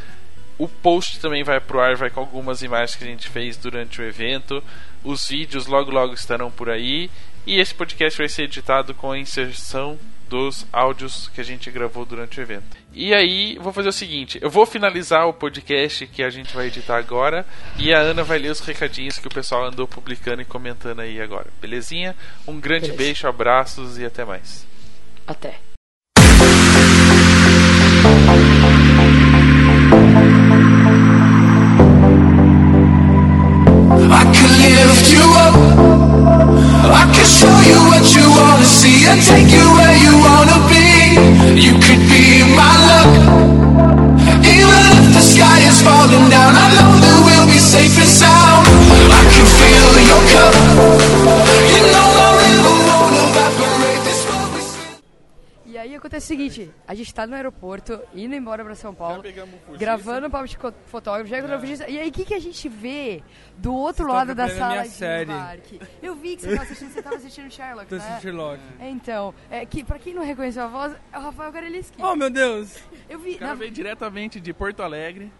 O 0.59 0.69
post 0.69 1.21
também 1.21 1.45
vai 1.45 1.61
pro 1.61 1.81
ar, 1.81 1.97
vai 1.97 2.11
com 2.11 2.21
algumas 2.21 2.63
imagens 2.63 2.97
que 2.97 3.05
a 3.05 3.07
gente 3.07 3.29
fez 3.29 3.57
durante 3.57 4.01
o 4.01 4.05
evento. 4.05 4.63
Os 5.05 5.29
vídeos 5.29 5.67
logo 5.67 5.91
logo 5.91 6.15
estarão 6.15 6.51
por 6.51 6.71
aí. 6.71 7.11
E 7.47 7.61
esse 7.61 7.75
podcast 7.75 8.19
vai 8.19 8.29
ser 8.29 8.45
editado 8.45 8.95
com 8.95 9.13
a 9.13 9.19
inserção 9.19 9.99
dos 10.29 10.67
áudios 10.73 11.29
que 11.29 11.41
a 11.41 11.45
gente 11.45 11.71
gravou 11.71 12.05
durante 12.05 12.41
o 12.41 12.43
evento. 12.43 12.77
E 12.93 13.15
aí, 13.15 13.57
vou 13.61 13.73
fazer 13.73 13.89
o 13.89 13.93
seguinte: 13.93 14.39
eu 14.43 14.51
vou 14.51 14.67
finalizar 14.67 15.29
o 15.29 15.33
podcast 15.33 16.07
que 16.07 16.23
a 16.23 16.31
gente 16.31 16.55
vai 16.55 16.67
editar 16.67 16.97
agora 16.97 17.47
e 17.79 17.93
a 17.93 17.99
Ana 17.99 18.25
vai 18.25 18.39
ler 18.39 18.51
os 18.51 18.61
recadinhos 18.61 19.19
que 19.19 19.27
o 19.29 19.31
pessoal 19.31 19.67
andou 19.67 19.87
publicando 19.87 20.43
e 20.43 20.45
comentando 20.45 21.01
aí 21.01 21.21
agora. 21.21 21.47
Belezinha? 21.61 22.17
Um 22.47 22.59
grande 22.59 22.87
Beleza. 22.87 22.99
beijo, 22.99 23.29
abraços 23.29 23.99
e 23.99 24.05
até 24.05 24.25
mais. 24.25 24.67
Até. 25.27 25.66
Seguinte, 56.27 56.71
a 56.87 56.95
gente 56.95 57.13
tá 57.15 57.27
no 57.27 57.35
aeroporto, 57.35 58.01
indo 58.15 58.35
embora 58.35 58.65
pra 58.65 58.75
São 58.75 58.95
Paulo, 58.95 59.23
gravando 59.79 60.27
o 60.27 60.31
papo 60.31 60.47
de 60.47 60.57
fotógrafo, 60.87 61.29
já 61.29 61.39
encontramos 61.39 61.65
fugista. 61.65 61.89
E 61.91 61.99
aí 61.99 62.09
o 62.09 62.13
que, 62.13 62.25
que 62.25 62.35
a 62.35 62.39
gente 62.41 62.69
vê 62.69 63.23
do 63.57 63.75
outro 63.75 64.07
Você 64.07 64.13
lado 64.13 64.35
da 64.35 64.49
sala 64.49 64.71
minha 64.73 64.83
de 64.85 64.89
série. 64.91 65.31
embarque? 65.33 65.81
Eu 66.03 66.15
vi 66.17 66.37
que 66.37 66.43
você 66.43 66.51
tava 66.51 66.63
assistindo, 66.65 66.91
você 66.93 67.03
tava 67.03 67.17
assistindo 67.17 67.51
Sherlock, 67.51 67.89
Tô 67.89 67.97
né? 67.97 68.01
assistindo 68.03 68.23
Sherlock. 68.23 68.61
É, 68.81 68.89
Então, 68.91 69.35
é, 69.51 69.65
que, 69.67 69.83
pra 69.85 69.99
quem 69.99 70.15
não 70.15 70.25
reconheceu 70.25 70.65
a 70.65 70.69
voz, 70.69 70.95
é 71.13 71.19
o 71.19 71.23
Rafael 71.23 71.53
Gareliski. 71.53 72.03
Oh, 72.03 72.15
meu 72.17 72.31
Deus! 72.31 72.77
Eu 73.09 73.19
vi, 73.19 73.33
O 73.37 73.39
cara 73.39 73.53
na- 73.53 73.55
veio 73.55 73.71
diretamente 73.71 74.41
de 74.41 74.53
Porto 74.53 74.83
Alegre. 74.83 75.33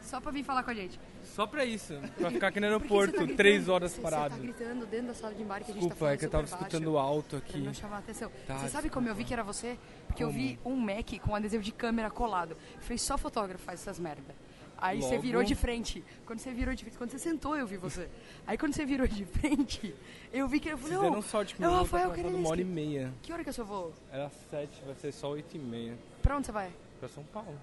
só 0.00 0.20
pra 0.20 0.32
vir 0.32 0.42
falar 0.44 0.62
com 0.62 0.70
a 0.70 0.74
gente. 0.74 0.98
Só 1.34 1.46
pra 1.46 1.64
isso. 1.64 1.94
Pra 2.18 2.30
ficar 2.30 2.48
aqui 2.48 2.60
no 2.60 2.66
você 2.66 2.72
aeroporto, 2.74 3.26
tá 3.26 3.34
três 3.34 3.68
horas 3.68 3.92
Você- 3.92 4.00
parado. 4.02 4.34
Você 4.34 4.40
tá 4.40 4.42
gritando 4.46 4.86
dentro 4.86 5.06
da 5.08 5.14
sala 5.14 5.34
de 5.34 5.42
embarque, 5.42 5.70
a 5.70 5.74
gente 5.74 5.82
Desculpa, 5.82 6.06
tá 6.06 6.12
é 6.12 6.16
que 6.16 6.24
eu 6.26 6.30
tava 6.30 6.44
escutando 6.44 6.98
alto 6.98 7.28
Pra 7.28 7.38
aqui. 7.38 7.58
não 7.58 7.72
chamar 7.74 7.96
a 7.96 7.98
atenção. 8.00 8.30
Tá, 8.46 8.58
você 8.58 8.68
sabe 8.68 8.90
como 8.90 9.08
eu 9.08 9.14
vi 9.14 9.24
que 9.24 9.32
era 9.32 9.42
você? 9.42 9.78
Porque 10.06 10.22
eu 10.22 10.30
vi 10.30 10.58
um 10.64 10.76
Mac 10.76 11.10
com 11.22 11.34
adesivo 11.34 11.62
de 11.62 11.72
câmera 11.72 12.10
colado. 12.10 12.56
Fez 12.80 13.00
só 13.02 13.16
fotógrafo 13.16 13.64
faz 13.64 13.80
essas 13.80 13.98
merda. 13.98 14.34
Aí 14.76 15.00
você 15.00 15.10
Logo- 15.10 15.22
virou 15.22 15.44
de 15.44 15.54
frente. 15.54 16.04
Quando 16.26 16.40
você 16.40 16.52
virou 16.52 16.74
de 16.74 16.82
frente, 16.82 16.98
quando 16.98 17.10
você 17.10 17.18
sentou, 17.18 17.56
eu 17.56 17.66
vi 17.66 17.76
você. 17.76 18.08
Aí 18.46 18.58
quando 18.58 18.74
você 18.74 18.84
virou 18.84 19.06
de 19.06 19.24
frente, 19.24 19.94
eu 20.32 20.48
vi 20.48 20.58
que 20.58 20.68
eu 20.70 20.76
falei, 20.76 20.98
não, 20.98 21.22
sorte 21.22 21.54
que 21.54 21.62
é 21.62 21.68
o 21.68 21.70
Rafael 21.76 22.10
tá 22.10 22.20
uma 22.28 22.48
hora 22.48 22.60
e 22.60 22.64
meia. 22.64 23.12
Que 23.22 23.32
hora 23.32 23.42
que 23.44 23.48
é 23.48 23.52
o 23.52 23.54
seu 23.54 23.64
voo? 23.64 23.94
Era 24.10 24.28
sete, 24.50 24.82
vai 24.84 24.94
ser 24.96 25.12
só 25.12 25.30
oito 25.30 25.56
e 25.56 25.60
meia. 25.60 25.96
Pra 26.20 26.36
onde 26.36 26.46
você 26.46 26.52
vai? 26.52 26.70
Pra 26.98 27.08
São 27.08 27.22
Paulo. 27.24 27.54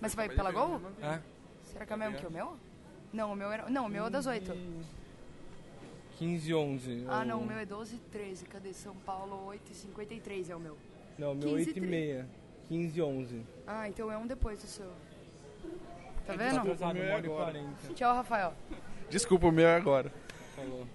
Mas 0.00 0.12
você 0.12 0.16
vai 0.16 0.28
pela 0.28 0.52
Gol? 0.52 0.80
É. 1.02 1.18
Será 1.64 1.84
que 1.84 1.92
é 1.92 1.96
o 1.96 1.98
mesmo 1.98 2.16
que 2.18 2.26
o 2.26 2.30
meu? 2.30 2.56
Não, 3.12 3.32
o 3.32 3.36
meu 3.36 3.50
era. 3.52 3.68
Não, 3.68 3.86
o 3.86 3.88
meu 3.88 4.06
é 4.06 4.10
das 4.10 4.26
8. 4.26 4.52
15 6.18 6.50
e 6.50 6.54
11. 6.54 7.04
Ah, 7.08 7.18
ou- 7.20 7.24
não, 7.24 7.40
o 7.40 7.46
meu 7.46 7.58
é 7.58 7.66
12 7.66 7.96
e 7.96 7.98
13. 8.10 8.44
Cadê 8.46 8.72
São 8.72 8.94
Paulo? 8.96 9.46
8 9.46 9.70
e 9.70 9.74
53 9.74 10.50
é 10.50 10.56
o 10.56 10.60
meu. 10.60 10.76
Não, 11.18 11.32
o 11.32 11.34
meu 11.34 11.48
15 11.50 11.62
e 11.62 11.66
8 11.68 11.78
e 11.78 11.80
meia. 11.80 12.26
15 12.68 12.98
e 12.98 13.02
11. 13.02 13.42
Ah, 13.66 13.88
então 13.88 14.10
é 14.10 14.16
um 14.16 14.26
depois 14.26 14.60
do 14.60 14.66
seu. 14.66 14.86
Tá 16.26 16.32
Tá 16.32 16.36
vendo? 16.36 16.58
atrasado, 16.60 16.96
uma 16.98 17.12
hora 17.14 17.26
e 17.26 17.28
quarenta. 17.30 17.94
Tchau, 17.94 18.14
Rafael. 18.14 18.54
Desculpa, 19.10 19.46
o 19.48 19.52
meu 19.52 19.66
é 19.66 19.76
agora. 19.76 20.12
Falou. 20.56 20.86